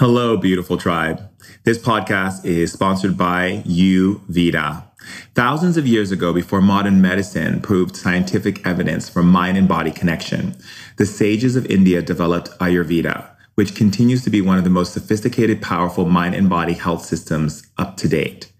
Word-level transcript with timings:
Hello, 0.00 0.34
beautiful 0.38 0.78
tribe. 0.78 1.20
This 1.64 1.76
podcast 1.76 2.46
is 2.46 2.72
sponsored 2.72 3.18
by 3.18 3.62
Ayurveda. 3.66 4.84
Thousands 5.34 5.76
of 5.76 5.86
years 5.86 6.10
ago, 6.10 6.32
before 6.32 6.62
modern 6.62 7.02
medicine 7.02 7.60
proved 7.60 7.94
scientific 7.94 8.66
evidence 8.66 9.10
for 9.10 9.22
mind 9.22 9.58
and 9.58 9.68
body 9.68 9.90
connection, 9.90 10.56
the 10.96 11.04
sages 11.04 11.54
of 11.54 11.66
India 11.66 12.00
developed 12.00 12.48
Ayurveda, 12.60 13.28
which 13.56 13.74
continues 13.74 14.24
to 14.24 14.30
be 14.30 14.40
one 14.40 14.56
of 14.56 14.64
the 14.64 14.70
most 14.70 14.94
sophisticated, 14.94 15.60
powerful 15.60 16.06
mind 16.06 16.34
and 16.34 16.48
body 16.48 16.72
health 16.72 17.04
systems 17.04 17.66
up 17.76 17.98
to 17.98 18.08
date. 18.08 18.50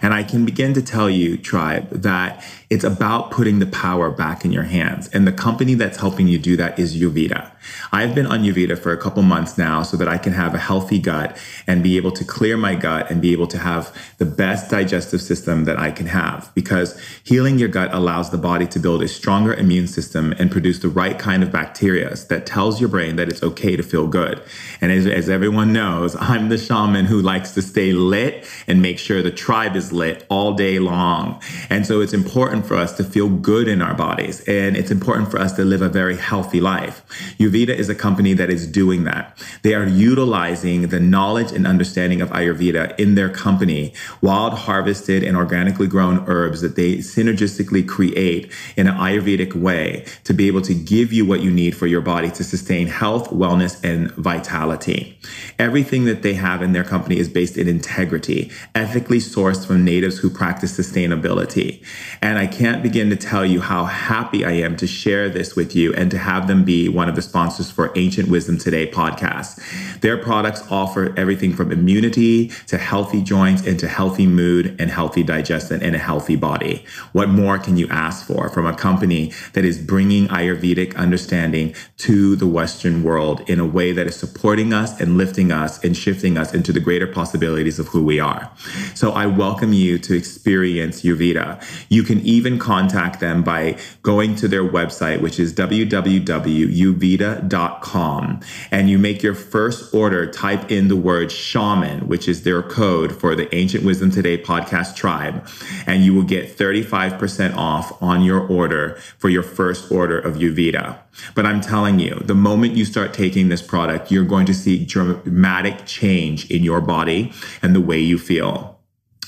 And 0.00 0.14
I 0.14 0.22
can 0.22 0.44
begin 0.44 0.74
to 0.74 0.82
tell 0.82 1.10
you, 1.10 1.36
tribe, 1.36 1.90
that 1.90 2.44
it's 2.70 2.84
about 2.84 3.30
putting 3.30 3.60
the 3.60 3.66
power 3.66 4.10
back 4.10 4.44
in 4.44 4.52
your 4.52 4.64
hands. 4.64 5.08
And 5.08 5.26
the 5.26 5.32
company 5.32 5.74
that's 5.74 5.98
helping 5.98 6.28
you 6.28 6.38
do 6.38 6.56
that 6.58 6.78
is 6.78 6.94
Ayurveda. 6.94 7.50
I've 7.92 8.14
been 8.14 8.26
on 8.26 8.42
Ayurveda 8.42 8.78
for 8.78 8.92
a 8.92 8.96
couple 8.96 9.22
months 9.22 9.56
now 9.56 9.82
so 9.82 9.96
that 9.96 10.08
I 10.08 10.18
can 10.18 10.34
have 10.34 10.54
a 10.54 10.58
healthy 10.58 10.98
gut 10.98 11.38
and 11.66 11.82
be 11.82 11.96
able 11.96 12.12
to 12.12 12.24
clear 12.24 12.56
my 12.56 12.74
gut 12.74 13.10
and 13.10 13.22
be 13.22 13.32
able 13.32 13.46
to 13.48 13.58
have 13.58 13.94
the 14.18 14.26
best 14.26 14.70
digestive 14.70 15.22
system 15.22 15.64
that 15.64 15.78
I 15.78 15.90
can 15.90 16.06
have. 16.06 16.50
Because 16.54 17.00
healing 17.24 17.58
your 17.58 17.68
gut 17.68 17.92
allows 17.92 18.30
the 18.30 18.38
body 18.38 18.66
to 18.66 18.78
build 18.78 19.02
a 19.02 19.08
stronger 19.08 19.54
immune 19.54 19.86
system 19.86 20.32
and 20.38 20.50
produce 20.50 20.78
the 20.78 20.88
right 20.88 21.18
kind 21.18 21.42
of 21.42 21.50
bacteria 21.50 22.14
that 22.28 22.46
tells 22.46 22.80
your 22.80 22.88
brain 22.88 23.16
that 23.16 23.28
it's 23.28 23.42
okay 23.42 23.76
to 23.76 23.82
feel 23.82 24.06
good. 24.06 24.42
And 24.80 24.92
as, 24.92 25.06
as 25.06 25.28
everyone 25.28 25.72
knows, 25.72 26.16
I'm 26.20 26.48
the 26.50 26.58
shaman 26.58 27.06
who 27.06 27.20
likes 27.20 27.52
to 27.52 27.62
stay 27.62 27.92
lit 27.92 28.46
and 28.66 28.82
make 28.82 28.98
sure 28.98 29.22
the 29.22 29.30
tribe 29.30 29.74
is 29.74 29.92
lit 29.92 30.26
all 30.28 30.52
day 30.52 30.78
long. 30.78 31.40
And 31.70 31.86
so 31.86 32.00
it's 32.00 32.12
important 32.12 32.57
important 32.58 32.68
for 32.68 32.82
us 32.82 32.96
to 32.96 33.04
feel 33.04 33.28
good 33.28 33.68
in 33.68 33.80
our 33.80 33.94
bodies 33.94 34.40
and 34.48 34.76
it's 34.76 34.90
important 34.90 35.30
for 35.30 35.38
us 35.38 35.52
to 35.52 35.64
live 35.64 35.80
a 35.80 35.88
very 35.88 36.16
healthy 36.16 36.60
life. 36.60 37.04
Ayurveda 37.38 37.68
is 37.68 37.88
a 37.88 37.94
company 37.94 38.34
that 38.34 38.50
is 38.50 38.66
doing 38.66 39.04
that. 39.04 39.38
They 39.62 39.74
are 39.74 39.86
utilizing 39.86 40.88
the 40.88 40.98
knowledge 40.98 41.52
and 41.52 41.66
understanding 41.66 42.20
of 42.20 42.30
Ayurveda 42.30 42.98
in 42.98 43.14
their 43.14 43.28
company, 43.28 43.94
wild 44.20 44.54
harvested 44.54 45.22
and 45.22 45.36
organically 45.36 45.86
grown 45.86 46.24
herbs 46.26 46.60
that 46.60 46.74
they 46.74 46.96
synergistically 46.96 47.86
create 47.86 48.50
in 48.76 48.88
an 48.88 48.94
Ayurvedic 48.96 49.54
way 49.54 50.04
to 50.24 50.34
be 50.34 50.48
able 50.48 50.62
to 50.62 50.74
give 50.74 51.12
you 51.12 51.24
what 51.24 51.40
you 51.40 51.52
need 51.52 51.76
for 51.76 51.86
your 51.86 52.00
body 52.00 52.30
to 52.32 52.42
sustain 52.42 52.88
health, 52.88 53.30
wellness, 53.30 53.78
and 53.84 54.10
vitality. 54.12 55.16
Everything 55.58 56.06
that 56.06 56.22
they 56.22 56.34
have 56.34 56.60
in 56.62 56.72
their 56.72 56.84
company 56.84 57.18
is 57.18 57.28
based 57.28 57.56
in 57.56 57.68
integrity, 57.68 58.50
ethically 58.74 59.18
sourced 59.18 59.64
from 59.64 59.84
natives 59.84 60.18
who 60.18 60.30
practice 60.30 60.76
sustainability. 60.76 61.84
And 62.20 62.38
I 62.38 62.47
can't 62.48 62.82
begin 62.82 63.10
to 63.10 63.16
tell 63.16 63.46
you 63.46 63.60
how 63.60 63.84
happy 63.84 64.44
I 64.44 64.52
am 64.52 64.76
to 64.78 64.86
share 64.86 65.28
this 65.28 65.54
with 65.54 65.76
you 65.76 65.94
and 65.94 66.10
to 66.10 66.18
have 66.18 66.48
them 66.48 66.64
be 66.64 66.88
one 66.88 67.08
of 67.08 67.14
the 67.14 67.22
sponsors 67.22 67.70
for 67.70 67.92
Ancient 67.94 68.28
Wisdom 68.28 68.58
Today 68.58 68.90
podcast. 68.90 70.00
Their 70.00 70.16
products 70.16 70.64
offer 70.70 71.14
everything 71.16 71.54
from 71.54 71.70
immunity 71.70 72.48
to 72.66 72.78
healthy 72.78 73.22
joints 73.22 73.66
and 73.66 73.78
to 73.78 73.86
healthy 73.88 74.26
mood 74.26 74.74
and 74.80 74.90
healthy 74.90 75.22
digestion 75.22 75.82
and 75.82 75.94
a 75.94 75.98
healthy 75.98 76.36
body. 76.36 76.84
What 77.12 77.28
more 77.28 77.58
can 77.58 77.76
you 77.76 77.86
ask 77.88 78.26
for 78.26 78.48
from 78.48 78.66
a 78.66 78.74
company 78.74 79.32
that 79.52 79.64
is 79.64 79.78
bringing 79.78 80.28
Ayurvedic 80.28 80.96
understanding 80.96 81.74
to 81.98 82.34
the 82.36 82.46
Western 82.46 83.02
world 83.02 83.48
in 83.48 83.60
a 83.60 83.66
way 83.66 83.92
that 83.92 84.06
is 84.06 84.16
supporting 84.16 84.72
us 84.72 85.00
and 85.00 85.16
lifting 85.16 85.52
us 85.52 85.82
and 85.84 85.96
shifting 85.96 86.36
us 86.36 86.52
into 86.54 86.72
the 86.72 86.80
greater 86.80 87.06
possibilities 87.06 87.78
of 87.78 87.88
who 87.88 88.02
we 88.02 88.18
are? 88.18 88.50
So 88.94 89.12
I 89.12 89.26
welcome 89.26 89.72
you 89.72 89.98
to 89.98 90.16
experience 90.16 91.02
Ayurveda. 91.02 91.62
You 91.88 92.02
can 92.02 92.20
even 92.38 92.58
contact 92.58 93.20
them 93.20 93.42
by 93.42 93.76
going 94.02 94.34
to 94.36 94.46
their 94.46 94.62
website, 94.62 95.20
which 95.20 95.40
is 95.40 95.52
www.ayurveda.com. 95.52 98.40
And 98.70 98.88
you 98.88 98.98
make 98.98 99.22
your 99.22 99.34
first 99.34 99.92
order, 99.92 100.30
type 100.30 100.70
in 100.70 100.88
the 100.88 100.96
word 100.96 101.32
shaman, 101.32 102.06
which 102.06 102.28
is 102.28 102.44
their 102.44 102.62
code 102.62 103.18
for 103.18 103.34
the 103.34 103.52
Ancient 103.54 103.84
Wisdom 103.84 104.12
Today 104.12 104.40
podcast 104.40 104.94
tribe. 104.94 105.44
And 105.86 106.04
you 106.04 106.14
will 106.14 106.22
get 106.22 106.56
35% 106.56 107.56
off 107.56 108.00
on 108.00 108.22
your 108.22 108.46
order 108.46 108.94
for 109.18 109.28
your 109.28 109.42
first 109.42 109.90
order 109.90 110.16
of 110.18 110.36
Ayurveda. 110.36 111.00
But 111.34 111.44
I'm 111.44 111.60
telling 111.60 111.98
you, 111.98 112.22
the 112.24 112.34
moment 112.34 112.76
you 112.76 112.84
start 112.84 113.12
taking 113.12 113.48
this 113.48 113.62
product, 113.62 114.12
you're 114.12 114.24
going 114.24 114.46
to 114.46 114.54
see 114.54 114.84
dramatic 114.84 115.86
change 115.86 116.48
in 116.50 116.62
your 116.62 116.80
body 116.80 117.32
and 117.60 117.74
the 117.74 117.80
way 117.80 117.98
you 117.98 118.18
feel. 118.18 118.77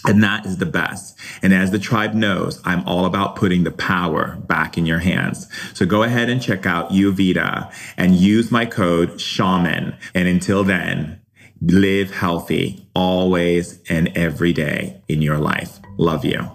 And 0.07 0.23
that 0.23 0.47
is 0.47 0.57
the 0.57 0.67
best. 0.67 1.19
And 1.43 1.53
as 1.53 1.71
the 1.71 1.79
tribe 1.79 2.15
knows, 2.15 2.61
I'm 2.65 2.87
all 2.87 3.05
about 3.05 3.37
putting 3.37 3.65
the 3.65 3.71
power 3.71 4.37
back 4.49 4.79
in 4.79 4.87
your 4.87 5.01
hands. 5.01 5.47
So 5.75 5.85
go 5.85 6.03
ahead 6.03 6.31
and 6.31 6.41
check 6.41 6.67
out 6.67 6.91
Ayurveda 6.91 7.73
and 7.97 8.15
use 8.15 8.51
my 8.51 8.67
code 8.67 9.21
shaman. 9.21 9.97
And 10.15 10.27
until 10.27 10.65
then, 10.65 11.21
live 11.61 12.11
healthy 12.11 12.89
always 12.95 13.81
and 13.91 14.09
every 14.17 14.53
day 14.53 15.03
in 15.09 15.21
your 15.21 15.39
life. 15.39 15.79
Love 15.99 16.25
you. 16.25 16.51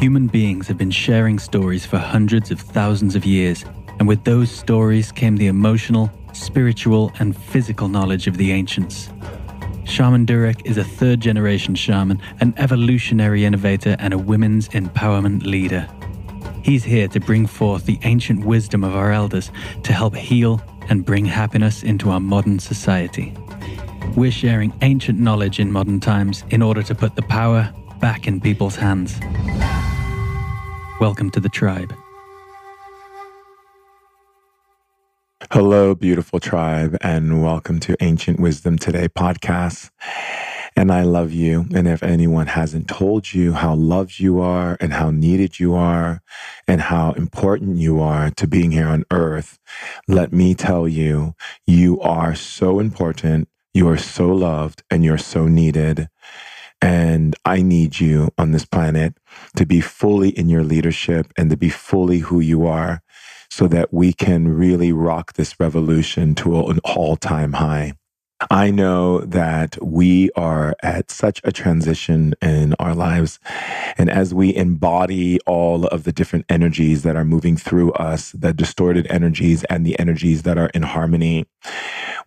Human 0.00 0.28
beings 0.28 0.68
have 0.68 0.78
been 0.78 0.92
sharing 0.92 1.40
stories 1.40 1.84
for 1.84 1.98
hundreds 1.98 2.52
of 2.52 2.60
thousands 2.60 3.16
of 3.16 3.26
years 3.26 3.64
and 3.98 4.08
with 4.08 4.24
those 4.24 4.50
stories 4.50 5.12
came 5.12 5.36
the 5.36 5.46
emotional, 5.46 6.10
spiritual, 6.32 7.12
and 7.18 7.36
physical 7.36 7.88
knowledge 7.88 8.26
of 8.26 8.36
the 8.36 8.52
ancients. 8.52 9.10
Shaman 9.84 10.26
Durek 10.26 10.66
is 10.66 10.76
a 10.76 10.84
third 10.84 11.20
generation 11.20 11.74
shaman, 11.74 12.20
an 12.40 12.54
evolutionary 12.58 13.44
innovator, 13.44 13.96
and 13.98 14.12
a 14.12 14.18
women's 14.18 14.68
empowerment 14.68 15.44
leader. 15.44 15.88
He's 16.62 16.84
here 16.84 17.08
to 17.08 17.20
bring 17.20 17.46
forth 17.46 17.86
the 17.86 17.98
ancient 18.02 18.44
wisdom 18.44 18.84
of 18.84 18.94
our 18.94 19.12
elders 19.12 19.50
to 19.84 19.92
help 19.92 20.14
heal 20.14 20.60
and 20.90 21.04
bring 21.04 21.24
happiness 21.24 21.82
into 21.82 22.10
our 22.10 22.20
modern 22.20 22.58
society. 22.58 23.34
We're 24.14 24.30
sharing 24.30 24.72
ancient 24.82 25.18
knowledge 25.18 25.58
in 25.60 25.72
modern 25.72 26.00
times 26.00 26.44
in 26.50 26.62
order 26.62 26.82
to 26.82 26.94
put 26.94 27.16
the 27.16 27.22
power 27.22 27.72
back 28.00 28.26
in 28.26 28.40
people's 28.40 28.76
hands. 28.76 29.18
Welcome 31.00 31.30
to 31.30 31.40
the 31.40 31.48
tribe. 31.48 31.94
Hello, 35.40 35.94
beautiful 35.94 36.40
tribe, 36.40 36.98
and 37.00 37.40
welcome 37.40 37.78
to 37.80 37.96
Ancient 38.00 38.40
Wisdom 38.40 38.76
Today 38.76 39.06
podcast. 39.08 39.88
And 40.74 40.90
I 40.90 41.02
love 41.02 41.32
you. 41.32 41.64
And 41.72 41.86
if 41.86 42.02
anyone 42.02 42.48
hasn't 42.48 42.88
told 42.88 43.32
you 43.32 43.52
how 43.52 43.76
loved 43.76 44.18
you 44.18 44.40
are 44.40 44.76
and 44.80 44.92
how 44.92 45.12
needed 45.12 45.60
you 45.60 45.76
are 45.76 46.22
and 46.66 46.80
how 46.80 47.12
important 47.12 47.76
you 47.76 48.00
are 48.00 48.30
to 48.32 48.48
being 48.48 48.72
here 48.72 48.88
on 48.88 49.04
earth, 49.12 49.60
let 50.08 50.32
me 50.32 50.54
tell 50.56 50.88
you, 50.88 51.34
you 51.66 52.00
are 52.00 52.34
so 52.34 52.80
important. 52.80 53.48
You 53.72 53.88
are 53.88 53.96
so 53.96 54.28
loved 54.28 54.82
and 54.90 55.04
you're 55.04 55.18
so 55.18 55.46
needed. 55.46 56.08
And 56.82 57.36
I 57.44 57.62
need 57.62 58.00
you 58.00 58.30
on 58.36 58.50
this 58.50 58.64
planet 58.64 59.16
to 59.56 59.64
be 59.64 59.80
fully 59.80 60.30
in 60.30 60.48
your 60.48 60.64
leadership 60.64 61.32
and 61.36 61.48
to 61.50 61.56
be 61.56 61.70
fully 61.70 62.18
who 62.18 62.40
you 62.40 62.66
are 62.66 63.02
so 63.50 63.66
that 63.68 63.92
we 63.92 64.12
can 64.12 64.48
really 64.48 64.92
rock 64.92 65.34
this 65.34 65.58
revolution 65.58 66.34
to 66.36 66.56
an 66.66 66.78
all 66.84 67.16
time 67.16 67.54
high. 67.54 67.94
I 68.50 68.70
know 68.70 69.18
that 69.22 69.76
we 69.82 70.30
are 70.36 70.76
at 70.80 71.10
such 71.10 71.40
a 71.42 71.50
transition 71.50 72.34
in 72.40 72.74
our 72.78 72.94
lives. 72.94 73.40
And 73.96 74.08
as 74.08 74.32
we 74.32 74.54
embody 74.54 75.40
all 75.40 75.86
of 75.86 76.04
the 76.04 76.12
different 76.12 76.44
energies 76.48 77.02
that 77.02 77.16
are 77.16 77.24
moving 77.24 77.56
through 77.56 77.92
us, 77.94 78.30
the 78.30 78.52
distorted 78.52 79.08
energies 79.10 79.64
and 79.64 79.84
the 79.84 79.98
energies 79.98 80.44
that 80.44 80.56
are 80.56 80.70
in 80.72 80.82
harmony, 80.82 81.46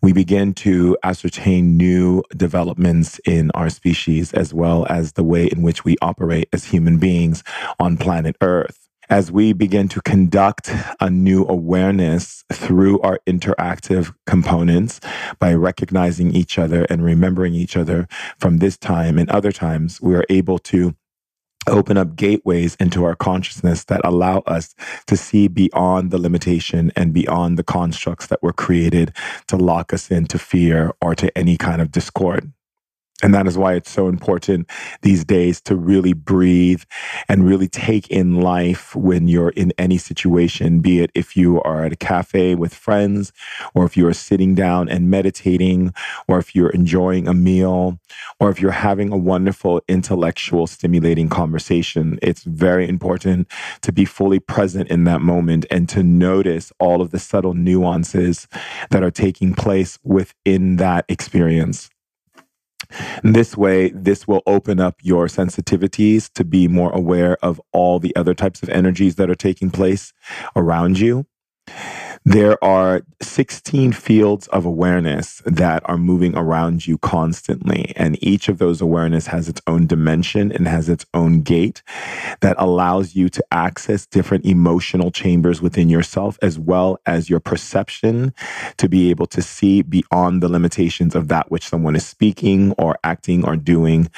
we 0.02 0.12
begin 0.12 0.54
to 0.56 0.98
ascertain 1.02 1.78
new 1.78 2.24
developments 2.36 3.20
in 3.20 3.50
our 3.52 3.70
species, 3.70 4.34
as 4.34 4.54
well 4.54 4.86
as 4.90 5.14
the 5.14 5.24
way 5.24 5.48
in 5.48 5.62
which 5.62 5.86
we 5.86 5.96
operate 6.02 6.50
as 6.52 6.66
human 6.66 6.98
beings 6.98 7.42
on 7.80 7.96
planet 7.96 8.36
Earth 8.42 8.91
as 9.12 9.30
we 9.30 9.52
begin 9.52 9.90
to 9.90 10.02
conduct 10.02 10.72
a 11.02 11.10
new 11.10 11.46
awareness 11.48 12.46
through 12.54 13.00
our 13.02 13.20
interactive 13.28 14.16
components 14.26 15.02
by 15.38 15.54
recognizing 15.54 16.34
each 16.34 16.58
other 16.58 16.86
and 16.86 17.04
remembering 17.04 17.54
each 17.54 17.76
other 17.76 18.08
from 18.40 18.58
this 18.58 18.78
time 18.78 19.20
and 19.20 19.30
other 19.30 19.52
times, 19.52 20.02
we 20.02 20.16
are 20.16 20.24
able 20.30 20.58
to 20.58 20.96
open 21.68 21.98
up 21.98 22.16
gateways 22.16 22.76
into 22.76 23.04
our 23.04 23.16
consciousness 23.16 23.84
that 23.84 24.02
allow 24.04 24.40
us 24.48 24.74
to 25.06 25.18
see 25.18 25.48
beyond 25.48 26.10
the 26.10 26.18
limitation 26.18 26.92
and 26.96 27.14
beyond 27.14 27.58
the 27.58 27.64
constructs 27.64 28.28
that 28.28 28.42
were 28.42 28.54
created 28.54 29.14
to 29.48 29.58
lock 29.58 29.94
us 29.94 30.10
into 30.10 30.40
fear 30.40 30.92
or 31.02 31.14
to 31.14 31.38
any 31.38 31.58
kind 31.58 31.82
of 31.82 31.92
discord. 31.92 32.52
And 33.22 33.34
that 33.34 33.48
is 33.48 33.58
why 33.58 33.74
it's 33.74 33.92
so 33.92 34.08
important 34.08 34.70
these 35.02 35.24
days 35.24 35.62
to 35.62 35.76
really 35.76 36.14
breathe 36.14 36.84
and 37.28 37.46
really 37.46 37.68
take 37.68 38.10
in 38.10 38.42
life 38.42 38.96
when 38.96 39.28
you're 39.28 39.50
in 39.50 39.74
any 39.78 39.98
situation, 39.98 40.80
be 40.80 41.02
it 41.02 41.12
if 41.14 41.38
you 41.38 41.62
are 41.62 41.86
at 41.86 41.94
a 41.94 41.96
cafe 41.98 42.56
with 42.56 42.74
friends, 42.74 43.32
or 43.74 43.86
if 43.86 43.96
you 43.96 44.08
are 44.08 44.14
sitting 44.14 44.56
down 44.56 44.90
and 44.90 45.10
meditating, 45.10 45.94
or 46.28 46.40
if 46.40 46.56
you're 46.56 46.70
enjoying 46.70 47.28
a 47.28 47.34
meal, 47.34 48.00
or 48.40 48.50
if 48.50 48.60
you're 48.60 48.72
having 48.72 49.12
a 49.12 49.18
wonderful 49.18 49.82
intellectual 49.88 50.68
stimulating 50.68 51.30
conversation. 51.30 52.18
It's 52.22 52.44
very 52.44 52.88
important 52.88 53.48
to 53.82 53.92
be 53.92 54.06
fully 54.06 54.40
present 54.40 54.90
in 54.90 55.04
that 55.06 55.22
moment 55.22 55.66
and 55.70 55.88
to 55.90 56.04
notice 56.04 56.72
all 56.80 57.02
of 57.02 57.12
the 57.12 57.20
subtle 57.20 57.54
nuances 57.54 58.48
that 58.90 59.04
are 59.04 59.12
taking 59.12 59.54
place 59.54 60.00
within 60.04 60.78
that 60.78 61.06
experience. 61.08 61.90
This 63.24 63.56
way, 63.58 63.90
this 63.90 64.28
will 64.28 64.42
open 64.46 64.80
up 64.80 64.96
your 65.02 65.28
sensitivities 65.28 66.32
to 66.34 66.44
be 66.44 66.68
more 66.68 66.92
aware 66.92 67.38
of 67.44 67.62
all 67.72 68.00
the 68.00 68.16
other 68.16 68.34
types 68.34 68.62
of 68.64 68.70
energies 68.70 69.16
that 69.16 69.30
are 69.30 69.36
taking 69.36 69.72
place 69.72 70.14
around 70.56 71.00
you. 71.00 71.26
There 72.24 72.64
are 72.64 73.02
16 73.24 73.94
fields 73.94 74.48
of 74.50 74.64
awareness 74.64 75.42
that 75.46 75.82
are 75.86 75.98
moving 75.98 76.38
around 76.38 76.86
you 76.86 77.00
constantly. 77.00 77.94
And 77.96 78.16
each 78.24 78.48
of 78.48 78.60
those 78.60 78.80
awareness 78.80 79.26
has 79.28 79.50
its 79.50 79.60
own 79.66 79.88
dimension 79.88 80.52
and 80.52 80.68
has 80.68 80.88
its 80.88 81.04
own 81.16 81.42
gate 81.42 81.82
that 82.42 82.56
allows 82.60 83.16
you 83.16 83.28
to 83.30 83.44
access 83.52 84.06
different 84.06 84.46
emotional 84.46 85.10
chambers 85.10 85.64
within 85.64 85.90
yourself, 85.90 86.38
as 86.44 86.60
well 86.60 87.00
as 87.08 87.28
your 87.28 87.40
perception 87.40 88.36
to 88.78 88.88
be 88.88 89.10
able 89.10 89.26
to 89.26 89.42
see 89.42 89.82
beyond 89.82 90.44
the 90.44 90.50
limitations 90.50 91.16
of 91.16 91.28
that 91.30 91.50
which 91.50 91.68
someone 91.68 91.96
is 91.96 92.06
speaking 92.06 92.72
or 92.74 93.00
acting 93.04 93.44
or 93.44 93.56
doing 93.56 94.10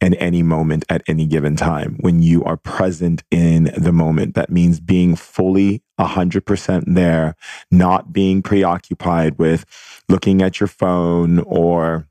in 0.00 0.14
any 0.14 0.44
moment 0.44 0.84
at 0.88 1.02
any 1.08 1.26
given 1.26 1.56
time. 1.56 1.96
When 2.00 2.22
you 2.22 2.44
are 2.44 2.56
present 2.56 3.24
in 3.32 3.64
the 3.76 3.92
moment, 3.92 4.36
that 4.36 4.50
means 4.50 4.78
being 4.78 5.16
fully 5.16 5.82
100% 6.06 6.84
there, 6.94 7.36
not 7.70 8.12
being 8.12 8.42
preoccupied 8.42 9.38
with 9.38 9.64
looking 10.08 10.42
at 10.42 10.60
your 10.60 10.66
phone 10.66 11.38
or 11.40 12.06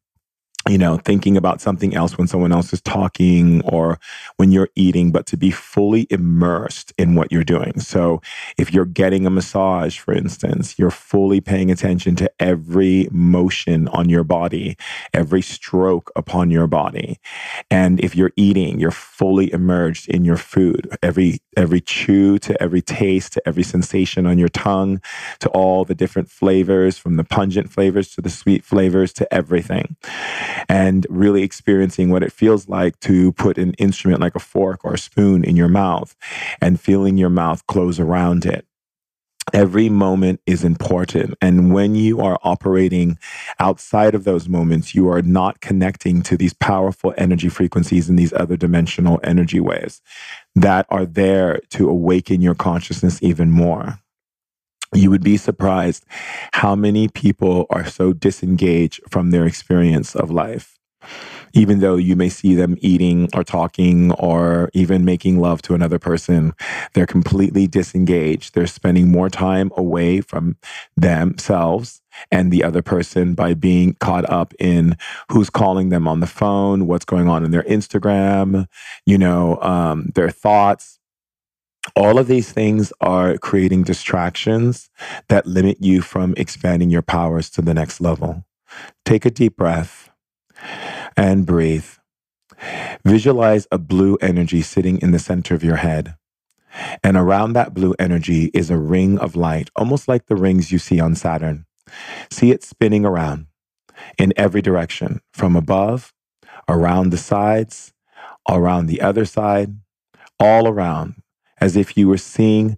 you 0.67 0.77
know, 0.77 0.97
thinking 0.97 1.37
about 1.37 1.61
something 1.61 1.95
else 1.95 2.17
when 2.17 2.27
someone 2.27 2.51
else 2.51 2.73
is 2.73 2.81
talking 2.81 3.61
or 3.61 3.97
when 4.35 4.51
you're 4.51 4.69
eating, 4.75 5.11
but 5.11 5.25
to 5.27 5.37
be 5.37 5.51
fully 5.51 6.05
immersed 6.09 6.93
in 6.97 7.15
what 7.15 7.31
you're 7.31 7.45
doing. 7.45 7.79
So, 7.79 8.21
if 8.57 8.73
you're 8.73 8.85
getting 8.85 9.25
a 9.25 9.29
massage, 9.29 9.97
for 9.97 10.13
instance, 10.13 10.77
you're 10.77 10.91
fully 10.91 11.39
paying 11.39 11.71
attention 11.71 12.15
to 12.17 12.31
every 12.39 13.07
motion 13.11 13.87
on 13.89 14.09
your 14.09 14.23
body, 14.23 14.75
every 15.13 15.41
stroke 15.41 16.11
upon 16.15 16.51
your 16.51 16.67
body. 16.67 17.19
And 17.71 17.99
if 18.01 18.15
you're 18.15 18.33
eating, 18.35 18.79
you're 18.79 18.91
fully 18.91 19.51
immersed 19.53 20.07
in 20.09 20.25
your 20.25 20.37
food, 20.37 20.89
every 21.01 21.39
every 21.57 21.81
chew 21.81 22.37
to 22.39 22.61
every 22.61 22.81
taste 22.81 23.33
to 23.33 23.41
every 23.47 23.63
sensation 23.63 24.25
on 24.25 24.37
your 24.37 24.47
tongue 24.49 25.01
to 25.39 25.49
all 25.49 25.83
the 25.83 25.95
different 25.95 26.29
flavors 26.29 26.97
from 26.97 27.17
the 27.17 27.23
pungent 27.23 27.69
flavors 27.69 28.09
to 28.15 28.21
the 28.21 28.29
sweet 28.29 28.63
flavors 28.63 29.11
to 29.11 29.31
everything 29.33 29.95
and 30.67 31.05
really 31.09 31.43
experiencing 31.43 32.09
what 32.09 32.23
it 32.23 32.31
feels 32.31 32.67
like 32.67 32.99
to 33.01 33.31
put 33.33 33.57
an 33.57 33.73
instrument 33.73 34.21
like 34.21 34.35
a 34.35 34.39
fork 34.39 34.83
or 34.83 34.93
a 34.93 34.97
spoon 34.97 35.43
in 35.43 35.55
your 35.55 35.67
mouth 35.67 36.15
and 36.61 36.79
feeling 36.79 37.17
your 37.17 37.29
mouth 37.29 37.65
close 37.67 37.99
around 37.99 38.45
it. 38.45 38.65
Every 39.53 39.89
moment 39.89 40.41
is 40.45 40.63
important. 40.63 41.35
And 41.41 41.73
when 41.73 41.95
you 41.95 42.21
are 42.21 42.37
operating 42.43 43.17
outside 43.59 44.13
of 44.13 44.23
those 44.23 44.47
moments, 44.47 44.93
you 44.93 45.09
are 45.09 45.23
not 45.23 45.59
connecting 45.59 46.21
to 46.23 46.37
these 46.37 46.53
powerful 46.53 47.13
energy 47.17 47.49
frequencies 47.49 48.09
and 48.09 48.19
these 48.19 48.33
other 48.33 48.57
dimensional 48.57 49.19
energy 49.23 49.59
waves 49.59 50.01
that 50.55 50.85
are 50.89 51.05
there 51.05 51.61
to 51.71 51.89
awaken 51.89 52.41
your 52.41 52.55
consciousness 52.55 53.19
even 53.23 53.49
more 53.49 53.99
you 54.93 55.09
would 55.09 55.23
be 55.23 55.37
surprised 55.37 56.05
how 56.53 56.75
many 56.75 57.07
people 57.07 57.65
are 57.69 57.85
so 57.85 58.13
disengaged 58.13 59.01
from 59.09 59.31
their 59.31 59.45
experience 59.45 60.15
of 60.15 60.31
life. 60.31 60.75
Even 61.53 61.79
though 61.79 61.95
you 61.95 62.15
may 62.15 62.29
see 62.29 62.53
them 62.53 62.77
eating 62.79 63.27
or 63.33 63.43
talking 63.43 64.11
or 64.13 64.69
even 64.73 65.05
making 65.05 65.39
love 65.39 65.61
to 65.63 65.73
another 65.73 65.97
person, 65.97 66.53
they're 66.93 67.07
completely 67.07 67.65
disengaged. 67.65 68.53
They're 68.53 68.67
spending 68.67 69.11
more 69.11 69.29
time 69.29 69.71
away 69.77 70.21
from 70.21 70.57
themselves 70.95 72.01
and 72.31 72.51
the 72.51 72.63
other 72.63 72.81
person 72.81 73.33
by 73.33 73.53
being 73.53 73.95
caught 73.99 74.29
up 74.29 74.53
in 74.59 74.97
who's 75.31 75.49
calling 75.49 75.89
them 75.89 76.07
on 76.07 76.19
the 76.19 76.27
phone, 76.27 76.85
what's 76.85 77.05
going 77.05 77.29
on 77.29 77.45
in 77.45 77.51
their 77.51 77.63
Instagram, 77.63 78.67
you 79.05 79.17
know, 79.17 79.59
um, 79.61 80.11
their 80.15 80.29
thoughts 80.29 80.98
all 81.95 82.17
of 82.17 82.27
these 82.27 82.51
things 82.51 82.91
are 83.01 83.37
creating 83.37 83.83
distractions 83.83 84.89
that 85.27 85.45
limit 85.45 85.77
you 85.81 86.01
from 86.01 86.33
expanding 86.37 86.89
your 86.89 87.01
powers 87.01 87.49
to 87.51 87.61
the 87.61 87.73
next 87.73 88.01
level. 88.01 88.45
Take 89.05 89.25
a 89.25 89.31
deep 89.31 89.55
breath 89.55 90.09
and 91.17 91.45
breathe. 91.45 91.85
Visualize 93.05 93.67
a 93.71 93.77
blue 93.77 94.17
energy 94.21 94.61
sitting 94.61 95.01
in 95.01 95.11
the 95.11 95.19
center 95.19 95.55
of 95.55 95.63
your 95.63 95.77
head. 95.77 96.15
And 97.03 97.17
around 97.17 97.53
that 97.53 97.73
blue 97.73 97.95
energy 97.97 98.51
is 98.53 98.69
a 98.69 98.77
ring 98.77 99.17
of 99.17 99.35
light, 99.35 99.69
almost 99.75 100.07
like 100.07 100.27
the 100.27 100.35
rings 100.35 100.71
you 100.71 100.79
see 100.79 100.99
on 100.99 101.15
Saturn. 101.15 101.65
See 102.29 102.51
it 102.51 102.63
spinning 102.63 103.05
around 103.05 103.47
in 104.17 104.33
every 104.37 104.61
direction, 104.61 105.21
from 105.33 105.55
above, 105.55 106.13
around 106.67 107.09
the 107.09 107.17
sides, 107.17 107.93
around 108.49 108.85
the 108.85 109.01
other 109.01 109.25
side, 109.25 109.77
all 110.39 110.67
around 110.67 111.15
as 111.61 111.75
if 111.75 111.97
you 111.97 112.07
were 112.07 112.17
seeing 112.17 112.77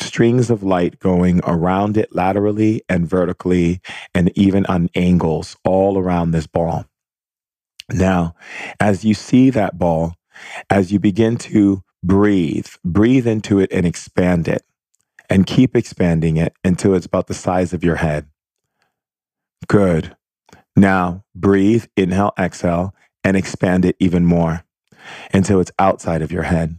strings 0.00 0.50
of 0.50 0.62
light 0.62 0.98
going 0.98 1.40
around 1.44 1.96
it 1.96 2.14
laterally 2.14 2.82
and 2.88 3.08
vertically, 3.08 3.80
and 4.14 4.36
even 4.36 4.64
on 4.66 4.88
angles 4.94 5.56
all 5.64 5.98
around 5.98 6.30
this 6.30 6.46
ball. 6.46 6.86
Now, 7.92 8.34
as 8.78 9.04
you 9.04 9.14
see 9.14 9.50
that 9.50 9.78
ball, 9.78 10.14
as 10.70 10.92
you 10.92 10.98
begin 10.98 11.36
to 11.38 11.82
breathe, 12.02 12.68
breathe 12.84 13.26
into 13.26 13.58
it 13.58 13.70
and 13.72 13.86
expand 13.86 14.48
it, 14.48 14.62
and 15.28 15.46
keep 15.46 15.76
expanding 15.76 16.36
it 16.36 16.54
until 16.64 16.94
it's 16.94 17.06
about 17.06 17.26
the 17.26 17.34
size 17.34 17.72
of 17.72 17.84
your 17.84 17.96
head. 17.96 18.26
Good. 19.68 20.16
Now, 20.76 21.24
breathe, 21.34 21.86
inhale, 21.96 22.32
exhale, 22.38 22.94
and 23.22 23.36
expand 23.36 23.84
it 23.84 23.96
even 23.98 24.24
more 24.24 24.64
until 25.32 25.60
it's 25.60 25.72
outside 25.78 26.22
of 26.22 26.32
your 26.32 26.44
head. 26.44 26.78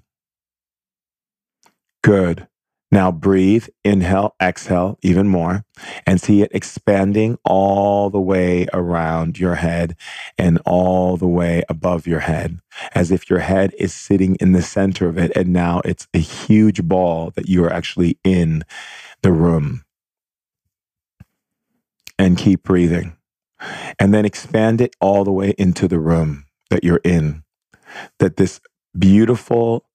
Good. 2.03 2.48
Now 2.94 3.09
breathe, 3.09 3.68
inhale, 3.86 4.36
exhale 4.42 5.00
even 5.01 5.27
more, 5.30 5.63
and 6.06 6.19
see 6.19 6.42
it 6.42 6.51
expanding 6.53 7.38
all 7.45 8.09
the 8.09 8.19
way 8.19 8.68
around 8.74 9.39
your 9.39 9.56
head 9.56 9.95
and 10.38 10.59
all 10.65 11.15
the 11.15 11.27
way 11.27 11.63
above 11.69 12.06
your 12.06 12.19
head, 12.19 12.59
as 12.94 13.09
if 13.09 13.30
your 13.30 13.39
head 13.39 13.74
is 13.80 13.94
sitting 13.94 14.36
in 14.42 14.51
the 14.51 14.62
center 14.62 15.07
of 15.07 15.18
it. 15.18 15.31
And 15.38 15.53
now 15.53 15.81
it's 15.86 16.07
a 16.13 16.18
huge 16.18 16.83
ball 16.83 17.31
that 17.36 17.48
you 17.48 17.63
are 17.63 17.71
actually 17.71 18.19
in 18.25 18.63
the 19.21 19.31
room. 19.31 19.85
And 22.19 22.37
keep 22.37 22.64
breathing. 22.64 23.16
And 23.99 24.14
then 24.14 24.25
expand 24.25 24.81
it 24.81 24.95
all 24.99 25.23
the 25.23 25.31
way 25.31 25.54
into 25.57 25.87
the 25.87 25.99
room 25.99 26.45
that 26.69 26.83
you're 26.83 27.02
in. 27.06 27.44
That 28.19 28.35
this 28.37 28.59
beautiful, 28.97 29.85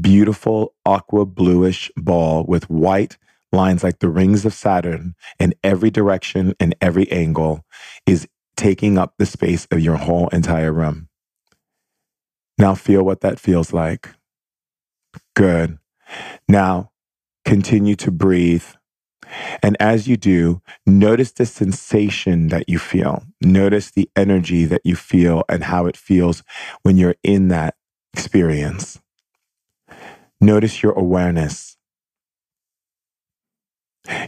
beautiful 0.00 0.74
aqua 0.84 1.26
bluish 1.26 1.90
ball 1.96 2.44
with 2.46 2.68
white 2.70 3.16
lines 3.52 3.82
like 3.82 3.98
the 3.98 4.08
rings 4.08 4.44
of 4.44 4.54
Saturn 4.54 5.14
in 5.38 5.54
every 5.64 5.90
direction 5.90 6.54
and 6.60 6.74
every 6.80 7.10
angle 7.10 7.64
is 8.06 8.28
taking 8.56 8.98
up 8.98 9.14
the 9.18 9.26
space 9.26 9.66
of 9.70 9.80
your 9.80 9.96
whole 9.96 10.28
entire 10.28 10.72
room. 10.72 11.08
Now 12.58 12.74
feel 12.74 13.02
what 13.04 13.20
that 13.20 13.38
feels 13.38 13.72
like. 13.72 14.10
Good. 15.34 15.78
Now 16.48 16.90
continue 17.44 17.94
to 17.96 18.10
breathe. 18.10 18.64
And 19.62 19.76
as 19.78 20.08
you 20.08 20.16
do, 20.16 20.62
notice 20.86 21.32
the 21.32 21.46
sensation 21.46 22.48
that 22.48 22.68
you 22.68 22.78
feel. 22.78 23.24
Notice 23.40 23.90
the 23.90 24.10
energy 24.16 24.64
that 24.64 24.80
you 24.84 24.96
feel 24.96 25.44
and 25.48 25.64
how 25.64 25.86
it 25.86 25.96
feels 25.96 26.42
when 26.82 26.96
you're 26.96 27.16
in 27.22 27.48
that 27.48 27.74
experience. 28.14 29.00
Notice 30.40 30.82
your 30.82 30.92
awareness. 30.92 31.76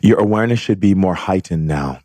Your 0.03 0.21
awareness 0.21 0.61
should 0.61 0.81
be 0.81 0.95
more 0.95 1.15
heightened 1.15 1.67
now. 1.69 2.01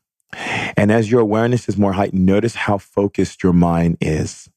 And 0.78 0.92
as 0.92 1.12
your 1.12 1.22
awareness 1.22 1.70
is 1.70 1.78
more 1.78 1.94
heightened, 1.94 2.26
notice 2.26 2.56
how 2.56 2.78
focused 2.80 3.44
your 3.44 3.54
mind 3.54 3.98
is, 4.02 4.50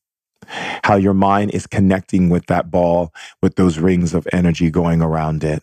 how 0.85 0.97
your 0.97 1.15
mind 1.15 1.53
is 1.53 1.67
connecting 1.67 2.31
with 2.31 2.47
that 2.47 2.71
ball, 2.71 3.13
with 3.43 3.57
those 3.57 3.79
rings 3.79 4.15
of 4.15 4.29
energy 4.33 4.71
going 4.71 5.03
around 5.03 5.45
it. 5.45 5.63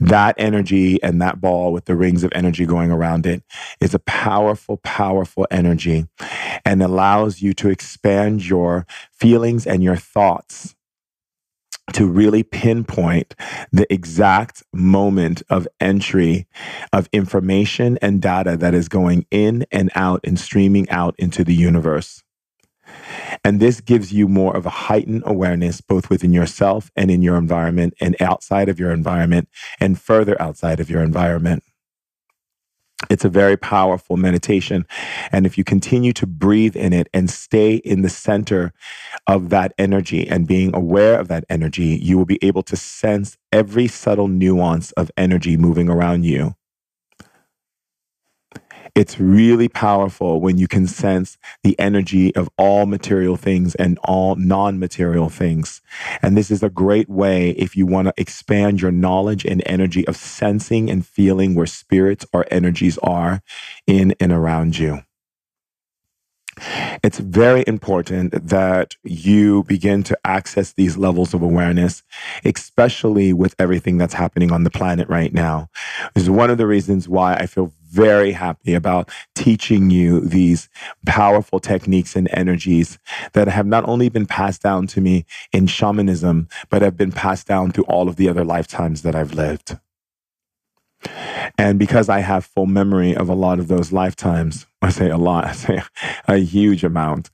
That 0.00 0.36
energy 0.38 1.02
and 1.02 1.22
that 1.22 1.40
ball 1.40 1.72
with 1.72 1.86
the 1.86 1.96
rings 1.96 2.24
of 2.24 2.32
energy 2.34 2.66
going 2.66 2.92
around 2.92 3.26
it 3.26 3.42
is 3.80 3.94
a 3.94 4.00
powerful, 4.00 4.78
powerful 4.78 5.48
energy 5.50 6.06
and 6.66 6.82
allows 6.82 7.42
you 7.42 7.54
to 7.54 7.70
expand 7.70 8.46
your 8.46 8.86
feelings 9.12 9.66
and 9.66 9.82
your 9.82 9.96
thoughts 9.96 10.75
to 11.92 12.06
really 12.06 12.42
pinpoint 12.42 13.34
the 13.72 13.90
exact 13.92 14.62
moment 14.72 15.42
of 15.48 15.68
entry 15.80 16.46
of 16.92 17.08
information 17.12 17.98
and 18.02 18.20
data 18.20 18.56
that 18.56 18.74
is 18.74 18.88
going 18.88 19.24
in 19.30 19.64
and 19.70 19.90
out 19.94 20.20
and 20.24 20.38
streaming 20.38 20.88
out 20.90 21.14
into 21.18 21.44
the 21.44 21.54
universe. 21.54 22.22
And 23.44 23.60
this 23.60 23.80
gives 23.80 24.12
you 24.12 24.28
more 24.28 24.56
of 24.56 24.66
a 24.66 24.70
heightened 24.70 25.22
awareness, 25.26 25.80
both 25.80 26.10
within 26.10 26.32
yourself 26.32 26.90
and 26.96 27.10
in 27.10 27.22
your 27.22 27.36
environment, 27.36 27.94
and 28.00 28.20
outside 28.20 28.68
of 28.68 28.78
your 28.78 28.92
environment, 28.92 29.48
and 29.80 30.00
further 30.00 30.40
outside 30.40 30.80
of 30.80 30.90
your 30.90 31.02
environment. 31.02 31.62
It's 33.10 33.24
a 33.24 33.28
very 33.28 33.56
powerful 33.56 34.16
meditation. 34.16 34.86
And 35.30 35.46
if 35.46 35.58
you 35.58 35.64
continue 35.64 36.12
to 36.14 36.26
breathe 36.26 36.76
in 36.76 36.92
it 36.92 37.08
and 37.12 37.30
stay 37.30 37.76
in 37.76 38.02
the 38.02 38.08
center 38.08 38.72
of 39.26 39.50
that 39.50 39.74
energy 39.78 40.26
and 40.26 40.46
being 40.46 40.74
aware 40.74 41.18
of 41.20 41.28
that 41.28 41.44
energy, 41.50 41.98
you 42.02 42.16
will 42.16 42.24
be 42.24 42.38
able 42.42 42.62
to 42.64 42.76
sense 42.76 43.36
every 43.52 43.86
subtle 43.86 44.28
nuance 44.28 44.92
of 44.92 45.10
energy 45.16 45.56
moving 45.56 45.88
around 45.88 46.24
you. 46.24 46.54
It's 48.96 49.20
really 49.20 49.68
powerful 49.68 50.40
when 50.40 50.56
you 50.56 50.66
can 50.66 50.86
sense 50.86 51.36
the 51.62 51.78
energy 51.78 52.34
of 52.34 52.48
all 52.56 52.86
material 52.86 53.36
things 53.36 53.74
and 53.74 53.98
all 54.04 54.36
non 54.36 54.78
material 54.78 55.28
things. 55.28 55.82
And 56.22 56.34
this 56.34 56.50
is 56.50 56.62
a 56.62 56.70
great 56.70 57.10
way 57.10 57.50
if 57.50 57.76
you 57.76 57.84
want 57.84 58.08
to 58.08 58.14
expand 58.16 58.80
your 58.80 58.90
knowledge 58.92 59.44
and 59.44 59.62
energy 59.66 60.08
of 60.08 60.16
sensing 60.16 60.90
and 60.90 61.06
feeling 61.06 61.54
where 61.54 61.66
spirits 61.66 62.24
or 62.32 62.46
energies 62.50 62.96
are 63.02 63.42
in 63.86 64.14
and 64.18 64.32
around 64.32 64.78
you. 64.78 65.02
It's 67.04 67.18
very 67.18 67.64
important 67.66 68.48
that 68.48 68.96
you 69.04 69.64
begin 69.64 70.02
to 70.04 70.18
access 70.24 70.72
these 70.72 70.96
levels 70.96 71.34
of 71.34 71.42
awareness, 71.42 72.02
especially 72.44 73.34
with 73.34 73.54
everything 73.58 73.98
that's 73.98 74.14
happening 74.14 74.50
on 74.50 74.64
the 74.64 74.70
planet 74.70 75.08
right 75.08 75.34
now. 75.34 75.68
This 76.14 76.24
is 76.24 76.30
one 76.30 76.50
of 76.50 76.56
the 76.58 76.66
reasons 76.66 77.08
why 77.08 77.34
I 77.34 77.46
feel 77.46 77.72
very 77.90 78.32
happy 78.32 78.74
about 78.74 79.10
teaching 79.34 79.90
you 79.90 80.20
these 80.20 80.68
powerful 81.06 81.60
techniques 81.60 82.16
and 82.16 82.28
energies 82.32 82.98
that 83.32 83.48
have 83.48 83.66
not 83.66 83.88
only 83.88 84.08
been 84.08 84.26
passed 84.26 84.62
down 84.62 84.86
to 84.88 85.00
me 85.00 85.24
in 85.52 85.66
shamanism, 85.66 86.48
but 86.68 86.82
have 86.82 86.96
been 86.96 87.12
passed 87.12 87.46
down 87.46 87.72
through 87.72 87.84
all 87.84 88.08
of 88.08 88.16
the 88.16 88.28
other 88.28 88.44
lifetimes 88.44 89.02
that 89.02 89.14
I've 89.14 89.34
lived. 89.34 89.78
And 91.58 91.78
because 91.78 92.08
I 92.08 92.20
have 92.20 92.44
full 92.44 92.66
memory 92.66 93.14
of 93.16 93.28
a 93.28 93.34
lot 93.34 93.58
of 93.58 93.68
those 93.68 93.92
lifetimes, 93.92 94.66
I 94.82 94.90
say 94.90 95.10
a 95.10 95.16
lot, 95.16 95.44
I 95.46 95.52
say 95.52 95.82
a 96.28 96.36
huge 96.36 96.84
amount, 96.84 97.30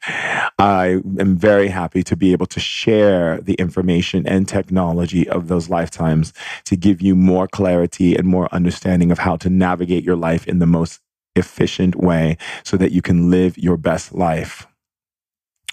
I 0.58 1.00
am 1.18 1.36
very 1.36 1.68
happy 1.68 2.02
to 2.04 2.16
be 2.16 2.32
able 2.32 2.46
to 2.46 2.60
share 2.60 3.40
the 3.40 3.54
information 3.54 4.26
and 4.26 4.46
technology 4.46 5.28
of 5.28 5.48
those 5.48 5.68
lifetimes 5.68 6.32
to 6.66 6.76
give 6.76 7.02
you 7.02 7.14
more 7.14 7.48
clarity 7.48 8.14
and 8.14 8.26
more 8.26 8.48
understanding 8.52 9.10
of 9.10 9.18
how 9.18 9.36
to 9.36 9.50
navigate 9.50 10.04
your 10.04 10.16
life 10.16 10.46
in 10.46 10.58
the 10.58 10.66
most 10.66 11.00
efficient 11.34 11.96
way 11.96 12.36
so 12.62 12.76
that 12.76 12.92
you 12.92 13.02
can 13.02 13.30
live 13.30 13.58
your 13.58 13.76
best 13.76 14.14
life. 14.14 14.66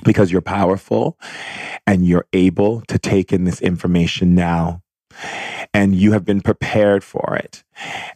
Because 0.05 0.31
you're 0.31 0.41
powerful 0.41 1.19
and 1.85 2.07
you're 2.07 2.25
able 2.31 2.81
to 2.87 2.97
take 2.97 3.33
in 3.33 3.43
this 3.43 3.59
information 3.59 4.33
now 4.33 4.81
and 5.73 5.95
you 5.95 6.11
have 6.13 6.25
been 6.25 6.41
prepared 6.41 7.03
for 7.03 7.35
it. 7.35 7.63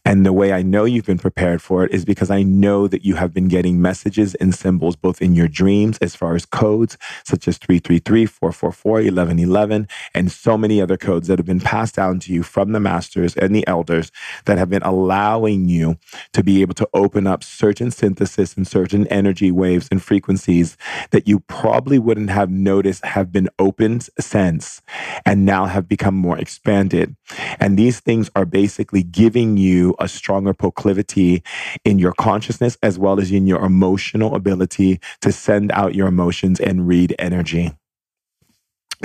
And 0.06 0.26
the 0.26 0.34
way 0.34 0.52
I 0.52 0.62
know 0.62 0.86
you've 0.86 1.06
been 1.06 1.18
prepared 1.18 1.62
for 1.62 1.86
it 1.86 1.94
is 1.94 2.04
because 2.04 2.30
I 2.30 2.44
know 2.44 2.88
that 2.88 3.06
you 3.06 3.16
have 3.16 3.34
been 3.34 3.48
getting 3.48 3.82
messages 3.82 4.36
and 4.36 4.54
symbols 4.54 4.96
both 4.96 5.22
in 5.22 5.34
your 5.34 5.48
dreams 5.48 5.98
as 6.00 6.16
far 6.16 6.36
as 6.36 6.46
codes 6.46 6.98
such 7.24 7.48
as 7.48 7.58
333, 7.58 8.26
444, 8.26 8.92
1111, 8.94 9.88
and 10.14 10.32
so 10.32 10.58
many 10.58 10.82
other 10.82 10.98
codes 10.98 11.28
that 11.28 11.40
have 11.40 11.46
been 11.46 11.62
passed 11.62 11.96
down 11.96 12.20
to 12.20 12.34
you 12.34 12.44
from 12.44 12.72
the 12.72 12.80
masters 12.80 13.36
and 13.36 13.56
the 13.56 13.66
elders 13.68 14.12
that 14.46 14.58
have 14.58 14.70
been 14.70 14.84
allowing 14.84 15.70
you 15.70 15.98
to 16.34 16.44
be 16.44 16.62
able 16.62 16.74
to 16.74 16.90
open 16.94 17.26
up 17.26 17.44
certain 17.44 17.92
synthesis 17.92 18.56
and 18.56 18.68
certain 18.68 19.08
energy 19.08 19.52
waves 19.52 19.88
and 19.92 20.04
frequencies 20.04 20.76
that 21.12 21.28
you 21.28 21.40
probably 21.42 22.00
wouldn't 22.00 22.30
have 22.30 22.50
noticed 22.50 23.06
have 23.06 23.32
been 23.32 23.50
opened 23.60 24.10
since 24.20 24.82
and 25.26 25.46
now 25.46 25.66
have 25.66 25.88
become 25.88 26.16
more 26.16 26.38
expanded. 26.38 27.16
And 27.60 27.78
these 27.78 28.00
things 28.00 28.30
are 28.36 28.46
basically 28.46 29.04
giving 29.04 29.58
you 29.58 29.96
a 30.00 30.08
stronger 30.08 30.54
proclivity 30.54 31.44
in 31.84 32.00
your 32.00 32.14
consciousness 32.14 32.78
as 32.82 32.98
well 33.00 33.20
as 33.20 33.32
in 33.32 33.48
your 33.48 33.64
emotional 33.64 34.36
ability 34.36 35.00
to 35.22 35.32
send 35.32 35.72
out 35.72 35.96
your 35.96 36.08
emotions 36.08 36.60
and 36.60 36.88
read 36.88 37.16
energy. 37.20 37.72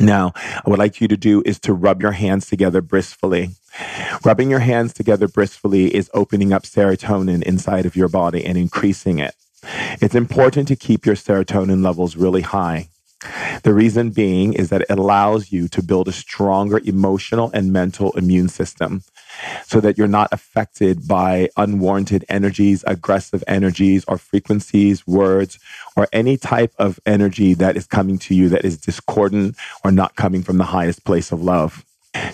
Now, 0.00 0.32
I 0.36 0.62
would 0.66 0.78
like 0.78 1.00
you 1.00 1.08
to 1.08 1.16
do 1.16 1.42
is 1.44 1.58
to 1.60 1.72
rub 1.72 2.02
your 2.02 2.12
hands 2.12 2.46
together 2.46 2.80
blissfully. 2.80 3.50
Rubbing 4.24 4.50
your 4.50 4.60
hands 4.60 4.92
together 4.92 5.26
blissfully 5.26 5.94
is 5.94 6.10
opening 6.14 6.52
up 6.52 6.62
serotonin 6.62 7.42
inside 7.42 7.84
of 7.84 7.96
your 7.96 8.08
body 8.08 8.44
and 8.44 8.56
increasing 8.56 9.18
it. 9.18 9.34
It's 10.00 10.14
important 10.14 10.68
to 10.68 10.76
keep 10.76 11.04
your 11.04 11.16
serotonin 11.16 11.82
levels 11.84 12.16
really 12.16 12.42
high. 12.42 12.88
The 13.64 13.74
reason 13.74 14.10
being 14.10 14.52
is 14.52 14.68
that 14.68 14.82
it 14.82 14.90
allows 14.90 15.50
you 15.50 15.66
to 15.68 15.82
build 15.82 16.06
a 16.06 16.12
stronger 16.12 16.80
emotional 16.84 17.50
and 17.52 17.72
mental 17.72 18.12
immune 18.12 18.48
system 18.48 19.02
so 19.64 19.80
that 19.80 19.98
you're 19.98 20.06
not 20.06 20.28
affected 20.32 21.08
by 21.08 21.48
unwarranted 21.56 22.24
energies, 22.28 22.84
aggressive 22.86 23.42
energies, 23.46 24.04
or 24.06 24.18
frequencies, 24.18 25.06
words, 25.06 25.58
or 25.96 26.06
any 26.12 26.36
type 26.36 26.72
of 26.78 27.00
energy 27.06 27.54
that 27.54 27.76
is 27.76 27.86
coming 27.86 28.18
to 28.18 28.34
you 28.34 28.48
that 28.50 28.64
is 28.64 28.78
discordant 28.78 29.56
or 29.84 29.90
not 29.90 30.14
coming 30.14 30.42
from 30.42 30.58
the 30.58 30.64
highest 30.64 31.04
place 31.04 31.32
of 31.32 31.42
love. 31.42 31.84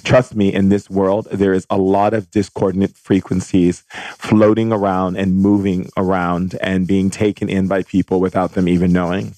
Trust 0.05 0.37
me, 0.37 0.53
in 0.53 0.69
this 0.69 0.89
world, 0.89 1.27
there 1.33 1.53
is 1.53 1.67
a 1.69 1.79
lot 1.79 2.15
of 2.15 2.31
discordant 2.31 2.97
frequencies 2.97 3.85
floating 4.17 4.73
around 4.73 5.17
and 5.17 5.37
moving 5.37 5.91
around 5.97 6.57
and 6.61 6.87
being 6.87 7.11
taken 7.11 7.49
in 7.49 7.67
by 7.67 7.83
people 7.83 8.21
without 8.21 8.53
them 8.53 8.69
even 8.69 8.93
knowing. 8.93 9.35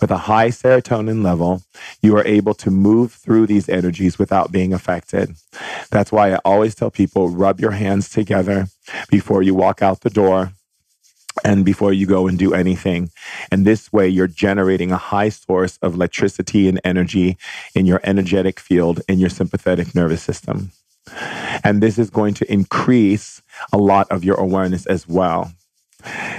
With 0.00 0.10
a 0.10 0.16
high 0.16 0.48
serotonin 0.48 1.24
level, 1.24 1.62
you 2.02 2.16
are 2.16 2.26
able 2.26 2.54
to 2.54 2.70
move 2.70 3.12
through 3.12 3.46
these 3.46 3.68
energies 3.68 4.18
without 4.18 4.52
being 4.52 4.72
affected. 4.72 5.34
That's 5.90 6.12
why 6.12 6.32
I 6.32 6.40
always 6.44 6.74
tell 6.74 6.90
people 6.90 7.28
rub 7.28 7.60
your 7.60 7.72
hands 7.72 8.08
together 8.08 8.68
before 9.08 9.42
you 9.42 9.54
walk 9.54 9.82
out 9.82 10.00
the 10.00 10.10
door 10.10 10.52
and 11.44 11.64
before 11.64 11.92
you 11.92 12.06
go 12.06 12.26
and 12.26 12.38
do 12.38 12.54
anything. 12.54 13.10
And 13.50 13.66
this 13.66 13.92
way, 13.92 14.08
you're 14.08 14.26
generating 14.26 14.92
a 14.92 14.96
high 14.96 15.28
source 15.28 15.78
of 15.82 15.94
electricity 15.94 16.68
and 16.68 16.80
energy 16.84 17.36
in 17.74 17.86
your 17.86 18.00
energetic 18.04 18.60
field 18.60 19.00
in 19.08 19.18
your 19.18 19.30
sympathetic 19.30 19.94
nervous 19.94 20.22
system. 20.22 20.72
And 21.64 21.82
this 21.82 21.98
is 21.98 22.10
going 22.10 22.34
to 22.34 22.52
increase 22.52 23.42
a 23.72 23.78
lot 23.78 24.10
of 24.10 24.24
your 24.24 24.36
awareness 24.36 24.86
as 24.86 25.08
well. 25.08 25.52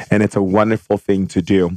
And 0.09 0.23
it's 0.23 0.35
a 0.35 0.41
wonderful 0.41 0.97
thing 0.97 1.27
to 1.27 1.41
do. 1.41 1.71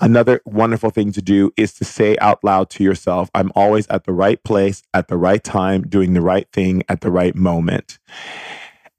Another 0.00 0.40
wonderful 0.44 0.90
thing 0.90 1.12
to 1.12 1.22
do 1.22 1.52
is 1.56 1.72
to 1.74 1.84
say 1.84 2.16
out 2.18 2.42
loud 2.42 2.68
to 2.70 2.84
yourself, 2.84 3.30
I'm 3.34 3.52
always 3.54 3.86
at 3.88 4.04
the 4.04 4.12
right 4.12 4.42
place 4.42 4.82
at 4.92 5.08
the 5.08 5.16
right 5.16 5.42
time, 5.42 5.86
doing 5.86 6.14
the 6.14 6.20
right 6.20 6.48
thing 6.52 6.82
at 6.88 7.00
the 7.00 7.10
right 7.10 7.34
moment. 7.34 7.98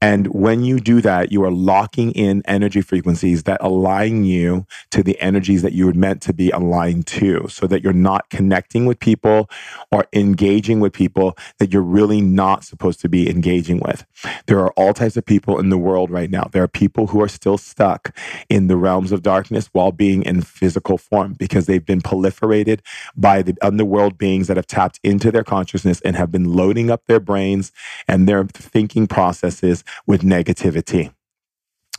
And 0.02 0.28
when 0.28 0.64
you 0.64 0.80
do 0.80 1.02
that, 1.02 1.30
you 1.30 1.44
are 1.44 1.50
locking 1.50 2.12
in 2.12 2.42
energy 2.46 2.80
frequencies 2.80 3.42
that 3.42 3.60
align 3.60 4.24
you 4.24 4.66
to 4.92 5.02
the 5.02 5.20
energies 5.20 5.60
that 5.62 5.72
you 5.72 5.86
were 5.86 5.92
meant 5.92 6.22
to 6.22 6.32
be 6.32 6.50
aligned 6.50 7.06
to 7.08 7.46
so 7.48 7.66
that 7.66 7.82
you're 7.82 7.92
not 7.92 8.30
connecting 8.30 8.86
with 8.86 8.98
people 8.98 9.50
or 9.92 10.06
engaging 10.14 10.80
with 10.80 10.94
people 10.94 11.36
that 11.58 11.72
you're 11.72 11.82
really 11.82 12.22
not 12.22 12.64
supposed 12.64 13.00
to 13.00 13.08
be 13.10 13.28
engaging 13.28 13.78
with. 13.80 14.06
There 14.46 14.60
are 14.60 14.72
all 14.72 14.94
types 14.94 15.18
of 15.18 15.26
people 15.26 15.58
in 15.58 15.68
the 15.68 15.78
world 15.78 16.10
right 16.10 16.30
now. 16.30 16.48
There 16.50 16.62
are 16.62 16.68
people 16.68 17.08
who 17.08 17.20
are 17.22 17.28
still 17.28 17.58
stuck 17.58 18.16
in 18.48 18.68
the 18.68 18.76
realms 18.78 19.12
of 19.12 19.22
darkness 19.22 19.68
while 19.72 19.92
being 19.92 20.22
in 20.22 20.40
physical 20.40 20.96
form 20.96 21.34
because 21.34 21.66
they've 21.66 21.84
been 21.84 22.00
proliferated 22.00 22.80
by 23.16 23.42
the 23.42 23.56
underworld 23.60 24.16
beings 24.16 24.46
that 24.46 24.56
have 24.56 24.66
tapped 24.66 24.98
into 25.04 25.30
their 25.30 25.44
consciousness 25.44 26.00
and 26.02 26.16
have 26.16 26.30
been 26.30 26.44
loading 26.54 26.90
up 26.90 27.06
their 27.06 27.20
brains 27.20 27.70
and 28.08 28.26
their 28.26 28.44
thinking 28.44 29.06
processes 29.06 29.84
with 30.06 30.22
negativity 30.22 31.12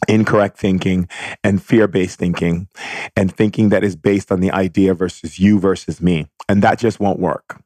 incorrect 0.07 0.57
thinking 0.57 1.07
and 1.43 1.61
fear 1.61 1.87
based 1.87 2.17
thinking 2.17 2.67
and 3.15 3.35
thinking 3.35 3.69
that 3.69 3.83
is 3.83 3.95
based 3.95 4.31
on 4.31 4.39
the 4.39 4.51
idea 4.51 4.93
versus 4.93 5.39
you 5.39 5.59
versus 5.59 6.01
me. 6.01 6.27
And 6.49 6.61
that 6.63 6.79
just 6.79 6.99
won't 6.99 7.19
work. 7.19 7.61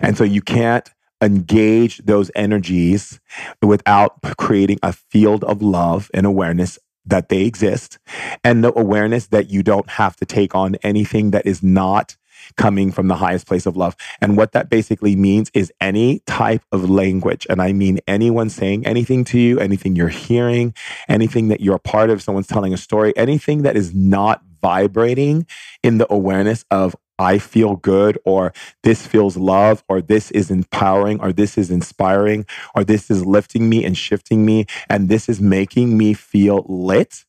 And 0.00 0.16
so 0.16 0.24
you 0.24 0.42
can't 0.42 0.90
engage 1.22 1.98
those 1.98 2.30
energies 2.34 3.20
without 3.62 4.20
creating 4.36 4.78
a 4.82 4.92
field 4.92 5.44
of 5.44 5.62
love 5.62 6.10
and 6.12 6.26
awareness 6.26 6.78
that 7.04 7.28
they 7.28 7.42
exist 7.44 7.98
and 8.44 8.62
the 8.62 8.76
awareness 8.78 9.28
that 9.28 9.50
you 9.50 9.62
don't 9.62 9.88
have 9.90 10.16
to 10.16 10.24
take 10.24 10.54
on 10.54 10.76
anything 10.76 11.30
that 11.32 11.46
is 11.46 11.62
not 11.62 12.16
coming 12.56 12.92
from 12.92 13.08
the 13.08 13.16
highest 13.16 13.46
place 13.46 13.66
of 13.66 13.76
love. 13.76 13.96
And 14.20 14.36
what 14.36 14.52
that 14.52 14.70
basically 14.70 15.16
means 15.16 15.50
is 15.54 15.72
any 15.80 16.20
type 16.26 16.62
of 16.72 16.88
language. 16.88 17.46
And 17.48 17.60
I 17.60 17.72
mean 17.72 18.00
anyone 18.06 18.50
saying 18.50 18.86
anything 18.86 19.24
to 19.24 19.38
you, 19.38 19.58
anything 19.58 19.96
you're 19.96 20.08
hearing, 20.08 20.74
anything 21.08 21.48
that 21.48 21.60
you're 21.60 21.76
a 21.76 21.80
part 21.80 22.10
of, 22.10 22.22
someone's 22.22 22.46
telling 22.46 22.72
a 22.72 22.78
story, 22.78 23.16
anything 23.16 23.62
that 23.62 23.76
is 23.76 23.94
not 23.94 24.42
vibrating 24.62 25.46
in 25.82 25.98
the 25.98 26.12
awareness 26.12 26.64
of 26.70 26.94
I 27.18 27.38
feel 27.38 27.76
good, 27.76 28.18
or 28.24 28.52
this 28.82 29.06
feels 29.06 29.36
love, 29.36 29.84
or 29.88 30.00
this 30.00 30.30
is 30.32 30.50
empowering, 30.50 31.20
or 31.20 31.32
this 31.32 31.56
is 31.56 31.70
inspiring, 31.70 32.46
or 32.74 32.82
this 32.84 33.10
is 33.10 33.24
lifting 33.24 33.68
me 33.68 33.84
and 33.84 33.96
shifting 33.96 34.44
me, 34.44 34.66
and 34.88 35.08
this 35.08 35.28
is 35.28 35.40
making 35.40 35.96
me 35.96 36.14
feel 36.14 36.64
lit, 36.68 37.24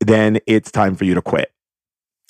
then 0.00 0.38
it's 0.46 0.70
time 0.70 0.94
for 0.94 1.04
you 1.04 1.14
to 1.14 1.22
quit. 1.22 1.52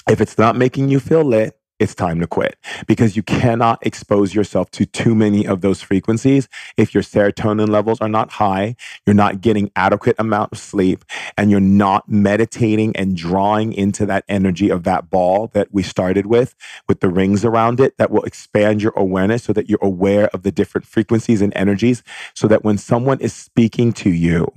If 0.09 0.21
it's 0.21 0.38
not 0.38 0.57
making 0.57 0.88
you 0.88 1.00
feel 1.00 1.25
lit, 1.25 1.59
it's 1.81 1.95
time 1.95 2.21
to 2.21 2.26
quit. 2.26 2.57
Because 2.87 3.16
you 3.16 3.23
cannot 3.23 3.85
expose 3.87 4.35
yourself 4.35 4.71
to 4.73 4.87
too 4.87 5.14
many 5.14 5.47
of 5.47 5.61
those 5.61 5.83
frequencies 5.83 6.49
if 6.76 6.95
your 6.95 7.02
serotonin 7.02 7.69
levels 7.69 8.00
are 8.00 8.09
not 8.09 8.33
high 8.33 8.76
you're 9.07 9.14
not 9.14 9.40
getting 9.40 9.71
adequate 9.76 10.16
amount 10.19 10.52
of 10.52 10.59
sleep 10.59 11.04
and 11.37 11.50
you're 11.50 11.61
not 11.61 12.09
meditating 12.09 12.97
and 12.97 13.16
drawing 13.16 13.73
into 13.73 14.07
that 14.07 14.25
energy 14.28 14.71
of 14.71 14.85
that 14.85 15.11
ball 15.11 15.49
that 15.54 15.69
we 15.73 15.83
started 15.83 16.26
with 16.26 16.54
with 16.88 17.00
the 17.00 17.09
rings 17.09 17.45
around 17.45 17.81
it 17.81 17.97
that 17.99 18.11
will 18.11 18.25
expand 18.25 18.83
your 18.83 18.93
awareness 18.97 19.45
so 19.45 19.52
that 19.52 19.69
you're 19.69 19.78
aware 19.83 20.28
of 20.28 20.43
the 20.43 20.52
different 20.52 20.87
frequencies 20.87 21.43
and 21.43 21.52
energies 21.57 22.02
so 22.35 22.49
that 22.49 22.64
when 22.64 22.78
someone 22.78 23.21
is 23.21 23.35
speaking 23.35 23.93
to 23.93 24.11
you 24.11 24.49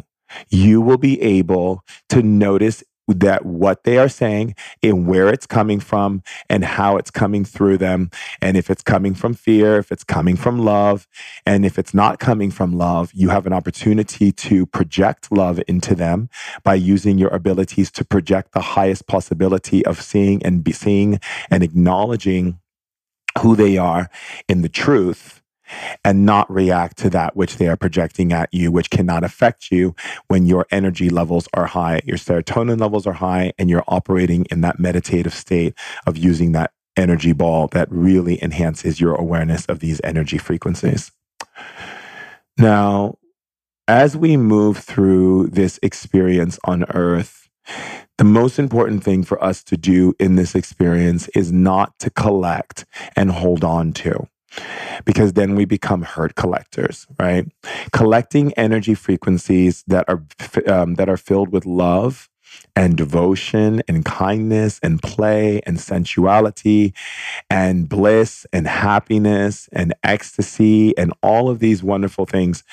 you 0.50 0.82
will 0.82 0.98
be 0.98 1.22
able 1.22 1.84
to 2.10 2.22
notice 2.22 2.84
that 3.08 3.46
what 3.46 3.84
they 3.84 3.98
are 3.98 4.10
saying 4.10 4.56
and 4.84 5.08
where 5.08 5.30
it's 5.30 5.46
coming 5.46 5.80
from 5.80 6.24
and 6.50 6.64
how 6.64 6.98
it's 6.98 7.12
coming 7.12 7.46
through 7.46 7.78
them. 7.78 8.10
And 8.42 8.58
if 8.58 8.70
it's 8.70 8.84
coming 8.84 9.14
from 9.14 9.34
fear, 9.34 9.78
if 9.78 9.92
it's 9.92 10.04
coming 10.04 10.36
from 10.36 10.60
love, 10.60 11.08
and 11.46 11.66
if 11.66 11.80
it's 11.80 11.94
not 11.94 12.20
coming 12.20 12.52
from 12.52 12.78
love, 12.78 13.12
you 13.14 13.30
have 13.30 13.46
an 13.46 13.54
opportunity 13.54 14.32
to 14.32 14.66
project 14.66 15.32
love 15.32 15.62
into 15.68 15.96
them 15.96 16.30
by 16.64 16.76
using 16.76 17.18
your 17.18 17.30
abilities 17.30 17.92
to 17.92 18.06
project 18.06 18.52
the 18.54 18.62
highest 18.62 19.08
possibility 19.08 19.86
of 19.86 20.02
seeing 20.02 20.44
and 20.44 20.64
be 20.64 20.72
seeing 20.72 21.20
and 21.50 21.64
acknowledging 21.64 22.60
who 23.40 23.56
they 23.56 23.78
are 23.78 24.10
in 24.50 24.62
the 24.62 24.70
truth 24.70 25.37
and 26.04 26.26
not 26.26 26.50
react 26.52 26.98
to 26.98 27.10
that 27.10 27.36
which 27.36 27.58
they 27.58 27.68
are 27.68 27.76
projecting 27.76 28.32
at 28.34 28.54
you, 28.54 28.72
which 28.72 28.90
cannot 28.90 29.24
affect 29.24 29.72
you 29.72 29.96
when 30.28 30.46
your 30.46 30.66
energy 30.72 31.10
levels 31.10 31.48
are 31.54 31.68
high, 31.68 32.02
your 32.06 32.18
serotonin 32.18 32.80
levels 32.80 33.08
are 33.08 33.14
high, 33.14 33.54
and 33.58 33.70
you're 33.70 33.84
operating 33.88 34.46
in 34.52 34.62
that 34.62 34.80
meditative 34.80 35.34
state 35.34 35.74
of 36.06 36.18
using 36.18 36.52
that 36.54 36.72
energy 36.96 37.32
ball 37.32 37.68
that 37.68 37.88
really 37.92 38.42
enhances 38.44 39.00
your 39.00 39.16
awareness 39.16 39.66
of 39.66 39.80
these 39.80 40.02
energy 40.04 40.38
frequencies. 40.38 41.12
Now, 42.58 43.18
as 43.88 44.18
we 44.18 44.36
move 44.36 44.80
through 44.80 45.48
this 45.48 45.80
experience 45.84 46.60
on 46.66 46.84
earth, 46.86 47.48
the 48.18 48.24
most 48.24 48.58
important 48.58 49.04
thing 49.04 49.24
for 49.24 49.42
us 49.44 49.64
to 49.66 49.78
do 49.78 50.14
in 50.20 50.36
this 50.36 50.56
experience 50.56 51.28
is 51.30 51.52
not 51.52 51.98
to 52.00 52.10
collect 52.10 52.86
and 53.16 53.32
hold 53.32 53.64
on 53.64 53.94
to 53.94 54.28
because 55.06 55.34
then 55.34 55.56
we 55.56 55.66
become 55.66 56.02
hurt 56.02 56.36
collectors, 56.36 57.08
right? 57.20 57.46
Collecting 57.92 58.54
energy 58.54 58.94
frequencies 58.94 59.84
that 59.88 60.06
are 60.08 60.24
um, 60.68 60.96
that 60.96 61.10
are 61.10 61.18
filled 61.18 61.52
with 61.52 61.66
love 61.66 62.30
and 62.76 62.96
devotion 62.96 63.82
and 63.88 64.06
kindness 64.06 64.80
and 64.82 65.02
play 65.02 65.62
and 65.66 65.80
sensuality 65.80 66.94
and 67.50 67.90
bliss 67.90 68.46
and 68.54 68.68
happiness 68.68 69.68
and 69.74 69.94
ecstasy 70.04 70.98
and 70.98 71.14
all 71.22 71.50
of 71.50 71.60
these 71.60 71.84
wonderful 71.84 72.26
things 72.26 72.64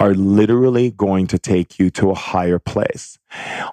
are 0.00 0.14
literally 0.14 0.90
going 0.90 1.26
to 1.28 1.38
take 1.38 1.78
you 1.78 1.90
to 1.90 2.10
a 2.10 2.14
higher 2.14 2.58
place. 2.58 3.18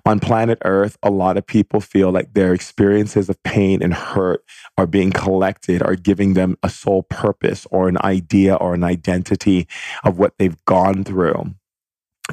On 0.06 0.20
planet 0.20 0.60
Earth, 0.66 0.98
a 1.02 1.10
lot 1.10 1.38
of 1.38 1.48
people 1.48 1.80
feel 1.80 2.12
like 2.12 2.34
their 2.34 2.54
experiences 2.54 3.30
of 3.30 3.42
pain 3.44 3.82
and 3.82 3.94
hurt 3.94 4.44
are 4.78 4.86
being 4.86 5.12
collected, 5.12 5.82
are 5.82 5.96
giving 5.96 6.34
them 6.34 6.58
a 6.62 6.70
soul 6.70 7.04
purpose 7.04 7.66
or 7.72 7.88
an 7.88 7.98
idea 8.04 8.56
or 8.56 8.74
an 8.74 8.84
identity 8.84 9.68
of 10.04 10.20
what 10.20 10.38
they've 10.38 10.64
gone 10.66 11.04
through 11.04 11.56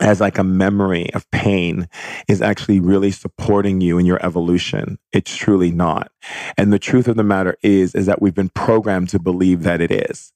as 0.01 0.21
like 0.21 0.39
a 0.39 0.45
memory 0.45 1.13
of 1.15 1.31
pain 1.31 1.89
is 2.29 2.43
actually 2.43 2.81
really 2.81 3.11
supporting 3.11 3.81
you 3.81 3.99
in 3.99 4.07
your 4.07 4.25
evolution. 4.25 4.99
It's 5.13 5.35
truly 5.37 5.71
not. 5.71 6.11
And 6.57 6.73
the 6.73 6.79
truth 6.79 7.07
of 7.07 7.17
the 7.17 7.23
matter 7.23 7.57
is 7.63 7.95
is 7.95 8.07
that 8.07 8.21
we've 8.21 8.35
been 8.35 8.49
programmed 8.51 9.09
to 9.11 9.19
believe 9.19 9.63
that 9.63 9.81
it 9.81 9.91
is. 9.91 10.33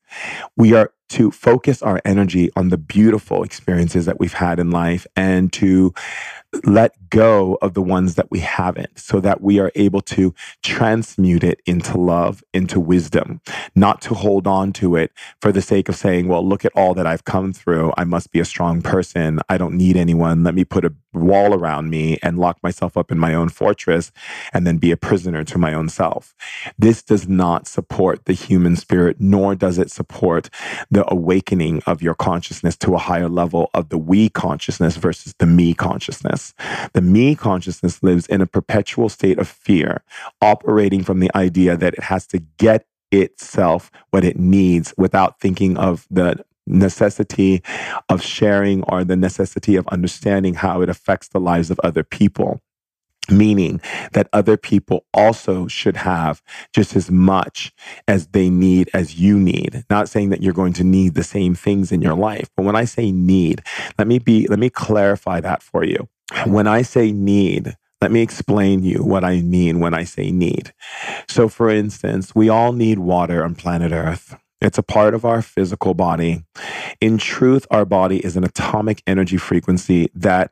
We 0.57 0.75
are 0.75 0.93
to 1.11 1.31
focus 1.31 1.83
our 1.83 2.01
energy 2.05 2.51
on 2.55 2.69
the 2.69 2.77
beautiful 2.77 3.43
experiences 3.43 4.07
that 4.07 4.21
we've 4.21 4.35
had 4.35 4.59
in 4.61 4.71
life 4.71 5.07
and 5.17 5.53
to 5.55 5.93
let 6.67 6.95
go 7.11 7.59
of 7.63 7.75
the 7.75 7.83
ones 7.83 8.17
that 8.17 8.31
we 8.31 8.41
haven't 8.41 8.99
so 8.99 9.21
that 9.21 9.41
we 9.43 9.59
are 9.61 9.73
able 9.75 10.01
to 10.03 10.35
transmute 10.63 11.45
it 11.45 11.61
into 11.67 11.99
love, 11.99 12.43
into 12.55 12.81
wisdom, 12.81 13.41
not 13.75 14.01
to 14.03 14.15
hold 14.15 14.47
on 14.47 14.73
to 14.75 14.97
it 14.97 15.13
for 15.41 15.53
the 15.53 15.63
sake 15.63 15.89
of 15.89 15.97
saying, 15.97 16.29
well, 16.29 16.47
look 16.47 16.65
at 16.65 16.73
all 16.75 16.95
that 16.95 17.07
I've 17.07 17.25
come 17.25 17.53
through. 17.53 17.93
I 17.97 18.05
must 18.05 18.33
be 18.33 18.41
a 18.41 18.45
strong 18.45 18.83
person. 18.83 19.41
I 19.49 19.59
don't 19.59 19.77
need 19.77 19.97
anyone. 19.97 20.45
Let 20.45 20.55
me 20.55 20.65
put 20.65 20.85
a 20.85 20.95
wall 21.13 21.55
around 21.55 21.91
me 21.91 22.19
and 22.23 22.39
lock 22.39 22.63
myself 22.63 22.97
up 22.97 23.11
in 23.11 23.19
my 23.19 23.35
own 23.35 23.49
fortress 23.49 24.13
and 24.53 24.67
then 24.67 24.79
be 24.79 24.91
a 24.91 24.97
prisoner 24.97 25.45
to 25.45 25.59
my 25.59 25.73
own 25.73 25.89
self. 25.89 26.35
This 26.79 27.03
does 27.03 27.29
not 27.29 27.67
support 27.67 28.25
the 28.27 28.33
human 28.33 28.77
spirit, 28.77 29.17
nor 29.19 29.55
does 29.55 29.79
it 29.79 29.91
support 29.91 30.51
the 30.91 31.11
awakening 31.11 31.83
of 31.87 32.03
your 32.03 32.15
consciousness 32.15 32.77
to 32.79 32.95
a 32.95 32.99
higher 32.99 33.29
level 33.29 33.71
of 33.75 33.89
the 33.89 33.99
we 33.99 34.29
consciousness 34.29 34.97
versus 34.97 35.35
the 35.39 35.47
me 35.47 35.75
consciousness. 35.75 36.55
The 36.93 37.03
me 37.03 37.35
consciousness 37.35 38.03
lives 38.03 38.27
in 38.27 38.41
a 38.41 38.47
perpetual 38.47 39.09
state 39.09 39.39
of 39.39 39.49
fear, 39.49 40.03
operating 40.41 41.03
from 41.03 41.21
the 41.21 41.31
idea 41.35 41.77
that 41.77 41.95
it 41.95 42.05
has 42.05 42.27
to 42.29 42.39
get 42.59 42.87
itself 43.11 43.91
what 44.11 44.25
it 44.25 44.39
needs 44.39 44.93
without 44.99 45.41
thinking 45.41 45.77
of 45.79 46.07
the 46.11 46.45
necessity 46.69 47.63
of 48.09 48.23
sharing 48.23 48.83
or 48.85 49.05
the 49.05 49.17
necessity 49.17 49.77
of 49.77 49.87
understanding 49.89 50.55
how 50.55 50.81
it 50.81 50.89
affects 50.89 51.29
the 51.29 51.41
lives 51.41 51.71
of 51.71 51.81
other 51.83 52.05
people 52.05 52.61
meaning 53.31 53.79
that 54.13 54.29
other 54.33 54.57
people 54.57 55.05
also 55.13 55.67
should 55.67 55.97
have 55.97 56.43
just 56.73 56.97
as 56.97 57.11
much 57.11 57.73
as 58.07 58.29
they 58.29 58.49
need 58.49 58.89
as 58.95 59.17
you 59.21 59.39
need 59.39 59.85
not 59.91 60.09
saying 60.09 60.31
that 60.31 60.43
you're 60.43 60.55
going 60.55 60.73
to 60.73 60.85
need 60.85 61.15
the 61.15 61.23
same 61.23 61.55
things 61.55 61.93
in 61.93 62.01
your 62.01 62.15
life 62.15 62.49
but 62.57 62.65
when 62.65 62.77
i 62.77 62.85
say 62.85 63.13
need 63.13 63.63
let 63.99 64.09
me 64.09 64.19
be 64.19 64.47
let 64.49 64.59
me 64.59 64.71
clarify 64.71 65.41
that 65.41 65.63
for 65.63 65.85
you 65.85 66.09
when 66.47 66.67
i 66.67 66.81
say 66.81 67.13
need 67.13 67.77
let 68.01 68.13
me 68.13 68.23
explain 68.23 68.85
you 68.85 69.03
what 69.03 69.25
I 69.25 69.41
mean 69.41 69.81
when 69.81 69.93
I 69.93 70.05
say 70.05 70.31
need. 70.31 70.73
So, 71.29 71.49
for 71.49 71.69
instance, 71.69 72.35
we 72.35 72.49
all 72.49 72.73
need 72.73 73.01
water 73.01 73.43
on 73.43 73.57
planet 73.57 73.93
Earth. 73.93 74.37
It's 74.61 74.79
a 74.79 74.83
part 74.83 75.15
of 75.15 75.25
our 75.25 75.41
physical 75.41 75.95
body. 75.95 76.45
In 77.01 77.17
truth, 77.17 77.67
our 77.71 77.85
body 77.85 78.19
is 78.19 78.37
an 78.37 78.45
atomic 78.45 79.03
energy 79.07 79.37
frequency 79.37 80.11
that, 80.15 80.51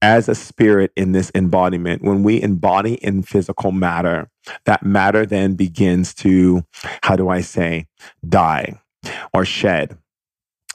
as 0.00 0.28
a 0.28 0.34
spirit 0.34 0.90
in 0.96 1.12
this 1.12 1.30
embodiment, 1.34 2.02
when 2.02 2.22
we 2.22 2.40
embody 2.40 2.94
in 2.94 3.22
physical 3.22 3.70
matter, 3.70 4.30
that 4.64 4.84
matter 4.84 5.26
then 5.26 5.54
begins 5.54 6.14
to, 6.14 6.64
how 7.02 7.14
do 7.16 7.28
I 7.28 7.42
say, 7.42 7.86
die 8.26 8.80
or 9.34 9.44
shed 9.44 9.98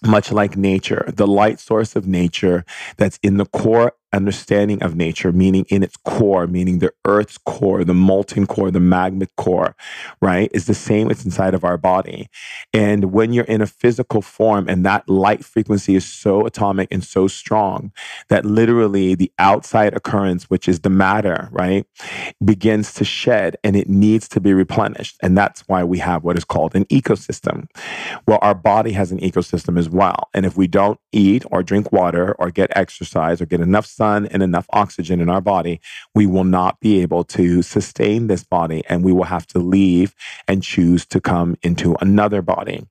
much 0.06 0.32
like 0.32 0.56
nature, 0.56 1.12
the 1.16 1.28
light 1.28 1.60
source 1.60 1.96
of 1.96 2.08
nature 2.08 2.64
that's 2.98 3.20
in 3.24 3.38
the 3.38 3.46
core 3.46 3.94
understanding 4.14 4.82
of 4.82 4.96
nature, 4.96 5.32
meaning 5.32 5.66
in 5.70 5.84
its 5.84 5.98
core, 5.98 6.48
meaning 6.48 6.80
the 6.80 6.92
earth's 7.06 7.38
core, 7.38 7.84
the 7.84 7.94
molten 7.94 8.48
core, 8.48 8.72
the 8.72 8.80
magnet 8.80 9.30
core, 9.38 9.76
right, 10.22 10.50
is 10.54 10.66
the 10.66 10.74
same 10.74 11.12
it's 11.12 11.26
inside 11.26 11.54
of 11.54 11.64
our 11.64 11.78
body. 11.78 12.30
And 12.74 13.12
when 13.12 13.34
you're 13.34 13.46
in 13.46 13.62
a 13.62 13.68
physical 13.68 14.22
form 14.22 14.68
and 14.70 14.86
that 14.86 15.08
light 15.10 15.44
frequency 15.44 15.96
is 15.96 16.06
so 16.06 16.46
atomic 16.46 16.88
and 16.92 17.04
so 17.04 17.28
strong 17.28 17.92
that 18.30 18.46
literally 18.46 19.16
the 19.16 19.32
outside 19.40 19.96
occurrence, 19.96 20.46
which 20.46 20.68
is 20.68 20.82
the 20.82 20.90
matter, 20.90 21.50
right, 21.52 21.86
begins 22.44 22.94
to 22.94 23.06
shed 23.06 23.58
and 23.64 23.76
it 23.76 23.90
needs 23.90 24.28
to 24.30 24.40
be 24.40 24.54
replenished. 24.54 25.18
And 25.22 25.38
that's 25.38 25.62
why 25.68 25.84
we 25.84 26.00
have 26.00 26.24
what 26.24 26.38
is 26.38 26.46
called 26.46 26.76
an 26.76 26.86
ecosystem. 26.86 27.68
Well, 28.28 28.40
our 28.42 28.56
body 28.56 28.94
has 28.94 29.12
an 29.12 29.20
ecosystem 29.20 29.78
as 29.78 29.90
well. 29.90 30.30
And 30.34 30.46
if 30.46 30.56
we 30.56 30.68
don't 30.68 31.00
eat 31.12 31.44
or 31.52 31.64
drink 31.64 31.92
water 31.92 32.36
or 32.40 32.52
get 32.52 32.72
exercise 32.76 33.42
or 33.42 33.46
get 33.46 33.60
enough 33.60 33.86
sun 33.98 34.28
and 34.28 34.44
enough 34.44 34.68
oxygen 34.72 35.20
in 35.20 35.30
our 35.30 35.42
body, 35.42 35.82
we 36.16 36.26
will 36.26 36.44
not 36.44 36.80
be 36.80 37.02
able 37.02 37.24
to 37.24 37.62
sustain 37.62 38.28
this 38.28 38.44
body 38.44 38.84
and 38.88 39.04
we 39.04 39.12
will 39.12 39.26
have 39.26 39.48
to 39.48 39.60
leave 39.60 40.16
and 40.48 40.64
choose 40.64 41.06
to 41.08 41.20
come 41.20 41.58
into 41.64 41.96
another 42.00 42.42
body. 42.42 42.86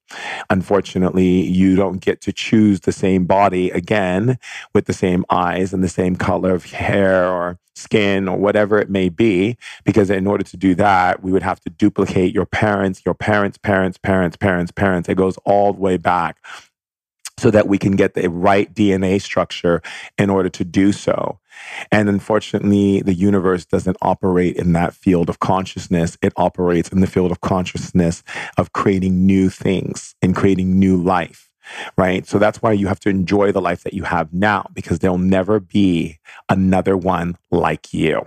Unfortunately, 0.51 1.43
you 1.47 1.77
don't 1.77 2.01
get 2.01 2.21
to 2.23 2.33
choose 2.33 2.81
the 2.81 2.93
same 2.93 3.25
body 3.25 3.71
again 3.71 4.39
with 4.75 4.87
the 4.87 4.93
same 4.93 5.25
eyes 5.31 5.73
and 5.73 5.83
the 5.85 5.89
same 5.89 6.17
color 6.17 6.55
of 6.55 6.65
hair 6.67 7.29
or 7.29 7.59
skin 7.75 8.27
or 8.29 8.39
whatever 8.39 8.79
it 8.79 8.89
may 8.89 9.09
be, 9.09 9.57
because 9.85 10.11
in 10.11 10.27
order 10.27 10.43
to 10.43 10.57
do 10.57 10.75
that, 10.75 11.23
we 11.23 11.31
would 11.31 11.43
have 11.43 11.61
to 11.61 11.71
duplicate 11.71 12.35
your 12.35 12.47
parents, 12.47 13.03
your 13.05 13.15
parents, 13.15 13.59
parents, 13.59 13.99
parents, 13.99 14.37
parents, 14.37 14.73
parents. 14.73 15.09
It 15.09 15.17
goes 15.17 15.37
all 15.45 15.75
the 15.75 15.81
way 15.81 15.99
back 15.99 16.39
so 17.39 17.51
that 17.51 17.69
we 17.69 17.79
can 17.79 17.97
get 17.97 18.15
the 18.15 18.31
right 18.31 18.73
DNA 18.73 19.21
structure 19.21 19.83
in 20.19 20.31
order 20.31 20.49
to 20.49 20.65
do 20.65 20.93
so. 20.93 21.39
And 21.91 22.09
unfortunately, 22.09 23.01
the 23.03 23.15
universe 23.15 23.65
doesn't 23.65 23.97
operate 24.03 24.57
in 24.57 24.73
that 24.73 24.95
field 24.95 25.29
of 25.29 25.39
consciousness. 25.39 26.17
It 26.23 26.33
operates 26.37 26.91
in 26.91 27.01
the 27.01 27.07
field 27.07 27.31
of 27.31 27.41
consciousness 27.41 28.23
of 28.57 28.73
creating 28.73 29.27
new 29.27 29.51
things 29.51 30.15
and 30.23 30.35
creating 30.35 30.79
new 30.79 30.97
life 30.97 31.51
right? 31.97 32.27
So 32.27 32.39
that's 32.39 32.63
why 32.63 32.73
you 32.73 32.87
have 32.87 33.01
to 33.01 33.09
enjoy 33.09 33.53
the 33.53 33.61
life 33.61 33.83
that 33.83 33.95
you 33.95 34.05
have 34.05 34.33
now 34.33 34.67
because 34.73 35.01
there'll 35.01 35.19
never 35.19 35.61
be 35.61 36.19
another 36.49 36.97
one 36.97 37.37
like 37.51 37.93
you. 37.93 38.23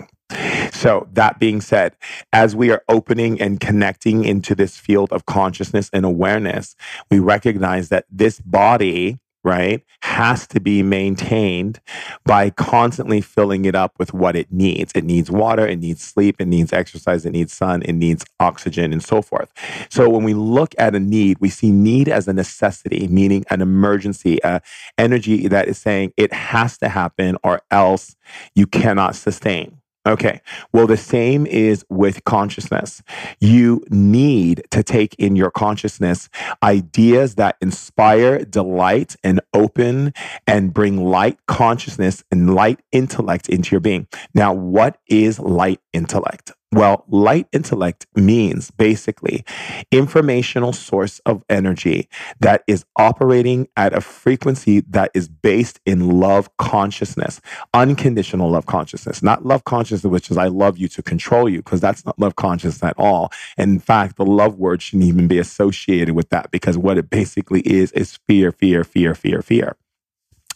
So, 0.79 1.09
that 1.11 1.39
being 1.39 1.59
said, 1.59 1.93
as 2.31 2.55
we 2.55 2.71
are 2.71 2.83
opening 2.87 3.41
and 3.41 3.59
connecting 3.59 4.23
into 4.23 4.55
this 4.55 4.77
field 4.77 5.11
of 5.11 5.25
consciousness 5.25 5.89
and 5.91 6.05
awareness, 6.05 6.77
we 7.11 7.19
recognize 7.19 7.89
that 7.89 8.05
this 8.09 8.39
body, 8.39 9.19
right, 9.43 9.83
has 10.03 10.47
to 10.47 10.61
be 10.61 10.81
maintained 10.81 11.81
by 12.23 12.51
constantly 12.51 13.19
filling 13.19 13.65
it 13.65 13.75
up 13.75 13.99
with 13.99 14.13
what 14.13 14.37
it 14.37 14.53
needs. 14.53 14.93
It 14.95 15.03
needs 15.03 15.29
water, 15.29 15.67
it 15.67 15.79
needs 15.79 16.01
sleep, 16.01 16.37
it 16.39 16.47
needs 16.47 16.71
exercise, 16.71 17.25
it 17.25 17.31
needs 17.31 17.51
sun, 17.51 17.81
it 17.81 17.91
needs 17.91 18.23
oxygen, 18.39 18.93
and 18.93 19.03
so 19.03 19.21
forth. 19.21 19.51
So, 19.89 20.07
when 20.09 20.23
we 20.23 20.33
look 20.33 20.73
at 20.77 20.95
a 20.95 20.99
need, 21.01 21.39
we 21.41 21.49
see 21.49 21.73
need 21.73 22.07
as 22.07 22.25
a 22.29 22.31
necessity, 22.31 23.09
meaning 23.09 23.43
an 23.49 23.61
emergency, 23.61 24.41
uh, 24.43 24.61
energy 24.97 25.49
that 25.49 25.67
is 25.67 25.77
saying 25.77 26.13
it 26.15 26.31
has 26.31 26.77
to 26.77 26.87
happen 26.87 27.35
or 27.43 27.63
else 27.69 28.15
you 28.55 28.65
cannot 28.65 29.17
sustain. 29.17 29.78
Okay. 30.05 30.41
Well, 30.71 30.87
the 30.87 30.97
same 30.97 31.45
is 31.45 31.85
with 31.89 32.23
consciousness. 32.23 33.03
You 33.39 33.83
need 33.89 34.63
to 34.71 34.81
take 34.81 35.13
in 35.15 35.35
your 35.35 35.51
consciousness 35.51 36.29
ideas 36.63 37.35
that 37.35 37.57
inspire, 37.61 38.45
delight, 38.45 39.17
and 39.23 39.41
open 39.53 40.13
and 40.47 40.73
bring 40.73 41.03
light 41.03 41.37
consciousness 41.47 42.23
and 42.31 42.55
light 42.55 42.79
intellect 42.91 43.49
into 43.49 43.71
your 43.71 43.81
being. 43.81 44.07
Now, 44.33 44.53
what 44.53 44.99
is 45.07 45.37
light 45.37 45.81
intellect? 45.93 46.53
Well, 46.71 47.03
light 47.07 47.47
intellect 47.51 48.05
means 48.15 48.69
basically 48.69 49.43
informational 49.91 50.71
source 50.71 51.17
of 51.25 51.43
energy 51.49 52.07
that 52.41 52.63
is 52.67 52.85
operating 52.95 53.67
at 53.75 53.95
a 53.95 54.01
frequency 54.01 54.81
that 54.81 55.09
is 55.15 55.27
based 55.29 55.79
in 55.87 56.19
love 56.19 56.55
consciousness, 56.57 57.41
unconditional 57.73 58.51
love 58.51 58.67
consciousness, 58.67 59.23
not 59.23 59.47
love 59.47 59.63
consciousness, 59.63 60.11
which 60.11 60.29
is 60.29 60.37
I 60.37 60.45
love 60.47 60.77
you 60.77 60.87
to 60.89 61.01
control 61.01 61.49
you, 61.49 61.57
because 61.63 61.81
that's 61.81 62.05
not 62.05 62.19
love 62.19 62.35
consciousness 62.35 62.83
at 62.83 62.99
all. 62.99 63.31
And 63.57 63.71
in 63.71 63.79
fact, 63.79 64.17
the 64.17 64.25
love 64.25 64.59
word 64.59 64.83
shouldn't 64.83 65.09
even 65.09 65.27
be 65.27 65.39
associated 65.39 66.13
with 66.13 66.29
that 66.29 66.51
because 66.51 66.77
what 66.77 66.99
it 66.99 67.09
basically 67.09 67.61
is 67.61 67.91
is 67.93 68.19
fear, 68.27 68.51
fear, 68.51 68.83
fear, 68.83 69.15
fear, 69.15 69.41
fear. 69.41 69.75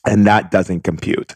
And 0.05 0.27
that 0.27 0.51
doesn't 0.51 0.83
compute. 0.83 1.35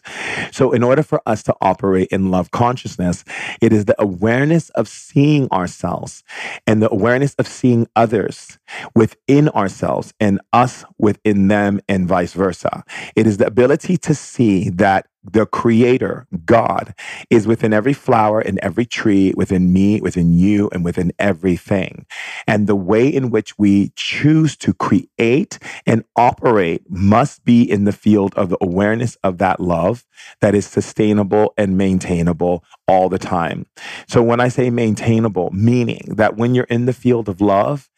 So, 0.52 0.72
in 0.72 0.82
order 0.82 1.02
for 1.02 1.22
us 1.26 1.42
to 1.44 1.54
operate 1.60 2.08
in 2.10 2.30
love 2.30 2.50
consciousness, 2.50 3.24
it 3.62 3.72
is 3.72 3.86
the 3.86 4.00
awareness 4.00 4.68
of 4.70 4.88
seeing 4.88 5.48
ourselves 5.50 6.22
and 6.66 6.82
the 6.82 6.92
awareness 6.92 7.34
of 7.34 7.46
seeing 7.46 7.88
others 7.96 8.58
within 8.94 9.48
ourselves 9.50 10.12
and 10.20 10.40
us 10.52 10.84
within 10.98 11.48
them, 11.48 11.80
and 11.88 12.06
vice 12.06 12.34
versa. 12.34 12.84
It 13.16 13.26
is 13.26 13.38
the 13.38 13.46
ability 13.46 13.96
to 13.98 14.14
see 14.14 14.68
that 14.70 15.06
the 15.32 15.46
creator, 15.46 16.26
God, 16.44 16.94
is 17.30 17.46
within 17.46 17.72
every 17.72 17.92
flower 17.92 18.40
and 18.40 18.58
every 18.60 18.86
tree, 18.86 19.32
within 19.36 19.72
me, 19.72 20.00
within 20.00 20.32
you, 20.32 20.68
and 20.72 20.84
within 20.84 21.12
everything. 21.18 22.06
And 22.46 22.66
the 22.66 22.76
way 22.76 23.08
in 23.08 23.30
which 23.30 23.58
we 23.58 23.92
choose 23.96 24.56
to 24.58 24.74
create 24.74 25.58
and 25.86 26.04
operate 26.16 26.82
must 26.88 27.44
be 27.44 27.62
in 27.62 27.84
the 27.84 27.92
field 27.92 28.34
of 28.34 28.50
the 28.50 28.58
awareness 28.60 29.16
of 29.22 29.38
that 29.38 29.60
love 29.60 30.04
that 30.40 30.54
is 30.54 30.66
sustainable 30.66 31.54
and 31.56 31.76
maintainable 31.76 32.64
all 32.86 33.08
the 33.08 33.18
time. 33.18 33.66
So 34.06 34.22
when 34.22 34.40
I 34.40 34.48
say 34.48 34.70
maintainable, 34.70 35.50
meaning 35.52 36.14
that 36.16 36.36
when 36.36 36.54
you're 36.54 36.64
in 36.64 36.86
the 36.86 36.92
field 36.92 37.28
of 37.28 37.40
love, 37.40 37.88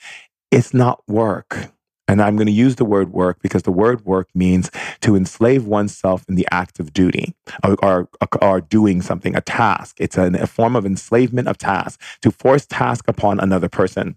it's 0.50 0.74
not 0.74 1.02
work 1.06 1.70
and 2.10 2.20
I'm 2.20 2.34
going 2.34 2.48
to 2.48 2.52
use 2.52 2.74
the 2.74 2.84
word 2.84 3.12
work 3.12 3.38
because 3.40 3.62
the 3.62 3.70
word 3.70 4.04
work 4.04 4.28
means 4.34 4.68
to 5.02 5.14
enslave 5.14 5.64
oneself 5.64 6.24
in 6.28 6.34
the 6.34 6.48
act 6.50 6.80
of 6.80 6.92
duty 6.92 7.36
or, 7.62 7.76
or, 7.84 8.08
or 8.42 8.60
doing 8.60 9.00
something, 9.00 9.36
a 9.36 9.40
task. 9.40 9.96
It's 10.00 10.18
a 10.18 10.46
form 10.48 10.74
of 10.74 10.84
enslavement 10.84 11.46
of 11.46 11.56
task, 11.56 12.00
to 12.22 12.32
force 12.32 12.66
task 12.66 13.06
upon 13.06 13.38
another 13.38 13.68
person. 13.68 14.16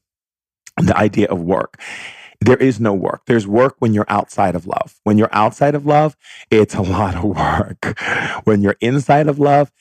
The 0.78 0.98
idea 0.98 1.28
of 1.28 1.40
work 1.40 1.80
there 2.42 2.58
is 2.58 2.78
no 2.78 2.94
work. 2.94 3.22
There's 3.26 3.48
work 3.48 3.78
when 3.80 3.94
you're 3.94 4.10
outside 4.10 4.54
of 4.54 4.68
love. 4.68 5.00
When 5.06 5.18
you're 5.18 5.30
outside 5.32 5.76
of 5.76 5.86
love, 5.86 6.18
it's 6.52 6.76
a 6.76 6.82
lot 6.82 7.16
of 7.16 7.24
work. 7.24 7.98
When 8.44 8.62
you're 8.62 8.76
inside 8.82 9.28
of 9.28 9.40
love, 9.40 9.72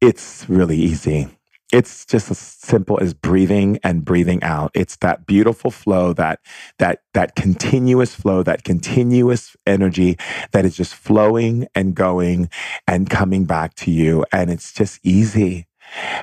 it's 0.00 0.46
really 0.48 0.76
easy 0.76 1.30
it's 1.72 2.04
just 2.04 2.30
as 2.30 2.38
simple 2.38 3.00
as 3.00 3.14
breathing 3.14 3.78
and 3.82 4.04
breathing 4.04 4.42
out. 4.42 4.70
It's 4.74 4.96
that 4.96 5.26
beautiful 5.26 5.70
flow 5.70 6.12
that 6.12 6.40
that 6.78 7.00
that 7.14 7.34
continuous 7.34 8.14
flow 8.14 8.42
that 8.42 8.64
continuous 8.64 9.56
energy 9.66 10.16
that 10.52 10.64
is 10.64 10.76
just 10.76 10.94
flowing 10.94 11.66
and 11.74 11.94
going 11.94 12.50
and 12.86 13.08
coming 13.08 13.46
back 13.46 13.74
to 13.76 13.90
you. 13.90 14.24
And 14.32 14.50
it's 14.50 14.72
just 14.72 15.00
easy. 15.02 15.66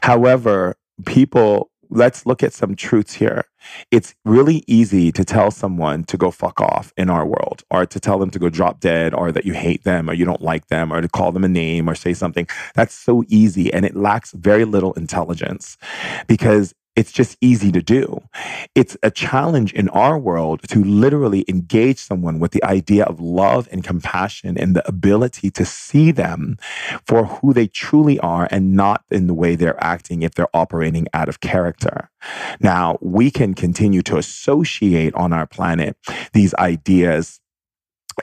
However 0.04 0.76
people 1.06 1.69
let's 1.90 2.26
look 2.26 2.44
at 2.44 2.54
some 2.54 2.76
truths 2.76 3.14
here. 3.14 3.44
It's 3.92 4.16
really 4.24 4.64
easy 4.68 5.12
to 5.12 5.26
tell 5.26 5.52
someone 5.52 6.04
to 6.06 6.18
go 6.18 6.32
fuck 6.32 6.62
off 6.62 6.94
in 6.96 7.10
our 7.10 7.26
world, 7.26 7.64
or 7.70 7.86
to 7.86 8.00
tell 8.00 8.20
them 8.20 8.30
to 8.32 8.40
go 8.40 8.50
drop 8.50 8.80
dead, 8.80 9.14
or 9.14 9.32
that 9.32 9.46
you 9.46 9.54
hate 9.54 9.84
them, 9.84 10.10
or 10.10 10.14
you 10.14 10.26
don't 10.26 10.42
like 10.42 10.68
them, 10.68 10.94
or 10.94 11.02
to 11.02 11.10
call 11.10 11.32
them 11.32 11.44
a 11.44 11.50
name, 11.50 11.90
or 11.90 11.96
say 11.96 12.14
something. 12.14 12.48
That's 12.76 12.94
so 12.94 13.24
easy. 13.28 13.74
And 13.74 13.86
it 13.86 13.96
lacks 13.96 14.32
very 14.32 14.66
little 14.66 14.94
intelligence 14.94 15.78
because 16.28 16.74
it's 16.96 17.12
just 17.12 17.38
easy 17.40 17.72
to 17.72 17.82
do. 17.82 18.22
It's 18.76 18.98
a 19.04 19.12
challenge 19.12 19.74
in 19.74 19.90
our 19.90 20.18
world 20.18 20.62
to 20.70 20.84
literally 20.84 21.46
engage 21.48 21.98
someone 21.98 22.40
with 22.40 22.52
the 22.52 22.64
idea 22.64 23.06
of 23.06 23.20
love 23.20 23.70
and 23.72 23.84
compassion 23.84 24.58
and 24.58 24.76
the 24.76 24.88
ability 24.88 25.50
to 25.52 25.66
see 25.66 26.12
them 26.12 26.58
for 27.06 27.26
who 27.26 27.54
they 27.54 27.68
truly 27.68 28.20
are 28.20 28.48
and 28.52 28.76
not 28.76 29.04
in 29.10 29.28
the 29.28 29.34
way 29.34 29.56
they're 29.56 29.82
acting 29.84 30.24
if 30.24 30.36
they're 30.36 30.54
operating 30.54 31.08
out 31.14 31.30
of 31.30 31.40
character. 31.40 32.10
Now, 32.60 32.98
we 33.02 33.32
can 33.32 33.54
continue 33.54 34.02
to 34.04 34.18
associate 34.18 35.14
on 35.16 35.32
our 35.32 35.48
planet 35.48 35.96
these 36.34 36.54
ideas 36.56 37.40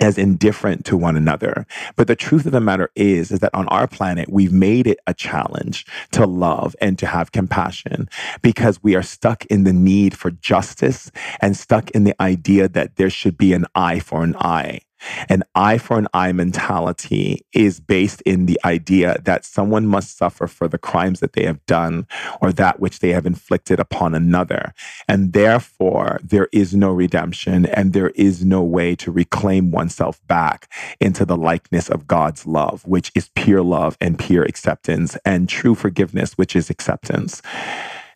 as 0.00 0.18
indifferent 0.18 0.84
to 0.86 0.96
one 0.96 1.16
another. 1.16 1.66
But 1.96 2.06
the 2.06 2.16
truth 2.16 2.46
of 2.46 2.52
the 2.52 2.60
matter 2.60 2.90
is, 2.94 3.30
is 3.30 3.40
that 3.40 3.54
on 3.54 3.68
our 3.68 3.86
planet, 3.86 4.30
we've 4.30 4.52
made 4.52 4.86
it 4.86 4.98
a 5.06 5.14
challenge 5.14 5.86
to 6.12 6.26
love 6.26 6.74
and 6.80 6.98
to 6.98 7.06
have 7.06 7.32
compassion 7.32 8.08
because 8.42 8.82
we 8.82 8.94
are 8.94 9.02
stuck 9.02 9.44
in 9.46 9.64
the 9.64 9.72
need 9.72 10.16
for 10.16 10.30
justice 10.30 11.10
and 11.40 11.56
stuck 11.56 11.90
in 11.92 12.04
the 12.04 12.20
idea 12.20 12.68
that 12.68 12.96
there 12.96 13.10
should 13.10 13.36
be 13.38 13.52
an 13.52 13.66
eye 13.74 14.00
for 14.00 14.22
an 14.22 14.36
eye. 14.36 14.80
An 15.28 15.42
eye 15.54 15.78
for 15.78 15.98
an 15.98 16.08
eye 16.14 16.32
mentality 16.32 17.44
is 17.52 17.80
based 17.80 18.22
in 18.22 18.46
the 18.46 18.58
idea 18.64 19.20
that 19.24 19.44
someone 19.44 19.86
must 19.86 20.16
suffer 20.16 20.46
for 20.46 20.68
the 20.68 20.78
crimes 20.78 21.20
that 21.20 21.34
they 21.34 21.44
have 21.44 21.64
done 21.66 22.06
or 22.40 22.52
that 22.52 22.80
which 22.80 23.00
they 23.00 23.10
have 23.10 23.26
inflicted 23.26 23.78
upon 23.78 24.14
another. 24.14 24.72
And 25.08 25.32
therefore, 25.32 26.20
there 26.22 26.48
is 26.52 26.74
no 26.74 26.90
redemption 26.90 27.66
and 27.66 27.92
there 27.92 28.10
is 28.10 28.44
no 28.44 28.62
way 28.62 28.94
to 28.96 29.12
reclaim 29.12 29.70
oneself 29.70 30.20
back 30.26 30.70
into 31.00 31.24
the 31.24 31.36
likeness 31.36 31.88
of 31.88 32.06
God's 32.06 32.46
love, 32.46 32.84
which 32.86 33.12
is 33.14 33.30
pure 33.34 33.62
love 33.62 33.96
and 34.00 34.18
pure 34.18 34.44
acceptance, 34.44 35.16
and 35.24 35.48
true 35.48 35.74
forgiveness, 35.74 36.32
which 36.34 36.56
is 36.56 36.70
acceptance. 36.70 37.42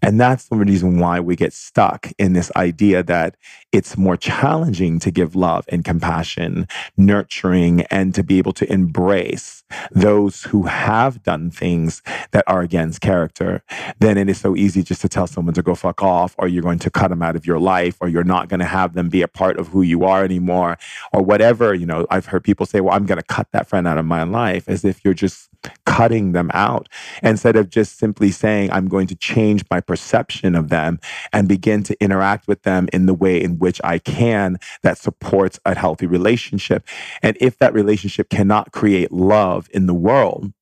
And 0.02 0.20
that's 0.20 0.48
the 0.48 0.56
reason 0.56 0.98
why 0.98 1.20
we 1.20 1.36
get 1.36 1.52
stuck 1.52 2.10
in 2.18 2.32
this 2.32 2.50
idea 2.56 3.02
that 3.02 3.36
it's 3.72 3.96
more 3.96 4.16
challenging 4.16 4.98
to 5.00 5.10
give 5.10 5.36
love 5.36 5.64
and 5.68 5.84
compassion, 5.84 6.66
nurturing, 6.96 7.82
and 7.90 8.14
to 8.14 8.22
be 8.22 8.38
able 8.38 8.52
to 8.54 8.72
embrace 8.72 9.59
those 9.90 10.44
who 10.44 10.64
have 10.64 11.22
done 11.22 11.50
things 11.50 12.02
that 12.32 12.44
are 12.46 12.60
against 12.60 13.00
character. 13.00 13.62
Then 13.98 14.18
it 14.18 14.28
is 14.28 14.38
so 14.38 14.56
easy 14.56 14.82
just 14.82 15.00
to 15.02 15.08
tell 15.08 15.26
someone 15.26 15.54
to 15.54 15.62
go 15.62 15.74
fuck 15.74 16.02
off, 16.02 16.34
or 16.38 16.48
you're 16.48 16.62
going 16.62 16.78
to 16.80 16.90
cut 16.90 17.08
them 17.08 17.22
out 17.22 17.36
of 17.36 17.46
your 17.46 17.58
life, 17.58 17.96
or 18.00 18.08
you're 18.08 18.24
not 18.24 18.48
going 18.48 18.60
to 18.60 18.66
have 18.66 18.94
them 18.94 19.08
be 19.08 19.22
a 19.22 19.28
part 19.28 19.58
of 19.58 19.68
who 19.68 19.82
you 19.82 20.04
are 20.04 20.24
anymore, 20.24 20.78
or 21.12 21.22
whatever. 21.22 21.74
You 21.74 21.86
know, 21.86 22.06
I've 22.10 22.26
heard 22.26 22.44
people 22.44 22.66
say, 22.66 22.80
well, 22.80 22.94
I'm 22.94 23.06
going 23.06 23.18
to 23.18 23.24
cut 23.24 23.48
that 23.52 23.68
friend 23.68 23.86
out 23.86 23.98
of 23.98 24.04
my 24.04 24.22
life 24.22 24.68
as 24.68 24.84
if 24.84 25.04
you're 25.04 25.14
just 25.14 25.48
cutting 25.84 26.32
them 26.32 26.50
out 26.54 26.88
instead 27.22 27.56
of 27.56 27.68
just 27.68 27.98
simply 27.98 28.30
saying, 28.30 28.70
I'm 28.72 28.88
going 28.88 29.06
to 29.08 29.14
change 29.14 29.62
my 29.70 29.80
perception 29.80 30.54
of 30.54 30.70
them 30.70 30.98
and 31.32 31.48
begin 31.48 31.82
to 31.84 32.02
interact 32.02 32.48
with 32.48 32.62
them 32.62 32.88
in 32.92 33.06
the 33.06 33.14
way 33.14 33.42
in 33.42 33.58
which 33.58 33.80
I 33.84 33.98
can 33.98 34.58
that 34.82 34.98
supports 34.98 35.60
a 35.66 35.74
healthy 35.74 36.06
relationship. 36.06 36.86
And 37.22 37.36
if 37.40 37.58
that 37.58 37.74
relationship 37.74 38.30
cannot 38.30 38.72
create 38.72 39.12
love 39.12 39.59
in 39.68 39.86
the 39.86 39.94
world, 39.94 40.52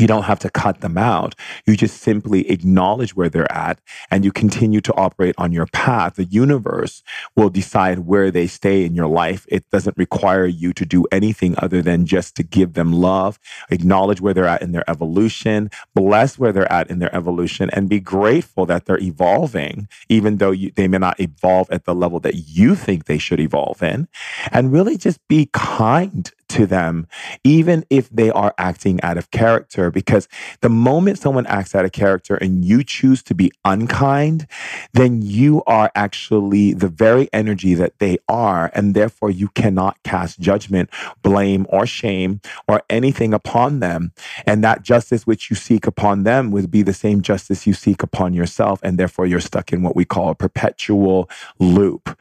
you 0.00 0.06
don't 0.06 0.22
have 0.22 0.38
to 0.40 0.50
cut 0.50 0.80
them 0.80 0.96
out. 0.96 1.34
You 1.66 1.76
just 1.76 2.00
simply 2.00 2.48
acknowledge 2.50 3.14
where 3.14 3.28
they're 3.28 3.50
at 3.52 3.80
and 4.10 4.24
you 4.24 4.32
continue 4.32 4.80
to 4.80 4.94
operate 4.94 5.34
on 5.36 5.52
your 5.52 5.66
path. 5.66 6.14
The 6.14 6.24
universe 6.24 7.02
will 7.36 7.50
decide 7.50 8.00
where 8.00 8.30
they 8.30 8.46
stay 8.46 8.84
in 8.84 8.94
your 8.94 9.08
life. 9.08 9.44
It 9.48 9.68
doesn't 9.70 9.98
require 9.98 10.46
you 10.46 10.72
to 10.72 10.86
do 10.86 11.04
anything 11.12 11.54
other 11.58 11.82
than 11.82 12.06
just 12.06 12.34
to 12.36 12.42
give 12.42 12.72
them 12.72 12.92
love, 12.92 13.38
acknowledge 13.70 14.20
where 14.22 14.32
they're 14.32 14.46
at 14.46 14.62
in 14.62 14.72
their 14.72 14.88
evolution, 14.88 15.70
bless 15.94 16.38
where 16.38 16.52
they're 16.52 16.72
at 16.72 16.88
in 16.90 16.98
their 16.98 17.14
evolution, 17.14 17.68
and 17.70 17.90
be 17.90 18.00
grateful 18.00 18.64
that 18.66 18.86
they're 18.86 19.02
evolving, 19.02 19.86
even 20.08 20.38
though 20.38 20.52
you, 20.52 20.70
they 20.76 20.88
may 20.88 20.98
not 20.98 21.20
evolve 21.20 21.68
at 21.70 21.84
the 21.84 21.94
level 21.94 22.20
that 22.20 22.36
you 22.48 22.74
think 22.74 23.04
they 23.04 23.18
should 23.18 23.40
evolve 23.40 23.82
in. 23.82 24.08
And 24.50 24.72
really 24.72 24.96
just 24.96 25.20
be 25.28 25.50
kind 25.52 26.32
to 26.50 26.66
them, 26.66 27.06
even 27.44 27.84
if 27.90 28.10
they 28.10 28.30
are 28.30 28.54
acting 28.58 29.00
out 29.02 29.16
of 29.16 29.30
character. 29.30 29.90
Because 29.90 30.28
the 30.60 30.68
moment 30.68 31.18
someone 31.18 31.46
acts 31.46 31.74
out 31.74 31.84
of 31.84 31.92
character 31.92 32.36
and 32.36 32.64
you 32.64 32.84
choose 32.84 33.22
to 33.24 33.34
be 33.34 33.50
unkind, 33.64 34.46
then 34.92 35.22
you 35.22 35.62
are 35.66 35.90
actually 35.94 36.72
the 36.74 36.88
very 36.88 37.28
energy 37.32 37.74
that 37.74 37.98
they 37.98 38.18
are. 38.28 38.70
And 38.74 38.94
therefore, 38.94 39.30
you 39.30 39.48
cannot 39.48 40.02
cast 40.02 40.40
judgment, 40.40 40.90
blame, 41.22 41.66
or 41.68 41.86
shame 41.86 42.40
or 42.68 42.82
anything 42.90 43.32
upon 43.32 43.80
them. 43.80 44.12
And 44.46 44.62
that 44.64 44.82
justice 44.82 45.26
which 45.26 45.50
you 45.50 45.56
seek 45.56 45.86
upon 45.86 46.24
them 46.24 46.50
would 46.50 46.70
be 46.70 46.82
the 46.82 46.92
same 46.92 47.22
justice 47.22 47.66
you 47.66 47.74
seek 47.74 48.02
upon 48.02 48.34
yourself. 48.34 48.80
And 48.82 48.98
therefore, 48.98 49.26
you're 49.26 49.40
stuck 49.40 49.72
in 49.72 49.82
what 49.82 49.96
we 49.96 50.04
call 50.04 50.30
a 50.30 50.34
perpetual 50.34 51.30
loop. 51.58 52.18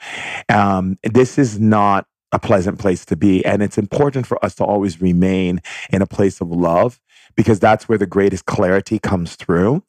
Um, 0.49 0.97
this 1.03 1.37
is 1.37 1.59
not 1.59 2.05
a 2.31 2.39
pleasant 2.39 2.79
place 2.79 3.05
to 3.05 3.15
be. 3.15 3.43
And 3.45 3.61
it's 3.61 3.77
important 3.77 4.27
for 4.27 4.43
us 4.43 4.55
to 4.55 4.63
always 4.63 5.01
remain 5.01 5.61
in 5.89 6.01
a 6.01 6.07
place 6.07 6.41
of 6.41 6.49
love 6.49 6.99
because 7.35 7.59
that's 7.59 7.87
where 7.87 7.97
the 7.97 8.05
greatest 8.05 8.45
clarity 8.45 8.99
comes 8.99 9.35
through. 9.35 9.83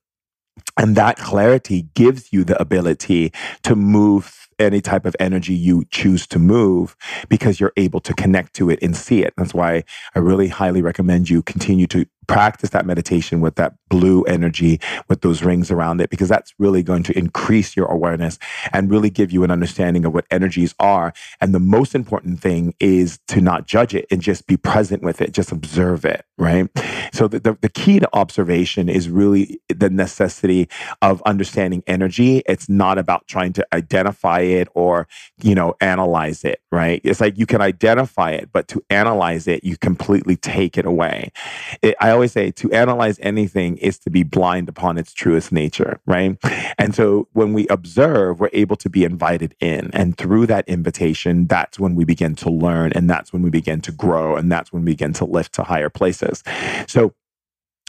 And 0.76 0.96
that 0.96 1.16
clarity 1.16 1.88
gives 1.94 2.32
you 2.32 2.44
the 2.44 2.60
ability 2.60 3.32
to 3.62 3.74
move 3.74 4.48
any 4.58 4.80
type 4.80 5.06
of 5.06 5.16
energy 5.18 5.54
you 5.54 5.84
choose 5.90 6.26
to 6.28 6.38
move 6.38 6.96
because 7.28 7.58
you're 7.58 7.72
able 7.76 8.00
to 8.00 8.14
connect 8.14 8.54
to 8.54 8.68
it 8.70 8.78
and 8.82 8.94
see 8.94 9.22
it. 9.22 9.32
That's 9.36 9.54
why 9.54 9.84
I 10.14 10.18
really 10.18 10.48
highly 10.48 10.82
recommend 10.82 11.30
you 11.30 11.42
continue 11.42 11.86
to 11.88 12.06
practice 12.30 12.70
that 12.70 12.86
meditation 12.86 13.40
with 13.40 13.56
that 13.56 13.74
blue 13.88 14.22
energy, 14.22 14.80
with 15.08 15.20
those 15.22 15.42
rings 15.42 15.70
around 15.70 16.00
it, 16.00 16.10
because 16.10 16.28
that's 16.28 16.54
really 16.58 16.82
going 16.82 17.02
to 17.02 17.18
increase 17.18 17.76
your 17.76 17.86
awareness 17.86 18.38
and 18.72 18.90
really 18.90 19.10
give 19.10 19.32
you 19.32 19.42
an 19.42 19.50
understanding 19.50 20.04
of 20.04 20.14
what 20.14 20.24
energies 20.30 20.74
are. 20.78 21.12
And 21.40 21.52
the 21.52 21.60
most 21.60 21.94
important 21.94 22.40
thing 22.40 22.74
is 22.78 23.18
to 23.28 23.40
not 23.40 23.66
judge 23.66 23.94
it 23.94 24.06
and 24.10 24.22
just 24.22 24.46
be 24.46 24.56
present 24.56 25.02
with 25.02 25.20
it, 25.20 25.32
just 25.32 25.50
observe 25.50 26.04
it, 26.04 26.24
right? 26.38 26.68
So 27.12 27.26
the, 27.26 27.40
the, 27.40 27.58
the 27.60 27.68
key 27.68 27.98
to 27.98 28.08
observation 28.12 28.88
is 28.88 29.10
really 29.10 29.60
the 29.68 29.90
necessity 29.90 30.68
of 31.02 31.20
understanding 31.22 31.82
energy. 31.88 32.42
It's 32.46 32.68
not 32.68 32.96
about 32.96 33.26
trying 33.26 33.52
to 33.54 33.66
identify 33.72 34.40
it 34.40 34.68
or, 34.74 35.08
you 35.42 35.54
know, 35.56 35.74
analyze 35.80 36.44
it, 36.44 36.60
right? 36.70 37.00
It's 37.02 37.20
like 37.20 37.36
you 37.38 37.46
can 37.46 37.60
identify 37.60 38.30
it, 38.30 38.50
but 38.52 38.68
to 38.68 38.82
analyze 38.88 39.48
it, 39.48 39.64
you 39.64 39.76
completely 39.76 40.36
take 40.36 40.78
it 40.78 40.86
away. 40.86 41.32
It, 41.82 41.96
I 42.00 42.19
always 42.20 42.32
say 42.32 42.50
to 42.50 42.70
analyze 42.70 43.18
anything 43.22 43.78
is 43.78 43.98
to 44.00 44.10
be 44.10 44.22
blind 44.22 44.68
upon 44.68 44.98
its 44.98 45.14
truest 45.14 45.52
nature, 45.52 46.00
right? 46.04 46.36
And 46.78 46.94
so 46.94 47.28
when 47.32 47.54
we 47.54 47.66
observe, 47.68 48.40
we're 48.40 48.50
able 48.52 48.76
to 48.76 48.90
be 48.90 49.04
invited 49.04 49.54
in. 49.58 49.90
And 49.94 50.18
through 50.18 50.46
that 50.48 50.68
invitation, 50.68 51.46
that's 51.46 51.80
when 51.80 51.94
we 51.94 52.04
begin 52.04 52.34
to 52.36 52.50
learn 52.50 52.92
and 52.92 53.08
that's 53.08 53.32
when 53.32 53.40
we 53.40 53.48
begin 53.48 53.80
to 53.80 53.92
grow 53.92 54.36
and 54.36 54.52
that's 54.52 54.70
when 54.70 54.84
we 54.84 54.92
begin 54.92 55.14
to 55.14 55.24
lift 55.24 55.54
to 55.54 55.62
higher 55.62 55.88
places. 55.88 56.42
So 56.86 57.14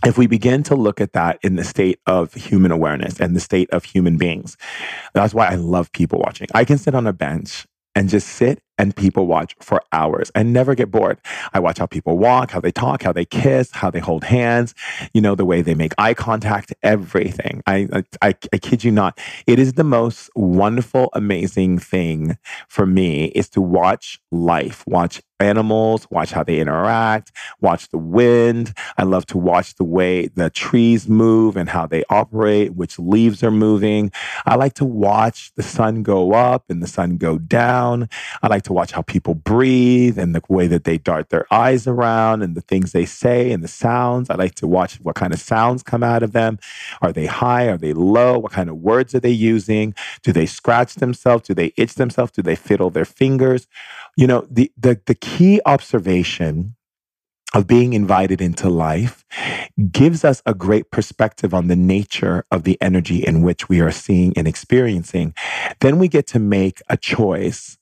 if 0.05 0.17
we 0.17 0.27
begin 0.27 0.63
to 0.63 0.75
look 0.75 1.01
at 1.01 1.11
that 1.11 1.37
in 1.43 1.57
the 1.57 1.65
state 1.65 1.99
of 2.07 2.33
human 2.33 2.71
awareness 2.71 3.19
and 3.19 3.35
the 3.35 3.41
state 3.41 3.69
of 3.71 3.83
human 3.83 4.15
beings, 4.15 4.55
that's 5.13 5.33
why 5.33 5.47
I 5.47 5.55
love 5.55 5.91
people 5.91 6.19
watching. 6.19 6.47
I 6.53 6.63
can 6.63 6.77
sit 6.77 6.95
on 6.95 7.05
a 7.05 7.11
bench 7.11 7.67
and 7.95 8.07
just 8.07 8.29
sit 8.29 8.63
and 8.77 8.95
people 8.95 9.27
watch 9.27 9.55
for 9.60 9.81
hours 9.91 10.31
and 10.36 10.53
never 10.53 10.75
get 10.75 10.91
bored. 10.91 11.19
I 11.53 11.60
watch 11.60 11.77
how 11.77 11.86
people 11.86 12.17
walk, 12.17 12.51
how 12.51 12.60
they 12.60 12.71
talk, 12.71 13.03
how 13.03 13.12
they 13.12 13.25
kiss, 13.25 13.71
how 13.71 13.91
they 13.91 13.99
hold 13.99 14.23
hands, 14.23 14.73
you 15.13 15.21
know, 15.21 15.36
the 15.36 15.45
way 15.45 15.62
they 15.62 15.75
make 15.75 15.93
eye 15.97 16.13
contact, 16.13 16.73
everything. 16.84 17.62
I, 17.67 17.88
I, 18.21 18.36
I 18.53 18.57
kid 18.57 18.84
you 18.84 18.91
not. 18.91 19.19
It 19.47 19.60
is 19.60 19.73
the 19.73 19.84
most 19.84 20.29
wonderful, 20.36 21.10
amazing 21.13 21.79
thing 21.79 22.38
for 22.67 22.86
me 22.86 23.25
is 23.27 23.49
to 23.49 23.62
watch 23.62 24.19
life, 24.31 24.84
watch 24.88 25.21
animals, 25.41 26.07
watch 26.12 26.31
how 26.31 26.43
they 26.43 26.60
interact, 26.60 27.31
watch 27.60 27.89
the 27.89 27.97
wind. 27.97 28.73
I 28.97 29.03
love 29.03 29.25
to 29.27 29.38
watch 29.38 29.75
the 29.75 29.84
way 29.84 30.27
the 30.27 30.49
trees 30.49 31.10
move 31.10 31.57
and 31.57 31.67
how 31.67 31.88
they 31.88 32.03
operate, 32.10 32.75
which 32.75 32.99
leaves 32.99 33.43
are 33.43 33.51
moving. 33.51 34.12
I 34.45 34.55
like 34.55 34.75
to 34.75 34.86
watch 34.86 35.51
the 35.55 35.63
sun 35.63 36.03
go 36.03 36.34
up 36.34 36.65
and 36.69 36.81
the 36.81 36.88
sun 36.88 37.17
go 37.17 37.38
down. 37.38 38.07
I 38.41 38.47
like 38.47 38.63
to 38.63 38.70
to 38.71 38.75
watch 38.75 38.91
how 38.91 39.01
people 39.01 39.36
breathe 39.36 40.17
and 40.17 40.34
the 40.34 40.41
way 40.49 40.67
that 40.67 40.86
they 40.86 40.97
dart 40.97 41.29
their 41.29 41.45
eyes 41.53 41.88
around 41.88 42.41
and 42.41 42.55
the 42.55 42.62
things 42.62 42.91
they 42.91 43.05
say 43.05 43.51
and 43.51 43.63
the 43.63 43.67
sounds. 43.67 44.29
I 44.29 44.36
like 44.36 44.55
to 44.55 44.67
watch 44.67 44.95
what 45.01 45.15
kind 45.15 45.34
of 45.34 45.39
sounds 45.39 45.84
come 45.84 46.03
out 46.03 46.23
of 46.23 46.31
them. 46.31 46.57
Are 47.01 47.12
they 47.12 47.25
high? 47.25 47.67
Are 47.67 47.77
they 47.77 47.93
low? 47.93 48.39
What 48.39 48.53
kind 48.53 48.69
of 48.69 48.77
words 48.77 49.13
are 49.13 49.19
they 49.19 49.31
using? 49.31 49.93
Do 50.23 50.31
they 50.31 50.45
scratch 50.45 50.95
themselves? 50.95 51.47
Do 51.47 51.53
they 51.53 51.73
itch 51.77 51.95
themselves? 51.95 52.31
Do 52.31 52.41
they 52.41 52.55
fiddle 52.55 52.89
their 52.89 53.05
fingers? 53.05 53.67
You 54.15 54.27
know, 54.27 54.47
the 54.49 54.71
the, 54.77 54.99
the 55.05 55.15
key 55.15 55.60
observation 55.65 56.75
of 57.53 57.67
being 57.67 57.93
invited 57.93 58.41
into 58.41 58.69
life 58.69 59.25
gives 59.91 60.23
us 60.23 60.41
a 60.45 60.53
great 60.53 60.91
perspective 60.91 61.53
on 61.53 61.67
the 61.67 61.75
nature 61.75 62.45
of 62.51 62.63
the 62.63 62.77
energy 62.81 63.19
in 63.25 63.41
which 63.41 63.69
we 63.69 63.81
are 63.81 63.91
seeing 63.91 64.33
and 64.37 64.47
experiencing. 64.47 65.33
Then 65.79 65.99
we 65.99 66.07
get 66.07 66.27
to 66.27 66.39
make 66.39 66.81
a 66.89 66.97
choice 66.97 67.77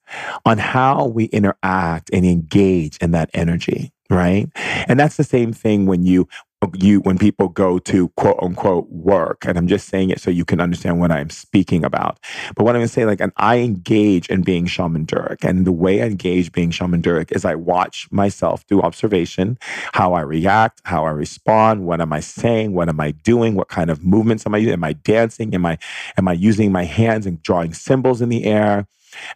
on 0.45 0.57
how 0.57 1.05
we 1.07 1.25
interact 1.25 2.09
and 2.11 2.25
engage 2.25 2.97
in 2.97 3.11
that 3.11 3.29
energy 3.33 3.91
right 4.09 4.49
and 4.87 4.99
that's 4.99 5.17
the 5.17 5.23
same 5.23 5.53
thing 5.53 5.85
when 5.85 6.03
you 6.03 6.27
you 6.75 6.99
when 7.01 7.17
people 7.17 7.47
go 7.47 7.79
to 7.79 8.09
quote 8.09 8.37
unquote 8.41 8.89
work 8.89 9.45
and 9.45 9.57
i'm 9.57 9.67
just 9.67 9.87
saying 9.87 10.09
it 10.09 10.19
so 10.19 10.29
you 10.29 10.43
can 10.43 10.59
understand 10.59 10.99
what 10.99 11.11
i'm 11.11 11.29
speaking 11.29 11.85
about. 11.85 12.19
But 12.55 12.63
what 12.65 12.75
i'm 12.75 12.79
going 12.79 12.87
to 12.87 12.93
say 12.93 13.05
like 13.05 13.21
and 13.21 13.31
i 13.37 13.59
engage 13.59 14.29
in 14.29 14.41
being 14.41 14.65
Shaman 14.65 15.05
Durek 15.05 15.43
and 15.43 15.65
the 15.65 15.71
way 15.71 16.01
i 16.01 16.05
engage 16.05 16.51
being 16.51 16.71
Shaman 16.71 17.01
Durek 17.01 17.31
is 17.31 17.45
i 17.45 17.55
watch 17.55 18.07
myself 18.11 18.67
do 18.67 18.81
observation 18.81 19.57
how 19.93 20.13
i 20.13 20.21
react 20.21 20.81
how 20.83 21.05
i 21.05 21.11
respond 21.11 21.85
what 21.85 22.01
am 22.01 22.11
i 22.11 22.19
saying 22.19 22.73
what 22.73 22.89
am 22.89 22.99
i 22.99 23.11
doing 23.11 23.55
what 23.55 23.69
kind 23.69 23.89
of 23.89 24.03
movements 24.03 24.45
am 24.45 24.53
i 24.53 24.57
using 24.57 24.73
am 24.73 24.83
i 24.83 24.93
dancing 24.93 25.53
am 25.55 25.65
i 25.65 25.77
am 26.17 26.27
i 26.27 26.33
using 26.33 26.71
my 26.71 26.83
hands 26.83 27.25
and 27.25 27.41
drawing 27.41 27.73
symbols 27.73 28.21
in 28.21 28.29
the 28.29 28.43
air 28.43 28.85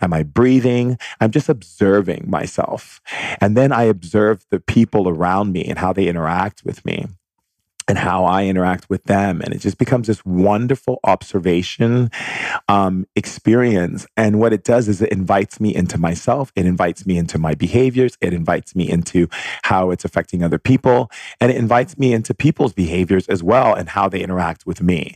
Am 0.02 0.14
I 0.14 0.24
breathing? 0.24 0.98
I'm 1.20 1.32
just 1.32 1.50
observing 1.50 2.26
myself. 2.30 3.02
And 3.42 3.58
then 3.58 3.72
I 3.72 3.84
observe 3.84 4.46
the 4.50 4.60
people 4.60 5.08
around 5.10 5.52
me 5.52 5.66
and 5.66 5.80
how 5.80 5.94
they 5.94 6.08
interact 6.08 6.64
with 6.64 6.86
me 6.86 7.08
and 7.88 7.98
how 7.98 8.26
I 8.26 8.46
interact 8.46 8.90
with 8.90 9.04
them. 9.06 9.42
And 9.42 9.54
it 9.54 9.60
just 9.60 9.78
becomes 9.78 10.08
this 10.08 10.26
wonderful 10.26 11.00
observation 11.04 12.12
um, 12.68 13.08
experience. 13.16 14.06
And 14.18 14.40
what 14.40 14.54
it 14.54 14.64
does 14.64 14.88
is 14.88 15.02
it 15.02 15.12
invites 15.12 15.60
me 15.60 15.74
into 15.74 15.98
myself, 15.98 16.52
it 16.56 16.66
invites 16.66 17.06
me 17.06 17.18
into 17.18 17.38
my 17.38 17.54
behaviors, 17.56 18.18
it 18.22 18.34
invites 18.34 18.76
me 18.76 18.90
into 18.90 19.28
how 19.64 19.92
it's 19.92 20.06
affecting 20.06 20.44
other 20.44 20.60
people, 20.60 21.10
and 21.40 21.52
it 21.52 21.58
invites 21.58 21.98
me 21.98 22.14
into 22.14 22.34
people's 22.34 22.74
behaviors 22.74 23.28
as 23.28 23.44
well 23.44 23.74
and 23.74 23.90
how 23.90 24.08
they 24.10 24.22
interact 24.22 24.66
with 24.66 24.82
me. 24.82 25.16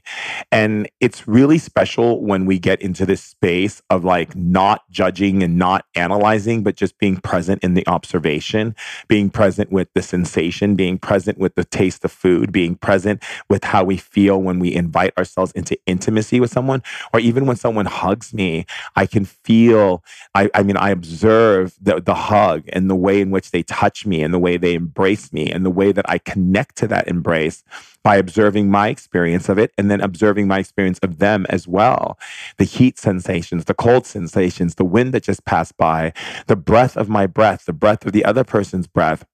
And 0.51 0.89
it's 0.99 1.27
really 1.27 1.58
special 1.58 2.21
when 2.21 2.45
we 2.45 2.60
get 2.60 2.82
into 2.82 3.06
this 3.06 3.23
space 3.23 3.82
of 3.89 4.03
like 4.03 4.36
not 4.36 4.89
judging 4.91 5.43
and 5.43 5.58
not 5.58 5.86
analyzing, 5.95 6.63
but 6.63 6.75
just 6.75 6.97
being 6.99 7.17
present 7.17 7.63
in 7.63 7.73
the 7.73 7.88
observation, 7.88 8.75
being 9.08 9.30
present 9.30 9.71
with 9.71 9.91
the 9.93 10.01
sensation, 10.01 10.75
being 10.75 10.97
present 10.97 11.38
with 11.38 11.56
the 11.56 11.63
taste 11.63 12.03
of 12.06 12.12
food 12.12 12.51
being 12.58 12.74
present 12.74 13.24
with 13.50 13.63
how 13.63 13.84
we 13.84 13.98
feel 13.98 14.41
when 14.41 14.58
we 14.58 14.74
invite 14.74 15.15
ourselves 15.15 15.52
into 15.52 15.78
intimacy 15.86 16.39
with 16.39 16.50
someone, 16.50 16.82
or 17.13 17.20
even 17.20 17.46
when 17.46 17.56
someone 17.56 17.86
hugs 17.86 18.34
me, 18.34 18.65
I 18.96 19.06
can 19.06 19.26
feel, 19.26 20.04
I, 20.34 20.50
I 20.56 20.63
mean, 20.63 20.76
I 20.76 20.89
observe 20.89 21.76
the, 21.80 22.02
the 22.02 22.15
hug 22.15 22.63
and 22.74 22.89
the 22.89 22.96
way 22.96 23.22
in 23.22 23.30
which 23.30 23.52
they 23.52 23.62
touch 23.62 24.08
me 24.08 24.24
and 24.24 24.34
the 24.34 24.39
way 24.39 24.58
they 24.58 24.74
embrace 24.74 25.32
me 25.32 25.52
and 25.52 25.63
the 25.63 25.70
way 25.70 25.91
that 25.91 26.10
I 26.10 26.17
connect 26.17 26.78
to 26.78 26.88
that 26.88 27.08
embrace 27.08 27.63
by 28.04 28.15
observing 28.15 28.72
my 28.72 28.88
experience 28.88 29.50
of 29.50 29.60
it 29.60 29.72
and 29.78 29.91
then 29.91 30.02
observing 30.02 30.48
my 30.48 30.58
experience 30.58 30.98
of 31.00 31.20
them 31.20 31.46
as 31.50 31.67
well. 31.67 32.17
The 32.58 32.63
heat 32.63 32.98
sensations, 32.98 33.65
the 33.65 33.76
cold 33.76 34.08
sensations, 34.08 34.76
the 34.76 34.84
wind 34.84 35.13
that 35.13 35.22
just 35.22 35.46
passed 35.46 35.78
by, 35.78 36.12
the 36.48 36.56
breath 36.56 36.98
of 36.98 37.08
my 37.08 37.28
breath, 37.28 37.65
the 37.65 37.74
breath 37.74 38.04
of 38.04 38.13
the 38.13 38.26
other 38.26 38.43
person's 38.43 38.88
breath 38.88 39.26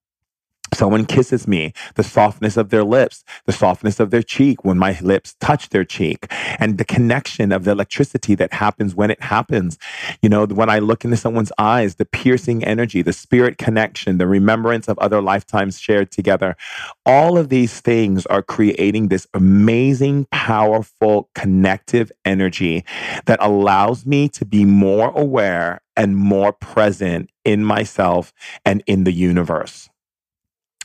Someone 0.74 1.06
kisses 1.06 1.48
me, 1.48 1.74
the 1.96 2.04
softness 2.04 2.58
of 2.58 2.70
their 2.70 2.84
lips, 2.84 3.24
the 3.46 3.52
softness 3.52 4.00
of 4.00 4.12
their 4.12 4.24
cheek 4.24 4.66
when 4.66 4.78
my 4.78 4.98
lips 5.02 5.36
touch 5.40 5.70
their 5.70 5.86
cheek, 5.86 6.28
and 6.60 6.78
the 6.78 6.86
connection 6.86 7.52
of 7.52 7.64
the 7.64 7.72
electricity 7.72 8.36
that 8.36 8.54
happens 8.54 8.96
when 8.96 9.12
it 9.12 9.22
happens. 9.22 9.78
You 10.22 10.30
know, 10.30 10.46
when 10.46 10.70
I 10.70 10.80
look 10.80 11.06
into 11.06 11.18
someone's 11.18 11.52
eyes, 11.58 11.96
the 11.96 12.06
piercing 12.06 12.64
energy, 12.64 13.02
the 13.02 13.14
spirit 13.14 13.58
connection, 13.58 14.18
the 14.18 14.28
remembrance 14.28 14.88
of 14.88 14.98
other 15.00 15.22
lifetimes 15.22 15.80
shared 15.80 16.12
together. 16.12 16.56
All 17.06 17.38
of 17.38 17.50
these 17.50 17.80
things 17.82 18.26
are 18.28 18.42
creating 18.42 19.08
this 19.08 19.28
amazing, 19.34 20.28
powerful, 20.32 21.30
connective 21.36 22.12
energy 22.26 22.84
that 23.26 23.40
allows 23.42 24.06
me 24.06 24.30
to 24.30 24.46
be 24.46 24.66
more 24.66 25.12
aware 25.16 25.82
and 25.96 26.18
more 26.18 26.52
present 26.54 27.30
in 27.46 27.64
myself 27.64 28.34
and 28.66 28.84
in 28.88 29.04
the 29.04 29.12
universe. 29.12 29.90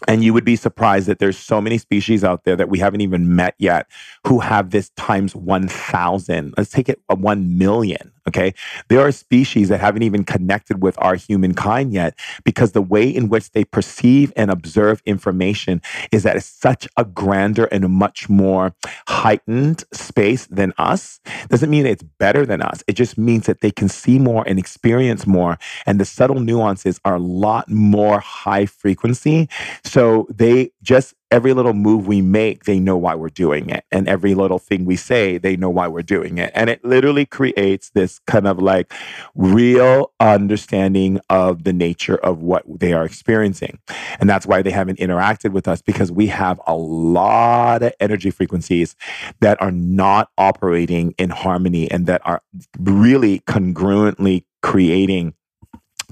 And 0.06 0.22
you 0.22 0.32
would 0.32 0.44
be 0.44 0.56
surprised 0.56 1.08
that 1.08 1.18
there's 1.18 1.38
so 1.38 1.60
many 1.60 1.78
species 1.78 2.22
out 2.22 2.44
there 2.44 2.56
that 2.56 2.68
we 2.68 2.78
haven't 2.78 3.00
even 3.00 3.34
met 3.34 3.54
yet 3.58 3.86
who 4.26 4.38
have 4.40 4.70
this 4.70 4.90
times 4.90 5.34
1,000. 5.34 6.54
Let's 6.56 6.70
take 6.70 6.88
it 6.88 7.00
1 7.08 7.58
million. 7.58 8.12
Okay. 8.28 8.52
There 8.88 9.00
are 9.00 9.10
species 9.10 9.70
that 9.70 9.80
haven't 9.80 10.02
even 10.02 10.22
connected 10.22 10.82
with 10.82 10.96
our 10.98 11.14
humankind 11.14 11.94
yet 11.94 12.18
because 12.44 12.72
the 12.72 12.82
way 12.82 13.08
in 13.08 13.30
which 13.30 13.52
they 13.52 13.64
perceive 13.64 14.34
and 14.36 14.50
observe 14.50 15.02
information 15.06 15.80
is 16.12 16.24
that 16.24 16.36
it's 16.36 16.44
such 16.44 16.86
a 16.98 17.06
grander 17.06 17.64
and 17.66 17.88
much 17.88 18.28
more 18.28 18.74
heightened 19.06 19.82
space 19.94 20.46
than 20.48 20.74
us. 20.76 21.20
Doesn't 21.48 21.70
mean 21.70 21.86
it's 21.86 22.02
better 22.02 22.44
than 22.44 22.60
us. 22.60 22.84
It 22.86 22.96
just 22.96 23.16
means 23.16 23.46
that 23.46 23.62
they 23.62 23.70
can 23.70 23.88
see 23.88 24.18
more 24.18 24.44
and 24.46 24.58
experience 24.58 25.26
more. 25.26 25.58
And 25.86 25.98
the 25.98 26.04
subtle 26.04 26.40
nuances 26.40 27.00
are 27.06 27.14
a 27.14 27.20
lot 27.20 27.70
more 27.70 28.20
high 28.20 28.66
frequency. 28.66 29.48
So 29.88 30.26
they 30.30 30.70
just 30.82 31.14
every 31.30 31.52
little 31.52 31.74
move 31.74 32.06
we 32.06 32.22
make, 32.22 32.64
they 32.64 32.80
know 32.80 32.96
why 32.96 33.14
we're 33.14 33.28
doing 33.28 33.68
it. 33.68 33.84
And 33.90 34.08
every 34.08 34.34
little 34.34 34.58
thing 34.58 34.84
we 34.84 34.96
say, 34.96 35.38
they 35.38 35.56
know 35.56 35.70
why 35.70 35.88
we're 35.88 36.02
doing 36.02 36.38
it. 36.38 36.50
And 36.54 36.70
it 36.70 36.84
literally 36.84 37.26
creates 37.26 37.90
this 37.90 38.18
kind 38.20 38.46
of 38.46 38.58
like 38.58 38.92
real 39.34 40.12
understanding 40.20 41.20
of 41.28 41.64
the 41.64 41.72
nature 41.72 42.16
of 42.16 42.40
what 42.42 42.64
they 42.80 42.92
are 42.92 43.04
experiencing. 43.04 43.78
And 44.20 44.28
that's 44.28 44.46
why 44.46 44.62
they 44.62 44.70
haven't 44.70 44.98
interacted 44.98 45.52
with 45.52 45.68
us 45.68 45.82
because 45.82 46.10
we 46.10 46.28
have 46.28 46.60
a 46.66 46.74
lot 46.74 47.82
of 47.82 47.92
energy 48.00 48.30
frequencies 48.30 48.96
that 49.40 49.60
are 49.60 49.72
not 49.72 50.30
operating 50.38 51.14
in 51.18 51.30
harmony 51.30 51.90
and 51.90 52.06
that 52.06 52.22
are 52.24 52.42
really 52.78 53.40
congruently 53.40 54.44
creating 54.62 55.34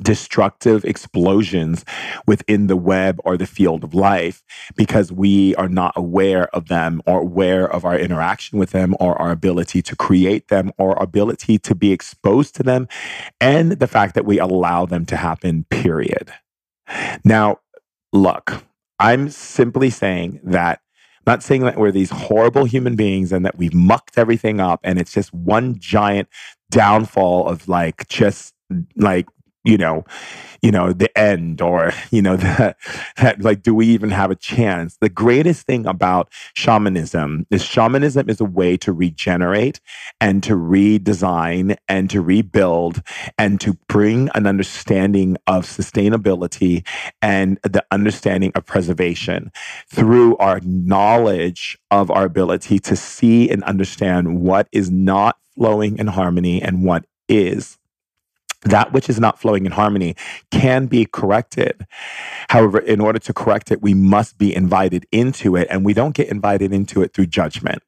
destructive 0.01 0.85
explosions 0.85 1.85
within 2.27 2.67
the 2.67 2.77
web 2.77 3.19
or 3.25 3.37
the 3.37 3.47
field 3.47 3.83
of 3.83 3.95
life 3.95 4.43
because 4.77 5.11
we 5.11 5.55
are 5.57 5.69
not 5.69 5.93
aware 5.97 6.55
of 6.55 6.69
them 6.69 7.01
or 7.07 7.21
aware 7.21 7.67
of 7.71 7.85
our 7.85 7.99
interaction 7.99 8.59
with 8.59 8.71
them 8.71 8.95
or 9.01 9.21
our 9.21 9.31
ability 9.31 9.81
to 9.83 9.97
create 9.97 10.49
them 10.49 10.71
or 10.79 10.97
our 10.97 11.03
ability 11.03 11.59
to 11.59 11.75
be 11.75 11.93
exposed 11.93 12.55
to 12.55 12.63
them 12.63 12.87
and 13.41 13.73
the 13.73 13.87
fact 13.87 14.15
that 14.15 14.27
we 14.27 14.39
allow 14.39 14.85
them 14.85 15.07
to 15.07 15.17
happen, 15.17 15.65
period. 15.71 16.33
Now, 17.25 17.61
look, 18.13 18.65
I'm 18.99 19.29
simply 19.31 19.91
saying 19.91 20.41
that 20.45 20.81
not 21.27 21.43
saying 21.43 21.63
that 21.63 21.77
we're 21.77 21.91
these 21.91 22.11
horrible 22.11 22.67
human 22.67 22.95
beings 22.95 23.33
and 23.33 23.45
that 23.45 23.59
we've 23.59 23.75
mucked 23.75 24.17
everything 24.17 24.61
up 24.61 24.79
and 24.85 24.99
it's 24.99 25.13
just 25.13 25.35
one 25.35 25.77
giant 25.79 26.29
downfall 26.71 27.49
of 27.49 27.67
like 27.67 28.07
just 28.09 28.55
like 28.97 29.27
you 29.67 29.77
know, 29.77 30.05
you 30.63 30.71
know, 30.71 30.93
the 30.93 31.17
end 31.19 31.61
or, 31.61 31.93
you 32.11 32.23
know, 32.23 32.37
that, 32.37 32.77
that 33.17 33.43
like, 33.43 33.63
do 33.63 33.75
we 33.75 33.87
even 33.89 34.11
have 34.11 34.31
a 34.31 34.37
chance? 34.37 34.97
The 35.01 35.09
greatest 35.09 35.67
thing 35.67 35.87
about 35.87 36.33
shamanism 36.55 37.47
is 37.51 37.63
shamanism 37.63 38.31
is 38.31 38.41
a 38.41 38.45
way 38.45 38.77
to 38.79 38.93
regenerate 38.93 39.81
and 40.21 40.43
to 40.45 40.55
redesign 40.55 41.77
and 41.89 42.09
to 42.11 42.23
rebuild 42.23 43.03
and 43.37 43.61
to 43.61 43.75
bring 43.89 44.31
an 44.35 44.47
understanding 44.47 45.37
of 45.47 45.67
sustainability 45.67 46.87
and 47.21 47.59
the 47.63 47.85
understanding 47.91 48.53
of 48.55 48.65
preservation 48.65 49.51
through 49.89 50.37
our 50.39 50.61
knowledge 50.63 51.77
of 51.91 52.11
our 52.11 52.25
ability 52.25 52.79
to 52.79 52.95
see 52.95 53.51
and 53.51 53.65
understand 53.65 54.41
what 54.41 54.69
is 54.73 54.91
not 54.91 55.39
flowing 55.55 55.99
in 55.99 56.07
harmony 56.07 56.63
and 56.63 56.85
what 56.85 57.05
is 57.29 57.79
that 58.63 58.93
which 58.93 59.09
is 59.09 59.21
not 59.21 59.41
flowing 59.41 59.67
in 59.67 59.73
harmony 59.73 60.17
can 60.51 60.87
be 60.87 61.07
corrected. 61.07 61.87
However, 62.49 62.79
in 62.79 63.01
order 63.01 63.19
to 63.21 63.33
correct 63.33 63.71
it, 63.71 63.83
we 63.83 63.95
must 63.95 64.39
be 64.39 64.55
invited 64.55 65.07
into 65.13 65.57
it, 65.57 65.67
and 65.71 65.85
we 65.85 65.95
don't 65.95 66.15
get 66.15 66.29
invited 66.29 66.73
into 66.73 67.03
it 67.03 67.13
through 67.15 67.27
judgment. 67.27 67.83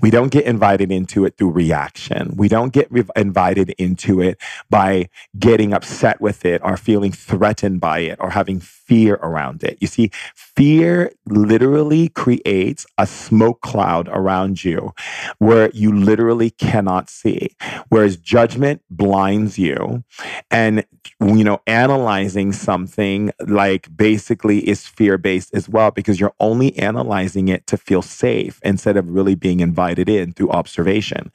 We 0.00 0.10
don't 0.10 0.32
get 0.32 0.44
invited 0.44 0.90
into 0.90 1.24
it 1.24 1.36
through 1.36 1.50
reaction. 1.50 2.34
We 2.36 2.48
don't 2.48 2.72
get 2.72 2.90
re- 2.90 3.04
invited 3.14 3.70
into 3.78 4.20
it 4.20 4.40
by 4.70 5.08
getting 5.38 5.72
upset 5.72 6.20
with 6.20 6.44
it 6.44 6.60
or 6.64 6.76
feeling 6.76 7.12
threatened 7.12 7.80
by 7.80 8.00
it 8.00 8.18
or 8.20 8.30
having 8.30 8.60
fear 8.86 9.14
around 9.16 9.62
it. 9.64 9.78
You 9.80 9.86
see, 9.86 10.10
fear 10.34 11.12
literally 11.26 12.08
creates 12.10 12.86
a 12.98 13.06
smoke 13.06 13.60
cloud 13.60 14.08
around 14.10 14.64
you 14.64 14.92
where 15.38 15.70
you 15.72 15.92
literally 15.92 16.50
cannot 16.50 17.10
see, 17.10 17.50
whereas 17.88 18.16
judgment 18.16 18.82
blinds 18.90 19.58
you. 19.58 20.04
And, 20.50 20.84
you 21.20 21.44
know, 21.44 21.60
analyzing 21.66 22.52
something 22.52 23.32
like 23.46 23.94
basically 23.96 24.68
is 24.68 24.86
fear 24.86 25.18
based 25.18 25.54
as 25.54 25.68
well 25.68 25.90
because 25.90 26.20
you're 26.20 26.34
only 26.40 26.76
analyzing 26.78 27.48
it 27.48 27.66
to 27.68 27.76
feel 27.76 28.02
safe 28.02 28.60
instead 28.64 28.96
of 28.96 29.10
really 29.10 29.34
being 29.34 29.60
invited 29.60 30.08
in 30.08 30.32
through 30.32 30.50
observation. 30.50 31.30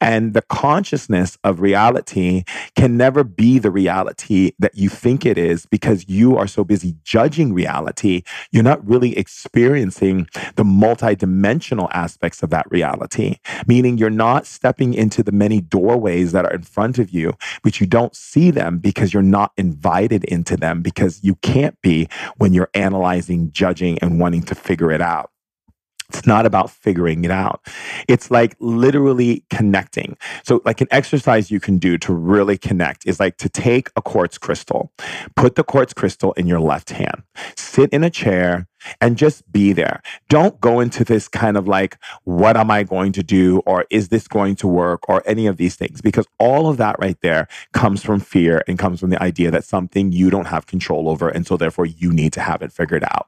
And 0.00 0.34
the 0.34 0.42
consciousness 0.42 1.38
of 1.44 1.60
reality 1.60 2.44
can 2.76 2.96
never 2.96 3.24
be 3.24 3.58
the 3.58 3.70
reality 3.70 4.52
that 4.58 4.76
you 4.76 4.88
think 4.88 5.26
it 5.26 5.38
is 5.38 5.66
because 5.66 6.08
you 6.08 6.36
are 6.36 6.46
so 6.46 6.64
busy 6.64 6.93
judging 7.02 7.52
reality. 7.52 8.22
You're 8.50 8.62
not 8.62 8.86
really 8.86 9.16
experiencing 9.16 10.28
the 10.56 10.64
multidimensional 10.64 11.88
aspects 11.92 12.42
of 12.42 12.50
that 12.50 12.70
reality, 12.70 13.36
meaning 13.66 13.98
you're 13.98 14.10
not 14.10 14.46
stepping 14.46 14.94
into 14.94 15.22
the 15.22 15.32
many 15.32 15.60
doorways 15.60 16.32
that 16.32 16.44
are 16.44 16.54
in 16.54 16.62
front 16.62 16.98
of 16.98 17.10
you, 17.10 17.34
but 17.62 17.80
you 17.80 17.86
don't 17.86 18.14
see 18.14 18.50
them 18.50 18.78
because 18.78 19.12
you're 19.12 19.22
not 19.22 19.52
invited 19.56 20.24
into 20.24 20.56
them 20.56 20.82
because 20.82 21.22
you 21.22 21.34
can't 21.36 21.80
be 21.82 22.08
when 22.36 22.54
you're 22.54 22.70
analyzing, 22.74 23.50
judging, 23.52 23.98
and 23.98 24.20
wanting 24.20 24.42
to 24.42 24.54
figure 24.54 24.92
it 24.92 25.00
out. 25.00 25.30
It's 26.14 26.26
not 26.26 26.46
about 26.46 26.70
figuring 26.70 27.24
it 27.24 27.32
out. 27.32 27.60
It's 28.06 28.30
like 28.30 28.54
literally 28.60 29.44
connecting. 29.50 30.16
So, 30.44 30.62
like 30.64 30.80
an 30.80 30.86
exercise 30.92 31.50
you 31.50 31.58
can 31.58 31.78
do 31.78 31.98
to 31.98 32.14
really 32.14 32.56
connect 32.56 33.04
is 33.04 33.18
like 33.18 33.36
to 33.38 33.48
take 33.48 33.90
a 33.96 34.02
quartz 34.02 34.38
crystal, 34.38 34.92
put 35.34 35.56
the 35.56 35.64
quartz 35.64 35.92
crystal 35.92 36.32
in 36.34 36.46
your 36.46 36.60
left 36.60 36.90
hand, 36.90 37.24
sit 37.56 37.90
in 37.90 38.04
a 38.04 38.10
chair, 38.10 38.68
and 39.00 39.16
just 39.16 39.50
be 39.50 39.72
there. 39.72 40.02
Don't 40.28 40.60
go 40.60 40.78
into 40.78 41.02
this 41.02 41.26
kind 41.26 41.56
of 41.56 41.66
like, 41.66 41.98
what 42.22 42.56
am 42.56 42.70
I 42.70 42.84
going 42.84 43.10
to 43.12 43.24
do? 43.24 43.60
Or 43.66 43.84
is 43.90 44.10
this 44.10 44.28
going 44.28 44.54
to 44.56 44.68
work? 44.68 45.08
Or 45.08 45.20
any 45.26 45.48
of 45.48 45.56
these 45.56 45.74
things, 45.74 46.00
because 46.00 46.28
all 46.38 46.68
of 46.68 46.76
that 46.76 46.94
right 47.00 47.18
there 47.22 47.48
comes 47.72 48.04
from 48.04 48.20
fear 48.20 48.62
and 48.68 48.78
comes 48.78 49.00
from 49.00 49.10
the 49.10 49.20
idea 49.20 49.50
that 49.50 49.64
something 49.64 50.12
you 50.12 50.30
don't 50.30 50.46
have 50.46 50.66
control 50.66 51.08
over. 51.08 51.28
And 51.28 51.44
so, 51.44 51.56
therefore, 51.56 51.86
you 51.86 52.12
need 52.12 52.32
to 52.34 52.40
have 52.40 52.62
it 52.62 52.70
figured 52.70 53.02
out. 53.02 53.26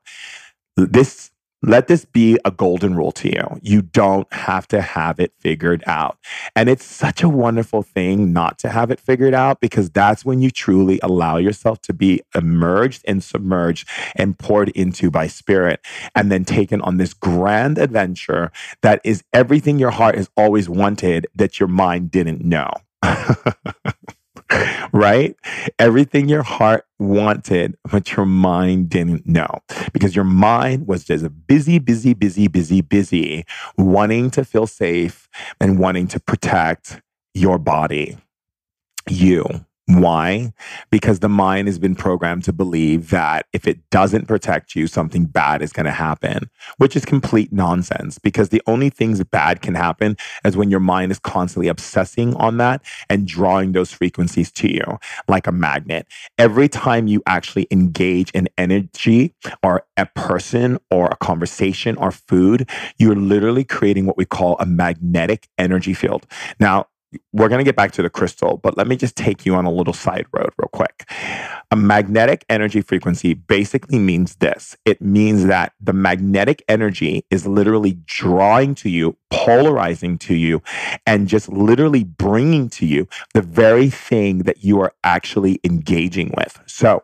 This 0.77 1.33
let 1.63 1.89
this 1.89 2.05
be 2.05 2.39
a 2.45 2.51
golden 2.51 2.95
rule 2.95 3.13
to 3.13 3.29
you. 3.29 3.59
You 3.63 3.83
don't 3.83 4.31
have 4.33 4.69
to 4.69 4.81
have 4.81 5.19
it 5.19 5.33
figured 5.41 5.83
out. 5.87 6.19
And 6.55 6.69
it's 6.69 6.85
such 6.85 7.23
a 7.23 7.29
wonderful 7.29 7.83
thing 7.83 8.33
not 8.33 8.59
to 8.61 8.69
have 8.69 8.91
it 8.91 9.01
figured 9.01 9.35
out 9.35 9.61
because 9.61 9.91
that's 9.91 10.25
when 10.25 10.41
you 10.41 10.51
truly 10.51 11.01
allow 11.03 11.39
yourself 11.39 11.81
to 11.83 11.93
be 11.93 12.23
emerged 12.35 13.03
and 13.07 13.23
submerged 13.23 13.89
and 14.15 14.39
poured 14.39 14.69
into 14.71 15.11
by 15.11 15.27
spirit 15.27 15.81
and 16.15 16.31
then 16.31 16.45
taken 16.45 16.81
on 16.83 16.99
this 16.99 17.15
grand 17.15 17.79
adventure 17.79 18.53
that 18.83 19.01
is 19.05 19.25
everything 19.33 19.79
your 19.79 19.91
heart 19.91 20.15
has 20.17 20.29
always 20.37 20.69
wanted 20.69 21.27
that 21.35 21.59
your 21.59 21.69
mind 21.69 22.11
didn't 22.11 22.45
know. 22.45 22.71
right? 24.93 25.37
Everything 25.79 26.29
your 26.29 26.43
heart 26.43 26.85
wanted, 26.99 27.77
but 27.91 28.13
your 28.13 28.27
mind 28.27 28.89
didn't 28.89 29.27
know 29.27 29.49
because 29.93 30.15
your 30.15 30.25
mind 30.25 30.87
was 30.87 31.05
just 31.05 31.27
busy, 31.47 31.79
busy, 31.79 32.15
busy, 32.15 32.49
busy, 32.49 32.81
busy, 32.81 33.45
wanting 33.77 34.31
to 34.31 34.45
feel 34.45 34.67
safe 34.67 35.29
and 35.61 35.79
wanting 35.79 36.07
to 36.09 36.21
protect 36.21 37.01
your 37.35 37.59
body, 37.59 38.17
you, 39.09 39.45
Why? 39.89 40.53
Because 40.91 41.21
the 41.21 41.29
mind 41.29 41.69
has 41.69 41.79
been 41.79 41.95
programmed 41.95 42.43
to 42.45 42.53
believe 42.53 43.11
that 43.11 43.47
if 43.53 43.69
it 43.69 43.89
doesn't 43.91 44.27
protect 44.27 44.75
you, 44.75 44.89
something 44.89 45.27
bad 45.27 45.63
is 45.63 45.73
going 45.73 45.87
to 45.87 45.93
happen, 45.93 46.51
which 46.79 46.97
is 46.97 47.05
complete 47.05 47.53
nonsense 47.53 48.19
because 48.19 48.49
the 48.49 48.61
only 48.67 48.91
things 48.91 49.23
bad 49.23 49.63
can 49.63 49.77
happen 49.77 50.17
is 50.45 50.57
when 50.57 50.73
your 50.73 50.81
mind 50.81 51.13
is 51.13 51.21
constantly 51.21 51.69
obsessing 51.69 52.35
on 52.35 52.57
that 52.57 52.83
and 53.09 53.29
drawing 53.29 53.73
those 53.73 53.93
frequencies 53.93 54.51
to 54.53 54.69
you 54.69 54.99
like 55.29 55.47
a 55.47 55.53
magnet. 55.53 56.09
Every 56.37 56.69
time 56.69 57.07
you 57.07 57.23
actually 57.25 57.69
engage 57.71 58.33
in 58.33 58.49
energy 58.59 59.35
or 59.63 59.87
a 59.97 60.07
person 60.07 60.79
or 60.91 61.07
a 61.07 61.17
conversation 61.17 61.97
or 61.97 62.11
food, 62.11 62.69
you're 62.99 63.15
literally 63.15 63.63
creating 63.63 64.07
what 64.07 64.17
we 64.17 64.25
call 64.25 64.57
a 64.59 64.67
magnetic 64.67 65.47
energy 65.59 65.95
field. 65.95 66.27
Now, 66.59 66.89
we're 67.33 67.49
going 67.49 67.59
to 67.59 67.65
get 67.65 67.77
back 67.77 67.93
to 67.93 68.03
the 68.03 68.11
crystal, 68.11 68.59
but 68.63 68.77
let 68.77 68.87
me 68.87 68.97
just 68.97 69.17
take 69.17 69.47
you 69.47 69.55
on 69.55 69.65
a 69.65 69.71
little 69.71 69.93
side 69.93 70.27
road 70.33 70.51
real 70.59 70.69
quick. 70.73 71.09
A 71.71 71.77
magnetic 71.77 72.45
energy 72.49 72.81
frequency 72.81 73.35
basically 73.35 73.99
means 73.99 74.37
this 74.37 74.77
it 74.85 75.01
means 75.01 75.47
that 75.47 75.73
the 75.81 75.93
magnetic 75.93 76.63
energy 76.69 77.25
is 77.31 77.47
literally 77.47 77.99
drawing 78.07 78.75
to 78.77 78.89
you, 78.89 79.17
polarizing 79.31 80.19
to 80.19 80.35
you, 80.35 80.63
and 81.07 81.29
just 81.29 81.49
literally 81.49 82.05
bringing 82.05 82.69
to 82.71 82.87
you 82.87 83.09
the 83.35 83.43
very 83.43 83.91
thing 83.91 84.41
that 84.41 84.65
you 84.65 84.81
are 84.81 84.93
actually 85.05 85.61
engaging 85.65 86.33
with. 86.37 86.61
So, 86.67 87.03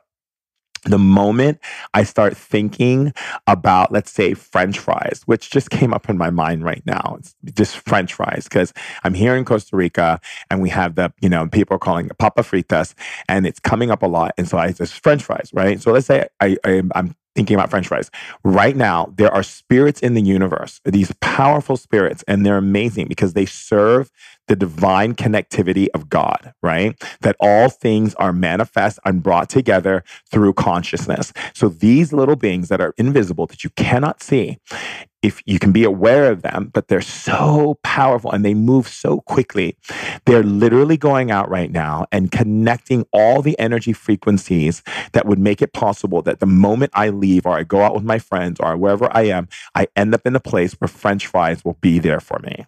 the 0.84 0.98
moment 0.98 1.60
I 1.94 2.02
start 2.02 2.36
thinking 2.36 3.12
about, 3.46 3.92
let's 3.92 4.10
say, 4.10 4.34
French 4.34 4.78
fries, 4.78 5.22
which 5.26 5.50
just 5.50 5.70
came 5.70 5.94
up 5.94 6.08
in 6.08 6.18
my 6.18 6.30
mind 6.30 6.64
right 6.64 6.82
now, 6.84 7.16
it's 7.18 7.34
just 7.54 7.78
French 7.78 8.14
fries, 8.14 8.44
because 8.44 8.72
I'm 9.04 9.14
here 9.14 9.36
in 9.36 9.44
Costa 9.44 9.76
Rica 9.76 10.20
and 10.50 10.60
we 10.60 10.70
have 10.70 10.96
the, 10.96 11.12
you 11.20 11.28
know, 11.28 11.46
people 11.46 11.76
are 11.76 11.78
calling 11.78 12.06
it 12.06 12.18
papa 12.18 12.42
fritas 12.42 12.94
and 13.28 13.46
it's 13.46 13.60
coming 13.60 13.90
up 13.90 14.02
a 14.02 14.06
lot. 14.06 14.34
And 14.36 14.48
so 14.48 14.58
I 14.58 14.72
just 14.72 15.00
French 15.02 15.22
fries, 15.22 15.50
right? 15.52 15.80
So 15.80 15.92
let's 15.92 16.06
say 16.06 16.26
I, 16.40 16.56
I 16.64 16.82
I'm 16.94 17.14
thinking 17.34 17.54
about 17.54 17.70
french 17.70 17.88
fries. 17.88 18.10
Right 18.44 18.76
now, 18.76 19.12
there 19.16 19.32
are 19.32 19.42
spirits 19.42 20.00
in 20.00 20.14
the 20.14 20.20
universe, 20.20 20.80
these 20.84 21.12
powerful 21.20 21.76
spirits, 21.76 22.22
and 22.28 22.44
they're 22.44 22.58
amazing 22.58 23.08
because 23.08 23.32
they 23.32 23.46
serve 23.46 24.10
the 24.48 24.56
divine 24.56 25.14
connectivity 25.14 25.88
of 25.94 26.08
God, 26.08 26.52
right? 26.62 27.00
That 27.20 27.36
all 27.40 27.68
things 27.68 28.14
are 28.16 28.32
manifest 28.32 28.98
and 29.04 29.22
brought 29.22 29.48
together 29.48 30.04
through 30.30 30.54
consciousness. 30.54 31.32
So 31.54 31.68
these 31.68 32.12
little 32.12 32.36
beings 32.36 32.68
that 32.68 32.80
are 32.80 32.94
invisible 32.98 33.46
that 33.46 33.64
you 33.64 33.70
cannot 33.70 34.22
see, 34.22 34.58
if 35.22 35.40
you 35.46 35.58
can 35.58 35.70
be 35.70 35.84
aware 35.84 36.30
of 36.30 36.42
them, 36.42 36.70
but 36.74 36.88
they're 36.88 37.00
so 37.00 37.78
powerful 37.84 38.32
and 38.32 38.44
they 38.44 38.54
move 38.54 38.88
so 38.88 39.20
quickly. 39.20 39.76
They're 40.24 40.42
literally 40.42 40.96
going 40.96 41.30
out 41.30 41.48
right 41.48 41.70
now 41.70 42.06
and 42.10 42.32
connecting 42.32 43.06
all 43.12 43.40
the 43.40 43.58
energy 43.58 43.92
frequencies 43.92 44.82
that 45.12 45.26
would 45.26 45.38
make 45.38 45.62
it 45.62 45.72
possible 45.72 46.22
that 46.22 46.40
the 46.40 46.46
moment 46.46 46.90
I 46.94 47.10
leave 47.10 47.46
or 47.46 47.56
I 47.56 47.62
go 47.62 47.82
out 47.82 47.94
with 47.94 48.04
my 48.04 48.18
friends 48.18 48.58
or 48.58 48.76
wherever 48.76 49.08
I 49.16 49.22
am, 49.22 49.48
I 49.74 49.86
end 49.94 50.14
up 50.14 50.26
in 50.26 50.34
a 50.34 50.40
place 50.40 50.72
where 50.74 50.88
French 50.88 51.28
fries 51.28 51.64
will 51.64 51.78
be 51.80 52.00
there 52.00 52.20
for 52.20 52.40
me. 52.40 52.66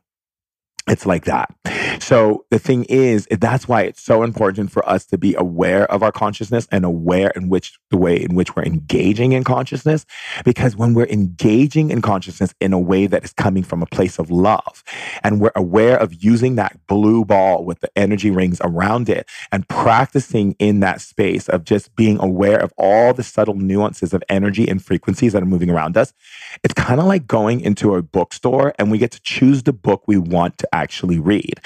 It's 0.86 1.06
like 1.06 1.24
that. 1.24 1.54
So 2.00 2.44
the 2.50 2.58
thing 2.58 2.84
is, 2.84 3.26
that's 3.30 3.66
why 3.66 3.82
it's 3.82 4.02
so 4.02 4.22
important 4.22 4.70
for 4.70 4.86
us 4.86 5.06
to 5.06 5.16
be 5.16 5.34
aware 5.34 5.90
of 5.90 6.02
our 6.02 6.12
consciousness 6.12 6.68
and 6.70 6.84
aware 6.84 7.30
in 7.34 7.48
which 7.48 7.78
the 7.90 7.96
way 7.96 8.16
in 8.16 8.34
which 8.34 8.54
we're 8.54 8.64
engaging 8.64 9.32
in 9.32 9.44
consciousness. 9.44 10.04
Because 10.44 10.76
when 10.76 10.92
we're 10.92 11.06
engaging 11.06 11.90
in 11.90 12.02
consciousness 12.02 12.54
in 12.60 12.74
a 12.74 12.78
way 12.78 13.06
that 13.06 13.24
is 13.24 13.32
coming 13.32 13.62
from 13.62 13.82
a 13.82 13.86
place 13.86 14.18
of 14.18 14.30
love, 14.30 14.84
and 15.22 15.40
we're 15.40 15.52
aware 15.56 15.96
of 15.96 16.22
using 16.22 16.56
that 16.56 16.78
blue 16.86 17.24
ball 17.24 17.64
with 17.64 17.80
the 17.80 17.90
energy 17.96 18.30
rings 18.30 18.60
around 18.62 19.08
it 19.08 19.26
and 19.50 19.66
practicing 19.68 20.54
in 20.58 20.80
that 20.80 21.00
space 21.00 21.48
of 21.48 21.64
just 21.64 21.96
being 21.96 22.18
aware 22.20 22.58
of 22.58 22.74
all 22.76 23.14
the 23.14 23.22
subtle 23.22 23.54
nuances 23.54 24.12
of 24.12 24.22
energy 24.28 24.68
and 24.68 24.84
frequencies 24.84 25.32
that 25.32 25.42
are 25.42 25.46
moving 25.46 25.70
around 25.70 25.96
us, 25.96 26.12
it's 26.62 26.74
kind 26.74 27.00
of 27.00 27.06
like 27.06 27.26
going 27.26 27.60
into 27.60 27.94
a 27.94 28.02
bookstore 28.02 28.74
and 28.78 28.90
we 28.90 28.98
get 28.98 29.12
to 29.12 29.22
choose 29.22 29.62
the 29.62 29.72
book 29.72 30.02
we 30.06 30.18
want 30.18 30.58
to 30.58 30.73
actually 30.74 31.18
read. 31.18 31.60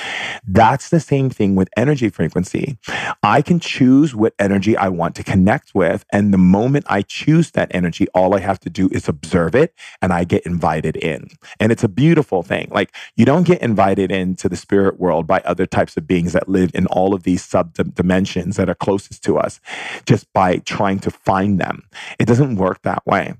That's 0.46 0.90
the 0.90 1.00
same 1.00 1.30
thing 1.30 1.54
with 1.54 1.68
energy 1.76 2.08
frequency. 2.08 2.78
I 3.22 3.42
can 3.42 3.58
choose 3.58 4.14
what 4.14 4.34
energy 4.38 4.76
I 4.76 4.88
want 4.88 5.14
to 5.16 5.24
connect 5.24 5.74
with. 5.74 6.04
And 6.12 6.32
the 6.32 6.38
moment 6.38 6.86
I 6.88 7.02
choose 7.02 7.52
that 7.52 7.70
energy, 7.72 8.06
all 8.14 8.34
I 8.34 8.40
have 8.40 8.60
to 8.60 8.70
do 8.70 8.88
is 8.92 9.08
observe 9.08 9.54
it 9.54 9.74
and 10.02 10.12
I 10.12 10.24
get 10.24 10.44
invited 10.46 10.96
in. 10.96 11.28
And 11.58 11.72
it's 11.72 11.84
a 11.84 11.88
beautiful 11.88 12.42
thing. 12.42 12.68
Like 12.70 12.94
you 13.16 13.24
don't 13.24 13.46
get 13.46 13.62
invited 13.62 14.12
into 14.12 14.48
the 14.48 14.56
spirit 14.56 15.00
world 15.00 15.26
by 15.26 15.40
other 15.40 15.66
types 15.66 15.96
of 15.96 16.06
beings 16.06 16.32
that 16.34 16.48
live 16.48 16.70
in 16.74 16.86
all 16.86 17.14
of 17.14 17.22
these 17.22 17.44
sub 17.44 17.74
dimensions 17.94 18.56
that 18.56 18.68
are 18.68 18.74
closest 18.74 19.24
to 19.24 19.38
us 19.38 19.60
just 20.06 20.30
by 20.32 20.58
trying 20.58 20.98
to 21.00 21.10
find 21.10 21.58
them. 21.58 21.84
It 22.18 22.26
doesn't 22.26 22.56
work 22.56 22.82
that 22.82 23.06
way. 23.06 23.34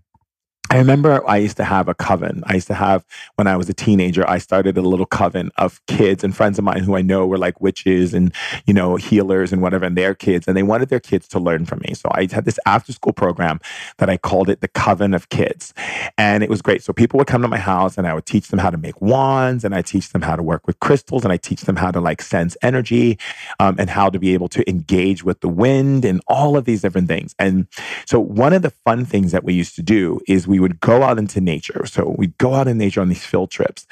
I 0.70 0.76
remember 0.76 1.26
I 1.26 1.38
used 1.38 1.56
to 1.56 1.64
have 1.64 1.88
a 1.88 1.94
coven. 1.94 2.42
I 2.44 2.54
used 2.54 2.66
to 2.66 2.74
have, 2.74 3.02
when 3.36 3.46
I 3.46 3.56
was 3.56 3.70
a 3.70 3.72
teenager, 3.72 4.28
I 4.28 4.36
started 4.36 4.76
a 4.76 4.82
little 4.82 5.06
coven 5.06 5.50
of 5.56 5.80
kids 5.86 6.22
and 6.22 6.36
friends 6.36 6.58
of 6.58 6.64
mine 6.64 6.82
who 6.82 6.94
I 6.94 7.00
know 7.00 7.26
were 7.26 7.38
like 7.38 7.58
witches 7.58 8.12
and, 8.12 8.34
you 8.66 8.74
know, 8.74 8.96
healers 8.96 9.50
and 9.50 9.62
whatever, 9.62 9.86
and 9.86 9.96
their 9.96 10.14
kids. 10.14 10.46
And 10.46 10.54
they 10.54 10.62
wanted 10.62 10.90
their 10.90 11.00
kids 11.00 11.26
to 11.28 11.38
learn 11.38 11.64
from 11.64 11.80
me. 11.88 11.94
So 11.94 12.10
I 12.12 12.28
had 12.30 12.44
this 12.44 12.58
after 12.66 12.92
school 12.92 13.14
program 13.14 13.60
that 13.96 14.10
I 14.10 14.18
called 14.18 14.50
it 14.50 14.60
the 14.60 14.68
Coven 14.68 15.14
of 15.14 15.30
Kids. 15.30 15.72
And 16.18 16.42
it 16.42 16.50
was 16.50 16.60
great. 16.60 16.82
So 16.82 16.92
people 16.92 17.16
would 17.16 17.26
come 17.26 17.40
to 17.40 17.48
my 17.48 17.58
house 17.58 17.96
and 17.96 18.06
I 18.06 18.12
would 18.12 18.26
teach 18.26 18.48
them 18.48 18.58
how 18.58 18.68
to 18.68 18.76
make 18.76 19.00
wands 19.00 19.64
and 19.64 19.74
I 19.74 19.80
teach 19.80 20.10
them 20.10 20.20
how 20.20 20.36
to 20.36 20.42
work 20.42 20.66
with 20.66 20.80
crystals 20.80 21.24
and 21.24 21.32
I 21.32 21.38
teach 21.38 21.62
them 21.62 21.76
how 21.76 21.90
to 21.90 22.00
like 22.00 22.20
sense 22.20 22.58
energy 22.60 23.18
um, 23.58 23.76
and 23.78 23.88
how 23.88 24.10
to 24.10 24.18
be 24.18 24.34
able 24.34 24.48
to 24.48 24.68
engage 24.68 25.24
with 25.24 25.40
the 25.40 25.48
wind 25.48 26.04
and 26.04 26.20
all 26.26 26.58
of 26.58 26.66
these 26.66 26.82
different 26.82 27.08
things. 27.08 27.34
And 27.38 27.68
so 28.04 28.20
one 28.20 28.52
of 28.52 28.60
the 28.60 28.70
fun 28.70 29.06
things 29.06 29.32
that 29.32 29.44
we 29.44 29.54
used 29.54 29.74
to 29.76 29.82
do 29.82 30.20
is 30.28 30.46
we 30.46 30.57
we 30.58 30.62
would 30.62 30.80
go 30.80 31.04
out 31.04 31.18
into 31.18 31.40
nature. 31.40 31.86
So 31.86 32.16
we'd 32.18 32.36
go 32.38 32.54
out 32.54 32.66
in 32.66 32.78
nature 32.78 33.00
on 33.00 33.08
these 33.08 33.24
field 33.24 33.50
trips 33.52 33.86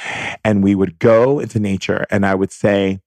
and 0.45 0.65
we 0.65 0.75
would 0.75 0.99
go 0.99 1.39
into 1.39 1.61
nature 1.61 2.07
and 2.11 2.27
I 2.27 2.35
would 2.35 2.51
say, 2.51 3.01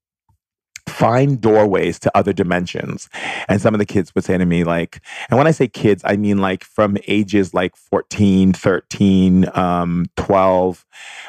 find 0.87 1.41
doorways 1.41 1.99
to 1.99 2.17
other 2.17 2.31
dimensions. 2.31 3.09
And 3.49 3.61
some 3.61 3.75
of 3.75 3.79
the 3.79 3.85
kids 3.85 4.15
would 4.15 4.23
say 4.23 4.37
to 4.37 4.45
me, 4.45 4.63
like, 4.63 5.01
and 5.29 5.37
when 5.37 5.45
I 5.45 5.51
say 5.51 5.67
kids, 5.67 6.01
I 6.05 6.15
mean 6.15 6.37
like 6.37 6.63
from 6.63 6.97
ages 7.07 7.53
like 7.53 7.75
14, 7.75 8.53
13, 8.53 9.49
um, 9.53 10.05
12. 10.15 10.85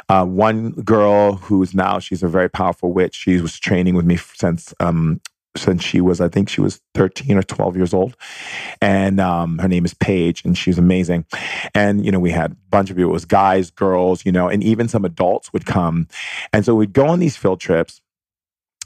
Uh, 0.08 0.24
one 0.24 0.70
girl 0.70 1.34
who's 1.34 1.74
now, 1.74 1.98
she's 1.98 2.22
a 2.22 2.28
very 2.28 2.48
powerful 2.48 2.92
witch. 2.92 3.16
She 3.16 3.40
was 3.40 3.58
training 3.58 3.96
with 3.96 4.06
me 4.06 4.16
since 4.16 4.72
um, 4.78 5.20
since 5.56 5.82
she 5.82 6.00
was, 6.00 6.20
I 6.20 6.28
think 6.28 6.48
she 6.48 6.60
was 6.60 6.80
13 6.94 7.36
or 7.36 7.42
12 7.42 7.76
years 7.76 7.94
old. 7.94 8.16
And 8.80 9.20
um, 9.20 9.58
her 9.58 9.68
name 9.68 9.84
is 9.84 9.94
Paige, 9.94 10.44
and 10.44 10.56
she's 10.56 10.78
amazing. 10.78 11.26
And, 11.74 12.04
you 12.04 12.12
know, 12.12 12.20
we 12.20 12.30
had 12.30 12.52
a 12.52 12.56
bunch 12.70 12.90
of 12.90 12.96
people, 12.96 13.10
it 13.10 13.14
was 13.14 13.24
guys, 13.24 13.70
girls, 13.70 14.24
you 14.24 14.32
know, 14.32 14.48
and 14.48 14.62
even 14.62 14.88
some 14.88 15.04
adults 15.04 15.52
would 15.52 15.66
come. 15.66 16.08
And 16.52 16.64
so 16.64 16.74
we'd 16.74 16.92
go 16.92 17.06
on 17.06 17.18
these 17.18 17.36
field 17.36 17.60
trips 17.60 18.00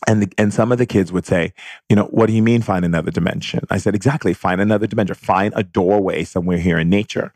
and 0.07 0.23
the, 0.23 0.33
and 0.39 0.53
some 0.53 0.73
of 0.73 0.79
the 0.79 0.87
kids 0.87 1.13
would 1.13 1.27
say, 1.27 1.53
you 1.89 1.97
know, 1.97 2.05
what 2.07 2.27
do 2.27 2.33
you 2.33 2.43
mean 2.43 2.63
find 2.63 2.85
another 2.85 3.11
dimension? 3.11 3.61
I 3.71 3.79
said, 3.79 3.95
exactly, 3.95 4.35
find 4.35 4.61
another 4.61 4.87
dimension, 4.87 5.15
find 5.15 5.53
a 5.57 5.63
doorway 5.63 6.25
somewhere 6.25 6.59
here 6.59 6.79
in 6.79 6.89
nature. 6.89 7.33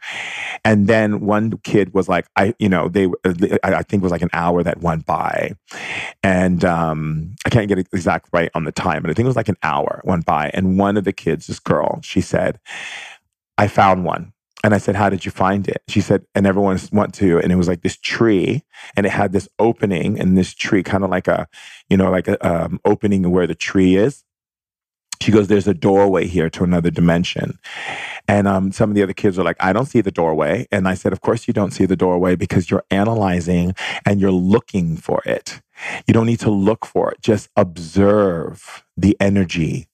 And 0.65 0.87
then 0.87 1.21
one 1.21 1.59
kid 1.59 1.95
was 1.95 2.09
like, 2.09 2.27
I, 2.37 2.55
you 2.59 2.69
know, 2.69 2.89
they, 2.89 3.09
I 3.63 3.83
think 3.83 4.03
it 4.03 4.03
was 4.03 4.13
like 4.13 4.23
an 4.23 4.31
hour 4.33 4.63
that 4.63 4.83
went 4.83 5.07
by, 5.07 5.53
and 6.23 6.65
um, 6.65 7.37
I 7.45 7.51
can't 7.51 7.69
get 7.69 7.79
exact 7.79 8.29
right 8.33 8.51
on 8.55 8.65
the 8.65 8.73
time, 8.73 9.03
but 9.03 9.11
I 9.11 9.15
think 9.15 9.25
it 9.25 9.29
was 9.29 9.37
like 9.37 9.49
an 9.49 9.59
hour 9.63 10.01
went 10.05 10.27
by, 10.27 10.51
and 10.55 10.79
one 10.79 10.97
of 10.97 11.05
the 11.05 11.13
kids, 11.13 11.47
this 11.47 11.61
girl, 11.61 12.01
she 12.03 12.21
said, 12.21 12.59
I 13.57 13.67
found 13.67 14.05
one. 14.05 14.33
And 14.69 14.75
I 14.75 14.79
said, 14.79 14.97
How 14.97 15.09
did 15.09 15.25
you 15.25 15.31
find 15.31 15.67
it? 15.67 15.83
She 15.89 16.03
said, 16.03 16.27
And 16.35 16.47
everyone 16.47 16.79
went 16.93 17.15
to, 17.15 17.39
and 17.39 17.51
it 17.51 17.57
was 17.57 17.69
like 17.69 17.81
this 17.81 17.97
tree, 17.97 18.65
and 18.99 19.07
it 19.07 19.13
had 19.13 19.33
this 19.33 19.49
opening, 19.59 20.21
and 20.21 20.37
this 20.37 20.53
tree, 20.53 20.83
kind 20.83 21.05
of 21.05 21.09
like 21.09 21.27
a, 21.27 21.49
you 21.89 21.97
know, 21.97 22.11
like 22.11 22.29
a 22.29 22.47
um, 22.47 22.79
opening 22.85 23.31
where 23.31 23.47
the 23.47 23.55
tree 23.55 23.97
is. 23.97 24.25
She 25.23 25.33
goes, 25.33 25.49
There's 25.49 25.69
a 25.69 25.73
doorway 25.73 26.27
here 26.27 26.51
to 26.51 26.65
another 26.65 26.91
dimension. 26.91 27.59
And 28.29 28.47
um, 28.47 28.71
some 28.71 28.91
of 28.91 28.95
the 28.95 29.03
other 29.03 29.15
kids 29.15 29.39
are 29.39 29.43
like, 29.43 29.57
I 29.59 29.73
don't 29.73 29.87
see 29.87 30.03
the 30.03 30.11
doorway. 30.11 30.67
And 30.71 30.87
I 30.87 30.93
said, 30.93 31.15
Of 31.15 31.23
course, 31.23 31.49
you 31.49 31.55
don't 31.55 31.71
see 31.71 31.87
the 31.87 31.97
doorway 31.97 32.37
because 32.37 32.71
you're 32.71 32.85
analyzing 32.91 33.75
and 34.05 34.21
you're 34.21 34.31
looking 34.31 34.99
for 34.99 35.23
it. 35.25 35.63
You 36.07 36.13
don't 36.13 36.27
need 36.27 36.41
to 36.41 36.51
look 36.51 36.85
for 36.85 37.11
it. 37.13 37.23
Just 37.23 37.49
observe 37.57 38.85
the 38.99 39.17
energy. 39.19 39.89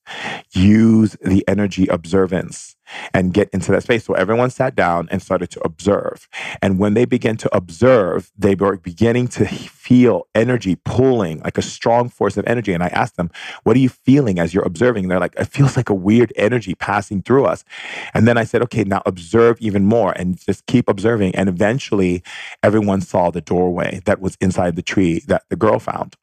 Use 0.51 1.17
the 1.23 1.45
energy 1.47 1.87
observance 1.87 2.74
and 3.13 3.33
get 3.33 3.49
into 3.51 3.73
that 3.73 3.83
space. 3.83 4.05
So 4.05 4.15
everyone 4.15 4.51
sat 4.51 4.75
down 4.75 5.09
and 5.11 5.23
started 5.23 5.51
to 5.51 5.61
observe. 5.65 6.29
And 6.63 6.79
when 6.79 6.95
they 6.95 7.05
began 7.05 7.37
to 7.39 7.57
observe, 7.57 8.31
they 8.37 8.55
were 8.55 8.77
beginning 8.77 9.29
to 9.29 9.47
feel 9.47 10.27
energy 10.35 10.77
pulling, 10.85 11.41
like 11.41 11.59
a 11.59 11.63
strong 11.63 12.09
force 12.09 12.37
of 12.37 12.47
energy. 12.47 12.73
And 12.73 12.83
I 12.83 12.89
asked 12.89 13.17
them, 13.17 13.31
What 13.65 13.77
are 13.77 13.81
you 13.81 13.89
feeling 13.89 14.39
as 14.39 14.55
you're 14.55 14.65
observing? 14.65 15.05
And 15.05 15.11
they're 15.11 15.21
like, 15.21 15.35
It 15.39 15.47
feels 15.47 15.77
like 15.77 15.89
a 15.89 15.95
weird 15.95 16.33
energy 16.37 16.75
passing 16.75 17.23
through 17.23 17.47
us. 17.47 17.65
And 18.13 18.27
then 18.27 18.39
I 18.39 18.45
said, 18.45 18.63
Okay, 18.63 18.85
now 18.85 19.03
observe 19.07 19.59
even 19.61 19.85
more 19.85 20.13
and 20.13 20.39
just 20.39 20.67
keep 20.67 20.89
observing. 20.89 21.35
And 21.35 21.49
eventually, 21.49 22.23
everyone 22.63 23.01
saw 23.01 23.31
the 23.31 23.41
doorway 23.41 24.01
that 24.05 24.21
was 24.21 24.37
inside 24.41 24.77
the 24.77 24.83
tree 24.83 25.23
that 25.27 25.45
the 25.49 25.57
girl 25.57 25.79
found. 25.79 26.17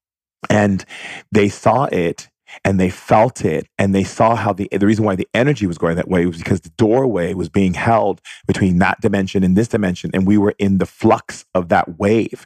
And 0.49 0.85
they 1.31 1.49
saw 1.49 1.85
it 1.85 2.30
and 2.63 2.79
they 2.79 2.89
felt 2.89 3.43
it 3.45 3.67
and 3.77 3.93
they 3.93 4.03
saw 4.03 4.35
how 4.35 4.53
the 4.53 4.67
the 4.71 4.85
reason 4.85 5.05
why 5.05 5.15
the 5.15 5.27
energy 5.33 5.67
was 5.67 5.77
going 5.77 5.95
that 5.95 6.07
way 6.07 6.25
was 6.25 6.37
because 6.37 6.61
the 6.61 6.69
doorway 6.77 7.33
was 7.33 7.49
being 7.49 7.73
held 7.73 8.21
between 8.47 8.79
that 8.79 8.99
dimension 9.01 9.43
and 9.43 9.55
this 9.55 9.67
dimension 9.67 10.11
and 10.13 10.27
we 10.27 10.37
were 10.37 10.55
in 10.59 10.77
the 10.77 10.85
flux 10.85 11.45
of 11.55 11.69
that 11.69 11.99
wave. 11.99 12.45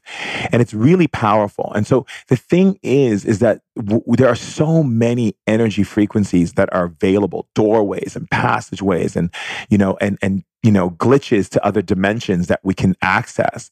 And 0.52 0.62
it's 0.62 0.74
really 0.74 1.08
powerful. 1.08 1.72
And 1.76 1.86
so 1.88 2.06
the 2.28 2.36
thing 2.36 2.80
is 2.84 3.26
is 3.26 3.40
that 3.40 3.62
w- 3.76 4.04
there 4.08 4.28
are 4.28 4.36
so 4.36 4.84
many 4.84 5.36
energy 5.48 5.84
frequencies 5.84 6.54
that 6.54 6.74
are 6.74 6.86
available 6.86 7.48
doorways 7.56 8.16
and 8.16 8.30
passageways 8.30 9.16
and 9.16 9.34
you 9.70 9.78
know 9.78 9.98
and 10.02 10.18
and 10.22 10.44
you 10.66 10.72
know, 10.72 10.90
glitches 10.90 11.48
to 11.48 11.64
other 11.64 11.84
dimensions 11.84 12.48
that 12.48 12.60
we 12.64 12.74
can 12.74 12.96
access. 13.04 13.70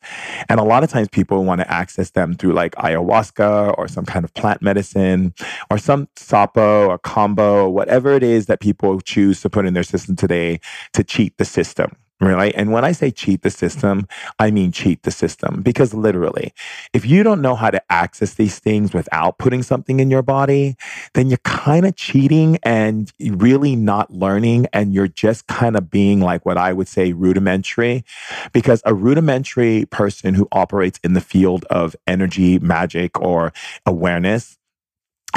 And 0.47 0.59
a 0.59 0.63
lot 0.63 0.83
of 0.83 0.91
times 0.91 1.07
people 1.09 1.43
want 1.43 1.59
to 1.59 1.71
access 1.71 2.11
them 2.11 2.35
through 2.35 2.53
like 2.53 2.75
ayahuasca 2.75 3.73
or 3.79 3.87
some 3.87 4.05
kind 4.05 4.23
of 4.23 4.31
plant 4.35 4.61
medicine 4.61 5.33
or 5.71 5.79
some 5.79 6.07
sapo 6.15 6.87
or 6.87 6.99
kambo, 6.99 7.71
whatever 7.71 8.11
it 8.11 8.21
is 8.21 8.45
that 8.45 8.59
people 8.59 9.01
choose 9.01 9.41
to 9.41 9.49
put 9.49 9.65
in 9.65 9.73
their 9.73 9.81
system 9.81 10.15
today 10.15 10.59
to 10.93 11.03
cheat 11.03 11.35
the 11.39 11.45
system. 11.45 11.91
Right. 12.21 12.53
And 12.55 12.71
when 12.71 12.85
I 12.85 12.93
say 12.93 13.11
cheat 13.11 13.41
the 13.41 13.49
system, 13.49 14.07
I 14.39 14.49
mean 14.49 14.71
cheat 14.71 15.03
the 15.03 15.11
system 15.11 15.61
because 15.61 15.93
literally, 15.93 16.53
if 16.93 17.05
you 17.05 17.21
don't 17.21 17.41
know 17.41 17.55
how 17.55 17.69
to 17.69 17.81
access 17.91 18.35
these 18.35 18.59
things 18.59 18.93
without 18.93 19.39
putting 19.39 19.61
something 19.61 19.99
in 19.99 20.09
your 20.09 20.21
body, 20.21 20.77
then 21.15 21.27
you're 21.29 21.37
kind 21.43 21.85
of 21.85 21.97
cheating 21.97 22.59
and 22.63 23.11
really 23.19 23.75
not 23.75 24.09
learning. 24.11 24.67
And 24.71 24.93
you're 24.93 25.09
just 25.09 25.47
kind 25.47 25.75
of 25.75 25.89
being 25.89 26.21
like 26.21 26.45
what 26.45 26.57
I 26.57 26.71
would 26.71 26.87
say 26.87 27.11
rudimentary 27.11 28.05
because 28.53 28.81
a 28.85 28.93
rudimentary 28.93 29.85
person 29.87 30.33
who 30.33 30.47
operates 30.53 30.99
in 31.03 31.13
the 31.13 31.21
field 31.21 31.65
of 31.65 31.93
energy, 32.07 32.57
magic, 32.59 33.19
or 33.19 33.51
awareness 33.85 34.57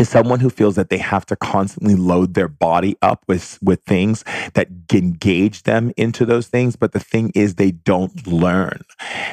is 0.01 0.09
someone 0.09 0.41
who 0.41 0.51
feels 0.51 0.77
that 0.77 0.91
they 0.91 0.99
have 0.99 1.27
to 1.27 1.37
constantly 1.37 1.95
load 1.95 2.35
their 2.35 2.49
body 2.49 2.97
up 3.03 3.23
with 3.29 3.59
with 3.63 3.81
things 3.87 4.25
that 4.55 4.69
engage 4.93 5.63
them 5.65 5.93
into 5.97 6.25
those 6.27 6.49
things 6.49 6.77
but 6.77 6.93
the 6.93 7.01
thing 7.01 7.33
is 7.35 7.55
they 7.55 7.71
don't 7.71 8.27
learn. 8.27 8.83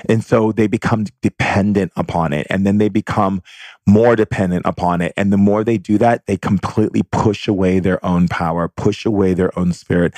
And 0.09 0.23
so 0.23 0.51
they 0.51 0.67
become 0.67 1.05
dependent 1.21 1.91
upon 1.95 2.33
it 2.33 2.47
and 2.49 2.65
then 2.65 2.77
they 2.77 2.89
become 2.89 3.41
more 3.87 4.15
dependent 4.15 4.65
upon 4.65 5.01
it. 5.01 5.13
And 5.17 5.31
the 5.33 5.37
more 5.37 5.63
they 5.63 5.77
do 5.77 5.97
that 5.97 6.25
they 6.25 6.37
completely 6.37 7.03
push 7.03 7.47
away 7.47 7.79
their 7.79 8.03
own 8.05 8.27
power 8.27 8.67
push 8.67 9.05
away 9.05 9.33
their 9.33 9.57
own 9.57 9.73
spirit. 9.73 10.13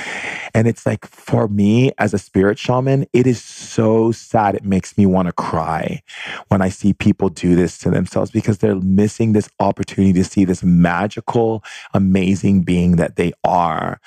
And 0.53 0.67
it's 0.67 0.85
like 0.85 1.05
for 1.07 1.47
me 1.47 1.91
as 1.97 2.13
a 2.13 2.17
spirit 2.19 2.59
shaman 2.59 3.05
it 3.13 3.27
is 3.27 3.41
so 3.41 4.11
sad. 4.11 4.55
It 4.55 4.65
makes 4.65 4.97
me 4.97 5.05
want 5.05 5.27
to 5.27 5.33
cry 5.33 6.01
when 6.49 6.61
i 6.61 6.69
see 6.69 6.93
people 6.93 7.29
do 7.29 7.55
this 7.55 7.77
to 7.79 7.89
themselves 7.89 8.31
because 8.31 8.59
they're 8.59 8.75
missing 8.75 9.33
this 9.33 9.49
opportunity 9.59 10.13
to 10.13 10.23
see 10.23 10.45
this 10.45 10.63
magical, 10.63 11.63
amazing 11.93 12.63
being 12.63 12.97
that 12.97 13.15
they 13.15 13.33
are 13.43 13.99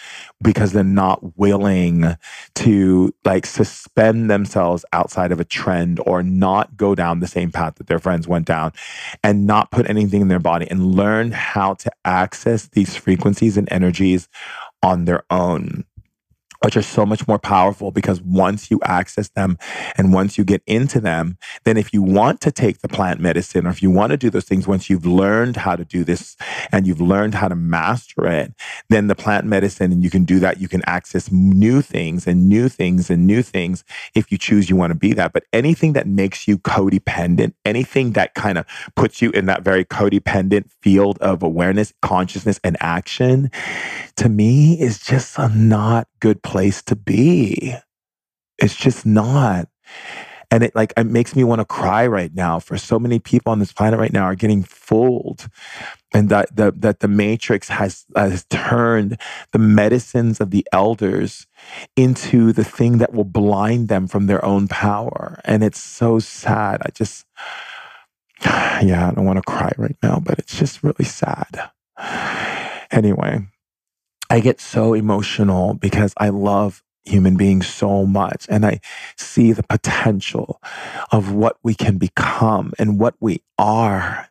because 0.43 0.73
they're 0.73 0.85
not 0.85 1.37
willing 1.37 2.17
to 2.55 3.13
like 3.25 3.47
suspend 3.47 4.31
themselves 4.31 4.85
outside 4.93 5.33
of 5.33 5.41
a 5.41 5.45
trend 5.45 6.01
or 6.07 6.23
not 6.23 6.77
go 6.77 6.95
down 6.95 7.21
the 7.21 7.27
same 7.27 7.51
path 7.51 7.77
that 7.77 7.89
their 7.89 7.99
friends 7.99 8.29
went 8.29 8.47
down. 8.47 8.73
And 9.25 9.47
not 9.49 9.73
put 9.73 9.91
anything 9.91 10.21
in 10.21 10.29
their 10.29 10.39
body 10.39 10.71
and 10.71 10.95
learn 10.95 11.33
how 11.33 11.75
to 11.75 11.91
access 12.05 12.69
these 12.69 12.95
frequencies 12.95 13.57
and 13.57 13.67
energies 13.73 14.29
on 14.83 15.07
their 15.07 15.25
own 15.31 15.85
which 16.65 16.77
are 16.77 16.83
so 16.83 17.07
much 17.07 17.29
more 17.29 17.39
powerful 17.39 17.91
because 17.91 18.21
once 18.23 18.71
you 18.71 18.81
access 18.83 19.29
them 19.31 19.57
and 19.97 20.13
once 20.13 20.37
you 20.37 20.45
get 20.45 20.63
into 20.67 21.01
them, 21.01 21.39
then 21.65 21.77
if 21.77 21.93
you 21.93 22.03
want 22.03 22.41
to 22.41 22.51
take 22.51 22.81
the 22.81 22.89
plant 22.89 23.21
medicine 23.21 23.67
or 23.67 23.71
if 23.71 23.83
you 23.83 23.91
want 23.91 24.11
to 24.11 24.17
do 24.17 24.29
those 24.29 24.45
things, 24.45 24.67
once 24.67 24.91
you've 24.91 25.07
learned 25.07 25.57
how 25.57 25.77
to 25.77 25.85
do 25.85 26.03
this 26.03 26.37
and 26.73 26.87
you've 26.87 27.01
learned 27.01 27.35
how 27.35 27.47
to 27.47 27.55
master 27.55 28.27
it, 28.27 28.53
then 28.89 29.07
the 29.07 29.15
plant 29.15 29.47
medicine 29.47 29.93
and 29.93 30.03
you 30.03 30.11
can 30.11 30.25
do 30.25 30.41
that. 30.41 30.61
You 30.61 30.69
can 30.69 30.83
access 30.87 31.31
new 31.31 31.81
things 31.81 32.27
and 32.27 32.49
new 32.49 32.69
things 32.69 33.09
and 33.09 33.27
new 33.27 33.43
things 33.43 33.85
if 34.15 34.33
you 34.33 34.39
choose 34.39 34.69
you 34.69 34.75
want 34.75 34.91
to 34.91 34.99
be 34.99 35.13
that. 35.13 35.33
But 35.33 35.45
anything 35.53 35.93
that 35.93 36.09
makes 36.09 36.49
you 36.49 36.59
codependent, 36.59 37.55
anything 37.65 38.13
that 38.13 38.35
kind 38.35 38.59
of 38.59 38.67
puts 38.97 39.23
you 39.23 39.31
in 39.31 39.47
that 39.47 39.63
very 39.63 39.85
codependent 39.85 40.71
field 40.83 41.19
of 41.21 41.43
awareness, 41.43 41.93
consciousness, 42.03 42.59
and 42.65 42.77
action, 42.81 43.51
to 44.17 44.29
me 44.29 44.81
is 44.81 44.99
just 44.99 45.39
a 45.39 45.49
not 45.51 46.08
good 46.21 46.43
place 46.43 46.83
to 46.85 46.97
be. 46.97 47.75
It's 48.59 48.77
just 48.77 49.07
not. 49.07 49.69
And 50.51 50.63
it 50.63 50.75
like 50.75 50.95
it 50.97 51.05
makes 51.05 51.37
me 51.37 51.45
want 51.45 51.61
to 51.61 51.67
cry 51.67 52.07
right 52.07 52.35
now 52.35 52.59
for 52.59 52.79
so 52.79 52.99
many 52.99 53.19
people 53.19 53.53
on 53.53 53.59
this 53.59 53.73
planet 53.73 54.01
right 54.01 54.13
now 54.13 54.25
are 54.25 54.35
getting 54.35 54.63
fooled. 54.63 55.49
And 56.15 56.31
that 56.31 56.57
the 56.57 56.73
that 56.79 57.01
the 57.01 57.09
matrix 57.09 57.69
has 57.69 58.07
has 58.17 58.47
turned 58.49 59.21
the 59.53 59.59
medicines 59.59 60.41
of 60.41 60.51
the 60.51 60.67
elders 60.73 61.47
into 61.97 62.53
the 62.53 62.65
thing 62.65 62.97
that 62.99 63.13
will 63.13 63.25
blind 63.25 63.89
them 63.89 64.09
from 64.09 64.27
their 64.27 64.43
own 64.43 64.69
power. 64.69 65.39
And 65.45 65.63
it's 65.63 65.81
so 65.81 66.19
sad. 66.19 66.81
I 66.83 66.91
just 66.95 67.27
yeah, 68.45 69.09
I 69.11 69.15
don't 69.15 69.27
want 69.27 69.37
to 69.37 69.43
cry 69.43 69.73
right 69.77 69.97
now, 70.03 70.19
but 70.19 70.39
it's 70.39 70.59
just 70.59 70.83
really 70.83 71.05
sad. 71.05 71.71
Anyway, 72.91 73.47
I 74.31 74.41
get 74.41 74.61
so 74.61 74.95
emotional 74.95 75.75
because 75.75 76.13
I 76.19 76.29
love 76.29 76.83
human 77.05 77.37
beings 77.37 77.67
so 77.67 78.05
much 78.05 78.47
and 78.51 78.67
I 78.67 78.81
see 79.17 79.53
the 79.53 79.63
potential 79.63 80.61
of 81.11 81.33
what 81.33 81.57
we 81.63 81.75
can 81.75 81.97
become 81.97 82.75
and 82.79 83.01
what 83.01 83.15
we 83.21 83.43
are. 83.59 84.29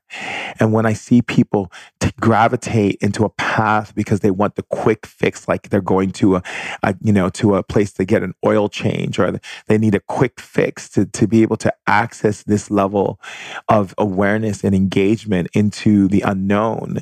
And 0.59 0.71
when 0.71 0.85
I 0.85 0.93
see 0.93 1.21
people 1.21 1.71
to 1.99 2.13
gravitate 2.21 2.97
into 3.01 3.25
a 3.25 3.29
path 3.29 3.95
because 3.95 4.19
they 4.19 4.31
want 4.31 4.55
the 4.55 4.63
quick 4.63 5.07
fix, 5.07 5.47
like 5.47 5.69
they're 5.69 5.81
going 5.81 6.11
to 6.13 6.35
a, 6.35 6.43
a, 6.83 6.95
you 7.01 7.11
know, 7.11 7.29
to 7.29 7.55
a 7.55 7.63
place 7.63 7.91
to 7.93 8.05
get 8.05 8.23
an 8.23 8.33
oil 8.45 8.69
change 8.69 9.17
or 9.17 9.39
they 9.67 9.77
need 9.77 9.95
a 9.95 9.99
quick 9.99 10.39
fix 10.39 10.87
to, 10.89 11.05
to 11.05 11.27
be 11.27 11.41
able 11.41 11.57
to 11.57 11.73
access 11.87 12.43
this 12.43 12.69
level 12.69 13.19
of 13.67 13.95
awareness 13.97 14.63
and 14.63 14.75
engagement 14.75 15.47
into 15.53 16.07
the 16.07 16.21
unknown 16.21 17.01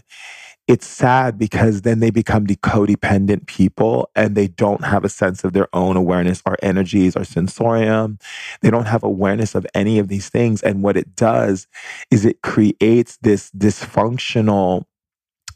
it's 0.67 0.87
sad 0.87 1.37
because 1.37 1.83
then 1.83 1.99
they 1.99 2.09
become 2.09 2.45
the 2.45 2.55
codependent 2.55 3.45
people 3.45 4.09
and 4.15 4.35
they 4.35 4.47
don't 4.47 4.83
have 4.83 5.03
a 5.03 5.09
sense 5.09 5.43
of 5.43 5.53
their 5.53 5.67
own 5.73 5.95
awareness 5.95 6.41
or 6.45 6.57
energies 6.63 7.15
or 7.15 7.23
sensorium. 7.23 8.17
They 8.61 8.71
don't 8.71 8.87
have 8.87 9.03
awareness 9.03 9.53
of 9.53 9.67
any 9.75 9.99
of 9.99 10.07
these 10.07 10.29
things. 10.29 10.63
And 10.63 10.81
what 10.81 10.97
it 10.97 11.15
does 11.15 11.67
is 12.09 12.25
it 12.25 12.41
creates 12.41 13.17
this 13.17 13.51
dysfunctional 13.51 14.85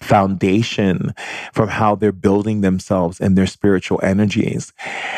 foundation 0.02 1.14
from 1.54 1.70
how 1.70 1.96
they're 1.96 2.12
building 2.12 2.62
themselves 2.62 3.20
and 3.20 3.38
their 3.38 3.48
spiritual 3.48 4.00
energies. 4.04 4.74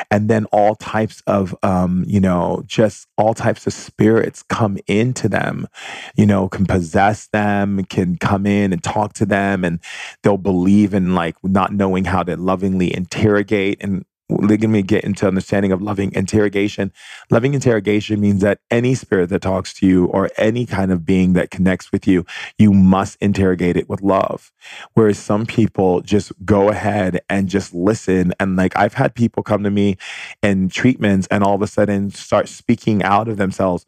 And 0.10 0.30
then 0.30 0.46
all 0.46 0.76
types 0.76 1.22
of 1.28 1.56
um, 1.64 2.04
you 2.08 2.20
know 2.20 2.64
just 2.66 3.08
all 3.18 3.34
types 3.34 3.68
of 3.68 3.74
spirits 3.74 4.44
come 4.44 4.78
into 4.88 5.30
them 5.30 5.68
you 6.16 6.26
know 6.26 6.48
can 6.48 6.66
possess 6.66 7.28
them 7.28 7.84
can 7.86 8.18
come 8.18 8.46
in 8.46 8.74
and 8.74 8.84
talk 8.84 9.14
to 9.14 9.26
them 9.26 9.64
and 9.64 9.80
they'll 10.24 10.38
believe 10.38 10.94
in 10.94 11.16
like 11.16 11.36
not 11.44 11.74
knowing 11.74 12.06
how 12.06 12.24
to 12.24 12.36
lovingly 12.36 12.94
interrogate 12.96 13.78
and 13.82 14.06
let 14.32 14.62
me 14.62 14.82
get 14.82 15.04
into 15.04 15.28
understanding 15.28 15.72
of 15.72 15.82
loving 15.82 16.14
interrogation. 16.14 16.92
Loving 17.30 17.54
interrogation 17.54 18.20
means 18.20 18.42
that 18.42 18.60
any 18.70 18.96
spirit 18.96 19.30
that 19.30 19.42
talks 19.42 19.74
to 19.76 19.88
you 19.88 20.06
or 20.08 20.30
any 20.38 20.66
kind 20.66 20.92
of 20.92 21.06
being 21.06 21.34
that 21.34 21.52
connects 21.52 21.92
with 21.92 22.08
you, 22.08 22.26
you 22.58 22.74
must 22.74 23.18
interrogate 23.22 23.78
it 23.78 23.90
with 23.90 24.02
love. 24.02 24.52
Whereas 24.94 25.20
some 25.20 25.46
people 25.46 26.02
just 26.02 26.32
go 26.46 26.70
ahead 26.70 27.22
and 27.30 27.50
just 27.50 27.74
listen. 27.74 28.34
And 28.40 28.56
like 28.56 28.76
I've 28.78 28.96
had 28.96 29.16
people 29.16 29.44
come 29.44 29.64
to 29.64 29.72
me 29.72 29.98
in 30.42 30.70
treatments 30.70 31.28
and 31.30 31.44
all 31.44 31.56
of 31.56 31.62
a 31.62 31.68
sudden 31.68 32.12
start 32.12 32.48
speaking 32.50 33.04
out 33.04 33.28
of 33.28 33.38
themselves 33.38 33.86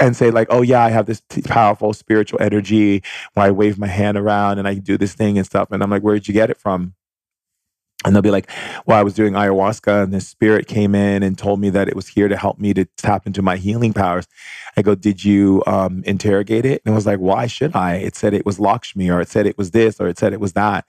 and 0.00 0.16
say 0.16 0.30
like, 0.30 0.48
oh 0.50 0.62
yeah, 0.62 0.82
I 0.84 0.90
have 0.90 1.06
this 1.06 1.22
powerful 1.44 1.92
spiritual 1.92 2.40
energy 2.42 3.02
where 3.34 3.46
I 3.46 3.50
wave 3.50 3.78
my 3.78 3.86
hand 3.86 4.18
around 4.18 4.58
and 4.58 4.68
I 4.68 4.74
do 4.74 4.98
this 4.98 5.14
thing 5.14 5.38
and 5.38 5.46
stuff. 5.46 5.70
And 5.70 5.82
I'm 5.82 5.90
like, 5.90 6.02
where 6.02 6.14
did 6.14 6.28
you 6.28 6.34
get 6.34 6.50
it 6.50 6.58
from? 6.58 6.94
And 8.06 8.14
they'll 8.14 8.22
be 8.22 8.30
like, 8.30 8.48
well, 8.86 8.98
I 8.98 9.02
was 9.02 9.14
doing 9.14 9.34
ayahuasca 9.34 10.04
and 10.04 10.14
this 10.14 10.28
spirit 10.28 10.68
came 10.68 10.94
in 10.94 11.24
and 11.24 11.36
told 11.36 11.60
me 11.60 11.70
that 11.70 11.88
it 11.88 11.96
was 11.96 12.08
here 12.08 12.28
to 12.28 12.36
help 12.36 12.60
me 12.60 12.72
to 12.74 12.86
tap 12.96 13.26
into 13.26 13.42
my 13.42 13.56
healing 13.56 13.92
powers. 13.92 14.28
I 14.76 14.82
go, 14.82 14.94
did 14.94 15.24
you 15.24 15.64
um, 15.66 16.04
interrogate 16.06 16.64
it? 16.64 16.82
And 16.84 16.92
it 16.92 16.96
was 16.96 17.06
like, 17.06 17.18
why 17.18 17.48
should 17.48 17.76
I? 17.76 17.96
It 17.96 18.16
said 18.16 18.32
it 18.32 18.46
was 18.46 18.60
Lakshmi 18.60 19.10
or 19.10 19.20
it 19.20 19.28
said 19.28 19.46
it 19.46 19.58
was 19.58 19.72
this 19.72 20.00
or 20.00 20.06
it 20.06 20.18
said 20.18 20.32
it 20.32 20.40
was 20.40 20.54
that. 20.54 20.86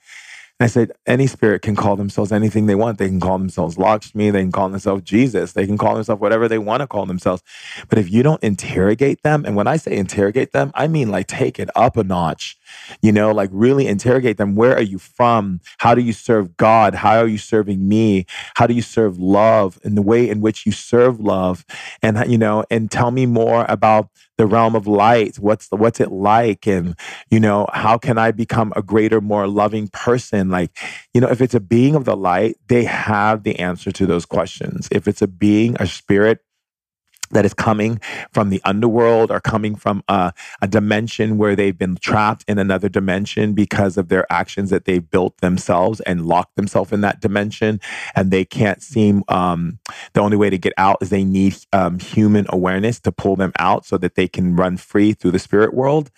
And 0.60 0.66
I 0.66 0.68
said, 0.68 0.92
any 1.06 1.26
spirit 1.28 1.62
can 1.62 1.76
call 1.76 1.96
themselves 1.96 2.32
anything 2.32 2.66
they 2.66 2.76
want. 2.76 2.98
They 2.98 3.08
can 3.08 3.20
call 3.20 3.38
themselves 3.38 3.78
Lakshmi. 3.78 4.30
They 4.30 4.42
can 4.42 4.52
call 4.52 4.68
themselves 4.68 5.02
Jesus. 5.02 5.54
They 5.54 5.66
can 5.66 5.78
call 5.78 5.94
themselves 5.96 6.20
whatever 6.20 6.48
they 6.48 6.58
want 6.58 6.82
to 6.82 6.88
call 6.88 7.06
themselves. 7.06 7.42
But 7.88 7.98
if 7.98 8.10
you 8.10 8.24
don't 8.24 8.42
interrogate 8.42 9.22
them, 9.22 9.44
and 9.44 9.56
when 9.56 9.68
I 9.68 9.76
say 9.76 9.96
interrogate 9.96 10.52
them, 10.52 10.72
I 10.74 10.88
mean 10.88 11.10
like 11.10 11.28
take 11.28 11.60
it 11.60 11.70
up 11.76 11.96
a 11.96 12.04
notch 12.04 12.57
You 13.02 13.12
know, 13.12 13.32
like 13.32 13.50
really 13.52 13.86
interrogate 13.86 14.36
them. 14.36 14.54
Where 14.54 14.74
are 14.76 14.82
you 14.82 14.98
from? 14.98 15.60
How 15.78 15.94
do 15.94 16.02
you 16.02 16.12
serve 16.12 16.56
God? 16.56 16.94
How 16.94 17.18
are 17.18 17.28
you 17.28 17.38
serving 17.38 17.86
me? 17.86 18.26
How 18.56 18.66
do 18.66 18.74
you 18.74 18.82
serve 18.82 19.18
love 19.18 19.78
and 19.84 19.96
the 19.96 20.02
way 20.02 20.28
in 20.28 20.40
which 20.40 20.66
you 20.66 20.72
serve 20.72 21.20
love? 21.20 21.64
And, 22.02 22.30
you 22.30 22.38
know, 22.38 22.64
and 22.70 22.90
tell 22.90 23.10
me 23.10 23.26
more 23.26 23.64
about 23.68 24.08
the 24.36 24.46
realm 24.46 24.76
of 24.76 24.86
light. 24.86 25.36
What's 25.36 25.68
the, 25.68 25.76
what's 25.76 26.00
it 26.00 26.12
like? 26.12 26.66
And, 26.66 26.96
you 27.28 27.40
know, 27.40 27.66
how 27.72 27.98
can 27.98 28.18
I 28.18 28.30
become 28.30 28.72
a 28.76 28.82
greater, 28.82 29.20
more 29.20 29.48
loving 29.48 29.88
person? 29.88 30.48
Like, 30.48 30.70
you 31.12 31.20
know, 31.20 31.28
if 31.28 31.40
it's 31.40 31.54
a 31.54 31.60
being 31.60 31.94
of 31.96 32.04
the 32.04 32.16
light, 32.16 32.56
they 32.68 32.84
have 32.84 33.42
the 33.42 33.58
answer 33.58 33.90
to 33.92 34.06
those 34.06 34.24
questions. 34.24 34.88
If 34.92 35.08
it's 35.08 35.22
a 35.22 35.26
being, 35.26 35.76
a 35.80 35.86
spirit, 35.86 36.40
that 37.30 37.44
is 37.44 37.54
coming 37.54 38.00
from 38.30 38.50
the 38.50 38.60
underworld 38.64 39.30
or 39.30 39.40
coming 39.40 39.74
from 39.74 40.02
a, 40.08 40.32
a, 40.62 40.68
dimension 40.68 41.38
where 41.38 41.56
they've 41.56 41.78
been 41.78 41.96
trapped 41.96 42.44
in 42.46 42.58
another 42.58 42.88
dimension 42.88 43.52
because 43.52 43.96
of 43.96 44.08
their 44.08 44.30
actions 44.30 44.70
that 44.70 44.84
they've 44.84 45.10
built 45.10 45.36
themselves 45.38 46.00
and 46.00 46.26
locked 46.26 46.56
themselves 46.56 46.92
in 46.92 47.00
that 47.00 47.20
dimension 47.20 47.80
and 48.14 48.30
they 48.30 48.44
can't 48.44 48.82
seem 48.82 49.22
um, 49.28 49.78
the 50.12 50.20
only 50.20 50.36
way 50.36 50.50
to 50.50 50.58
get 50.58 50.72
out 50.78 50.98
is 51.00 51.10
they 51.10 51.24
need 51.24 51.56
um, 51.72 51.98
human 51.98 52.46
awareness 52.50 53.00
to 53.00 53.10
pull 53.10 53.36
them 53.36 53.52
out 53.58 53.84
so 53.84 53.98
that 53.98 54.14
they 54.14 54.28
can 54.28 54.56
run 54.56 54.76
free 54.76 55.12
through 55.12 55.30
the 55.30 55.38
spirit 55.38 55.74
world 55.74 56.10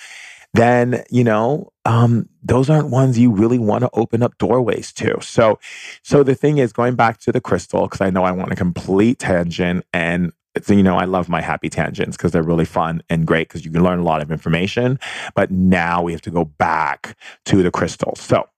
then 0.53 1.05
you 1.11 1.23
know 1.23 1.73
um, 1.85 2.29
those 2.43 2.69
aren't 2.69 2.91
ones 2.91 3.19
you 3.19 3.31
really 3.31 3.59
want 3.59 3.83
to 3.83 3.91
open 3.95 4.23
up 4.23 4.37
doorways 4.39 4.93
to. 4.95 5.21
So, 5.23 5.59
so 6.03 6.23
the 6.23 6.35
thing 6.35 6.59
is, 6.59 6.73
going 6.73 6.95
back 6.95 7.19
to 7.21 7.33
the 7.33 7.41
crystal, 7.41 7.83
because 7.83 8.01
I 8.01 8.11
know 8.11 8.23
I 8.23 8.33
want 8.33 8.53
a 8.53 8.57
complete 8.57 9.19
tangent, 9.19 9.85
and 9.93 10.33
you 10.69 10.83
know, 10.83 10.97
I 10.97 11.05
love 11.05 11.29
my 11.29 11.41
happy 11.41 11.69
tangents 11.69 12.17
because 12.17 12.33
they're 12.33 12.43
really 12.43 12.65
fun 12.65 13.03
and 13.09 13.27
great 13.27 13.49
because 13.49 13.65
you 13.65 13.71
can 13.71 13.83
learn 13.83 13.99
a 13.99 14.05
lot 14.05 14.21
of 14.21 14.31
information. 14.31 14.99
But 15.35 15.51
now 15.51 16.03
we 16.03 16.13
have 16.13 16.23
to 16.23 16.31
go 16.31 16.45
back 16.45 17.17
to 17.47 17.63
the 17.63 17.71
crystal. 17.71 18.15
So 18.17 18.49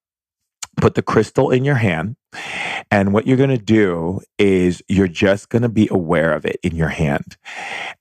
put 0.76 0.95
the 0.95 1.03
crystal 1.03 1.51
in 1.51 1.64
your 1.64 1.74
hand. 1.74 2.16
And 2.90 3.12
what 3.12 3.26
you're 3.26 3.36
going 3.36 3.51
to 3.51 3.59
do 3.59 4.20
is 4.38 4.82
you're 4.88 5.09
just 5.09 5.49
going 5.49 5.62
to 5.62 5.68
be 5.68 5.88
aware 5.90 6.32
of 6.32 6.45
it 6.45 6.59
in 6.62 6.74
your 6.74 6.88
hand. 6.88 7.36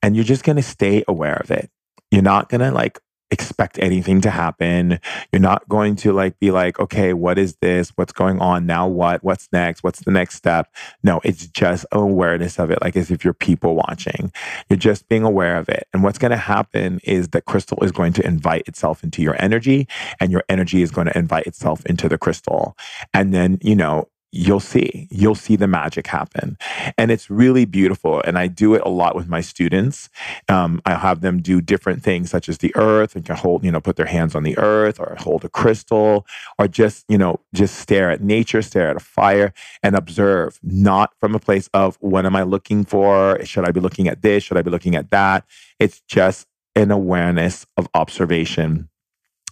And 0.02 0.16
you're 0.16 0.24
just 0.24 0.44
going 0.44 0.56
to 0.56 0.62
stay 0.62 1.04
aware 1.06 1.36
of 1.36 1.50
it. 1.50 1.70
You're 2.10 2.22
not 2.22 2.48
going 2.48 2.60
to 2.60 2.70
like 2.70 2.98
expect 3.32 3.78
anything 3.78 4.20
to 4.20 4.30
happen. 4.30 5.00
You're 5.32 5.40
not 5.40 5.68
going 5.68 5.96
to 5.96 6.12
like 6.12 6.38
be 6.38 6.50
like, 6.50 6.78
okay, 6.78 7.14
what 7.14 7.38
is 7.38 7.56
this? 7.56 7.90
What's 7.96 8.12
going 8.12 8.38
on 8.40 8.66
now? 8.66 8.86
What? 8.86 9.24
What's 9.24 9.48
next? 9.52 9.82
What's 9.82 10.00
the 10.00 10.12
next 10.12 10.36
step? 10.36 10.72
No, 11.02 11.20
it's 11.24 11.46
just 11.48 11.86
awareness 11.90 12.60
of 12.60 12.70
it, 12.70 12.80
like 12.82 12.94
as 12.94 13.10
if 13.10 13.24
you're 13.24 13.34
people 13.34 13.74
watching. 13.74 14.30
You're 14.68 14.76
just 14.76 15.08
being 15.08 15.24
aware 15.24 15.56
of 15.56 15.68
it. 15.68 15.88
And 15.92 16.04
what's 16.04 16.18
going 16.18 16.30
to 16.30 16.36
happen 16.36 17.00
is 17.02 17.28
that 17.28 17.46
crystal 17.46 17.82
is 17.82 17.90
going 17.90 18.12
to 18.12 18.26
invite 18.26 18.68
itself 18.68 19.02
into 19.02 19.22
your 19.22 19.42
energy, 19.42 19.88
and 20.20 20.30
your 20.30 20.44
energy 20.48 20.82
is 20.82 20.90
going 20.90 21.06
to 21.06 21.18
invite 21.18 21.46
itself 21.46 21.84
into 21.86 22.08
the 22.08 22.18
crystal. 22.18 22.76
And 23.14 23.32
then, 23.32 23.58
you 23.62 23.74
know, 23.74 24.08
you'll 24.32 24.60
see 24.60 25.06
you'll 25.10 25.34
see 25.34 25.56
the 25.56 25.66
magic 25.68 26.06
happen. 26.06 26.56
And 26.98 27.10
it's 27.10 27.30
really 27.30 27.64
beautiful 27.66 28.20
and 28.24 28.38
i 28.38 28.46
do 28.46 28.74
it 28.74 28.82
a 28.84 28.88
lot 28.88 29.14
with 29.14 29.28
my 29.28 29.40
students. 29.40 30.08
Um, 30.48 30.80
i 30.86 30.94
have 30.94 31.20
them 31.20 31.40
do 31.40 31.60
different 31.60 32.02
things 32.02 32.30
such 32.30 32.48
as 32.48 32.58
the 32.58 32.74
earth 32.74 33.14
and 33.14 33.24
can 33.24 33.36
hold 33.36 33.64
you 33.64 33.70
know 33.70 33.80
put 33.80 33.96
their 33.96 34.06
hands 34.06 34.34
on 34.34 34.42
the 34.42 34.56
earth 34.58 34.98
or 34.98 35.16
hold 35.20 35.44
a 35.44 35.48
crystal 35.48 36.26
or 36.58 36.66
just 36.66 37.04
you 37.08 37.18
know 37.18 37.40
just 37.54 37.76
stare 37.76 38.10
at 38.10 38.22
nature 38.22 38.62
stare 38.62 38.88
at 38.88 38.96
a 38.96 39.00
fire 39.00 39.52
and 39.82 39.94
observe 39.94 40.58
not 40.62 41.12
from 41.20 41.34
a 41.34 41.38
place 41.38 41.68
of 41.74 41.96
what 42.00 42.26
am 42.26 42.34
i 42.34 42.42
looking 42.42 42.84
for? 42.84 43.38
Should 43.44 43.68
i 43.68 43.70
be 43.70 43.80
looking 43.80 44.08
at 44.08 44.22
this? 44.22 44.42
Should 44.44 44.56
i 44.56 44.62
be 44.62 44.70
looking 44.70 44.96
at 44.96 45.10
that? 45.10 45.44
It's 45.78 46.00
just 46.08 46.46
an 46.74 46.90
awareness 46.90 47.66
of 47.76 47.88
observation 47.94 48.88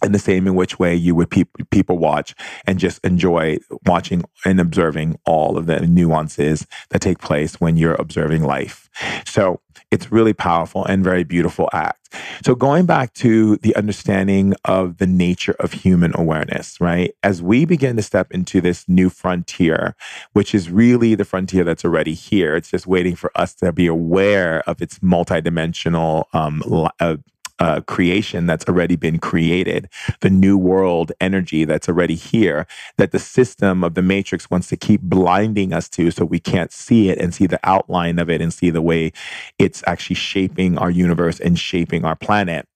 in 0.03 0.11
the 0.11 0.19
same 0.19 0.47
in 0.47 0.55
which 0.55 0.79
way 0.79 0.95
you 0.95 1.15
would 1.15 1.29
pe- 1.29 1.43
people 1.69 1.97
watch 1.97 2.33
and 2.65 2.79
just 2.79 3.03
enjoy 3.05 3.57
watching 3.85 4.23
and 4.45 4.59
observing 4.59 5.19
all 5.25 5.57
of 5.57 5.65
the 5.65 5.81
nuances 5.81 6.65
that 6.89 7.01
take 7.01 7.19
place 7.19 7.59
when 7.61 7.77
you're 7.77 7.95
observing 7.95 8.43
life. 8.43 8.89
So 9.25 9.61
it's 9.91 10.11
really 10.11 10.33
powerful 10.33 10.85
and 10.85 11.03
very 11.03 11.23
beautiful 11.23 11.69
act. 11.73 11.97
So 12.45 12.55
going 12.55 12.85
back 12.85 13.13
to 13.15 13.57
the 13.57 13.75
understanding 13.75 14.53
of 14.65 14.97
the 14.97 15.07
nature 15.07 15.55
of 15.59 15.73
human 15.73 16.13
awareness, 16.15 16.79
right? 16.81 17.13
As 17.23 17.41
we 17.41 17.65
begin 17.65 17.95
to 17.97 18.01
step 18.01 18.31
into 18.31 18.61
this 18.61 18.87
new 18.87 19.09
frontier, 19.09 19.95
which 20.33 20.55
is 20.55 20.69
really 20.69 21.15
the 21.15 21.25
frontier 21.25 21.63
that's 21.63 21.85
already 21.85 22.13
here, 22.13 22.55
it's 22.55 22.71
just 22.71 22.87
waiting 22.87 23.15
for 23.15 23.31
us 23.35 23.53
to 23.55 23.71
be 23.71 23.87
aware 23.87 24.61
of 24.67 24.81
its 24.81 24.99
multidimensional 24.99 26.25
um, 26.33 26.63
uh, 26.99 27.17
uh, 27.61 27.79
creation 27.81 28.47
that's 28.47 28.65
already 28.67 28.95
been 28.95 29.19
created, 29.19 29.87
the 30.21 30.31
new 30.31 30.57
world 30.57 31.11
energy 31.21 31.63
that's 31.63 31.87
already 31.87 32.15
here, 32.15 32.65
that 32.97 33.11
the 33.11 33.19
system 33.19 33.83
of 33.83 33.93
the 33.93 34.01
matrix 34.01 34.49
wants 34.49 34.67
to 34.67 34.75
keep 34.75 34.99
blinding 35.01 35.71
us 35.71 35.87
to 35.87 36.09
so 36.09 36.25
we 36.25 36.39
can't 36.39 36.71
see 36.71 37.09
it 37.09 37.19
and 37.19 37.35
see 37.35 37.45
the 37.45 37.59
outline 37.63 38.17
of 38.17 38.31
it 38.31 38.41
and 38.41 38.51
see 38.51 38.71
the 38.71 38.81
way 38.81 39.11
it's 39.59 39.83
actually 39.85 40.15
shaping 40.15 40.75
our 40.79 40.89
universe 40.89 41.39
and 41.39 41.59
shaping 41.59 42.03
our 42.03 42.15
planet. 42.15 42.67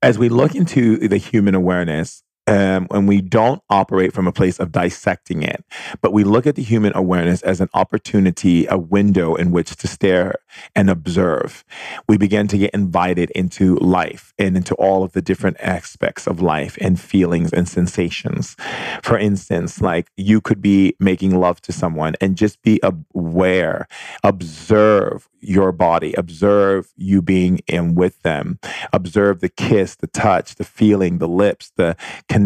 As 0.00 0.16
we 0.16 0.28
look 0.28 0.54
into 0.54 1.08
the 1.08 1.16
human 1.16 1.56
awareness, 1.56 2.22
um, 2.50 2.88
and 2.90 3.06
we 3.06 3.20
don't 3.20 3.62
operate 3.70 4.12
from 4.12 4.26
a 4.26 4.32
place 4.32 4.58
of 4.58 4.72
dissecting 4.72 5.44
it, 5.44 5.64
but 6.00 6.12
we 6.12 6.24
look 6.24 6.48
at 6.48 6.56
the 6.56 6.64
human 6.64 6.92
awareness 6.96 7.42
as 7.42 7.60
an 7.60 7.68
opportunity, 7.74 8.66
a 8.66 8.76
window 8.76 9.36
in 9.36 9.52
which 9.52 9.76
to 9.76 9.86
stare 9.86 10.34
and 10.74 10.90
observe. 10.90 11.64
We 12.08 12.18
begin 12.18 12.48
to 12.48 12.58
get 12.58 12.74
invited 12.74 13.30
into 13.30 13.76
life 13.76 14.34
and 14.36 14.56
into 14.56 14.74
all 14.74 15.04
of 15.04 15.12
the 15.12 15.22
different 15.22 15.58
aspects 15.60 16.26
of 16.26 16.42
life 16.42 16.76
and 16.80 16.98
feelings 17.00 17.52
and 17.52 17.68
sensations. 17.68 18.56
For 19.00 19.16
instance, 19.16 19.80
like 19.80 20.10
you 20.16 20.40
could 20.40 20.60
be 20.60 20.96
making 20.98 21.38
love 21.38 21.60
to 21.62 21.72
someone 21.72 22.16
and 22.20 22.36
just 22.36 22.60
be 22.62 22.80
aware, 22.82 23.86
observe 24.24 25.28
your 25.40 25.72
body, 25.72 26.14
observe 26.14 26.92
you 26.96 27.22
being 27.22 27.60
in 27.66 27.94
with 27.94 28.20
them, 28.22 28.58
observe 28.92 29.40
the 29.40 29.48
kiss, 29.48 29.94
the 29.96 30.06
touch, 30.08 30.56
the 30.56 30.64
feeling, 30.64 31.18
the 31.18 31.28
lips, 31.28 31.72
the 31.76 31.96
connection, 32.28 32.39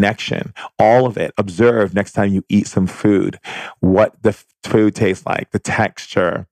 all 0.78 1.06
of 1.06 1.16
it. 1.16 1.32
Observe 1.38 1.94
next 1.94 2.12
time 2.12 2.32
you 2.32 2.44
eat 2.48 2.66
some 2.66 2.86
food, 2.86 3.38
what 3.80 4.14
the 4.22 4.32
food 4.62 4.94
tastes 4.94 5.26
like, 5.26 5.50
the 5.50 5.58
texture, 5.58 6.46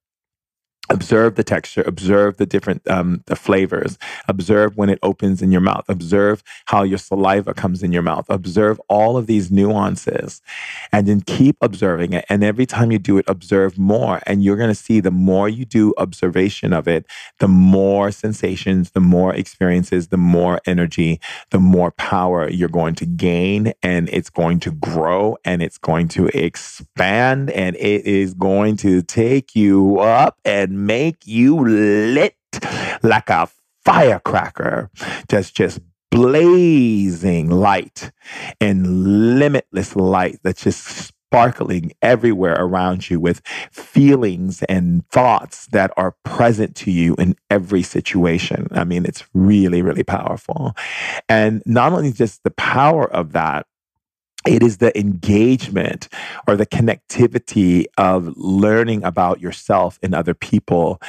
observe 0.93 1.36
the 1.36 1.45
texture 1.45 1.82
observe 1.82 2.36
the 2.36 2.47
different 2.47 2.88
um, 2.88 3.22
the 3.26 3.36
flavors. 3.36 3.99
Observe 4.28 4.76
when 4.76 4.90
it 4.90 5.01
opens 5.03 5.43
in 5.43 5.53
your 5.53 5.61
mouth. 5.61 5.84
Observe 5.88 6.43
how 6.66 6.82
your 6.82 6.99
saliva 6.99 7.55
comes 7.55 7.82
in 7.82 7.93
your 7.93 8.03
mouth. 8.03 8.26
Observe 8.28 8.80
all 8.88 9.16
of 9.16 9.26
these 9.26 9.51
nuances 9.51 10.43
and 10.93 11.09
then 11.09 11.20
keep 11.22 11.57
observing 11.61 12.12
it. 12.12 12.24
And 12.28 12.45
every 12.45 12.66
time 12.66 12.93
you 12.93 12.99
do 12.99 13.18
it 13.18 13.24
observe 13.28 13.78
more 13.78 14.20
and 14.26 14.45
you're 14.45 14.57
going 14.57 14.70
to 14.70 14.74
see 14.74 15.01
the 15.01 15.11
more 15.11 15.49
you 15.49 15.64
do 15.64 15.95
observation 15.99 16.72
of 16.72 16.88
it 16.88 17.07
the 17.38 17.49
more 17.49 18.11
sensations 18.11 18.90
the 18.90 19.01
more 19.01 19.34
experiences 19.34 20.09
the 20.09 20.16
more 20.16 20.61
energy 20.66 21.20
the 21.51 21.59
more 21.59 21.90
power 21.93 22.49
you're 22.51 22.68
going 22.68 22.95
to 22.95 23.07
gain 23.07 23.72
and 23.82 24.09
it's 24.11 24.30
going 24.30 24.61
to 24.61 24.70
grow 24.70 25.36
and 25.45 25.62
it's 25.62 25.78
going 25.78 26.09
to 26.09 26.26
expand 26.28 27.51
and 27.51 27.76
it 27.76 28.05
is 28.07 28.34
going 28.34 28.76
to 28.76 29.03
take 29.03 29.57
you 29.57 29.99
up 29.99 30.38
and 30.45 30.82
make 30.87 31.26
you 31.26 31.59
lit 31.66 32.37
like 33.03 33.30
a 33.30 33.49
firecracker 33.85 34.91
that's 35.28 35.51
just 35.51 35.80
blazing 36.11 37.51
light 37.51 38.12
and 38.61 39.39
limitless 39.39 39.97
light 39.97 40.39
that's 40.43 40.62
just 40.64 41.12
sparkling 41.33 41.91
everywhere 42.03 42.55
around 42.59 43.09
you 43.09 43.18
with 43.18 43.41
feelings 43.70 44.62
and 44.64 45.09
thoughts 45.09 45.66
that 45.68 45.91
are 45.97 46.14
present 46.24 46.76
to 46.76 46.91
you 46.91 47.14
in 47.14 47.35
every 47.49 47.83
situation. 47.83 48.68
I 48.72 48.85
mean, 48.85 49.07
it's 49.07 49.24
really, 49.33 49.80
really 49.80 50.05
powerful. 50.05 50.74
And 51.30 51.62
not 51.64 51.95
only 51.95 52.12
just 52.12 52.45
the 52.45 52.51
power 52.51 53.11
of 53.11 53.33
that, 53.33 53.64
it 54.47 54.62
is 54.62 54.78
the 54.78 54.97
engagement 54.99 56.09
or 56.49 56.57
the 56.57 56.66
connectivity 56.66 57.84
of 57.97 58.32
learning 58.36 59.05
about 59.05 59.40
yourself 59.40 59.99
and 60.03 60.14
other 60.14 60.34
people 60.34 61.01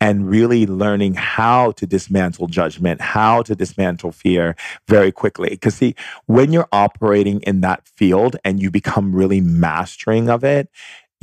and 0.00 0.28
really 0.28 0.66
learning 0.66 1.14
how 1.14 1.72
to 1.72 1.86
dismantle 1.86 2.48
judgment, 2.48 3.00
how 3.00 3.42
to 3.42 3.54
dismantle 3.54 4.12
fear 4.12 4.54
very 4.88 5.10
quickly. 5.10 5.50
Because, 5.50 5.74
see, 5.74 5.94
when 6.26 6.52
you're 6.52 6.68
operating 6.72 7.40
in 7.42 7.62
that 7.62 7.86
field 7.86 8.36
and 8.44 8.60
you 8.60 8.70
become 8.70 9.14
really 9.14 9.40
mastering 9.40 10.28
of 10.28 10.44
it, 10.44 10.68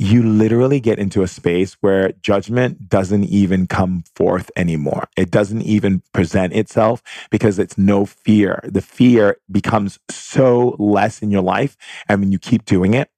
you 0.00 0.22
literally 0.22 0.80
get 0.80 0.98
into 0.98 1.22
a 1.22 1.28
space 1.28 1.74
where 1.82 2.12
judgment 2.22 2.88
doesn't 2.88 3.24
even 3.24 3.66
come 3.66 4.02
forth 4.14 4.50
anymore. 4.56 5.06
It 5.14 5.30
doesn't 5.30 5.60
even 5.60 6.02
present 6.14 6.54
itself 6.54 7.02
because 7.30 7.58
it's 7.58 7.76
no 7.76 8.06
fear. 8.06 8.60
The 8.64 8.80
fear 8.80 9.36
becomes 9.50 9.98
so 10.08 10.74
less 10.78 11.20
in 11.20 11.30
your 11.30 11.42
life. 11.42 11.76
And 12.08 12.20
when 12.20 12.32
you 12.32 12.38
keep 12.38 12.64
doing 12.64 12.94
it, 12.94 13.10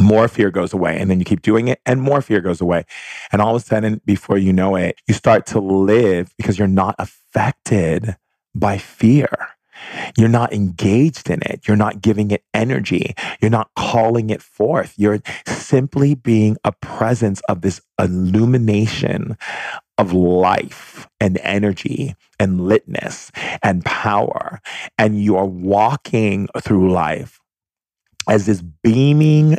more 0.00 0.26
fear 0.26 0.50
goes 0.50 0.72
away. 0.72 0.98
And 0.98 1.10
then 1.10 1.18
you 1.18 1.26
keep 1.26 1.42
doing 1.42 1.68
it 1.68 1.82
and 1.84 2.00
more 2.00 2.22
fear 2.22 2.40
goes 2.40 2.62
away. 2.62 2.86
And 3.30 3.42
all 3.42 3.54
of 3.54 3.60
a 3.60 3.64
sudden, 3.66 4.00
before 4.06 4.38
you 4.38 4.54
know 4.54 4.76
it, 4.76 4.98
you 5.06 5.12
start 5.12 5.44
to 5.48 5.60
live 5.60 6.32
because 6.38 6.58
you're 6.58 6.66
not 6.66 6.94
affected 6.98 8.16
by 8.54 8.78
fear 8.78 9.28
You're 10.16 10.28
not 10.28 10.52
engaged 10.52 11.30
in 11.30 11.40
it. 11.42 11.66
You're 11.66 11.76
not 11.76 12.00
giving 12.00 12.30
it 12.30 12.44
energy. 12.54 13.14
You're 13.40 13.50
not 13.50 13.70
calling 13.76 14.30
it 14.30 14.42
forth. 14.42 14.94
You're 14.96 15.20
simply 15.46 16.14
being 16.14 16.56
a 16.64 16.72
presence 16.72 17.40
of 17.48 17.62
this 17.62 17.80
illumination 17.98 19.36
of 19.98 20.12
life 20.12 21.08
and 21.20 21.38
energy 21.42 22.14
and 22.38 22.60
litness 22.60 23.30
and 23.62 23.84
power. 23.84 24.60
And 24.98 25.22
you 25.22 25.36
are 25.36 25.46
walking 25.46 26.48
through 26.60 26.90
life 26.90 27.38
as 28.28 28.46
this 28.46 28.62
beaming 28.62 29.58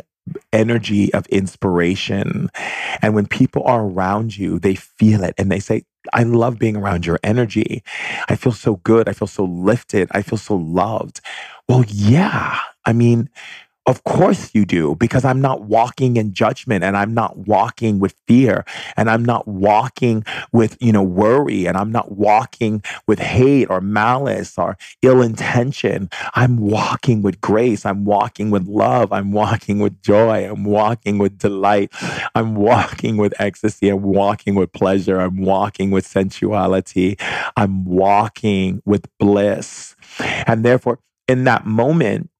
energy 0.52 1.12
of 1.14 1.26
inspiration. 1.26 2.50
And 3.00 3.14
when 3.14 3.26
people 3.26 3.64
are 3.64 3.84
around 3.84 4.36
you, 4.36 4.58
they 4.58 4.74
feel 4.74 5.24
it 5.24 5.34
and 5.38 5.50
they 5.50 5.60
say, 5.60 5.84
I 6.12 6.24
love 6.24 6.58
being 6.58 6.76
around 6.76 7.06
your 7.06 7.18
energy. 7.22 7.82
I 8.28 8.36
feel 8.36 8.52
so 8.52 8.76
good. 8.76 9.08
I 9.08 9.12
feel 9.12 9.28
so 9.28 9.44
lifted. 9.44 10.08
I 10.12 10.22
feel 10.22 10.38
so 10.38 10.56
loved. 10.56 11.20
Well, 11.68 11.84
yeah. 11.88 12.58
I 12.84 12.92
mean, 12.92 13.30
of 13.86 14.04
course 14.04 14.54
you 14.54 14.64
do, 14.64 14.94
because 14.94 15.24
I'm 15.24 15.40
not 15.40 15.62
walking 15.62 16.16
in 16.16 16.32
judgment 16.32 16.84
and 16.84 16.96
I'm 16.96 17.14
not 17.14 17.36
walking 17.36 17.98
with 17.98 18.14
fear 18.28 18.64
and 18.96 19.10
I'm 19.10 19.24
not 19.24 19.48
walking 19.48 20.24
with, 20.52 20.76
you 20.80 20.92
know, 20.92 21.02
worry 21.02 21.66
and 21.66 21.76
I'm 21.76 21.90
not 21.90 22.12
walking 22.12 22.82
with 23.08 23.18
hate 23.18 23.68
or 23.70 23.80
malice 23.80 24.56
or 24.56 24.76
ill 25.02 25.20
intention. 25.20 26.08
I'm 26.34 26.58
walking 26.58 27.22
with 27.22 27.40
grace. 27.40 27.84
I'm 27.84 28.04
walking 28.04 28.50
with 28.50 28.68
love. 28.68 29.12
I'm 29.12 29.32
walking 29.32 29.80
with 29.80 30.00
joy. 30.00 30.48
I'm 30.48 30.64
walking 30.64 31.18
with 31.18 31.38
delight. 31.38 31.90
I'm 32.36 32.54
walking 32.54 33.16
with 33.16 33.34
ecstasy. 33.40 33.88
I'm 33.88 34.02
walking 34.02 34.54
with 34.54 34.72
pleasure. 34.72 35.18
I'm 35.20 35.38
walking 35.38 35.90
with 35.90 36.06
sensuality. 36.06 37.16
I'm 37.56 37.84
walking 37.84 38.80
with 38.84 39.06
bliss. 39.18 39.96
And 40.46 40.64
therefore, 40.64 41.00
in 41.26 41.44
that 41.44 41.66
moment, 41.66 42.30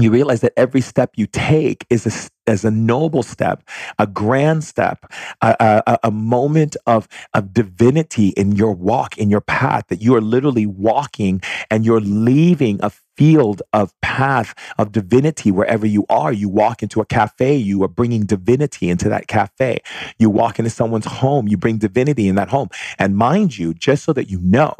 you 0.00 0.10
realize 0.10 0.40
that 0.40 0.54
every 0.56 0.80
step 0.80 1.10
you 1.16 1.26
take 1.26 1.86
is 1.90 2.06
a, 2.06 2.50
is 2.50 2.64
a 2.64 2.70
noble 2.70 3.22
step, 3.22 3.62
a 3.98 4.06
grand 4.06 4.64
step, 4.64 5.04
a, 5.42 5.82
a, 5.86 5.98
a, 6.04 6.10
moment 6.10 6.76
of, 6.86 7.06
of 7.34 7.52
divinity 7.52 8.28
in 8.28 8.52
your 8.52 8.72
walk, 8.72 9.18
in 9.18 9.28
your 9.28 9.42
path, 9.42 9.84
that 9.88 10.00
you 10.00 10.14
are 10.14 10.20
literally 10.20 10.64
walking 10.64 11.42
and 11.70 11.84
you're 11.84 12.00
leaving 12.00 12.80
a 12.82 12.90
field 13.22 13.62
of 13.72 13.92
path 14.00 14.52
of 14.78 14.90
divinity 14.90 15.52
wherever 15.52 15.86
you 15.86 16.04
are. 16.08 16.32
You 16.32 16.48
walk 16.48 16.82
into 16.82 17.00
a 17.00 17.06
cafe, 17.06 17.54
you 17.54 17.80
are 17.84 17.88
bringing 17.88 18.26
divinity 18.26 18.88
into 18.88 19.08
that 19.10 19.28
cafe. 19.28 19.78
You 20.18 20.28
walk 20.28 20.58
into 20.58 20.72
someone's 20.72 21.06
home, 21.06 21.46
you 21.46 21.56
bring 21.56 21.78
divinity 21.78 22.26
in 22.26 22.34
that 22.34 22.48
home. 22.48 22.68
And 22.98 23.16
mind 23.16 23.56
you, 23.56 23.74
just 23.74 24.02
so 24.02 24.12
that 24.14 24.28
you 24.28 24.40
know 24.40 24.74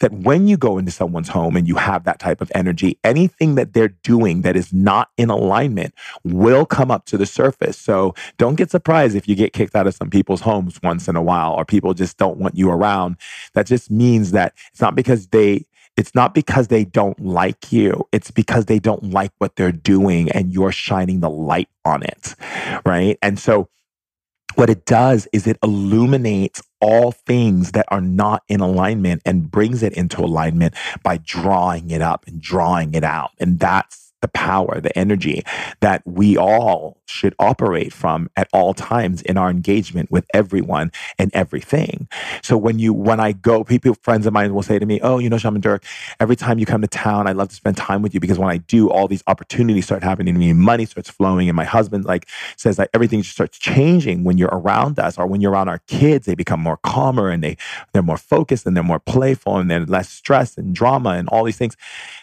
that 0.00 0.12
when 0.12 0.46
you 0.46 0.58
go 0.58 0.76
into 0.76 0.92
someone's 0.92 1.30
home 1.30 1.56
and 1.56 1.66
you 1.66 1.76
have 1.76 2.04
that 2.04 2.18
type 2.18 2.42
of 2.42 2.52
energy, 2.54 2.98
anything 3.02 3.54
that 3.54 3.72
they're 3.72 3.96
doing 4.02 4.42
that 4.42 4.56
is 4.56 4.74
not 4.74 5.08
in 5.16 5.30
alignment 5.30 5.94
will 6.22 6.66
come 6.66 6.90
up 6.90 7.06
to 7.06 7.16
the 7.16 7.24
surface. 7.24 7.78
So 7.78 8.14
don't 8.36 8.56
get 8.56 8.70
surprised 8.70 9.16
if 9.16 9.26
you 9.26 9.34
get 9.34 9.54
kicked 9.54 9.74
out 9.74 9.86
of 9.86 9.94
some 9.94 10.10
people's 10.10 10.42
homes 10.42 10.78
once 10.82 11.08
in 11.08 11.16
a 11.16 11.22
while 11.22 11.54
or 11.54 11.64
people 11.64 11.94
just 11.94 12.18
don't 12.18 12.36
want 12.36 12.58
you 12.58 12.70
around. 12.70 13.16
That 13.54 13.66
just 13.66 13.90
means 13.90 14.32
that 14.32 14.52
it's 14.70 14.82
not 14.82 14.96
because 14.96 15.28
they 15.28 15.64
it's 15.96 16.14
not 16.14 16.34
because 16.34 16.68
they 16.68 16.84
don't 16.84 17.18
like 17.20 17.72
you. 17.72 18.06
It's 18.12 18.30
because 18.30 18.66
they 18.66 18.78
don't 18.78 19.10
like 19.10 19.32
what 19.38 19.56
they're 19.56 19.72
doing 19.72 20.30
and 20.30 20.52
you're 20.52 20.72
shining 20.72 21.20
the 21.20 21.30
light 21.30 21.68
on 21.84 22.02
it. 22.02 22.34
Right. 22.84 23.18
And 23.22 23.38
so 23.38 23.68
what 24.56 24.70
it 24.70 24.86
does 24.86 25.28
is 25.32 25.46
it 25.46 25.58
illuminates 25.62 26.62
all 26.80 27.12
things 27.12 27.72
that 27.72 27.86
are 27.88 28.00
not 28.00 28.42
in 28.48 28.60
alignment 28.60 29.22
and 29.24 29.50
brings 29.50 29.82
it 29.82 29.92
into 29.94 30.20
alignment 30.20 30.74
by 31.02 31.18
drawing 31.18 31.90
it 31.90 32.02
up 32.02 32.26
and 32.26 32.40
drawing 32.40 32.94
it 32.94 33.04
out. 33.04 33.32
And 33.38 33.58
that's 33.58 34.05
the 34.26 34.32
power, 34.38 34.80
the 34.80 34.96
energy 34.98 35.42
that 35.80 36.02
we 36.06 36.36
all 36.36 36.98
should 37.06 37.34
operate 37.38 37.92
from 37.92 38.30
at 38.36 38.48
all 38.52 38.74
times 38.74 39.22
in 39.22 39.38
our 39.38 39.50
engagement 39.50 40.10
with 40.10 40.26
everyone 40.34 40.92
and 41.18 41.30
everything. 41.34 42.08
So 42.42 42.56
when 42.58 42.78
you, 42.80 42.92
when 42.94 43.20
I 43.20 43.32
go, 43.32 43.64
people, 43.64 43.94
friends 44.02 44.26
of 44.26 44.34
mine 44.34 44.54
will 44.54 44.62
say 44.64 44.78
to 44.78 44.86
me, 44.86 45.00
Oh, 45.02 45.18
you 45.18 45.30
know, 45.30 45.38
Shaman 45.38 45.62
Durek, 45.62 45.84
every 46.20 46.36
time 46.36 46.58
you 46.58 46.66
come 46.66 46.82
to 46.82 46.88
town, 46.88 47.28
I 47.28 47.32
love 47.32 47.50
to 47.50 47.56
spend 47.56 47.76
time 47.76 48.02
with 48.02 48.14
you 48.14 48.20
because 48.20 48.38
when 48.38 48.50
I 48.50 48.58
do, 48.58 48.90
all 48.90 49.08
these 49.08 49.24
opportunities 49.28 49.86
start 49.86 50.02
happening 50.02 50.34
to 50.34 50.40
me, 50.40 50.52
money 50.54 50.86
starts 50.86 51.10
flowing. 51.10 51.48
And 51.48 51.56
my 51.56 51.64
husband 51.64 52.04
like 52.06 52.28
says 52.56 52.76
that 52.78 52.90
everything 52.94 53.22
just 53.22 53.34
starts 53.34 53.58
changing 53.58 54.24
when 54.24 54.38
you're 54.38 54.50
around 54.52 54.98
us 54.98 55.18
or 55.18 55.26
when 55.26 55.40
you're 55.40 55.52
around 55.52 55.68
our 55.70 55.80
kids, 55.88 56.26
they 56.26 56.34
become 56.34 56.60
more 56.60 56.78
calmer 56.78 57.30
and 57.30 57.42
they, 57.44 57.56
they're 57.94 58.02
more 58.02 58.18
focused 58.18 58.66
and 58.66 58.76
they're 58.76 58.84
more 58.84 59.00
playful 59.00 59.58
and 59.58 59.70
they're 59.70 59.86
less 59.86 60.10
stress 60.10 60.58
and 60.58 60.74
drama 60.74 61.10
and 61.10 61.28
all 61.30 61.44
these 61.44 61.58
things. 61.58 61.76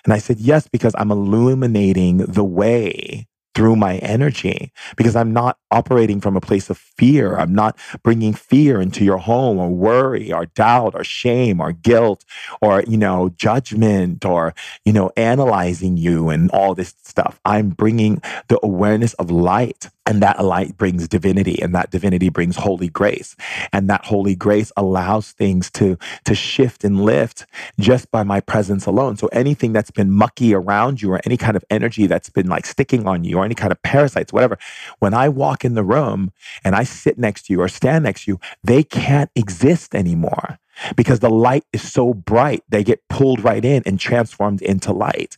And 0.05 0.13
I 0.13 0.19
said, 0.19 0.39
yes, 0.39 0.67
because 0.67 0.95
I'm 0.97 1.11
illuminating 1.11 1.92
the 2.17 2.43
way 2.43 3.27
through 3.55 3.75
my 3.75 3.97
energy 3.97 4.71
because 4.97 5.15
I'm 5.15 5.31
not 5.31 5.57
operating 5.69 6.19
from 6.19 6.35
a 6.35 6.41
place 6.41 6.69
of 6.69 6.77
fear. 6.77 7.37
I'm 7.37 7.53
not 7.53 7.77
bringing 8.01 8.33
fear 8.33 8.81
into 8.81 9.05
your 9.05 9.17
home 9.19 9.59
or 9.59 9.69
worry 9.69 10.33
or 10.33 10.47
doubt 10.47 10.95
or 10.95 11.03
shame 11.03 11.61
or 11.61 11.71
guilt 11.71 12.25
or, 12.61 12.83
you 12.87 12.97
know, 12.97 13.29
judgment 13.35 14.25
or, 14.25 14.55
you 14.85 14.93
know, 14.93 15.11
analyzing 15.17 15.97
you 15.97 16.29
and 16.29 16.49
all 16.51 16.73
this 16.73 16.95
stuff. 17.03 17.39
I'm 17.45 17.69
bringing 17.69 18.21
the 18.47 18.59
awareness 18.63 19.13
of 19.15 19.29
light 19.29 19.89
and 20.05 20.21
that 20.21 20.43
light 20.43 20.77
brings 20.77 21.07
divinity 21.07 21.61
and 21.61 21.73
that 21.75 21.89
divinity 21.89 22.29
brings 22.29 22.55
holy 22.55 22.89
grace. 22.89 23.35
And 23.71 23.89
that 23.89 24.05
holy 24.05 24.35
grace 24.35 24.71
allows 24.75 25.31
things 25.31 25.71
to, 25.71 25.97
to 26.25 26.35
shift 26.35 26.83
and 26.83 27.03
lift 27.03 27.45
just 27.79 28.11
by 28.11 28.23
my 28.23 28.41
presence 28.41 28.85
alone. 28.85 29.17
So 29.17 29.27
anything 29.27 29.71
that's 29.71 29.91
been 29.91 30.11
mucky 30.11 30.53
around 30.53 31.01
you 31.01 31.11
or 31.13 31.21
any 31.25 31.37
kind 31.37 31.55
of 31.55 31.63
energy 31.69 32.07
that's 32.07 32.29
been 32.29 32.47
like 32.47 32.65
sticking 32.65 33.07
on 33.07 33.23
you 33.23 33.37
or 33.37 33.45
any 33.45 33.55
kind 33.55 33.71
of 33.71 33.81
parasites, 33.81 34.33
whatever, 34.33 34.57
when 34.99 35.13
I 35.13 35.29
walk 35.29 35.63
in 35.63 35.75
the 35.75 35.83
room 35.83 36.31
and 36.63 36.75
I 36.75 36.83
sit 36.83 37.17
next 37.17 37.45
to 37.45 37.53
you 37.53 37.61
or 37.61 37.69
stand 37.69 38.03
next 38.03 38.25
to 38.25 38.31
you, 38.31 38.39
they 38.63 38.83
can't 38.83 39.31
exist 39.35 39.95
anymore 39.95 40.59
because 40.95 41.19
the 41.19 41.29
light 41.29 41.63
is 41.73 41.81
so 41.81 42.13
bright, 42.13 42.63
they 42.69 42.83
get 42.83 43.07
pulled 43.09 43.43
right 43.43 43.63
in 43.63 43.83
and 43.85 43.99
transformed 43.99 44.61
into 44.61 44.91
light. 44.91 45.37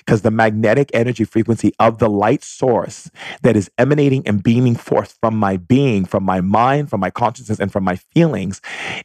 Because 0.00 0.22
the 0.22 0.30
magnetic 0.30 0.90
energy 0.94 1.24
frequency 1.24 1.72
of 1.78 1.98
the 1.98 2.08
light 2.08 2.42
source 2.42 3.10
that 3.42 3.56
is 3.56 3.70
emanating 3.78 4.26
and 4.26 4.42
beaming 4.42 4.76
forth 4.76 5.16
from 5.20 5.36
my 5.36 5.56
being, 5.56 6.04
from 6.04 6.24
my 6.24 6.40
mind, 6.40 6.90
from 6.90 7.00
my 7.00 7.10
consciousness, 7.10 7.60
and 7.60 7.72
from 7.72 7.84
my 7.84 7.96
feelings 7.96 8.60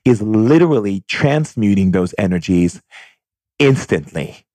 is 0.06 0.22
literally 0.22 1.04
transmuting 1.08 1.92
those 1.92 2.14
energies 2.18 2.82
instantly. 3.60 4.46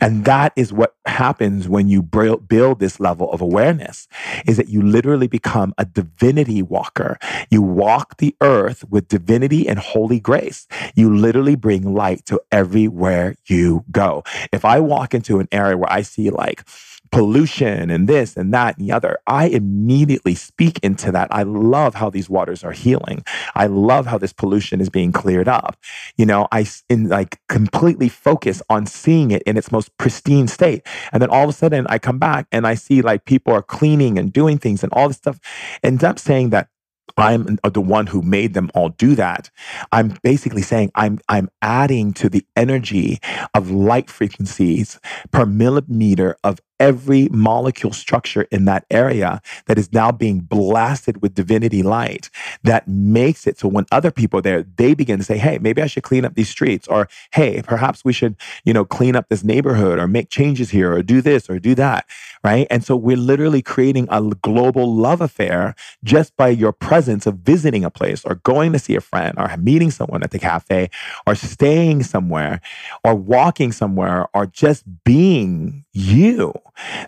And 0.00 0.24
that 0.24 0.52
is 0.56 0.72
what 0.72 0.94
happens 1.06 1.68
when 1.68 1.88
you 1.88 2.02
build 2.02 2.80
this 2.80 3.00
level 3.00 3.30
of 3.32 3.40
awareness 3.40 4.08
is 4.46 4.56
that 4.56 4.68
you 4.68 4.82
literally 4.82 5.28
become 5.28 5.74
a 5.78 5.84
divinity 5.84 6.62
walker. 6.62 7.18
You 7.50 7.62
walk 7.62 8.18
the 8.18 8.34
earth 8.40 8.84
with 8.90 9.08
divinity 9.08 9.68
and 9.68 9.78
holy 9.78 10.20
grace. 10.20 10.66
You 10.94 11.14
literally 11.14 11.56
bring 11.56 11.94
light 11.94 12.26
to 12.26 12.40
everywhere 12.52 13.36
you 13.46 13.84
go. 13.90 14.24
If 14.52 14.64
I 14.64 14.80
walk 14.80 15.14
into 15.14 15.40
an 15.40 15.48
area 15.52 15.76
where 15.76 15.92
I 15.92 16.02
see 16.02 16.30
like 16.30 16.64
pollution 17.10 17.90
and 17.90 18.08
this 18.08 18.36
and 18.36 18.52
that 18.54 18.78
and 18.78 18.86
the 18.86 18.92
other. 18.92 19.18
I 19.26 19.46
immediately 19.48 20.34
speak 20.34 20.78
into 20.82 21.12
that. 21.12 21.28
I 21.30 21.42
love 21.42 21.94
how 21.94 22.10
these 22.10 22.30
waters 22.30 22.64
are 22.64 22.72
healing. 22.72 23.24
I 23.54 23.66
love 23.66 24.06
how 24.06 24.18
this 24.18 24.32
pollution 24.32 24.80
is 24.80 24.88
being 24.88 25.12
cleared 25.12 25.48
up. 25.48 25.76
You 26.16 26.26
know, 26.26 26.48
I 26.52 26.66
in 26.88 27.08
like 27.08 27.40
completely 27.48 28.08
focus 28.08 28.62
on 28.68 28.86
seeing 28.86 29.30
it 29.30 29.42
in 29.42 29.56
its 29.56 29.72
most 29.72 29.96
pristine 29.98 30.48
state. 30.48 30.86
And 31.12 31.22
then 31.22 31.30
all 31.30 31.44
of 31.44 31.50
a 31.50 31.52
sudden 31.52 31.86
I 31.88 31.98
come 31.98 32.18
back 32.18 32.46
and 32.52 32.66
I 32.66 32.74
see 32.74 33.02
like 33.02 33.24
people 33.24 33.52
are 33.52 33.62
cleaning 33.62 34.18
and 34.18 34.32
doing 34.32 34.58
things 34.58 34.82
and 34.82 34.92
all 34.92 35.08
this 35.08 35.18
stuff. 35.18 35.40
Ends 35.82 36.04
up 36.04 36.18
saying 36.18 36.50
that 36.50 36.68
I'm 37.16 37.58
the 37.64 37.80
one 37.80 38.06
who 38.06 38.22
made 38.22 38.54
them 38.54 38.70
all 38.74 38.90
do 38.90 39.14
that. 39.16 39.50
I'm 39.92 40.14
basically 40.22 40.62
saying 40.62 40.92
I'm 40.94 41.18
I'm 41.28 41.48
adding 41.62 42.12
to 42.14 42.28
the 42.28 42.44
energy 42.56 43.18
of 43.54 43.70
light 43.70 44.10
frequencies 44.10 45.00
per 45.32 45.46
millimeter 45.46 46.36
of 46.44 46.60
every 46.80 47.28
molecule 47.30 47.92
structure 47.92 48.42
in 48.50 48.64
that 48.66 48.84
area 48.90 49.40
that 49.66 49.78
is 49.78 49.92
now 49.92 50.10
being 50.10 50.40
blasted 50.40 51.22
with 51.22 51.34
divinity 51.34 51.82
light 51.82 52.30
that 52.64 52.86
makes 52.88 53.46
it 53.46 53.58
so 53.58 53.68
when 53.68 53.86
other 53.92 54.10
people 54.10 54.38
are 54.38 54.42
there, 54.42 54.62
they 54.76 54.94
begin 54.94 55.18
to 55.18 55.24
say, 55.24 55.38
Hey, 55.38 55.58
maybe 55.58 55.82
I 55.82 55.86
should 55.86 56.02
clean 56.02 56.24
up 56.24 56.34
these 56.34 56.48
streets 56.48 56.86
or, 56.88 57.08
Hey, 57.32 57.62
perhaps 57.62 58.04
we 58.04 58.12
should, 58.12 58.36
you 58.64 58.72
know, 58.72 58.84
clean 58.84 59.16
up 59.16 59.28
this 59.28 59.44
neighborhood 59.44 59.98
or 59.98 60.06
make 60.06 60.30
changes 60.30 60.70
here 60.70 60.92
or 60.92 61.02
do 61.02 61.20
this 61.20 61.48
or 61.50 61.58
do 61.58 61.74
that. 61.76 62.06
Right. 62.44 62.66
And 62.70 62.84
so 62.84 62.96
we're 62.96 63.16
literally 63.16 63.62
creating 63.62 64.06
a 64.10 64.22
global 64.22 64.94
love 64.94 65.20
affair 65.20 65.74
just 66.04 66.36
by 66.36 66.48
your 66.48 66.72
presence 66.72 67.26
of 67.26 67.38
visiting 67.38 67.84
a 67.84 67.90
place 67.90 68.24
or 68.24 68.36
going 68.36 68.72
to 68.72 68.78
see 68.78 68.94
a 68.94 69.00
friend 69.00 69.34
or 69.38 69.54
meeting 69.56 69.90
someone 69.90 70.22
at 70.22 70.30
the 70.30 70.38
cafe 70.38 70.90
or 71.26 71.34
staying 71.34 72.04
somewhere 72.04 72.60
or 73.04 73.14
walking 73.14 73.72
somewhere 73.72 74.26
or 74.34 74.46
just 74.46 74.84
being 75.04 75.84
you. 75.98 76.52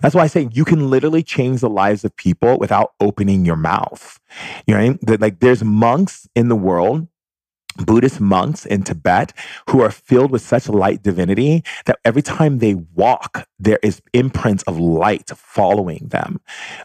That's 0.01 0.15
why 0.15 0.23
I 0.23 0.27
say 0.27 0.49
you 0.53 0.65
can 0.65 0.91
literally 0.91 1.23
change 1.23 1.61
the 1.61 1.71
lives 1.71 2.05
of 2.05 2.15
people 2.17 2.59
without 2.59 2.93
opening 3.01 3.45
your 3.45 3.57
mouth. 3.57 4.19
You 4.67 4.75
know, 4.75 4.81
I 4.81 4.89
mean? 4.89 4.99
like 5.21 5.41
there's 5.41 5.63
monks 5.63 6.29
in 6.35 6.49
the 6.49 6.57
world 6.57 7.07
Buddhist 7.77 8.21
monks 8.21 8.67
in 8.67 8.83
Tibet 8.83 9.33
who 9.69 9.81
are 9.81 9.91
filled 9.91 10.31
with 10.31 10.43
such 10.43 10.69
light 10.69 11.03
divinity 11.03 11.65
that 11.87 11.99
every 12.05 12.23
time 12.23 12.59
they 12.59 12.75
walk, 12.75 13.47
there 13.59 13.79
is 13.83 14.03
imprints 14.13 14.63
of 14.65 14.79
light 14.79 15.31
following 15.37 16.09
them 16.09 16.41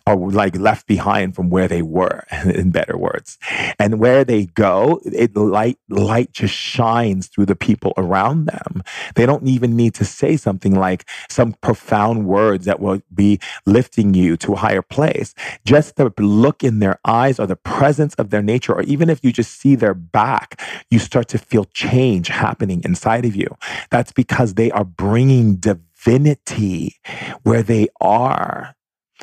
or 0.06 0.32
like 0.32 0.56
left 0.58 0.88
behind 0.88 1.36
from 1.36 1.50
where 1.50 1.68
they 1.68 1.82
were, 1.82 2.24
in 2.46 2.72
better 2.72 2.98
words. 2.98 3.38
And 3.80 4.00
where 4.00 4.24
they 4.24 4.46
go, 4.46 5.02
it 5.06 5.36
light, 5.36 5.78
light 5.90 6.32
just 6.32 6.54
shines 6.54 7.28
through 7.28 7.48
the 7.48 7.56
people 7.56 7.94
around 7.98 8.46
them. 8.46 8.84
They 9.16 9.26
don't 9.26 9.48
even 9.48 9.76
need 9.76 9.94
to 9.96 10.06
say 10.06 10.38
something 10.38 10.76
like 10.76 11.08
some 11.30 11.54
profound 11.54 12.28
words 12.28 12.66
that 12.66 12.80
will 12.80 13.02
be 13.14 13.40
lifting 13.66 14.14
you 14.14 14.38
to 14.38 14.54
a 14.54 14.58
higher 14.58 14.82
place. 14.82 15.34
Just 15.66 15.96
the 15.96 16.12
look 16.20 16.64
in 16.64 16.80
their 16.80 17.00
eyes 17.06 17.40
or 17.40 17.48
the 17.48 17.56
presence 17.56 18.14
of 18.16 18.30
their 18.30 18.42
nature, 18.42 18.74
or 18.74 18.84
even 18.84 19.10
if 19.10 19.24
you 19.24 19.32
just 19.32 19.60
see 19.60 19.76
their 19.76 19.94
back, 19.94 20.62
you 20.92 21.00
start 21.00 21.28
to 21.30 21.38
feel 21.38 21.66
change 21.66 22.28
happening 22.28 22.82
inside 22.86 23.26
of 23.26 23.36
you. 23.36 23.48
That's 23.90 24.12
because 24.12 24.54
they 24.54 24.72
are 24.72 24.86
bringing 24.86 25.56
divinity 25.56 26.96
where 27.44 27.64
they 27.64 27.88
are. 28.00 28.76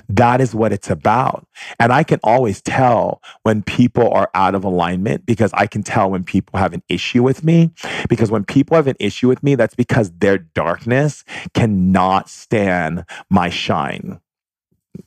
That 0.08 0.40
is 0.40 0.54
what 0.54 0.72
it's 0.72 0.90
about. 0.90 1.46
And 1.78 1.92
I 1.92 2.02
can 2.02 2.18
always 2.24 2.62
tell 2.62 3.22
when 3.42 3.62
people 3.62 4.10
are 4.12 4.30
out 4.34 4.54
of 4.54 4.64
alignment 4.64 5.26
because 5.26 5.52
I 5.52 5.66
can 5.66 5.82
tell 5.82 6.10
when 6.10 6.24
people 6.24 6.58
have 6.58 6.72
an 6.72 6.82
issue 6.88 7.22
with 7.22 7.44
me. 7.44 7.70
Because 8.08 8.30
when 8.30 8.44
people 8.44 8.76
have 8.76 8.86
an 8.86 8.96
issue 8.98 9.28
with 9.28 9.42
me, 9.42 9.54
that's 9.54 9.74
because 9.74 10.10
their 10.10 10.38
darkness 10.38 11.24
cannot 11.54 12.28
stand 12.28 13.04
my 13.30 13.50
shine. 13.50 14.20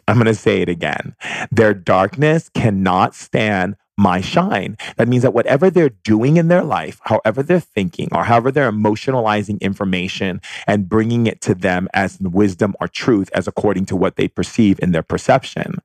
I'm 0.07 0.15
going 0.15 0.25
to 0.25 0.35
say 0.35 0.61
it 0.61 0.69
again. 0.69 1.15
Their 1.51 1.73
darkness 1.73 2.49
cannot 2.49 3.15
stand 3.15 3.75
my 3.97 4.21
shine. 4.21 4.77
That 4.97 5.07
means 5.07 5.23
that 5.23 5.33
whatever 5.33 5.69
they're 5.69 5.89
doing 5.89 6.37
in 6.37 6.47
their 6.47 6.63
life, 6.63 6.99
however 7.03 7.41
they're 7.43 7.59
thinking, 7.59 8.09
or 8.11 8.23
however 8.25 8.51
they're 8.51 8.71
emotionalizing 8.71 9.59
information 9.61 10.41
and 10.67 10.89
bringing 10.89 11.27
it 11.27 11.41
to 11.41 11.55
them 11.55 11.87
as 11.93 12.19
wisdom 12.19 12.75
or 12.81 12.87
truth, 12.87 13.29
as 13.33 13.47
according 13.47 13.85
to 13.87 13.95
what 13.95 14.15
they 14.15 14.27
perceive 14.27 14.79
in 14.81 14.91
their 14.91 15.03
perception, 15.03 15.77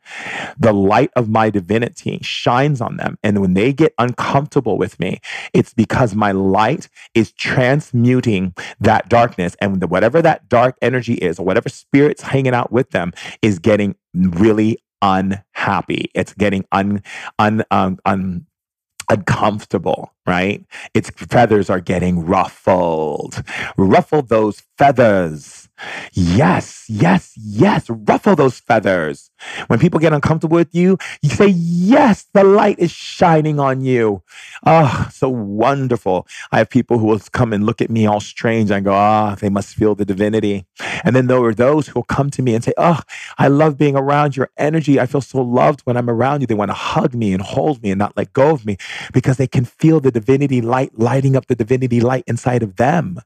the 0.58 0.72
light 0.72 1.11
of 1.14 1.28
my 1.28 1.50
divinity 1.50 2.18
shines 2.22 2.80
on 2.80 2.96
them. 2.96 3.16
And 3.22 3.40
when 3.40 3.54
they 3.54 3.72
get 3.72 3.94
uncomfortable 3.98 4.76
with 4.76 4.98
me, 4.98 5.20
it's 5.54 5.72
because 5.72 6.14
my 6.14 6.32
light 6.32 6.88
is 7.14 7.32
transmuting 7.32 8.54
that 8.80 9.08
darkness. 9.08 9.56
And 9.61 9.82
whatever 9.90 10.20
that 10.22 10.48
dark 10.48 10.76
energy 10.82 11.14
is, 11.14 11.38
or 11.38 11.46
whatever 11.46 11.68
spirit's 11.68 12.22
hanging 12.22 12.54
out 12.54 12.72
with 12.72 12.90
them, 12.90 13.12
is 13.42 13.58
getting 13.58 13.94
really 14.14 14.78
unhappy. 15.61 16.11
It's 16.14 16.32
getting 16.34 16.64
un, 16.72 17.02
un, 17.38 17.62
um, 17.70 17.98
un, 18.04 18.46
uncomfortable, 19.11 20.12
right? 20.26 20.64
Its 20.94 21.11
feathers 21.11 21.68
are 21.70 21.80
getting 21.80 22.24
ruffled. 22.24 23.42
Ruffle 23.76 24.22
those 24.22 24.62
feathers. 24.78 25.59
Yes, 26.12 26.85
yes, 26.89 27.33
yes. 27.37 27.89
Ruffle 27.89 28.37
those 28.37 28.61
feathers. 28.61 29.31
When 29.68 29.78
people 29.78 30.01
get 30.01 30.12
uncomfortable 30.12 30.57
with 30.57 30.74
you, 30.74 30.99
you 31.22 31.31
say, 31.31 31.49
Yes, 31.49 32.26
the 32.35 32.45
light 32.45 32.78
is 32.78 32.91
shining 32.91 33.61
on 33.61 33.81
you. 33.83 34.22
Oh, 34.66 35.09
so 35.12 35.28
wonderful. 35.28 36.26
I 36.53 36.59
have 36.59 36.70
people 36.70 36.99
who 36.99 37.07
will 37.07 37.20
come 37.33 37.53
and 37.53 37.64
look 37.64 37.81
at 37.81 37.91
me 37.91 38.07
all 38.07 38.20
strange. 38.20 38.70
I 38.70 38.81
go, 38.81 38.93
Ah, 38.93 39.33
oh, 39.33 39.35
they 39.37 39.49
must 39.49 39.74
feel 39.74 39.95
the 39.95 40.05
divinity. 40.05 40.66
And 41.05 41.14
then 41.16 41.26
there 41.26 41.43
are 41.43 41.55
those 41.55 41.89
who 41.89 41.95
will 42.01 42.05
come 42.05 42.31
to 42.31 42.43
me 42.43 42.55
and 42.55 42.64
say, 42.64 42.72
Oh, 42.76 43.01
I 43.39 43.49
love 43.49 43.78
being 43.78 43.97
around 43.97 44.37
your 44.37 44.51
energy. 44.59 45.01
I 45.01 45.07
feel 45.07 45.20
so 45.20 45.41
loved 45.43 45.81
when 45.83 45.97
I'm 45.97 46.11
around 46.11 46.41
you. 46.41 46.47
They 46.47 46.55
want 46.55 46.70
to 46.70 46.74
hug 46.74 47.14
me 47.14 47.33
and 47.33 47.43
hold 47.43 47.83
me 47.83 47.91
and 47.91 47.99
not 47.99 48.16
let 48.16 48.33
go 48.33 48.51
of 48.51 48.66
me 48.66 48.76
because 49.12 49.37
they 49.37 49.47
can 49.47 49.64
feel 49.64 50.01
the 50.01 50.11
divinity 50.11 50.61
light 50.61 50.99
lighting 50.99 51.37
up 51.37 51.47
the 51.47 51.55
divinity 51.57 52.01
light 52.01 52.24
inside 52.26 52.62
of 52.62 52.76
them. 52.76 53.20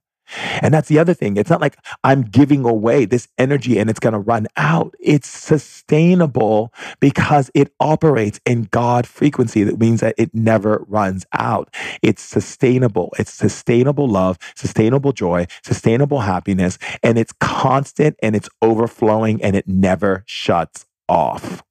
And 0.62 0.72
that's 0.72 0.89
the 0.89 0.99
other 0.99 1.14
thing. 1.14 1.37
It's 1.37 1.51
not 1.51 1.61
like 1.61 1.77
I'm 2.03 2.22
giving 2.22 2.64
away 2.64 3.05
this 3.05 3.29
energy 3.39 3.79
and 3.79 3.91
it's 3.91 4.01
going 4.01 4.12
to 4.12 4.18
run 4.18 4.47
out. 4.57 4.95
It's 5.01 5.29
sustainable 5.29 6.72
because 7.01 7.51
it 7.55 7.72
operates 7.81 8.41
in 8.45 8.68
God 8.70 9.07
frequency. 9.07 9.64
That 9.64 9.79
means 9.79 10.01
that 10.01 10.14
it 10.18 10.35
never 10.35 10.85
runs 10.89 11.27
out. 11.33 11.75
It's 12.03 12.22
sustainable. 12.22 13.12
It's 13.18 13.33
sustainable 13.33 14.09
love, 14.09 14.39
sustainable 14.55 15.12
joy, 15.12 15.47
sustainable 15.62 16.20
happiness, 16.20 16.79
and 17.03 17.18
it's 17.18 17.33
constant 17.41 18.16
and 18.22 18.35
it's 18.35 18.49
overflowing 18.62 19.43
and 19.43 19.57
it 19.57 19.68
never 19.68 20.25
shuts 20.27 20.87
off. 21.09 21.62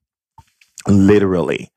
Literally. 0.87 1.69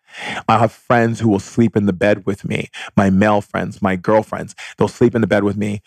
I 0.49 0.59
have 0.59 0.73
friends 0.73 1.21
who 1.21 1.29
will 1.29 1.39
sleep 1.41 1.77
in 1.77 1.85
the 1.85 1.93
bed 1.93 2.25
with 2.25 2.45
me, 2.45 2.71
my 2.97 3.11
male 3.11 3.43
friends, 3.43 3.83
my 3.83 3.97
girlfriends. 3.97 4.55
They'll 4.79 4.89
sleep 4.89 5.15
in 5.15 5.21
the 5.21 5.27
bed 5.27 5.45
with 5.45 5.59
me 5.59 5.83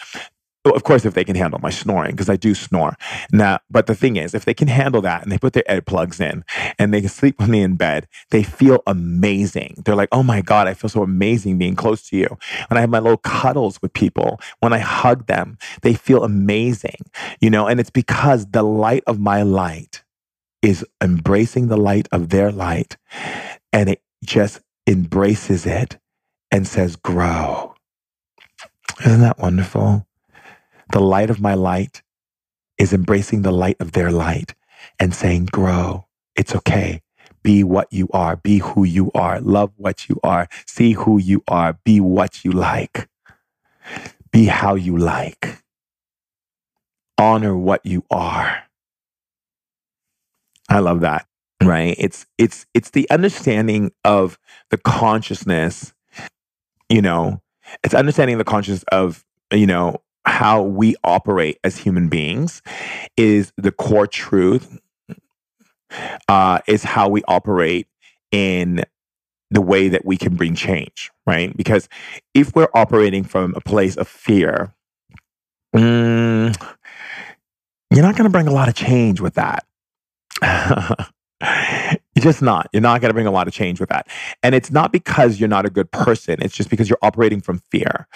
of 0.66 0.84
course, 0.84 1.06
if 1.06 1.14
they 1.14 1.24
can 1.24 1.36
handle 1.36 1.60
my 1.60 1.70
snoring, 1.70 2.12
because 2.12 2.30
I 2.30 2.36
do 2.36 2.54
snore. 2.54 2.96
Now, 3.32 3.60
but 3.70 3.88
the 3.88 3.96
thing 3.96 4.18
is, 4.18 4.34
if 4.34 4.46
they 4.46 4.54
can 4.54 4.68
handle 4.68 5.02
that 5.02 5.24
and 5.24 5.32
they 5.32 5.38
put 5.38 5.54
their 5.54 5.64
earplugs 5.70 6.20
in 6.20 6.44
and 6.78 6.94
they 6.94 7.00
can 7.00 7.10
sleep 7.10 7.40
with 7.40 7.50
me 7.50 7.62
in 7.62 7.76
bed, 7.76 8.08
they 8.32 8.44
feel 8.44 8.84
amazing. 8.86 9.82
They're 9.86 9.96
like, 9.96 10.10
oh 10.12 10.24
my 10.24 10.42
God, 10.42 10.68
I 10.68 10.74
feel 10.74 10.90
so 10.90 11.02
amazing 11.04 11.58
being 11.58 11.76
close 11.76 12.08
to 12.10 12.18
you. 12.18 12.38
When 12.68 12.78
I 12.78 12.82
have 12.82 12.90
my 12.90 13.00
little 13.00 13.18
cuddles 13.18 13.82
with 13.82 13.94
people, 13.94 14.40
when 14.60 14.74
I 14.74 14.80
hug 14.80 15.28
them, 15.28 15.58
they 15.82 15.94
feel 15.94 16.24
amazing, 16.24 17.06
you 17.40 17.50
know, 17.50 17.68
and 17.68 17.80
it's 17.80 17.90
because 17.90 18.48
the 18.48 18.64
light 18.64 19.04
of 19.08 19.20
my 19.20 19.44
light 19.44 20.04
is 20.62 20.86
embracing 21.02 21.68
the 21.68 21.78
light 21.78 22.10
of 22.12 22.30
their 22.30 22.52
light 22.52 22.98
and 23.72 23.90
it 23.90 24.02
just 24.26 24.60
embraces 24.86 25.66
it 25.66 25.98
and 26.52 26.68
says, 26.68 26.98
grow. 26.98 27.76
Isn't 29.06 29.22
that 29.22 29.40
wonderful? 29.40 30.06
The 30.92 31.02
light 31.02 31.30
of 31.30 31.40
my 31.40 31.54
light 31.54 32.02
is 32.78 32.94
embracing 32.94 33.42
the 33.44 33.52
light 33.52 33.78
of 33.80 33.92
their 33.92 34.12
light 34.12 34.56
and 35.00 35.14
saying, 35.14 35.46
grow. 35.52 36.08
It's 36.36 36.56
okay. 36.56 37.02
Be 37.44 37.64
what 37.64 37.92
you 37.92 38.08
are. 38.12 38.36
Be 38.36 38.60
who 38.60 38.84
you 38.84 39.12
are. 39.14 39.40
Love 39.42 39.72
what 39.78 40.10
you 40.10 40.20
are. 40.24 40.48
See 40.66 40.94
who 40.94 41.20
you 41.20 41.44
are. 41.48 41.74
Be 41.84 42.00
what 42.00 42.44
you 42.44 42.52
like. 42.52 43.08
Be 44.32 44.46
how 44.46 44.76
you 44.76 44.98
like. 44.98 45.64
Honor 47.18 47.56
what 47.56 47.86
you 47.86 48.04
are. 48.10 48.64
I 50.70 50.80
love 50.80 51.02
that. 51.02 51.26
Right? 51.62 51.96
It's 51.98 52.26
it's 52.38 52.66
it's 52.74 52.92
the 52.92 53.10
understanding 53.10 53.92
of 54.06 54.40
the 54.70 54.78
consciousness, 54.78 55.94
you 56.88 57.02
know, 57.02 57.42
it's 57.84 57.94
understanding 57.94 58.38
the 58.38 58.46
consciousness 58.46 58.86
of, 58.92 59.26
you 59.52 59.68
know, 59.68 60.02
how 60.26 60.62
we 60.62 60.96
operate 61.04 61.60
as 61.64 61.78
human 61.78 62.10
beings 62.10 62.62
is 63.18 63.52
the 63.58 63.72
core 63.72 64.08
truth 64.08 64.80
uh, 66.28 66.60
is 66.68 66.84
how 66.84 67.10
we 67.10 67.24
operate 67.28 67.88
in 68.32 68.84
the 69.52 69.62
way 69.62 69.88
that 69.90 70.06
we 70.06 70.18
can 70.18 70.36
bring 70.36 70.56
change 70.56 71.12
right? 71.26 71.56
Because 71.56 71.88
if 72.34 72.56
we're 72.56 72.70
operating 72.74 73.24
from 73.24 73.54
a 73.56 73.62
place 73.62 73.96
of 73.98 74.08
fear 74.08 74.74
mm, 75.76 76.56
you're 77.92 78.04
not 78.04 78.16
going 78.16 78.26
to 78.26 78.32
bring 78.32 78.48
a 78.48 78.54
lot 78.54 78.70
of 78.70 78.76
change 78.76 79.20
with 79.22 79.36
that 79.36 79.66
You're 81.42 82.24
just 82.24 82.42
not. 82.42 82.70
You're 82.74 82.82
not 82.82 83.00
going 83.00 83.10
to 83.10 83.14
bring 83.14 83.28
a 83.28 83.32
lot 83.32 83.48
of 83.48 83.54
change 83.54 83.80
with 83.80 83.90
that. 83.90 84.08
And 84.44 84.54
it's 84.54 84.72
not 84.72 84.92
because 84.92 85.40
you're 85.40 85.48
not 85.48 85.66
a 85.66 85.70
good 85.70 85.90
person. 85.92 86.42
It's 86.42 86.56
just 86.56 86.70
because 86.70 86.90
you're 86.90 87.00
operating 87.02 87.40
from 87.40 87.62
fear. 87.72 88.08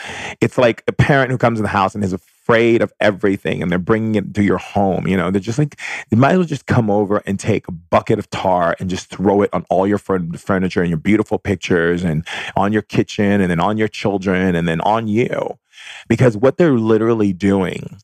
It's 0.41 0.57
like 0.57 0.83
a 0.87 0.91
parent 0.91 1.31
who 1.31 1.37
comes 1.37 1.59
in 1.59 1.63
the 1.63 1.69
house 1.69 1.95
and 1.95 2.03
is 2.03 2.11
afraid 2.11 2.81
of 2.81 2.91
everything 2.99 3.61
and 3.61 3.71
they're 3.71 3.79
bringing 3.79 4.15
it 4.15 4.33
to 4.33 4.43
your 4.43 4.57
home. 4.57 5.07
You 5.07 5.15
know, 5.15 5.31
they're 5.31 5.39
just 5.39 5.57
like, 5.57 5.79
they 6.09 6.17
might 6.17 6.31
as 6.31 6.37
well 6.39 6.47
just 6.47 6.65
come 6.65 6.89
over 6.89 7.21
and 7.25 7.39
take 7.39 7.67
a 7.69 7.71
bucket 7.71 8.19
of 8.19 8.29
tar 8.29 8.75
and 8.79 8.89
just 8.89 9.09
throw 9.09 9.41
it 9.41 9.49
on 9.53 9.65
all 9.69 9.87
your 9.87 9.99
furniture 9.99 10.81
and 10.81 10.89
your 10.89 10.99
beautiful 10.99 11.39
pictures 11.39 12.03
and 12.03 12.27
on 12.57 12.73
your 12.73 12.81
kitchen 12.81 13.39
and 13.39 13.49
then 13.49 13.61
on 13.61 13.77
your 13.77 13.87
children 13.87 14.53
and 14.55 14.67
then 14.67 14.81
on 14.81 15.07
you. 15.07 15.57
Because 16.09 16.35
what 16.35 16.57
they're 16.57 16.73
literally 16.73 17.31
doing 17.31 17.99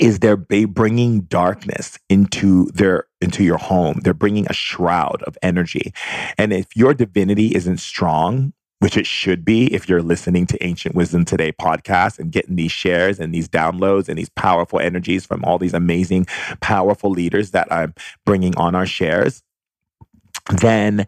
is 0.00 0.18
they're 0.18 0.36
bringing 0.36 1.20
darkness 1.22 1.98
into 2.08 2.66
their 2.72 3.04
into 3.20 3.42
your 3.44 3.58
home. 3.58 4.00
They're 4.02 4.14
bringing 4.14 4.46
a 4.48 4.52
shroud 4.52 5.22
of 5.24 5.36
energy. 5.42 5.92
And 6.36 6.52
if 6.52 6.76
your 6.76 6.94
divinity 6.94 7.54
isn't 7.54 7.78
strong 7.78 8.52
which 8.80 8.96
it 8.96 9.06
should 9.06 9.44
be 9.44 9.72
if 9.74 9.88
you're 9.88 10.02
listening 10.02 10.46
to 10.46 10.64
ancient 10.64 10.94
wisdom 10.94 11.24
today 11.24 11.52
podcast 11.52 12.18
and 12.18 12.30
getting 12.30 12.56
these 12.56 12.72
shares 12.72 13.18
and 13.18 13.34
these 13.34 13.48
downloads 13.48 14.08
and 14.08 14.18
these 14.18 14.28
powerful 14.30 14.78
energies 14.78 15.26
from 15.26 15.44
all 15.44 15.58
these 15.58 15.74
amazing 15.74 16.26
powerful 16.60 17.10
leaders 17.10 17.50
that 17.50 17.70
i'm 17.72 17.94
bringing 18.24 18.56
on 18.56 18.74
our 18.74 18.86
shares 18.86 19.42
then 20.48 21.06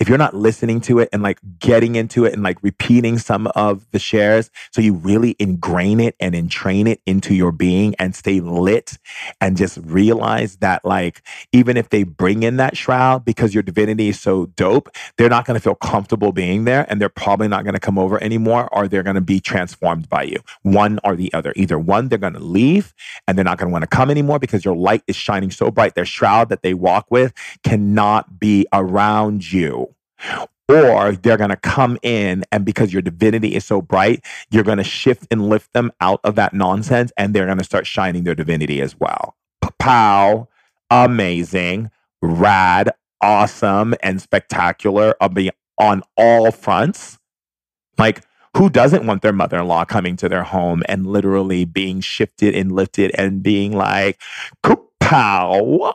if 0.00 0.08
you're 0.08 0.18
not 0.18 0.34
listening 0.34 0.80
to 0.82 0.98
it 0.98 1.08
and 1.12 1.22
like 1.22 1.40
getting 1.58 1.96
into 1.96 2.24
it 2.24 2.32
and 2.32 2.42
like 2.42 2.62
repeating 2.62 3.18
some 3.18 3.46
of 3.48 3.90
the 3.92 3.98
shares 3.98 4.50
so 4.72 4.80
you 4.80 4.94
really 4.94 5.36
ingrain 5.38 6.00
it 6.00 6.16
and 6.20 6.34
entrain 6.34 6.86
it 6.86 7.00
into 7.06 7.34
your 7.34 7.52
being 7.52 7.94
and 7.98 8.14
stay 8.14 8.40
lit 8.40 8.98
and 9.40 9.56
just 9.56 9.78
realize 9.84 10.56
that 10.56 10.84
like 10.84 11.22
even 11.52 11.76
if 11.76 11.90
they 11.90 12.02
bring 12.02 12.42
in 12.42 12.56
that 12.56 12.76
shroud 12.76 13.24
because 13.24 13.54
your 13.54 13.62
divinity 13.62 14.08
is 14.08 14.20
so 14.20 14.46
dope 14.46 14.88
they're 15.16 15.30
not 15.30 15.46
going 15.46 15.54
to 15.56 15.62
feel 15.62 15.76
comfortable 15.76 16.32
being 16.32 16.64
there 16.64 16.86
and 16.90 17.00
they're 17.00 17.08
probably 17.08 17.48
not 17.48 17.64
going 17.64 17.74
to 17.74 17.80
come 17.80 17.98
over 17.98 18.22
anymore 18.22 18.68
or 18.72 18.88
they're 18.88 19.04
going 19.04 19.16
to 19.16 19.22
be 19.22 19.40
transformed 19.40 20.08
by 20.08 20.24
you 20.24 20.38
one 20.62 21.00
or 21.04 21.16
the 21.16 21.32
other. 21.34 21.52
Either 21.56 21.78
one 21.78 22.08
they're 22.08 22.18
going 22.18 22.34
to 22.34 22.40
leave 22.40 22.94
and 23.28 23.38
they're 23.38 23.44
not 23.44 23.58
going 23.58 23.68
to 23.68 23.72
want 23.72 23.82
to 23.82 23.88
come 23.88 24.10
anymore 24.10 24.40
because 24.40 24.64
your 24.64 24.76
light 24.76 25.02
is 25.06 25.16
shining 25.16 25.52
so 25.52 25.70
bright. 25.70 25.94
Their 25.94 26.06
shroud 26.06 26.48
that 26.50 26.62
they 26.62 26.74
walk 26.74 27.10
with 27.10 27.32
cannot 27.64 28.40
be 28.40 28.66
a 28.72 28.79
around 28.80 29.52
you. 29.52 29.94
Or 30.68 31.12
they're 31.12 31.36
going 31.36 31.50
to 31.50 31.56
come 31.56 31.98
in, 32.02 32.44
and 32.52 32.64
because 32.64 32.92
your 32.92 33.02
divinity 33.02 33.56
is 33.56 33.64
so 33.64 33.82
bright, 33.82 34.24
you're 34.50 34.62
going 34.62 34.78
to 34.78 34.84
shift 34.84 35.26
and 35.30 35.48
lift 35.48 35.72
them 35.72 35.90
out 36.00 36.20
of 36.22 36.36
that 36.36 36.54
nonsense, 36.54 37.10
and 37.16 37.34
they're 37.34 37.46
going 37.46 37.58
to 37.58 37.64
start 37.64 37.88
shining 37.88 38.22
their 38.22 38.36
divinity 38.36 38.80
as 38.80 38.94
well. 38.98 39.34
Pow, 39.80 40.48
amazing, 40.90 41.90
rad, 42.22 42.92
awesome, 43.20 43.94
and 44.02 44.22
spectacular 44.22 45.16
uh, 45.20 45.28
on 45.78 46.02
all 46.16 46.52
fronts. 46.52 47.18
Like, 47.98 48.22
who 48.56 48.70
doesn't 48.70 49.06
want 49.06 49.22
their 49.22 49.32
mother 49.32 49.58
in 49.58 49.66
law 49.66 49.84
coming 49.84 50.16
to 50.16 50.28
their 50.28 50.44
home 50.44 50.82
and 50.88 51.06
literally 51.06 51.64
being 51.64 52.00
shifted 52.00 52.54
and 52.54 52.72
lifted 52.72 53.10
and 53.16 53.42
being 53.42 53.72
like, 53.72 54.20
pow. 55.10 55.94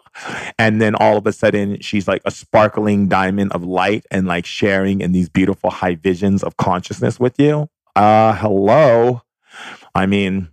And 0.59 0.81
then 0.81 0.95
all 0.95 1.17
of 1.17 1.25
a 1.25 1.31
sudden, 1.31 1.79
she's 1.79 2.07
like 2.07 2.21
a 2.25 2.31
sparkling 2.31 3.07
diamond 3.07 3.53
of 3.53 3.63
light 3.63 4.05
and 4.11 4.27
like 4.27 4.45
sharing 4.45 5.01
in 5.01 5.13
these 5.13 5.29
beautiful 5.29 5.69
high 5.69 5.95
visions 5.95 6.43
of 6.43 6.57
consciousness 6.57 7.19
with 7.19 7.39
you. 7.39 7.69
Uh, 7.95 8.33
hello. 8.35 9.21
I 9.93 10.05
mean, 10.05 10.49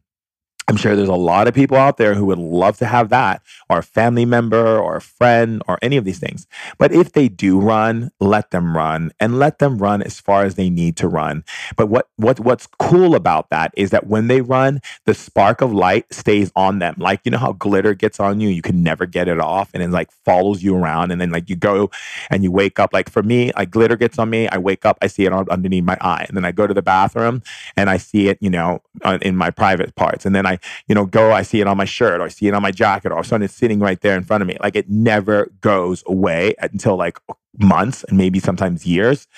I'm 0.68 0.76
sure 0.76 0.94
there's 0.94 1.08
a 1.08 1.14
lot 1.14 1.48
of 1.48 1.54
people 1.54 1.76
out 1.76 1.96
there 1.96 2.14
who 2.14 2.24
would 2.26 2.38
love 2.38 2.78
to 2.78 2.86
have 2.86 3.08
that, 3.08 3.42
or 3.68 3.78
a 3.78 3.82
family 3.82 4.24
member, 4.24 4.78
or 4.78 4.96
a 4.96 5.00
friend, 5.00 5.62
or 5.66 5.78
any 5.82 5.96
of 5.96 6.04
these 6.04 6.20
things. 6.20 6.46
But 6.78 6.92
if 6.92 7.12
they 7.12 7.28
do 7.28 7.60
run, 7.60 8.10
let 8.20 8.52
them 8.52 8.76
run 8.76 9.12
and 9.18 9.38
let 9.38 9.58
them 9.58 9.78
run 9.78 10.02
as 10.02 10.20
far 10.20 10.44
as 10.44 10.54
they 10.54 10.70
need 10.70 10.96
to 10.98 11.08
run. 11.08 11.44
But 11.76 11.88
what, 11.88 12.08
what 12.16 12.40
what's 12.40 12.66
cool 12.78 13.14
about 13.14 13.50
that 13.50 13.72
is 13.76 13.90
that 13.90 14.06
when 14.06 14.28
they 14.28 14.40
run, 14.40 14.80
the 15.04 15.14
spark 15.14 15.60
of 15.60 15.72
light 15.72 16.12
stays 16.12 16.52
on 16.54 16.78
them. 16.78 16.94
Like 16.98 17.20
you 17.24 17.30
know 17.32 17.38
how 17.38 17.52
glitter 17.52 17.94
gets 17.94 18.20
on 18.20 18.40
you, 18.40 18.48
you 18.48 18.62
can 18.62 18.82
never 18.82 19.04
get 19.04 19.28
it 19.28 19.40
off, 19.40 19.70
and 19.74 19.82
it 19.82 19.90
like 19.90 20.10
follows 20.24 20.62
you 20.62 20.76
around. 20.76 21.10
And 21.10 21.20
then 21.20 21.30
like 21.30 21.50
you 21.50 21.56
go 21.56 21.90
and 22.30 22.44
you 22.44 22.52
wake 22.52 22.78
up. 22.78 22.92
Like 22.92 23.10
for 23.10 23.22
me, 23.22 23.50
like 23.56 23.70
glitter 23.70 23.96
gets 23.96 24.18
on 24.18 24.30
me. 24.30 24.48
I 24.48 24.58
wake 24.58 24.86
up, 24.86 24.98
I 25.02 25.08
see 25.08 25.24
it 25.26 25.32
underneath 25.32 25.84
my 25.84 25.98
eye, 26.00 26.24
and 26.28 26.36
then 26.36 26.44
I 26.44 26.52
go 26.52 26.66
to 26.66 26.74
the 26.74 26.82
bathroom 26.82 27.42
and 27.76 27.90
I 27.90 27.96
see 27.96 28.28
it, 28.28 28.38
you 28.40 28.50
know, 28.50 28.80
uh, 29.02 29.18
in 29.22 29.36
my 29.36 29.50
private 29.50 29.94
parts, 29.96 30.24
and 30.24 30.34
then 30.34 30.46
I 30.46 30.51
You 30.88 30.94
know, 30.94 31.06
go, 31.06 31.32
I 31.32 31.42
see 31.42 31.60
it 31.60 31.66
on 31.66 31.76
my 31.76 31.84
shirt 31.84 32.20
or 32.20 32.24
I 32.24 32.28
see 32.28 32.48
it 32.48 32.54
on 32.54 32.62
my 32.62 32.70
jacket 32.70 33.12
or 33.12 33.22
something 33.24 33.48
sitting 33.48 33.80
right 33.80 34.00
there 34.00 34.16
in 34.16 34.24
front 34.24 34.42
of 34.42 34.48
me. 34.48 34.56
Like 34.60 34.76
it 34.76 34.88
never 34.88 35.50
goes 35.60 36.02
away 36.06 36.54
until 36.60 36.96
like 36.96 37.18
months 37.58 38.04
and 38.04 38.18
maybe 38.18 38.40
sometimes 38.40 38.86
years 38.86 39.28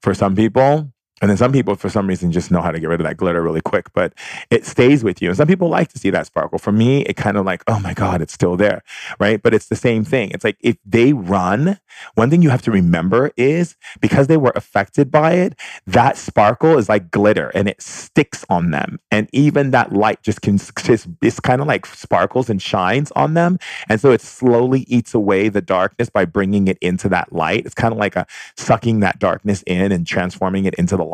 for 0.00 0.14
some 0.14 0.34
people. 0.34 0.93
And 1.24 1.30
then 1.30 1.38
some 1.38 1.52
people, 1.52 1.74
for 1.74 1.88
some 1.88 2.06
reason, 2.06 2.32
just 2.32 2.50
know 2.50 2.60
how 2.60 2.70
to 2.70 2.78
get 2.78 2.90
rid 2.90 3.00
of 3.00 3.06
that 3.06 3.16
glitter 3.16 3.42
really 3.42 3.62
quick, 3.62 3.90
but 3.94 4.12
it 4.50 4.66
stays 4.66 5.02
with 5.02 5.22
you. 5.22 5.30
And 5.30 5.36
some 5.38 5.48
people 5.48 5.70
like 5.70 5.88
to 5.94 5.98
see 5.98 6.10
that 6.10 6.26
sparkle. 6.26 6.58
For 6.58 6.70
me, 6.70 7.00
it 7.06 7.16
kind 7.16 7.38
of 7.38 7.46
like, 7.46 7.64
oh 7.66 7.80
my 7.80 7.94
God, 7.94 8.20
it's 8.20 8.34
still 8.34 8.58
there, 8.58 8.82
right? 9.18 9.42
But 9.42 9.54
it's 9.54 9.68
the 9.68 9.74
same 9.74 10.04
thing. 10.04 10.32
It's 10.32 10.44
like 10.44 10.58
if 10.60 10.76
they 10.84 11.14
run, 11.14 11.80
one 12.14 12.28
thing 12.28 12.42
you 12.42 12.50
have 12.50 12.60
to 12.60 12.70
remember 12.70 13.32
is 13.38 13.74
because 14.02 14.26
they 14.26 14.36
were 14.36 14.52
affected 14.54 15.10
by 15.10 15.32
it, 15.32 15.58
that 15.86 16.18
sparkle 16.18 16.76
is 16.76 16.90
like 16.90 17.10
glitter 17.10 17.48
and 17.54 17.68
it 17.68 17.80
sticks 17.80 18.44
on 18.50 18.70
them. 18.70 18.98
And 19.10 19.30
even 19.32 19.70
that 19.70 19.94
light 19.94 20.22
just 20.22 20.42
can, 20.42 20.58
just, 20.58 21.08
it's 21.22 21.40
kind 21.40 21.62
of 21.62 21.66
like 21.66 21.86
sparkles 21.86 22.50
and 22.50 22.60
shines 22.60 23.10
on 23.12 23.32
them. 23.32 23.58
And 23.88 23.98
so 23.98 24.10
it 24.10 24.20
slowly 24.20 24.80
eats 24.88 25.14
away 25.14 25.48
the 25.48 25.62
darkness 25.62 26.10
by 26.10 26.26
bringing 26.26 26.68
it 26.68 26.76
into 26.82 27.08
that 27.08 27.32
light. 27.32 27.64
It's 27.64 27.74
kind 27.74 27.92
of 27.92 27.98
like 27.98 28.14
a 28.14 28.26
sucking 28.58 29.00
that 29.00 29.18
darkness 29.18 29.64
in 29.66 29.90
and 29.90 30.06
transforming 30.06 30.66
it 30.66 30.74
into 30.74 30.98
the 30.98 31.13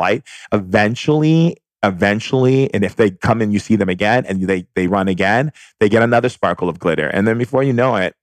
eventually 0.51 1.57
eventually 1.83 2.71
and 2.73 2.83
if 2.83 2.95
they 2.95 3.09
come 3.09 3.41
and 3.41 3.51
you 3.53 3.59
see 3.59 3.75
them 3.75 3.89
again 3.89 4.23
and 4.27 4.43
they 4.43 4.67
they 4.75 4.85
run 4.85 5.07
again 5.07 5.51
they 5.79 5.89
get 5.89 6.03
another 6.03 6.29
sparkle 6.29 6.69
of 6.69 6.79
glitter. 6.79 7.07
And 7.07 7.27
then 7.27 7.37
before 7.37 7.63
you 7.63 7.73
know 7.73 7.95
it 7.95 8.15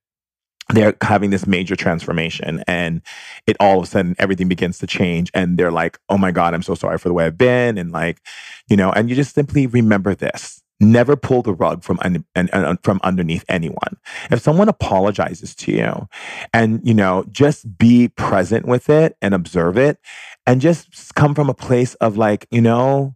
they're 0.69 0.95
having 1.01 1.31
this 1.31 1.47
major 1.47 1.75
transformation 1.75 2.63
and 2.67 3.01
it 3.47 3.57
all 3.59 3.79
of 3.79 3.83
a 3.83 3.87
sudden 3.87 4.15
everything 4.19 4.47
begins 4.47 4.77
to 4.77 4.87
change 4.87 5.31
and 5.33 5.57
they're 5.57 5.71
like 5.71 5.99
oh 6.09 6.17
my 6.17 6.31
god 6.31 6.53
i'm 6.53 6.61
so 6.61 6.75
sorry 6.75 6.97
for 6.97 7.09
the 7.09 7.13
way 7.13 7.25
i've 7.25 7.37
been 7.37 7.77
and 7.77 7.91
like 7.91 8.21
you 8.69 8.77
know 8.77 8.91
and 8.91 9.09
you 9.09 9.15
just 9.15 9.33
simply 9.33 9.65
remember 9.67 10.13
this 10.13 10.58
Never 10.79 11.15
pull 11.15 11.41
the 11.41 11.53
rug 11.53 11.83
from 11.83 11.99
un- 12.01 12.25
and, 12.35 12.49
and, 12.53 12.79
from 12.83 12.99
underneath 13.03 13.43
anyone. 13.49 13.97
If 14.31 14.41
someone 14.41 14.69
apologizes 14.69 15.53
to 15.55 15.71
you, 15.71 16.07
and 16.53 16.79
you 16.83 16.93
know, 16.93 17.25
just 17.31 17.77
be 17.77 18.07
present 18.07 18.65
with 18.65 18.89
it 18.89 19.17
and 19.21 19.33
observe 19.33 19.77
it, 19.77 19.97
and 20.45 20.61
just 20.61 21.15
come 21.15 21.35
from 21.35 21.49
a 21.49 21.53
place 21.53 21.95
of 21.95 22.17
like, 22.17 22.47
you 22.51 22.61
know, 22.61 23.15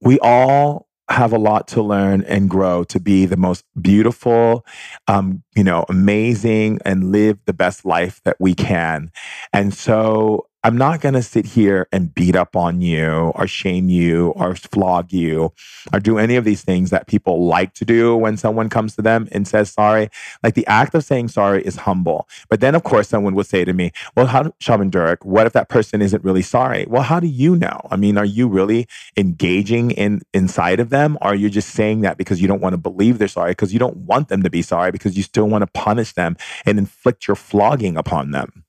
we 0.00 0.18
all 0.20 0.88
have 1.10 1.32
a 1.32 1.38
lot 1.38 1.68
to 1.68 1.82
learn 1.82 2.22
and 2.22 2.48
grow 2.48 2.84
to 2.84 2.98
be 2.98 3.26
the 3.26 3.36
most 3.36 3.64
beautiful, 3.80 4.64
um, 5.08 5.42
you 5.54 5.64
know, 5.64 5.84
amazing, 5.88 6.78
and 6.84 7.12
live 7.12 7.38
the 7.44 7.52
best 7.52 7.84
life 7.84 8.20
that 8.24 8.36
we 8.40 8.54
can. 8.54 9.10
And 9.52 9.74
so 9.74 10.46
I'm 10.64 10.76
not 10.76 11.00
going 11.00 11.14
to 11.14 11.22
sit 11.22 11.44
here 11.44 11.88
and 11.90 12.14
beat 12.14 12.36
up 12.36 12.54
on 12.54 12.80
you 12.80 13.32
or 13.34 13.48
shame 13.48 13.88
you 13.88 14.28
or 14.36 14.54
flog 14.54 15.12
you 15.12 15.52
or 15.92 15.98
do 15.98 16.18
any 16.18 16.36
of 16.36 16.44
these 16.44 16.62
things 16.62 16.90
that 16.90 17.08
people 17.08 17.46
like 17.46 17.74
to 17.74 17.84
do 17.84 18.16
when 18.16 18.36
someone 18.36 18.68
comes 18.68 18.94
to 18.94 19.02
them 19.02 19.28
and 19.32 19.48
says 19.48 19.72
sorry. 19.72 20.08
Like 20.40 20.54
the 20.54 20.64
act 20.68 20.94
of 20.94 21.02
saying 21.02 21.28
sorry 21.28 21.64
is 21.64 21.78
humble. 21.78 22.28
But 22.48 22.60
then, 22.60 22.76
of 22.76 22.84
course, 22.84 23.08
someone 23.08 23.34
will 23.34 23.42
say 23.42 23.64
to 23.64 23.72
me, 23.72 23.90
Well, 24.14 24.26
how, 24.26 24.52
Shaman 24.60 24.92
Durek, 24.92 25.24
what 25.24 25.48
if 25.48 25.52
that 25.54 25.68
person 25.68 26.00
isn't 26.00 26.22
really 26.22 26.42
sorry? 26.42 26.86
Well, 26.88 27.02
how 27.02 27.18
do 27.18 27.26
you 27.26 27.56
know? 27.56 27.80
I 27.90 27.96
mean, 27.96 28.16
are 28.16 28.24
you 28.24 28.46
really 28.46 28.86
engaging 29.16 29.90
in 29.90 30.22
inside 30.32 30.78
of 30.78 30.90
them? 30.90 31.18
Or 31.20 31.28
are 31.28 31.34
you 31.34 31.50
just 31.50 31.70
saying 31.70 32.02
that 32.02 32.18
because 32.18 32.40
you 32.40 32.46
don't 32.46 32.62
want 32.62 32.74
to 32.74 32.78
believe 32.78 33.18
they're 33.18 33.26
sorry, 33.26 33.50
because 33.50 33.72
you 33.72 33.80
don't 33.80 33.96
want 33.96 34.28
them 34.28 34.44
to 34.44 34.50
be 34.50 34.62
sorry, 34.62 34.92
because 34.92 35.16
you 35.16 35.24
still 35.24 35.48
want 35.48 35.62
to 35.62 35.66
punish 35.72 36.12
them 36.12 36.36
and 36.64 36.78
inflict 36.78 37.26
your 37.26 37.34
flogging 37.34 37.96
upon 37.96 38.30
them? 38.30 38.62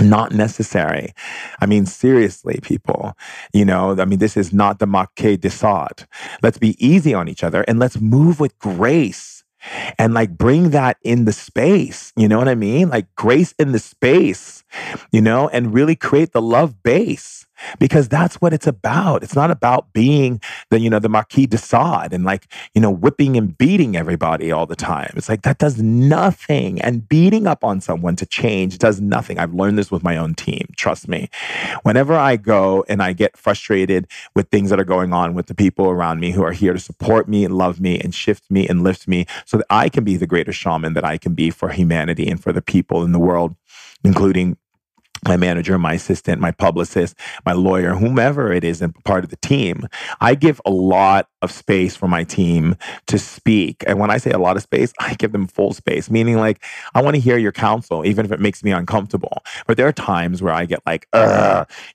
Not 0.00 0.32
necessary. 0.32 1.12
I 1.60 1.66
mean, 1.66 1.86
seriously, 1.86 2.58
people, 2.62 3.14
you 3.52 3.64
know, 3.64 3.96
I 3.98 4.04
mean, 4.04 4.18
this 4.18 4.36
is 4.36 4.52
not 4.52 4.78
the 4.78 4.86
Marquis 4.86 5.36
de 5.36 5.50
Sade. 5.50 6.06
Let's 6.42 6.58
be 6.58 6.76
easy 6.84 7.14
on 7.14 7.28
each 7.28 7.44
other 7.44 7.62
and 7.62 7.78
let's 7.78 8.00
move 8.00 8.40
with 8.40 8.58
grace 8.58 9.44
and 9.98 10.14
like 10.14 10.36
bring 10.36 10.70
that 10.70 10.98
in 11.02 11.24
the 11.24 11.32
space. 11.32 12.12
You 12.16 12.28
know 12.28 12.38
what 12.38 12.48
I 12.48 12.54
mean? 12.54 12.88
Like 12.88 13.14
grace 13.16 13.54
in 13.58 13.72
the 13.72 13.78
space, 13.78 14.64
you 15.12 15.20
know, 15.20 15.48
and 15.48 15.74
really 15.74 15.96
create 15.96 16.32
the 16.32 16.42
love 16.42 16.82
base 16.82 17.45
because 17.78 18.08
that's 18.08 18.36
what 18.36 18.52
it's 18.52 18.66
about. 18.66 19.22
It's 19.22 19.34
not 19.34 19.50
about 19.50 19.92
being 19.92 20.40
the, 20.70 20.80
you 20.80 20.90
know, 20.90 20.98
the 20.98 21.08
Marquis 21.08 21.46
de 21.46 21.58
Sade 21.58 22.12
and 22.12 22.24
like, 22.24 22.46
you 22.74 22.80
know, 22.80 22.90
whipping 22.90 23.36
and 23.36 23.56
beating 23.56 23.96
everybody 23.96 24.52
all 24.52 24.66
the 24.66 24.76
time. 24.76 25.12
It's 25.16 25.28
like 25.28 25.42
that 25.42 25.58
does 25.58 25.80
nothing. 25.80 26.80
And 26.80 27.08
beating 27.08 27.46
up 27.46 27.64
on 27.64 27.80
someone 27.80 28.16
to 28.16 28.26
change 28.26 28.78
does 28.78 29.00
nothing. 29.00 29.38
I've 29.38 29.54
learned 29.54 29.78
this 29.78 29.90
with 29.90 30.02
my 30.02 30.16
own 30.16 30.34
team. 30.34 30.68
Trust 30.76 31.08
me. 31.08 31.28
Whenever 31.82 32.14
I 32.14 32.36
go 32.36 32.84
and 32.88 33.02
I 33.02 33.12
get 33.12 33.36
frustrated 33.36 34.06
with 34.34 34.48
things 34.48 34.70
that 34.70 34.80
are 34.80 34.84
going 34.84 35.12
on 35.12 35.34
with 35.34 35.46
the 35.46 35.54
people 35.54 35.88
around 35.88 36.20
me 36.20 36.32
who 36.32 36.42
are 36.42 36.52
here 36.52 36.72
to 36.72 36.80
support 36.80 37.28
me 37.28 37.44
and 37.44 37.56
love 37.56 37.80
me 37.80 37.98
and 37.98 38.14
shift 38.14 38.50
me 38.50 38.68
and 38.68 38.82
lift 38.82 39.08
me 39.08 39.26
so 39.44 39.58
that 39.58 39.66
I 39.70 39.88
can 39.88 40.04
be 40.04 40.16
the 40.16 40.26
greatest 40.26 40.58
shaman 40.58 40.94
that 40.94 41.04
I 41.04 41.18
can 41.18 41.34
be 41.34 41.50
for 41.50 41.70
humanity 41.70 42.28
and 42.28 42.42
for 42.42 42.52
the 42.52 42.62
people 42.62 43.02
in 43.04 43.12
the 43.12 43.18
world, 43.18 43.54
including 44.04 44.56
my 45.24 45.36
manager, 45.36 45.78
my 45.78 45.94
assistant, 45.94 46.40
my 46.40 46.50
publicist, 46.50 47.16
my 47.44 47.52
lawyer, 47.52 47.94
whomever 47.94 48.52
it 48.52 48.64
is 48.64 48.82
and 48.82 48.94
part 49.04 49.24
of 49.24 49.30
the 49.30 49.36
team, 49.36 49.86
I 50.20 50.34
give 50.34 50.60
a 50.64 50.70
lot 50.70 51.28
of 51.46 51.52
space 51.52 51.96
for 51.96 52.08
my 52.08 52.24
team 52.24 52.76
to 53.06 53.18
speak. 53.18 53.82
And 53.86 53.98
when 53.98 54.10
I 54.10 54.18
say 54.18 54.32
a 54.32 54.38
lot 54.38 54.56
of 54.56 54.62
space, 54.62 54.92
I 55.00 55.14
give 55.14 55.32
them 55.32 55.46
full 55.46 55.72
space, 55.72 56.10
meaning 56.10 56.36
like, 56.36 56.62
I 56.94 57.00
want 57.00 57.14
to 57.14 57.20
hear 57.20 57.38
your 57.38 57.52
counsel, 57.52 58.04
even 58.04 58.26
if 58.26 58.32
it 58.32 58.40
makes 58.40 58.62
me 58.62 58.72
uncomfortable. 58.72 59.42
But 59.66 59.78
there 59.78 59.86
are 59.86 59.92
times 59.92 60.42
where 60.42 60.52
I 60.52 60.66
get 60.66 60.80
like, 60.84 61.08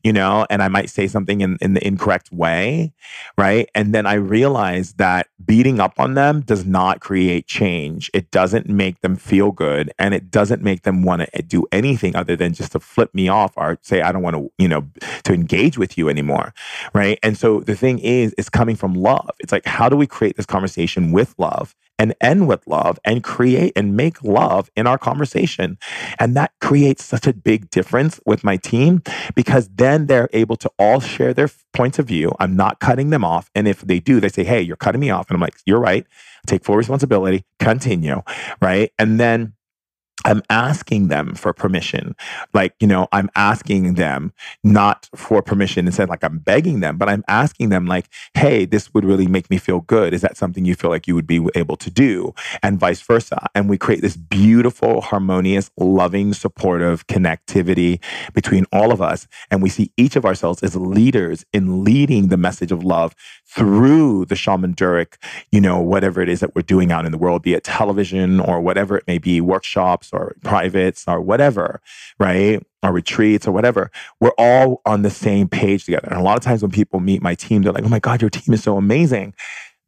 you 0.04 0.14
know, 0.14 0.48
and 0.50 0.64
I 0.64 0.68
might 0.70 0.90
say 0.90 1.08
something 1.08 1.42
in, 1.42 1.58
in 1.62 1.74
the 1.74 1.86
incorrect 1.86 2.32
way, 2.32 2.94
right? 3.38 3.70
And 3.76 3.94
then 3.94 4.06
I 4.06 4.14
realize 4.14 4.94
that 4.94 5.28
beating 5.46 5.80
up 5.80 6.00
on 6.00 6.14
them 6.16 6.42
does 6.42 6.66
not 6.66 7.02
create 7.02 7.46
change. 7.46 8.10
It 8.14 8.32
doesn't 8.32 8.70
make 8.70 9.02
them 9.02 9.16
feel 9.18 9.52
good 9.52 9.92
and 10.00 10.14
it 10.14 10.32
doesn't 10.32 10.62
make 10.62 10.84
them 10.84 11.04
want 11.04 11.24
to 11.34 11.42
do 11.42 11.66
anything 11.72 12.16
other 12.16 12.36
than 12.36 12.54
just 12.54 12.72
to 12.72 12.80
flip 12.80 13.14
me 13.14 13.28
off 13.28 13.54
or 13.58 13.78
say, 13.82 14.02
I 14.02 14.12
don't 14.12 14.22
want 14.22 14.38
to, 14.38 14.52
you 14.58 14.68
know, 14.68 14.88
to 15.24 15.34
engage 15.34 15.78
with 15.78 15.98
you 15.98 16.08
anymore. 16.10 16.54
Right. 16.94 17.20
And 17.22 17.38
so 17.38 17.60
the 17.60 17.76
thing 17.76 18.00
is, 18.00 18.34
it's 18.38 18.50
coming 18.50 18.76
from 18.76 18.94
love. 18.94 19.30
It's 19.42 19.52
like, 19.52 19.66
how 19.66 19.90
do 19.90 19.96
we 19.96 20.08
create 20.08 20.38
this 20.38 20.46
conversation 20.46 21.12
with 21.12 21.36
love 21.38 21.76
and 22.00 22.16
end 22.22 22.48
with 22.48 22.66
love 22.68 23.00
and 23.04 23.24
create 23.24 23.74
and 23.76 23.96
make 23.96 24.24
love 24.24 24.70
in 24.76 24.88
our 24.88 24.98
conversation? 24.98 25.78
And 26.20 26.36
that 26.36 26.52
creates 26.62 27.04
such 27.04 27.28
a 27.28 27.34
big 27.34 27.70
difference 27.70 28.20
with 28.26 28.44
my 28.44 28.58
team 28.58 29.04
because 29.36 29.70
then 29.70 30.08
they're 30.08 30.30
able 30.34 30.56
to 30.58 30.72
all 30.80 31.00
share 31.00 31.34
their 31.34 31.50
points 31.74 32.00
of 32.00 32.08
view. 32.08 32.34
I'm 32.40 32.56
not 32.56 32.80
cutting 32.80 33.10
them 33.10 33.24
off. 33.24 33.50
And 33.56 33.68
if 33.68 33.82
they 33.82 34.00
do, 34.00 34.20
they 34.20 34.30
say, 34.30 34.44
hey, 34.44 34.62
you're 34.62 34.78
cutting 34.78 35.02
me 35.02 35.10
off. 35.10 35.30
And 35.30 35.36
I'm 35.36 35.42
like, 35.42 35.56
you're 35.66 35.80
right. 35.80 36.06
Take 36.48 36.64
full 36.64 36.76
responsibility, 36.76 37.46
continue. 37.60 38.22
Right. 38.62 38.92
And 38.98 39.20
then 39.20 39.54
I'm 40.26 40.44
asking 40.50 41.08
them 41.08 41.34
for 41.36 41.54
permission. 41.54 42.16
Like, 42.54 42.76
you 42.80 42.88
know, 42.88 43.08
I'm 43.12 43.30
asking 43.36 43.96
them 43.96 44.34
not 44.64 45.10
for 45.16 45.42
permission 45.42 45.88
instead, 45.88 46.10
like 46.10 46.24
I'm 46.24 46.38
begging 46.38 46.80
them, 46.80 46.98
but 46.98 47.10
I'm 47.10 47.24
asking 47.28 47.70
them, 47.70 47.88
like, 47.88 48.08
hey, 48.36 48.66
this 48.66 48.94
would 48.94 49.04
really 49.04 49.28
make 49.28 49.50
me 49.50 49.58
feel 49.58 49.82
good. 49.82 50.14
Is 50.14 50.22
that 50.22 50.38
something 50.38 50.64
you 50.64 50.76
feel 50.76 50.90
like 50.90 51.08
you 51.08 51.16
would 51.16 51.28
be 51.28 51.48
able 51.56 51.76
to 51.78 51.90
do? 51.90 52.34
And 52.62 52.80
vice 52.80 53.02
versa. 53.02 53.48
And 53.56 53.70
we 53.70 53.78
create 53.78 54.02
this 54.02 54.16
beautiful, 54.16 55.02
harmonious, 55.02 55.72
loving, 55.78 56.34
supportive 56.34 57.08
connectivity 57.08 58.00
between 58.34 58.66
all 58.72 58.92
of 58.92 59.02
us. 59.02 59.28
And 59.50 59.64
we 59.64 59.70
see 59.70 59.92
each 59.98 60.16
of 60.16 60.26
ourselves 60.26 60.62
as 60.62 60.76
leaders 60.76 61.46
in 61.52 61.84
leading 61.84 62.28
the 62.28 62.38
message 62.38 62.72
of 62.72 62.84
love 62.84 63.16
through 63.54 64.26
the 64.26 64.36
Shaman 64.36 64.76
Durek, 64.76 65.16
you 65.52 65.60
know, 65.60 65.80
whatever 65.80 66.22
it 66.22 66.30
is 66.30 66.40
that 66.40 66.56
we're 66.56 66.62
doing 66.62 66.92
out 66.92 67.06
in 67.06 67.12
the 67.12 67.18
world, 67.18 67.42
be 67.42 67.54
it 67.54 67.66
television 67.66 68.40
or 68.40 68.62
whatever 68.62 68.98
it 68.98 69.04
may 69.08 69.18
be, 69.18 69.42
workshops 69.42 70.10
or 70.14 70.36
privates 70.42 71.04
or 71.06 71.20
whatever, 71.20 71.82
right? 72.18 72.66
Or 72.82 72.94
retreats 72.94 73.48
or 73.48 73.52
whatever. 73.52 73.92
We're 74.22 74.32
all 74.38 74.82
on 74.86 75.02
the 75.02 75.10
same 75.10 75.50
page 75.50 75.84
together. 75.84 76.08
And 76.10 76.18
a 76.18 76.24
lot 76.24 76.38
of 76.38 76.44
times 76.44 76.62
when 76.62 76.72
people 76.72 77.02
meet 77.02 77.22
my 77.22 77.36
team, 77.36 77.62
they're 77.62 77.74
like, 77.74 77.84
oh 77.84 77.90
my 77.90 78.00
God, 78.00 78.22
your 78.22 78.30
team 78.30 78.54
is 78.54 78.64
so 78.64 78.78
amazing 78.78 79.34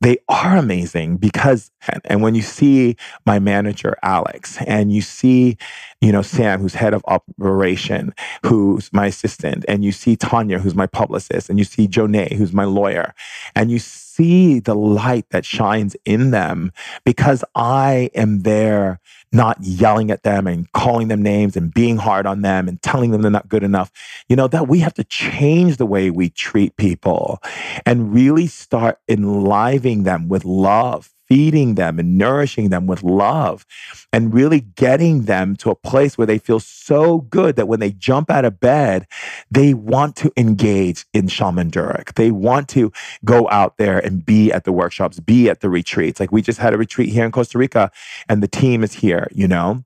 they 0.04 0.18
are 0.28 0.58
amazing 0.58 1.16
because 1.16 1.72
and 2.04 2.22
when 2.22 2.36
you 2.36 2.42
see 2.42 2.98
my 3.26 3.40
manager 3.40 3.96
alex 4.04 4.58
and 4.68 4.92
you 4.92 5.02
see 5.02 5.58
you 6.04 6.12
know 6.12 6.22
sam 6.22 6.60
who's 6.60 6.74
head 6.74 6.94
of 6.94 7.04
operation 7.08 8.14
who's 8.46 8.92
my 8.92 9.08
assistant 9.08 9.64
and 9.68 9.86
you 9.86 9.92
see 9.92 10.16
tanya 10.16 10.60
who's 10.60 10.76
my 10.76 10.86
publicist 10.86 11.50
and 11.50 11.58
you 11.58 11.66
see 11.66 11.88
jonay 11.88 12.32
who's 12.34 12.54
my 12.54 12.66
lawyer 12.66 13.14
and 13.56 13.72
you 13.72 13.80
see 13.80 14.60
the 14.60 14.76
light 14.76 15.26
that 15.30 15.46
shines 15.46 15.96
in 16.04 16.32
them 16.32 16.72
because 17.06 17.44
i 17.56 18.10
am 18.14 18.42
there 18.42 19.00
not 19.34 19.58
yelling 19.62 20.12
at 20.12 20.24
them 20.24 20.46
and 20.46 20.72
calling 20.74 21.08
them 21.08 21.24
names 21.24 21.58
and 21.58 21.74
being 21.74 21.98
hard 21.98 22.26
on 22.26 22.42
them 22.42 22.68
and 22.68 22.82
telling 22.82 23.12
them 23.12 23.24
they're 23.24 23.32
not 23.32 23.50
good 23.50 23.64
enough. 23.64 23.92
You 24.30 24.36
know, 24.36 24.48
that 24.48 24.68
we 24.68 24.80
have 24.80 24.94
to 24.94 25.04
change 25.04 25.78
the 25.78 25.88
way 25.88 26.12
we 26.12 26.30
treat 26.30 26.78
people 26.78 27.42
and 27.86 28.14
really 28.14 28.46
start 28.46 29.00
enlivening 29.10 30.04
them 30.04 30.30
with 30.30 30.46
love, 30.46 31.10
feeding 31.34 31.74
them 31.74 31.98
and 31.98 32.16
nourishing 32.16 32.70
them 32.70 32.86
with 32.86 33.02
love 33.02 33.66
and 34.12 34.36
really 34.36 34.60
getting 34.60 35.24
them 35.24 35.56
to 35.56 35.72
a 35.72 35.76
place 35.76 36.16
where 36.16 36.28
they 36.28 36.38
feel 36.38 36.60
so 36.60 37.22
good 37.22 37.56
that 37.56 37.68
when 37.68 37.80
they 37.80 37.92
jump 37.92 38.30
out 38.30 38.46
of 38.46 38.60
bed, 38.60 39.08
they 39.50 39.74
want 39.74 40.16
to 40.16 40.32
engage 40.38 41.08
in 41.12 41.28
Shaman 41.28 41.72
Durek. 41.72 42.14
They 42.14 42.30
want 42.30 42.70
to 42.70 42.92
go 43.26 43.50
out 43.50 43.78
there 43.78 43.98
and 43.98 44.24
be 44.24 44.52
at 44.52 44.64
the 44.64 44.72
workshops, 44.72 45.20
be 45.20 45.50
at 45.50 45.62
the 45.62 45.72
retreats. 45.72 46.20
Like 46.20 46.32
we 46.32 46.44
just 46.44 46.60
had 46.60 46.72
a 46.72 46.78
retreat 46.78 47.10
here 47.10 47.26
in 47.26 47.32
Costa 47.32 47.58
Rica 47.58 47.90
and 48.30 48.44
the 48.44 48.48
team 48.48 48.84
is 48.84 48.94
here, 48.94 49.28
you 49.32 49.48
know? 49.48 49.84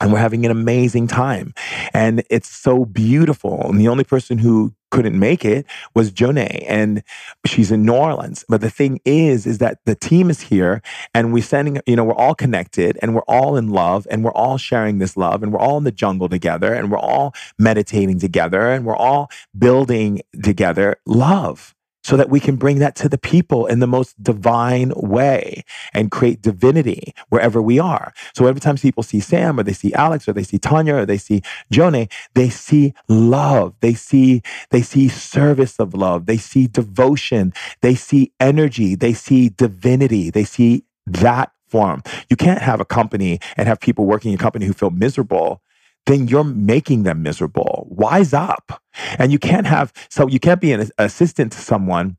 And 0.00 0.12
we're 0.12 0.18
having 0.18 0.44
an 0.44 0.50
amazing 0.50 1.06
time. 1.06 1.54
And 1.92 2.22
it's 2.30 2.48
so 2.48 2.84
beautiful. 2.84 3.68
And 3.68 3.80
the 3.80 3.88
only 3.88 4.04
person 4.04 4.38
who 4.38 4.74
couldn't 4.90 5.18
make 5.18 5.44
it 5.44 5.66
was 5.94 6.10
Jonay, 6.10 6.64
and 6.66 7.02
she's 7.44 7.70
in 7.70 7.84
New 7.84 7.92
Orleans. 7.92 8.44
But 8.48 8.62
the 8.62 8.70
thing 8.70 9.00
is, 9.04 9.46
is 9.46 9.58
that 9.58 9.78
the 9.84 9.94
team 9.94 10.30
is 10.30 10.40
here, 10.40 10.82
and 11.14 11.32
we're 11.32 11.42
sending, 11.42 11.80
you 11.86 11.96
know, 11.96 12.04
we're 12.04 12.14
all 12.14 12.34
connected, 12.34 12.98
and 13.02 13.14
we're 13.14 13.20
all 13.22 13.56
in 13.56 13.68
love, 13.68 14.06
and 14.10 14.24
we're 14.24 14.32
all 14.32 14.56
sharing 14.56 14.98
this 14.98 15.16
love, 15.16 15.42
and 15.42 15.52
we're 15.52 15.60
all 15.60 15.76
in 15.78 15.84
the 15.84 15.92
jungle 15.92 16.28
together, 16.28 16.72
and 16.72 16.90
we're 16.90 16.98
all 16.98 17.34
meditating 17.58 18.18
together, 18.18 18.70
and 18.70 18.86
we're 18.86 18.96
all 18.96 19.30
building 19.58 20.22
together 20.42 20.96
love 21.04 21.74
so 22.08 22.16
that 22.16 22.30
we 22.30 22.40
can 22.40 22.56
bring 22.56 22.78
that 22.78 22.96
to 22.96 23.06
the 23.06 23.18
people 23.18 23.66
in 23.66 23.80
the 23.80 23.86
most 23.86 24.20
divine 24.22 24.94
way 24.96 25.62
and 25.92 26.10
create 26.10 26.40
divinity 26.40 27.12
wherever 27.28 27.60
we 27.60 27.78
are. 27.78 28.14
So 28.34 28.46
every 28.46 28.62
time 28.62 28.78
people 28.78 29.02
see 29.02 29.20
Sam 29.20 29.60
or 29.60 29.62
they 29.62 29.74
see 29.74 29.92
Alex 29.92 30.26
or 30.26 30.32
they 30.32 30.42
see 30.42 30.58
Tanya 30.58 30.94
or 30.94 31.04
they 31.06 31.18
see 31.18 31.42
Jonay, 31.70 32.10
they 32.32 32.48
see 32.48 32.94
love. 33.08 33.74
They 33.80 33.92
see, 33.92 34.40
they 34.70 34.80
see 34.80 35.08
service 35.08 35.78
of 35.78 35.92
love. 35.92 36.24
They 36.24 36.38
see 36.38 36.66
devotion. 36.66 37.52
They 37.82 37.94
see 37.94 38.32
energy. 38.40 38.94
They 38.94 39.12
see 39.12 39.50
divinity. 39.50 40.30
They 40.30 40.44
see 40.44 40.84
that 41.04 41.52
form. 41.68 42.02
You 42.30 42.36
can't 42.36 42.62
have 42.62 42.80
a 42.80 42.86
company 42.86 43.38
and 43.58 43.68
have 43.68 43.80
people 43.80 44.06
working 44.06 44.32
in 44.32 44.38
a 44.38 44.42
company 44.42 44.64
who 44.64 44.72
feel 44.72 44.88
miserable 44.88 45.60
then 46.08 46.26
you're 46.26 46.44
making 46.44 47.02
them 47.02 47.22
miserable. 47.22 47.86
Wise 47.90 48.32
up. 48.32 48.82
And 49.18 49.30
you 49.30 49.38
can't 49.38 49.66
have, 49.66 49.92
so 50.10 50.26
you 50.26 50.40
can't 50.40 50.60
be 50.60 50.72
an 50.72 50.90
assistant 50.98 51.52
to 51.52 51.58
someone 51.58 52.16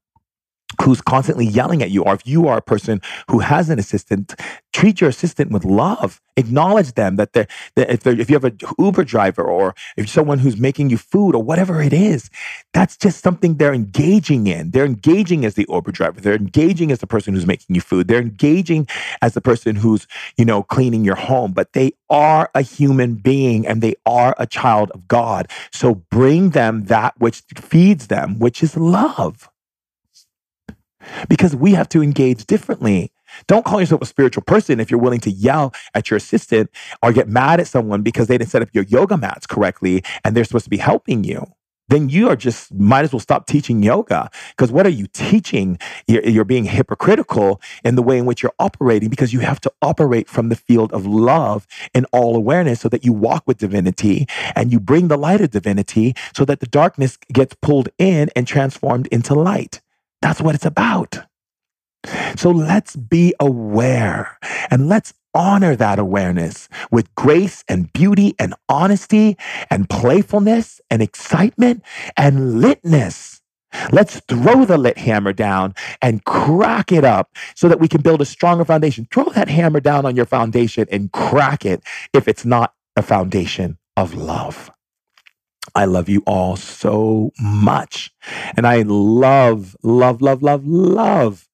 who's 0.82 1.02
constantly 1.02 1.46
yelling 1.46 1.82
at 1.82 1.92
you, 1.92 2.04
or 2.04 2.14
if 2.14 2.26
you 2.26 2.48
are 2.48 2.58
a 2.58 2.62
person 2.62 3.02
who 3.30 3.40
has 3.40 3.70
an 3.70 3.80
assistant, 3.80 4.36
treat 4.72 5.02
your 5.02 5.10
assistant 5.10 5.52
with 5.52 5.66
love. 5.66 6.22
Acknowledge 6.38 6.94
them 6.94 7.18
that 7.18 7.34
they're, 7.34 7.48
that 7.76 7.90
if, 7.90 8.04
they're, 8.04 8.18
if 8.18 8.30
you 8.30 8.36
have 8.36 8.46
an 8.46 8.58
Uber 8.78 9.04
driver 9.04 9.44
or 9.44 9.76
if 9.98 10.08
someone 10.08 10.40
who's 10.40 10.58
making 10.58 10.90
you 10.90 10.98
food 10.98 11.36
or 11.36 11.44
whatever 11.44 11.82
it 11.82 11.92
is, 11.92 12.30
that's 12.74 12.96
just 12.96 13.22
something 13.22 13.56
they're 13.56 13.74
engaging 13.74 14.48
in. 14.48 14.72
They're 14.72 14.86
engaging 14.86 15.44
as 15.44 15.56
the 15.56 15.66
Uber 15.68 15.92
driver. 15.92 16.22
They're 16.22 16.36
engaging 16.36 16.92
as 16.92 17.00
the 17.00 17.08
person 17.08 17.34
who's 17.34 17.48
making 17.48 17.76
you 17.76 17.82
food. 17.82 18.08
They're 18.08 18.22
engaging 18.22 18.88
as 19.22 19.34
the 19.34 19.42
person 19.42 19.76
who's, 19.76 20.08
you 20.38 20.46
know, 20.46 20.64
cleaning 20.64 21.04
your 21.04 21.16
home, 21.16 21.52
but 21.52 21.74
they 21.74 21.92
are 22.10 22.50
a 22.56 22.62
human 22.62 23.16
being 23.16 23.68
and 23.68 23.82
they 23.82 23.96
are 24.06 24.34
a 24.38 24.48
child 24.48 24.92
of 24.92 25.08
God. 25.08 25.50
So 25.74 25.96
bring 25.96 26.52
them 26.52 26.86
that 26.86 27.20
which 27.20 27.44
feeds 27.58 28.08
them, 28.08 28.40
which 28.40 28.64
is 28.64 28.78
love 28.78 29.49
because 31.28 31.55
we 31.55 31.74
have 31.74 31.89
to 31.89 32.01
engage 32.01 32.45
differently. 32.45 33.12
Don't 33.47 33.66
call 33.66 33.80
yourself 33.80 34.01
a 34.01 34.05
spiritual 34.05 34.43
person 34.43 34.80
if 34.80 34.89
you're 34.89 34.99
willing 34.99 35.20
to 35.22 35.32
yell 35.32 35.74
at 35.93 36.10
your 36.10 36.18
assistant 36.18 36.70
or 37.03 37.14
get 37.14 37.28
mad 37.28 37.60
at 37.60 37.68
someone 37.68 38.01
because 38.01 38.28
they 38.28 38.38
didn't 38.38 38.49
set 38.49 38.62
up 38.62 38.70
your 38.74 38.86
yoga 38.86 39.18
mats 39.18 39.45
correctly 39.45 40.03
and 40.24 40.36
they're 40.36 40.43
supposed 40.43 40.66
to 40.66 40.70
be 40.70 40.78
helping 40.78 41.24
you. 41.24 41.45
Then 41.89 42.07
you 42.07 42.30
are 42.30 42.36
just 42.36 42.72
might 42.74 43.03
as 43.03 43.12
well 43.12 43.20
stop 43.20 43.47
teaching 43.47 43.82
yoga 43.82 44.30
because 44.51 44.72
what 44.72 44.86
are 44.86 44.91
you 44.91 45.07
teaching? 45.07 45.80
You're, 46.07 46.24
you're 46.24 46.45
being 46.45 46.66
hypocritical 46.66 47.60
in 47.84 47.95
the 47.95 48.03
way 48.03 48.20
in 48.20 48.26
which 48.26 48.43
you're 48.43 48.53
operating 48.60 49.10
because 49.10 49.34
you 49.34 49.39
have 49.39 49.60
to 49.62 49.72
operate 49.82 50.30
from 50.30 50.49
the 50.49 50.55
field 50.55 50.93
of 50.93 51.07
love 51.07 51.66
and 51.95 52.05
all 52.12 52.36
awareness 52.36 52.80
so 52.80 52.89
that 52.89 53.03
you 53.03 53.12
walk 53.12 53.43
with 53.47 53.57
divinity 53.57 54.28
and 54.55 54.72
you 54.72 54.80
bring 54.80 55.07
the 55.07 55.18
light 55.18 55.41
of 55.41 55.49
divinity 55.49 56.16
so 56.34 56.45
that 56.45 56.60
the 56.60 56.68
darkness 56.68 57.18
gets 57.34 57.55
pulled 57.55 57.89
in 57.97 58.30
and 58.36 58.45
transformed 58.45 59.07
into 59.07 59.34
light. 59.34 59.82
That's 60.22 60.42
what 60.42 60.56
it's 60.56 60.66
about. 60.66 61.20
So 62.38 62.52
let's 62.52 62.96
be 62.96 63.34
aware 63.40 64.38
and 64.70 64.88
let's 64.88 65.14
honor 65.34 65.76
that 65.76 66.00
awareness 66.00 66.70
with 66.92 67.14
grace 67.16 67.64
and 67.68 67.92
beauty 67.94 68.36
and 68.40 68.54
honesty 68.68 69.38
and 69.70 69.90
playfulness 69.90 70.82
and 70.90 71.02
excitement 71.02 71.84
and 72.18 72.62
litness. 72.62 73.42
Let's 73.92 74.20
throw 74.22 74.66
the 74.66 74.78
lit 74.78 74.98
hammer 74.98 75.34
down 75.34 75.76
and 76.02 76.26
crack 76.26 76.92
it 76.92 77.04
up 77.04 77.30
so 77.56 77.68
that 77.68 77.80
we 77.80 77.88
can 77.88 78.02
build 78.02 78.22
a 78.22 78.26
stronger 78.26 78.66
foundation. 78.66 79.08
Throw 79.12 79.26
that 79.26 79.48
hammer 79.48 79.80
down 79.80 80.06
on 80.06 80.16
your 80.16 80.26
foundation 80.26 80.88
and 80.92 81.12
crack 81.12 81.66
it 81.66 81.84
if 82.14 82.28
it's 82.28 82.46
not 82.46 82.74
a 82.96 83.04
foundation 83.04 83.78
of 83.96 84.16
love. 84.16 84.72
I 85.76 85.86
love 85.86 86.10
you 86.10 86.24
all 86.26 86.56
so 86.56 87.32
much. 87.40 88.12
And 88.56 88.68
I 88.68 88.84
love, 88.84 89.76
love, 89.84 90.22
love, 90.22 90.42
love, 90.42 90.66
love 90.66 91.48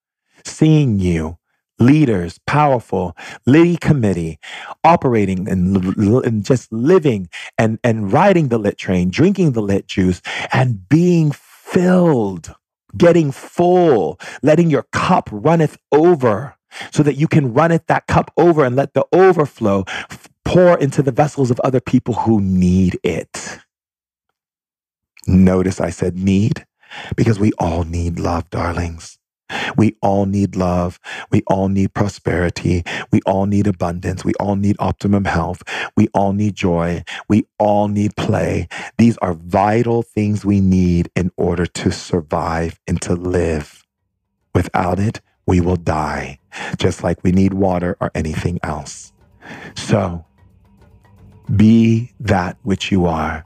seeing 0.44 0.98
you, 0.98 1.38
leaders, 1.78 2.38
powerful, 2.46 3.16
Liddy 3.46 3.76
committee, 3.76 4.38
operating 4.84 5.48
and, 5.48 5.96
and 5.96 6.44
just 6.44 6.72
living 6.72 7.28
and, 7.58 7.78
and 7.84 8.12
riding 8.12 8.48
the 8.48 8.58
lit 8.58 8.78
train, 8.78 9.10
drinking 9.10 9.52
the 9.52 9.62
lit 9.62 9.86
juice, 9.86 10.22
and 10.52 10.88
being 10.88 11.32
filled, 11.32 12.54
getting 12.96 13.30
full, 13.32 14.18
letting 14.42 14.70
your 14.70 14.84
cup 14.92 15.28
runneth 15.32 15.76
over 15.92 16.54
so 16.92 17.02
that 17.02 17.14
you 17.14 17.26
can 17.26 17.52
run 17.52 17.72
it 17.72 17.86
that 17.86 18.06
cup 18.06 18.30
over 18.36 18.64
and 18.64 18.76
let 18.76 18.94
the 18.94 19.06
overflow 19.12 19.84
pour 20.44 20.78
into 20.78 21.02
the 21.02 21.12
vessels 21.12 21.50
of 21.50 21.60
other 21.60 21.80
people 21.80 22.14
who 22.14 22.40
need 22.40 22.98
it. 23.02 23.58
Notice 25.26 25.80
I 25.80 25.90
said 25.90 26.16
need 26.18 26.66
because 27.16 27.40
we 27.40 27.52
all 27.58 27.84
need 27.84 28.18
love, 28.20 28.50
darlings. 28.50 29.18
We 29.76 29.96
all 30.02 30.26
need 30.26 30.56
love. 30.56 31.00
We 31.30 31.42
all 31.46 31.68
need 31.68 31.94
prosperity. 31.94 32.84
We 33.12 33.20
all 33.26 33.46
need 33.46 33.66
abundance. 33.66 34.24
We 34.24 34.34
all 34.40 34.56
need 34.56 34.76
optimum 34.80 35.26
health. 35.26 35.62
We 35.96 36.08
all 36.14 36.32
need 36.32 36.56
joy. 36.56 37.04
We 37.28 37.46
all 37.58 37.88
need 37.88 38.16
play. 38.16 38.68
These 38.98 39.18
are 39.18 39.34
vital 39.34 40.02
things 40.02 40.44
we 40.44 40.60
need 40.60 41.10
in 41.16 41.32
order 41.36 41.66
to 41.66 41.92
survive 41.92 42.80
and 42.88 43.00
to 43.02 43.14
live 43.14 43.76
Without 44.54 44.98
it, 44.98 45.20
we 45.46 45.60
will 45.60 45.76
die, 45.76 46.38
just 46.78 47.04
like 47.04 47.22
we 47.22 47.32
need 47.32 47.54
water 47.54 47.96
or 48.00 48.10
anything 48.14 48.58
else. 48.64 49.12
So, 49.76 50.26
be 51.56 52.12
that 52.20 52.58
which 52.62 52.92
you 52.92 53.06
are. 53.06 53.44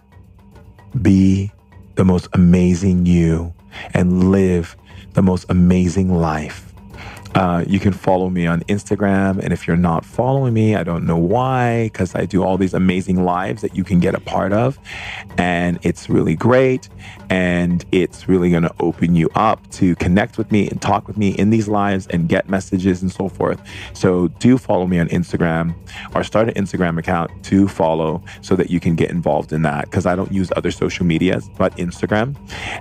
Be 1.03 1.53
the 2.01 2.05
most 2.07 2.29
amazing 2.33 3.05
you 3.05 3.53
and 3.93 4.31
live 4.31 4.75
the 5.13 5.21
most 5.21 5.45
amazing 5.51 6.11
life 6.15 6.70
uh, 7.35 7.65
you 7.67 7.79
can 7.79 7.93
follow 7.93 8.29
me 8.29 8.47
on 8.47 8.61
Instagram. 8.63 9.39
And 9.39 9.53
if 9.53 9.67
you're 9.67 9.77
not 9.77 10.05
following 10.05 10.53
me, 10.53 10.75
I 10.75 10.83
don't 10.83 11.07
know 11.07 11.17
why, 11.17 11.85
because 11.85 12.15
I 12.15 12.27
do 12.27 12.43
all 12.43 12.57
these 12.59 12.75
amazing 12.75 13.25
lives 13.25 13.63
that 13.63 13.77
you 13.77 13.85
can 13.85 14.01
get 14.01 14.15
a 14.15 14.21
part 14.21 14.53
of. 14.53 14.79
And 15.39 15.79
it's 15.83 16.11
really 16.11 16.35
great. 16.35 16.89
And 17.29 17.85
it's 17.93 18.29
really 18.29 18.51
going 18.51 18.65
to 18.65 18.75
open 18.81 19.15
you 19.15 19.31
up 19.37 19.71
to 19.73 19.95
connect 19.97 20.39
with 20.39 20.51
me 20.51 20.69
and 20.69 20.83
talk 20.83 21.07
with 21.07 21.17
me 21.17 21.31
in 21.31 21.51
these 21.51 21.69
lives 21.69 22.09
and 22.09 22.29
get 22.29 22.49
messages 22.49 23.03
and 23.03 23.13
so 23.13 23.29
forth. 23.29 23.63
So 23.93 24.29
do 24.29 24.59
follow 24.59 24.87
me 24.87 24.99
on 24.99 25.09
Instagram 25.09 25.75
or 26.15 26.25
start 26.25 26.49
an 26.49 26.55
Instagram 26.55 26.99
account 26.99 27.31
to 27.45 27.69
follow 27.69 28.23
so 28.41 28.57
that 28.57 28.71
you 28.71 28.81
can 28.81 28.97
get 28.97 29.11
involved 29.11 29.53
in 29.53 29.63
that 29.63 29.85
because 29.85 30.07
I 30.07 30.17
don't 30.17 30.33
use 30.33 30.51
other 30.57 30.71
social 30.73 31.07
medias 31.07 31.49
but 31.57 31.77
Instagram. 31.77 32.37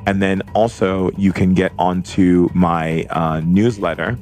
And 0.08 0.22
then 0.22 0.42
also 0.56 1.12
you 1.12 1.32
can 1.32 1.54
get 1.54 1.72
onto 1.78 2.50
my 2.54 3.04
uh, 3.12 3.42
newsletter 3.42 4.18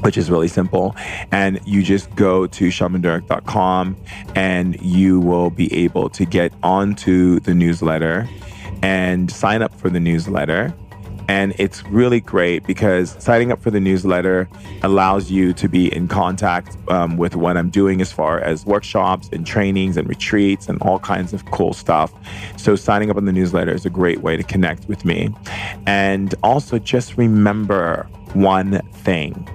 which 0.00 0.16
is 0.16 0.30
really 0.30 0.48
simple. 0.48 0.94
And 1.32 1.60
you 1.64 1.82
just 1.82 2.14
go 2.16 2.46
to 2.46 2.68
shamandurek.com 2.68 3.96
and 4.34 4.80
you 4.80 5.20
will 5.20 5.50
be 5.50 5.72
able 5.74 6.08
to 6.10 6.24
get 6.24 6.52
onto 6.62 7.40
the 7.40 7.54
newsletter 7.54 8.28
and 8.82 9.30
sign 9.30 9.62
up 9.62 9.74
for 9.74 9.90
the 9.90 10.00
newsletter. 10.00 10.74
And 11.30 11.54
it's 11.58 11.84
really 11.84 12.20
great 12.20 12.66
because 12.66 13.14
signing 13.22 13.52
up 13.52 13.60
for 13.60 13.70
the 13.70 13.80
newsletter 13.80 14.48
allows 14.82 15.30
you 15.30 15.52
to 15.54 15.68
be 15.68 15.94
in 15.94 16.08
contact 16.08 16.78
um, 16.90 17.18
with 17.18 17.36
what 17.36 17.58
I'm 17.58 17.68
doing 17.68 18.00
as 18.00 18.10
far 18.10 18.40
as 18.40 18.64
workshops 18.64 19.28
and 19.30 19.46
trainings 19.46 19.98
and 19.98 20.08
retreats 20.08 20.70
and 20.70 20.80
all 20.80 20.98
kinds 20.98 21.34
of 21.34 21.44
cool 21.50 21.74
stuff. 21.74 22.14
So, 22.56 22.76
signing 22.76 23.10
up 23.10 23.18
on 23.18 23.26
the 23.26 23.32
newsletter 23.32 23.74
is 23.74 23.84
a 23.84 23.90
great 23.90 24.22
way 24.22 24.38
to 24.38 24.42
connect 24.42 24.88
with 24.88 25.04
me. 25.04 25.28
And 25.86 26.34
also, 26.42 26.78
just 26.78 27.18
remember 27.18 28.08
one 28.32 28.80
thing 28.92 29.46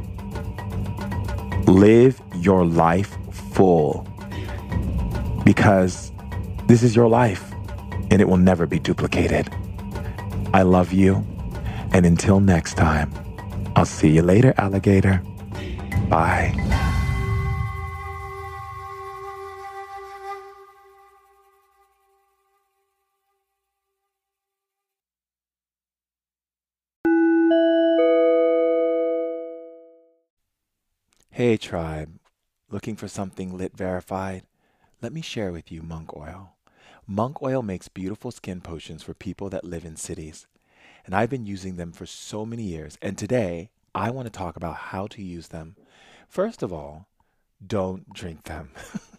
Live 1.68 2.22
your 2.36 2.66
life 2.66 3.18
full 3.32 4.08
because 5.44 6.12
this 6.68 6.84
is 6.84 6.96
your 6.96 7.08
life 7.08 7.52
and 8.12 8.22
it 8.22 8.28
will 8.28 8.38
never 8.38 8.66
be 8.66 8.80
duplicated. 8.80 9.50
I 10.54 10.62
love 10.62 10.94
you. 10.94 11.26
And 11.94 12.06
until 12.06 12.40
next 12.40 12.76
time, 12.76 13.14
I'll 13.76 13.86
see 13.86 14.10
you 14.10 14.22
later, 14.22 14.54
alligator. 14.58 15.22
Bye. 16.10 16.90
Hey, 31.44 31.58
tribe. 31.58 32.22
Looking 32.72 32.96
for 32.96 33.10
something 33.10 33.58
lit 33.58 33.76
verified? 33.76 34.44
Let 35.02 35.12
me 35.12 35.20
share 35.20 35.52
with 35.52 35.74
you 35.74 35.82
monk 35.82 36.16
oil. 36.16 36.56
Monk 37.06 37.42
oil 37.42 37.62
makes 37.62 37.90
beautiful 37.90 38.32
skin 38.32 38.62
potions 38.62 39.04
for 39.04 39.14
people 39.14 39.50
that 39.50 39.66
live 39.66 39.84
in 39.84 39.98
cities. 39.98 40.48
And 41.06 41.14
I've 41.14 41.30
been 41.30 41.46
using 41.46 41.76
them 41.76 41.92
for 41.92 42.06
so 42.06 42.46
many 42.46 42.64
years. 42.64 42.98
And 43.02 43.18
today, 43.18 43.72
I 43.94 44.10
want 44.10 44.26
to 44.28 44.32
talk 44.32 44.56
about 44.56 44.76
how 44.76 45.06
to 45.08 45.22
use 45.22 45.50
them. 45.50 45.76
First 46.30 46.64
of 46.64 46.72
all, 46.72 47.10
don't 47.68 48.14
drink 48.14 48.44
them. 48.44 48.70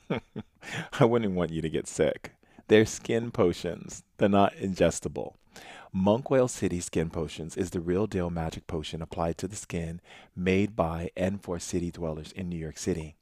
I 0.98 1.04
wouldn't 1.04 1.34
want 1.34 1.50
you 1.50 1.60
to 1.60 1.68
get 1.68 1.86
sick. 1.86 2.32
They're 2.68 2.86
skin 2.86 3.32
potions, 3.32 4.02
they're 4.16 4.30
not 4.30 4.54
ingestible. 4.54 5.34
Monk 5.96 6.28
Oil 6.32 6.48
City 6.48 6.80
Skin 6.80 7.08
Potions 7.08 7.56
is 7.56 7.70
the 7.70 7.78
real 7.78 8.08
deal 8.08 8.28
magic 8.28 8.66
potion 8.66 9.00
applied 9.00 9.38
to 9.38 9.46
the 9.46 9.54
skin 9.54 10.00
made 10.34 10.74
by 10.74 11.12
and 11.16 11.40
for 11.40 11.60
city 11.60 11.92
dwellers 11.92 12.32
in 12.32 12.48
New 12.48 12.58
York 12.58 12.78
City. 12.78 13.14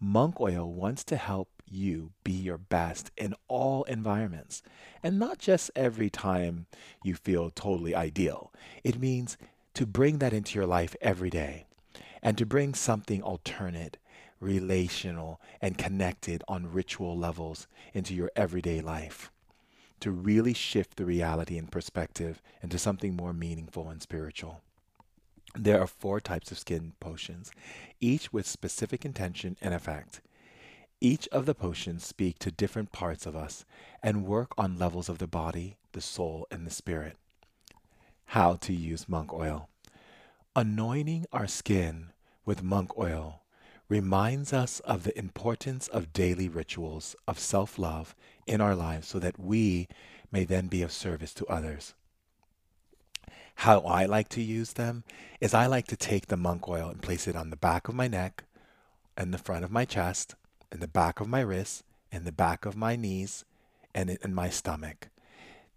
Monk 0.00 0.40
Oil 0.40 0.72
wants 0.72 1.04
to 1.04 1.16
help 1.16 1.62
you 1.70 2.10
be 2.24 2.32
your 2.32 2.58
best 2.58 3.12
in 3.16 3.36
all 3.46 3.84
environments 3.84 4.60
and 5.04 5.20
not 5.20 5.38
just 5.38 5.70
every 5.76 6.10
time 6.10 6.66
you 7.04 7.14
feel 7.14 7.48
totally 7.48 7.94
ideal. 7.94 8.52
It 8.82 8.98
means 8.98 9.38
to 9.74 9.86
bring 9.86 10.18
that 10.18 10.32
into 10.32 10.58
your 10.58 10.66
life 10.66 10.96
every 11.00 11.30
day 11.30 11.66
and 12.24 12.36
to 12.38 12.44
bring 12.44 12.74
something 12.74 13.22
alternate, 13.22 13.98
relational, 14.40 15.40
and 15.60 15.78
connected 15.78 16.42
on 16.48 16.72
ritual 16.72 17.16
levels 17.16 17.68
into 17.94 18.16
your 18.16 18.32
everyday 18.34 18.80
life 18.80 19.30
to 20.00 20.10
really 20.10 20.54
shift 20.54 20.96
the 20.96 21.04
reality 21.04 21.58
and 21.58 21.70
perspective 21.70 22.42
into 22.62 22.78
something 22.78 23.14
more 23.14 23.32
meaningful 23.32 23.88
and 23.88 24.02
spiritual. 24.02 24.60
There 25.54 25.80
are 25.80 25.86
four 25.86 26.20
types 26.20 26.50
of 26.50 26.58
skin 26.58 26.92
potions, 27.00 27.50
each 28.00 28.32
with 28.32 28.46
specific 28.46 29.04
intention 29.04 29.56
and 29.60 29.74
effect. 29.74 30.20
Each 31.00 31.26
of 31.28 31.46
the 31.46 31.54
potions 31.54 32.06
speak 32.06 32.38
to 32.40 32.50
different 32.50 32.92
parts 32.92 33.26
of 33.26 33.34
us 33.34 33.64
and 34.02 34.26
work 34.26 34.52
on 34.58 34.78
levels 34.78 35.08
of 35.08 35.18
the 35.18 35.26
body, 35.26 35.76
the 35.92 36.00
soul, 36.00 36.46
and 36.50 36.66
the 36.66 36.70
spirit. 36.70 37.16
How 38.26 38.54
to 38.56 38.72
use 38.72 39.08
monk 39.08 39.32
oil. 39.32 39.68
Anointing 40.54 41.26
our 41.32 41.46
skin 41.46 42.10
with 42.44 42.62
monk 42.62 42.96
oil 42.98 43.40
reminds 43.90 44.54
us 44.54 44.80
of 44.80 45.04
the 45.04 45.18
importance 45.18 45.88
of 45.88 46.14
daily 46.14 46.48
rituals 46.48 47.14
of 47.28 47.38
self 47.38 47.78
love 47.78 48.14
in 48.46 48.62
our 48.62 48.74
lives 48.74 49.08
so 49.08 49.18
that 49.18 49.38
we 49.38 49.88
may 50.32 50.44
then 50.44 50.68
be 50.68 50.80
of 50.80 50.92
service 50.92 51.34
to 51.34 51.46
others. 51.46 51.92
How 53.56 53.80
I 53.80 54.06
like 54.06 54.30
to 54.30 54.40
use 54.40 54.72
them 54.72 55.04
is 55.40 55.52
I 55.52 55.66
like 55.66 55.88
to 55.88 55.96
take 55.96 56.28
the 56.28 56.38
monk 56.38 56.66
oil 56.68 56.88
and 56.88 57.02
place 57.02 57.28
it 57.28 57.36
on 57.36 57.50
the 57.50 57.56
back 57.56 57.88
of 57.88 57.94
my 57.94 58.08
neck, 58.08 58.44
and 59.18 59.34
the 59.34 59.38
front 59.38 59.64
of 59.64 59.70
my 59.70 59.84
chest, 59.84 60.34
and 60.72 60.80
the 60.80 60.88
back 60.88 61.20
of 61.20 61.28
my 61.28 61.40
wrists, 61.40 61.82
and 62.10 62.24
the 62.24 62.32
back 62.32 62.64
of 62.64 62.76
my 62.76 62.96
knees, 62.96 63.44
and 63.94 64.08
in 64.08 64.32
my 64.32 64.48
stomach 64.48 65.08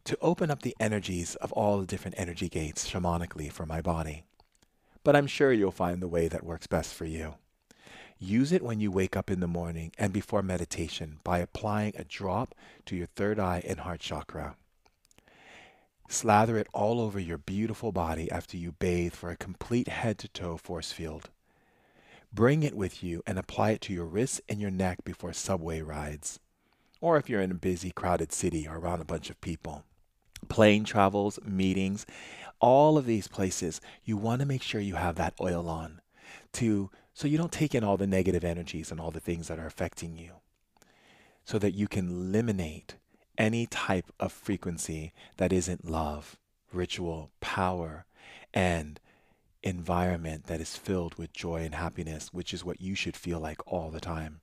to 0.05 0.17
open 0.21 0.51
up 0.51 0.61
the 0.61 0.75
energies 0.79 1.35
of 1.35 1.51
all 1.53 1.79
the 1.79 1.85
different 1.85 2.15
energy 2.17 2.49
gates 2.49 2.89
shamanically 2.89 3.51
for 3.51 3.65
my 3.65 3.81
body. 3.81 4.23
But 5.03 5.15
I'm 5.15 5.27
sure 5.27 5.51
you'll 5.53 5.71
find 5.71 6.01
the 6.01 6.07
way 6.07 6.27
that 6.27 6.43
works 6.43 6.67
best 6.67 6.93
for 6.93 7.05
you. 7.05 7.35
Use 8.23 8.53
it 8.53 8.63
when 8.63 8.79
you 8.79 8.89
wake 8.89 9.17
up 9.17 9.29
in 9.29 9.41
the 9.41 9.47
morning 9.47 9.91
and 9.97 10.13
before 10.13 10.41
meditation 10.41 11.19
by 11.25 11.39
applying 11.39 11.91
a 11.97 12.05
drop 12.05 12.55
to 12.85 12.95
your 12.95 13.07
third 13.07 13.37
eye 13.37 13.61
and 13.67 13.81
heart 13.81 13.99
chakra. 13.99 14.55
Slather 16.07 16.57
it 16.57 16.67
all 16.71 17.01
over 17.01 17.19
your 17.19 17.37
beautiful 17.37 17.91
body 17.91 18.31
after 18.31 18.55
you 18.55 18.71
bathe 18.71 19.13
for 19.13 19.29
a 19.29 19.35
complete 19.35 19.89
head 19.89 20.17
to 20.19 20.29
toe 20.29 20.55
force 20.55 20.93
field. 20.93 21.31
Bring 22.33 22.63
it 22.63 22.77
with 22.77 23.03
you 23.03 23.23
and 23.27 23.37
apply 23.37 23.71
it 23.71 23.81
to 23.81 23.93
your 23.93 24.05
wrists 24.05 24.39
and 24.47 24.61
your 24.61 24.71
neck 24.71 25.03
before 25.03 25.33
subway 25.33 25.81
rides, 25.81 26.39
or 27.01 27.17
if 27.17 27.29
you're 27.29 27.41
in 27.41 27.51
a 27.51 27.55
busy, 27.55 27.91
crowded 27.91 28.31
city 28.31 28.65
or 28.65 28.77
around 28.77 29.01
a 29.01 29.05
bunch 29.05 29.29
of 29.29 29.41
people. 29.41 29.83
Plane 30.47 30.85
travels, 30.85 31.39
meetings, 31.43 32.05
all 32.61 32.97
of 32.97 33.05
these 33.05 33.27
places, 33.27 33.81
you 34.05 34.15
want 34.15 34.39
to 34.39 34.47
make 34.47 34.61
sure 34.61 34.79
you 34.79 34.95
have 34.95 35.15
that 35.15 35.33
oil 35.41 35.67
on 35.67 35.99
to 36.53 36.89
so 37.13 37.27
you 37.27 37.37
don't 37.37 37.51
take 37.51 37.75
in 37.75 37.83
all 37.83 37.97
the 37.97 38.07
negative 38.07 38.43
energies 38.43 38.91
and 38.91 38.99
all 38.99 39.11
the 39.11 39.19
things 39.19 39.47
that 39.47 39.59
are 39.59 39.67
affecting 39.67 40.17
you. 40.17 40.31
So 41.45 41.59
that 41.59 41.73
you 41.73 41.87
can 41.87 42.09
eliminate 42.09 42.95
any 43.37 43.65
type 43.65 44.11
of 44.19 44.31
frequency 44.31 45.13
that 45.37 45.53
isn't 45.53 45.89
love, 45.89 46.37
ritual, 46.71 47.31
power, 47.41 48.05
and 48.53 48.99
environment 49.61 50.45
that 50.45 50.61
is 50.61 50.77
filled 50.77 51.15
with 51.15 51.33
joy 51.33 51.63
and 51.63 51.75
happiness, 51.75 52.29
which 52.31 52.53
is 52.53 52.65
what 52.65 52.81
you 52.81 52.95
should 52.95 53.15
feel 53.15 53.39
like 53.39 53.59
all 53.67 53.91
the 53.91 53.99
time. 53.99 54.41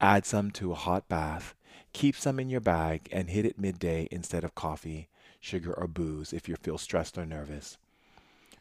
Add 0.00 0.26
some 0.26 0.50
to 0.52 0.72
a 0.72 0.76
hot 0.76 1.08
bath, 1.08 1.54
keep 1.92 2.16
some 2.16 2.40
in 2.40 2.50
your 2.50 2.60
bag, 2.60 3.08
and 3.12 3.30
hit 3.30 3.46
it 3.46 3.58
midday 3.58 4.08
instead 4.10 4.44
of 4.44 4.54
coffee, 4.54 5.08
sugar, 5.40 5.72
or 5.72 5.86
booze 5.86 6.32
if 6.32 6.48
you 6.48 6.56
feel 6.56 6.78
stressed 6.78 7.16
or 7.16 7.26
nervous 7.26 7.78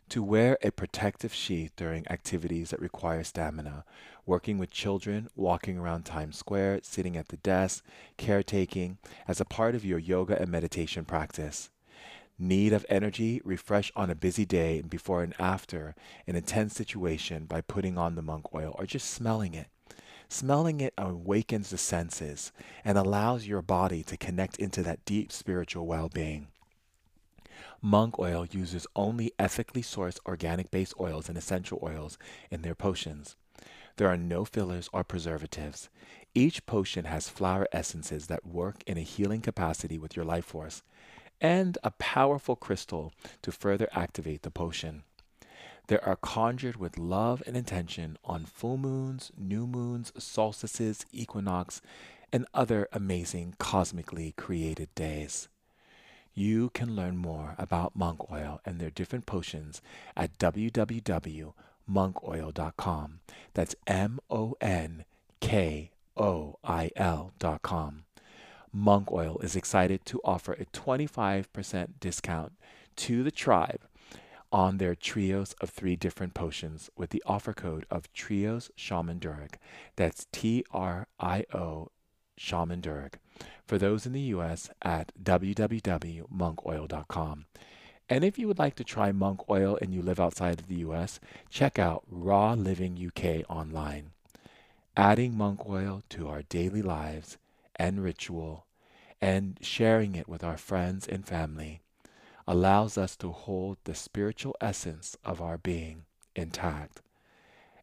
to 0.10 0.24
wear 0.24 0.58
a 0.62 0.72
protective 0.72 1.34
sheath 1.34 1.72
during 1.76 2.08
activities 2.10 2.70
that 2.70 2.80
require 2.80 3.24
stamina, 3.24 3.84
working 4.26 4.58
with 4.58 4.72
children, 4.72 5.30
walking 5.36 5.78
around 5.78 6.04
Times 6.04 6.38
Square, 6.38 6.82
sitting 6.84 7.18
at 7.18 7.30
the 7.30 7.38
desk, 7.38 7.84
caretaking, 8.18 8.98
as 9.28 9.42
a 9.42 9.46
part 9.46 9.76
of 9.76 9.86
your 9.86 10.00
yoga 10.00 10.40
and 10.40 10.50
meditation 10.50 11.06
practice. 11.06 11.70
Need 12.38 12.74
of 12.74 12.86
energy, 12.90 13.42
refresh 13.46 13.92
on 13.96 14.10
a 14.10 14.16
busy 14.16 14.46
day 14.46 14.82
before 14.82 15.24
and 15.24 15.34
after 15.40 15.96
an 16.28 16.36
intense 16.36 16.76
situation 16.76 17.46
by 17.46 17.62
putting 17.62 17.98
on 17.98 18.16
the 18.16 18.22
monk 18.22 18.54
oil 18.54 18.76
or 18.78 18.86
just 18.86 19.10
smelling 19.10 19.54
it. 19.54 19.68
Smelling 20.28 20.82
it 20.82 20.94
awakens 20.98 21.70
the 21.70 21.78
senses 21.78 22.52
and 22.84 22.98
allows 22.98 23.48
your 23.48 23.62
body 23.62 24.04
to 24.04 24.18
connect 24.18 24.58
into 24.58 24.84
that 24.84 25.06
deep 25.06 25.32
spiritual 25.32 25.86
well 25.88 26.10
being. 26.10 26.48
Monk 27.82 28.18
Oil 28.20 28.46
uses 28.46 28.88
only 28.96 29.32
ethically 29.38 29.82
sourced 29.82 30.20
organic 30.26 30.72
based 30.72 30.94
oils 31.00 31.30
and 31.30 31.38
essential 31.38 31.80
oils 31.84 32.18
in 32.50 32.62
their 32.62 32.76
potions. 32.76 33.36
There 33.98 34.10
are 34.10 34.18
no 34.18 34.44
fillers 34.44 34.90
or 34.92 35.04
preservatives. 35.04 35.90
Each 36.34 36.66
potion 36.66 37.06
has 37.06 37.30
flower 37.30 37.68
essences 37.72 38.28
that 38.28 38.46
work 38.46 38.84
in 38.86 38.98
a 38.98 39.02
healing 39.02 39.42
capacity 39.42 39.98
with 39.98 40.16
your 40.16 40.26
life 40.26 40.46
force, 40.46 40.84
and 41.40 41.78
a 41.84 41.92
powerful 41.92 42.56
crystal 42.56 43.14
to 43.42 43.52
further 43.52 43.88
activate 43.94 44.42
the 44.42 44.52
potion. 44.52 45.04
They 45.88 46.00
are 46.00 46.16
conjured 46.16 46.78
with 46.78 46.98
love 46.98 47.44
and 47.46 47.56
intention 47.56 48.18
on 48.26 48.46
full 48.46 48.78
moons, 48.78 49.32
new 49.38 49.68
moons, 49.68 50.12
solstices, 50.18 51.06
equinox, 51.12 51.82
and 52.34 52.46
other 52.54 52.88
amazing 52.92 53.56
cosmically 53.60 54.34
created 54.36 54.94
days. 54.96 55.48
You 56.36 56.70
can 56.72 56.96
learn 56.96 57.16
more 57.16 57.56
about 57.58 57.96
monk 57.96 58.32
oil 58.32 58.60
and 58.66 58.80
their 58.80 58.90
different 58.90 59.26
potions 59.26 59.82
at 60.18 60.38
www.monkoil.com. 60.38 63.20
That's 63.54 63.76
M 63.88 64.20
O 64.30 64.56
N 64.60 65.06
K 65.40 65.92
O 66.18 66.58
I 66.64 66.92
L.com. 66.98 68.04
Monk 68.74 69.10
Oil 69.10 69.40
is 69.42 69.56
excited 69.56 70.06
to 70.06 70.20
offer 70.26 70.52
a 70.52 70.66
25% 70.66 71.88
discount 72.02 72.52
to 72.98 73.24
the 73.24 73.32
tribe 73.32 73.88
on 74.52 74.78
their 74.78 74.96
trios 74.96 75.54
of 75.62 75.70
three 75.70 75.96
different 75.96 76.34
potions 76.34 76.90
with 76.98 77.12
the 77.12 77.24
offer 77.26 77.54
code 77.54 77.86
of 77.90 78.12
Trios 78.12 78.70
Shaman 78.76 79.22
Durek. 79.22 79.54
That's 79.96 80.28
T 80.34 80.66
R 80.72 81.08
I 81.18 81.46
O 81.54 81.92
Shaman 82.38 82.82
Durek 82.82 83.16
for 83.66 83.78
those 83.78 84.06
in 84.06 84.14
the 84.14 84.22
US 84.22 84.70
at 84.82 85.12
www.monkoil.com. 85.22 87.46
And 88.08 88.24
if 88.24 88.38
you 88.38 88.48
would 88.48 88.60
like 88.60 88.76
to 88.76 88.84
try 88.84 89.12
monk 89.12 89.50
oil 89.50 89.80
and 89.82 89.94
you 89.94 90.02
live 90.02 90.20
outside 90.20 90.60
of 90.60 90.68
the 90.68 90.86
US, 90.88 91.20
check 91.50 91.80
out 91.80 92.04
Raw 92.08 92.54
Living 92.54 92.98
UK 92.98 93.50
online. 93.50 94.12
Adding 94.96 95.36
monk 95.36 95.68
oil 95.68 96.04
to 96.10 96.28
our 96.28 96.44
daily 96.44 96.82
lives 96.82 97.38
and 97.76 98.04
ritual 98.04 98.66
and 99.22 99.58
sharing 99.62 100.16
it 100.16 100.28
with 100.28 100.44
our 100.44 100.58
friends 100.58 101.08
and 101.08 101.26
family 101.26 101.82
allows 102.48 102.98
us 102.98 103.16
to 103.16 103.32
hold 103.32 103.78
the 103.84 103.96
spiritual 103.96 104.56
essence 104.62 105.18
of 105.26 105.42
our 105.42 105.58
being 105.58 106.04
intact 106.36 107.02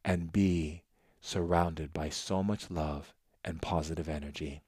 and 0.04 0.32
be 0.32 0.82
surrounded 1.20 1.92
by 1.92 2.08
so 2.08 2.42
much 2.42 2.70
love 2.70 3.12
and 3.44 3.62
positive 3.62 4.08
energy 4.08 4.62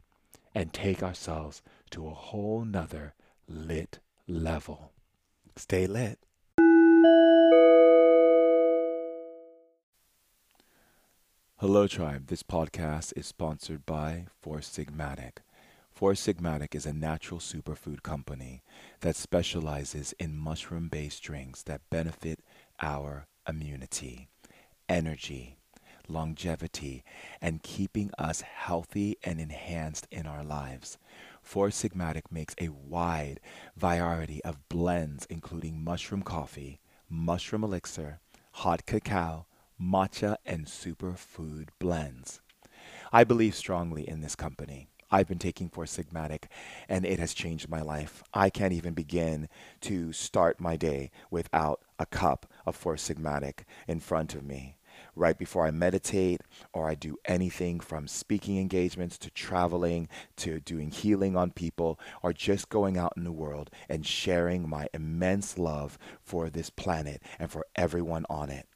and 0.54 0.72
take 0.72 1.02
ourselves 1.02 1.62
to 1.90 2.06
a 2.06 2.14
whole 2.14 2.64
nother 2.64 3.14
lit 3.48 3.98
level. 4.26 4.92
Stay 5.56 5.86
lit. 5.86 6.18
Hello, 11.58 11.86
Tribe. 11.86 12.26
This 12.26 12.42
podcast 12.42 13.12
is 13.16 13.26
sponsored 13.26 13.86
by 13.86 14.26
Four 14.40 14.58
Sigmatic. 14.58 15.38
Four 15.92 16.12
Sigmatic 16.12 16.74
is 16.74 16.84
a 16.84 16.92
natural 16.92 17.38
superfood 17.40 18.02
company 18.02 18.62
that 19.00 19.16
specializes 19.16 20.12
in 20.18 20.36
mushroom 20.36 20.88
based 20.88 21.22
drinks 21.22 21.62
that 21.62 21.88
benefit 21.88 22.40
our 22.82 23.26
immunity, 23.48 24.28
energy, 24.88 25.56
longevity, 26.08 27.04
and 27.40 27.62
keeping 27.62 28.10
us 28.18 28.40
healthy 28.42 29.16
and 29.22 29.40
enhanced 29.40 30.06
in 30.10 30.26
our 30.26 30.44
lives. 30.44 30.98
Four 31.42 31.68
Sigmatic 31.68 32.30
makes 32.30 32.54
a 32.60 32.68
wide 32.68 33.40
variety 33.76 34.42
of 34.44 34.68
blends, 34.68 35.26
including 35.30 35.84
mushroom 35.84 36.22
coffee, 36.22 36.80
mushroom 37.08 37.64
elixir, 37.64 38.20
hot 38.52 38.86
cacao, 38.86 39.46
matcha, 39.80 40.36
and 40.46 40.66
superfood 40.66 41.68
blends. 41.78 42.40
I 43.12 43.24
believe 43.24 43.54
strongly 43.54 44.08
in 44.08 44.20
this 44.20 44.36
company. 44.36 44.88
I've 45.10 45.28
been 45.28 45.38
taking 45.38 45.68
Four 45.68 45.84
Sigmatic 45.84 46.44
and 46.88 47.04
it 47.04 47.18
has 47.20 47.34
changed 47.34 47.68
my 47.68 47.82
life. 47.82 48.24
I 48.32 48.50
can't 48.50 48.72
even 48.72 48.94
begin 48.94 49.48
to 49.82 50.12
start 50.12 50.60
my 50.60 50.76
day 50.76 51.10
without 51.30 51.82
a 51.98 52.06
cup 52.06 52.50
of 52.66 52.74
Four 52.74 52.96
Sigmatic 52.96 53.60
in 53.86 54.00
front 54.00 54.34
of 54.34 54.42
me 54.44 54.76
right 55.14 55.38
before 55.38 55.66
I 55.66 55.70
meditate 55.70 56.40
or 56.72 56.88
I 56.88 56.94
do 56.94 57.16
anything 57.24 57.80
from 57.80 58.08
speaking 58.08 58.58
engagements 58.58 59.18
to 59.18 59.30
traveling 59.30 60.08
to 60.36 60.60
doing 60.60 60.90
healing 60.90 61.36
on 61.36 61.50
people 61.50 61.98
or 62.22 62.32
just 62.32 62.68
going 62.68 62.96
out 62.98 63.14
in 63.16 63.24
the 63.24 63.32
world 63.32 63.70
and 63.88 64.06
sharing 64.06 64.68
my 64.68 64.88
immense 64.92 65.58
love 65.58 65.98
for 66.22 66.50
this 66.50 66.70
planet 66.70 67.22
and 67.38 67.50
for 67.50 67.66
everyone 67.76 68.26
on 68.28 68.50
it. 68.50 68.66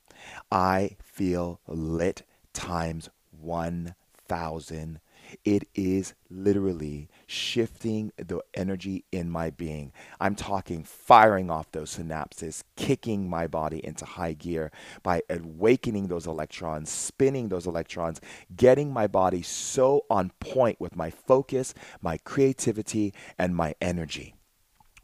I 0.51 0.97
feel 1.03 1.61
lit 1.67 2.23
times 2.53 3.09
1,000 3.31 5.01
it 5.45 5.69
is 5.75 6.15
literally 6.31 7.09
shifting 7.27 8.13
the 8.17 8.41
energy 8.55 9.05
in 9.13 9.31
my 9.31 9.51
being. 9.51 9.93
I'm 10.21 10.35
talking 10.35 10.85
firing 10.85 11.51
off 11.51 11.73
those 11.73 11.97
synapses, 11.97 12.63
kicking 12.77 13.29
my 13.29 13.47
body 13.47 13.85
into 13.85 14.05
high 14.05 14.35
gear 14.35 14.71
by 15.03 15.23
awakening 15.31 16.09
those 16.09 16.27
electrons, 16.27 16.91
spinning 16.91 17.49
those 17.49 17.67
electrons, 17.67 18.21
getting 18.57 18.93
my 18.93 19.07
body 19.07 19.43
so 19.43 20.05
on 20.11 20.31
point 20.41 20.81
with 20.81 20.97
my 20.97 21.11
focus, 21.11 21.75
my 22.01 22.19
creativity, 22.19 23.15
and 23.39 23.57
my 23.57 23.75
energy. 23.81 24.35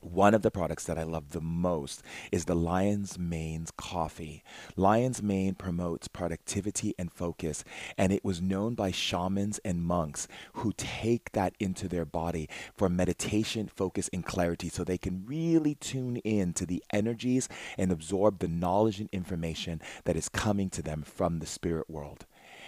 One 0.04 0.34
of 0.34 0.42
the 0.42 0.50
products 0.50 0.84
that 0.84 0.98
I 0.98 1.02
love 1.02 1.30
the 1.30 1.40
most 1.40 2.02
is 2.30 2.44
the 2.44 2.54
Lion's 2.54 3.18
Mane's 3.18 3.70
coffee. 3.70 4.44
Lion's 4.76 5.22
Mane 5.22 5.54
promotes 5.54 6.08
productivity 6.08 6.94
and 6.98 7.10
focus, 7.10 7.64
and 7.96 8.12
it 8.12 8.22
was 8.22 8.42
known 8.42 8.74
by 8.74 8.90
shamans 8.90 9.60
and 9.64 9.82
monks 9.82 10.28
who 10.52 10.74
take 10.76 11.32
that 11.32 11.54
into 11.58 11.88
their 11.88 12.04
body 12.04 12.50
for 12.76 12.90
meditation, 12.90 13.66
focus, 13.66 14.10
and 14.12 14.26
clarity 14.26 14.68
so 14.68 14.84
they 14.84 14.98
can 14.98 15.24
really 15.24 15.74
tune 15.76 16.18
in 16.18 16.52
to 16.52 16.66
the 16.66 16.84
energies 16.92 17.48
and 17.78 17.90
absorb 17.90 18.40
the 18.40 18.48
knowledge 18.48 19.00
and 19.00 19.08
information 19.10 19.80
that 20.04 20.16
is 20.16 20.28
coming 20.28 20.68
to 20.68 20.82
them 20.82 21.02
from 21.02 21.38
the 21.38 21.46
spirit 21.46 21.88
world. 21.88 22.26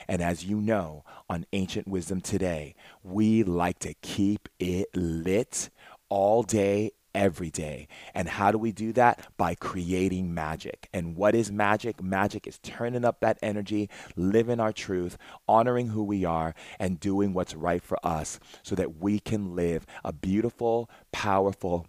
And 0.08 0.22
as 0.22 0.46
you 0.46 0.58
know, 0.58 1.04
on 1.28 1.44
Ancient 1.52 1.86
Wisdom 1.86 2.22
today, 2.22 2.74
we 3.02 3.42
like 3.44 3.78
to 3.80 3.92
keep 4.00 4.48
it 4.58 4.88
lit 4.94 5.68
all 6.08 6.42
day, 6.42 6.92
every 7.16 7.51
day. 7.51 7.88
And 8.14 8.28
how 8.28 8.52
do 8.52 8.59
we 8.59 8.70
do 8.70 8.93
that? 8.93 9.26
By 9.36 9.56
creating 9.56 10.32
magic. 10.32 10.88
And 10.93 11.16
what 11.16 11.34
is 11.34 11.51
magic? 11.51 12.01
Magic 12.02 12.47
is 12.47 12.59
turning 12.59 13.05
up 13.05 13.20
that 13.20 13.38
energy, 13.43 13.88
living 14.14 14.60
our 14.60 14.72
truth, 14.72 15.16
honoring 15.48 15.88
who 15.88 16.05
we 16.05 16.24
are, 16.24 16.55
and 16.78 17.01
doing 17.01 17.32
what's 17.32 17.55
right 17.55 17.82
for 17.82 17.98
us 18.06 18.38
so 18.62 18.76
that 18.76 18.98
we 18.98 19.18
can 19.18 19.56
live 19.56 19.86
a 20.05 20.12
beautiful, 20.12 20.88
powerful, 21.10 21.86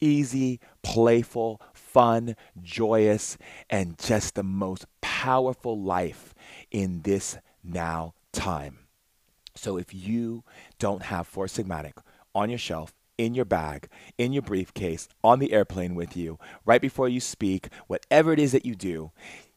easy, 0.00 0.60
playful, 0.82 1.62
fun, 1.72 2.36
joyous, 2.60 3.38
and 3.70 3.96
just 3.98 4.34
the 4.34 4.42
most 4.42 4.86
powerful 5.00 5.80
life 5.80 6.34
in 6.72 7.02
this 7.02 7.38
now 7.62 8.12
time. 8.32 8.80
So 9.54 9.76
if 9.76 9.94
you 9.94 10.42
don't 10.80 11.02
have 11.04 11.28
Four 11.28 11.46
Sigmatic 11.46 11.92
on 12.34 12.50
your 12.50 12.58
shelf, 12.58 12.92
in 13.18 13.34
your 13.34 13.44
bag, 13.44 13.88
in 14.18 14.32
your 14.32 14.42
briefcase, 14.42 15.08
on 15.22 15.38
the 15.38 15.52
airplane 15.52 15.94
with 15.94 16.16
you, 16.16 16.38
right 16.64 16.80
before 16.80 17.08
you 17.08 17.20
speak, 17.20 17.68
whatever 17.86 18.32
it 18.32 18.38
is 18.38 18.52
that 18.52 18.66
you 18.66 18.74
do, 18.74 19.12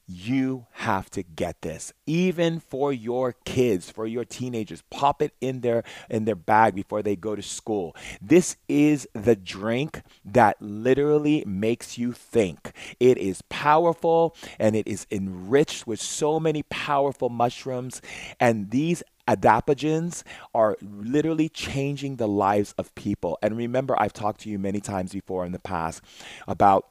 you 0.07 0.65
have 0.71 1.09
to 1.11 1.23
get 1.23 1.61
this. 1.61 1.93
Even 2.05 2.59
for 2.59 2.93
your 2.93 3.33
kids 3.45 3.91
for 3.91 4.07
your 4.07 4.23
teenagers 4.23 4.83
pop 4.89 5.21
it 5.21 5.33
in 5.41 5.61
their 5.61 5.83
in 6.09 6.25
their 6.25 6.35
bag 6.35 6.75
before 6.75 7.01
they 7.01 7.15
go 7.15 7.35
to 7.35 7.41
school. 7.41 7.95
This 8.21 8.55
is 8.69 9.07
the 9.13 9.35
drink 9.35 10.01
that 10.23 10.61
literally 10.61 11.43
makes 11.45 11.97
you 11.97 12.13
think. 12.13 12.71
It 12.99 13.17
is 13.17 13.41
powerful 13.49 14.35
and 14.59 14.75
it 14.75 14.87
is 14.87 15.05
enriched 15.11 15.85
with 15.85 15.99
so 15.99 16.39
many 16.39 16.63
powerful 16.63 17.29
mushrooms. 17.29 18.01
And 18.39 18.71
these 18.71 19.03
adaptogens 19.27 20.23
are 20.53 20.77
literally 20.81 21.49
changing 21.49 22.15
the 22.15 22.27
lives 22.27 22.73
of 22.77 22.95
people. 22.95 23.37
And 23.41 23.57
remember, 23.57 23.99
I've 23.99 24.13
talked 24.13 24.41
to 24.41 24.49
you 24.49 24.57
many 24.57 24.79
times 24.79 25.11
before 25.11 25.45
in 25.45 25.51
the 25.51 25.59
past 25.59 26.01
about 26.47 26.87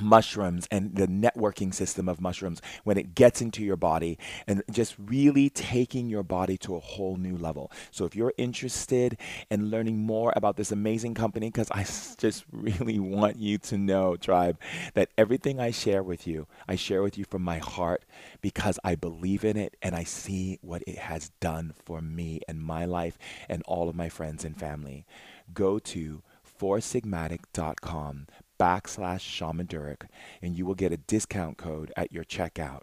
mushrooms 0.00 0.66
and 0.70 0.94
the 0.96 1.06
networking 1.06 1.72
system 1.74 2.08
of 2.08 2.20
mushrooms 2.20 2.62
when 2.84 2.96
it 2.96 3.14
gets 3.14 3.40
into 3.40 3.62
your 3.62 3.76
body 3.76 4.18
and 4.46 4.62
just 4.70 4.94
really 4.98 5.50
taking 5.50 6.08
your 6.08 6.22
body 6.22 6.56
to 6.56 6.74
a 6.74 6.80
whole 6.80 7.16
new 7.16 7.36
level. 7.36 7.70
So 7.90 8.04
if 8.04 8.16
you're 8.16 8.32
interested 8.38 9.18
in 9.50 9.70
learning 9.70 9.98
more 9.98 10.32
about 10.34 10.56
this 10.56 10.72
amazing 10.72 11.14
company 11.14 11.50
cuz 11.50 11.70
I 11.70 11.84
just 12.18 12.44
really 12.52 12.98
want 12.98 13.36
you 13.36 13.58
to 13.58 13.78
know 13.78 14.16
tribe 14.16 14.58
that 14.94 15.10
everything 15.18 15.60
I 15.60 15.70
share 15.70 16.02
with 16.02 16.26
you, 16.26 16.46
I 16.66 16.76
share 16.76 17.02
with 17.02 17.18
you 17.18 17.24
from 17.24 17.42
my 17.42 17.58
heart 17.58 18.04
because 18.40 18.78
I 18.84 18.94
believe 18.94 19.44
in 19.44 19.56
it 19.56 19.76
and 19.82 19.94
I 19.94 20.04
see 20.04 20.58
what 20.62 20.82
it 20.86 20.98
has 20.98 21.30
done 21.40 21.74
for 21.84 22.00
me 22.00 22.40
and 22.48 22.60
my 22.60 22.84
life 22.84 23.18
and 23.48 23.62
all 23.66 23.88
of 23.88 23.94
my 23.94 24.08
friends 24.08 24.44
and 24.44 24.58
family. 24.58 25.04
Go 25.52 25.78
to 25.78 26.22
foursigmatic.com 26.62 28.26
backslash 28.62 29.22
Shaman 29.22 29.66
Durek 29.66 30.06
and 30.40 30.56
you 30.56 30.64
will 30.64 30.76
get 30.76 30.92
a 30.92 30.96
discount 30.96 31.58
code 31.58 31.92
at 31.96 32.12
your 32.12 32.22
checkout. 32.22 32.82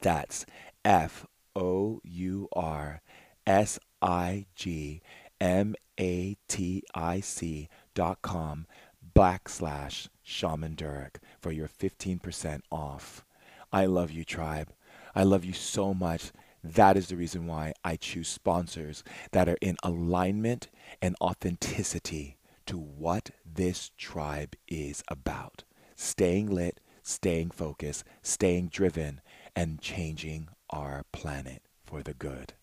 That's 0.00 0.46
F 0.84 1.26
O 1.56 2.00
U 2.04 2.48
R 2.54 3.02
S 3.44 3.80
I 4.00 4.46
G 4.54 5.02
M 5.40 5.74
A 5.98 6.36
T 6.46 6.84
I 6.94 7.18
C 7.18 7.68
dot 7.96 8.22
com 8.22 8.68
backslash 9.16 10.06
Shaman 10.22 10.76
Durek 10.76 11.16
for 11.40 11.50
your 11.50 11.68
15% 11.68 12.60
off. 12.70 13.24
I 13.72 13.86
love 13.86 14.12
you, 14.12 14.24
tribe. 14.24 14.70
I 15.12 15.24
love 15.24 15.44
you 15.44 15.52
so 15.52 15.92
much. 15.92 16.30
That 16.62 16.96
is 16.96 17.08
the 17.08 17.16
reason 17.16 17.48
why 17.48 17.72
I 17.84 17.96
choose 17.96 18.28
sponsors 18.28 19.02
that 19.32 19.48
are 19.48 19.58
in 19.60 19.76
alignment 19.82 20.68
and 21.02 21.16
authenticity 21.20 22.36
to 22.66 22.78
what 22.78 23.30
this 23.44 23.90
tribe 23.96 24.54
is 24.68 25.02
about. 25.08 25.64
Staying 25.96 26.50
lit, 26.50 26.80
staying 27.02 27.50
focused, 27.50 28.04
staying 28.22 28.68
driven, 28.68 29.20
and 29.54 29.80
changing 29.80 30.48
our 30.70 31.04
planet 31.12 31.62
for 31.84 32.02
the 32.02 32.14
good. 32.14 32.54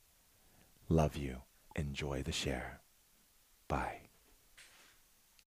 Love 0.90 1.15
you. 1.15 1.38
Enjoy 1.76 2.22
the 2.22 2.32
share. 2.34 2.82
Bye. 3.68 4.11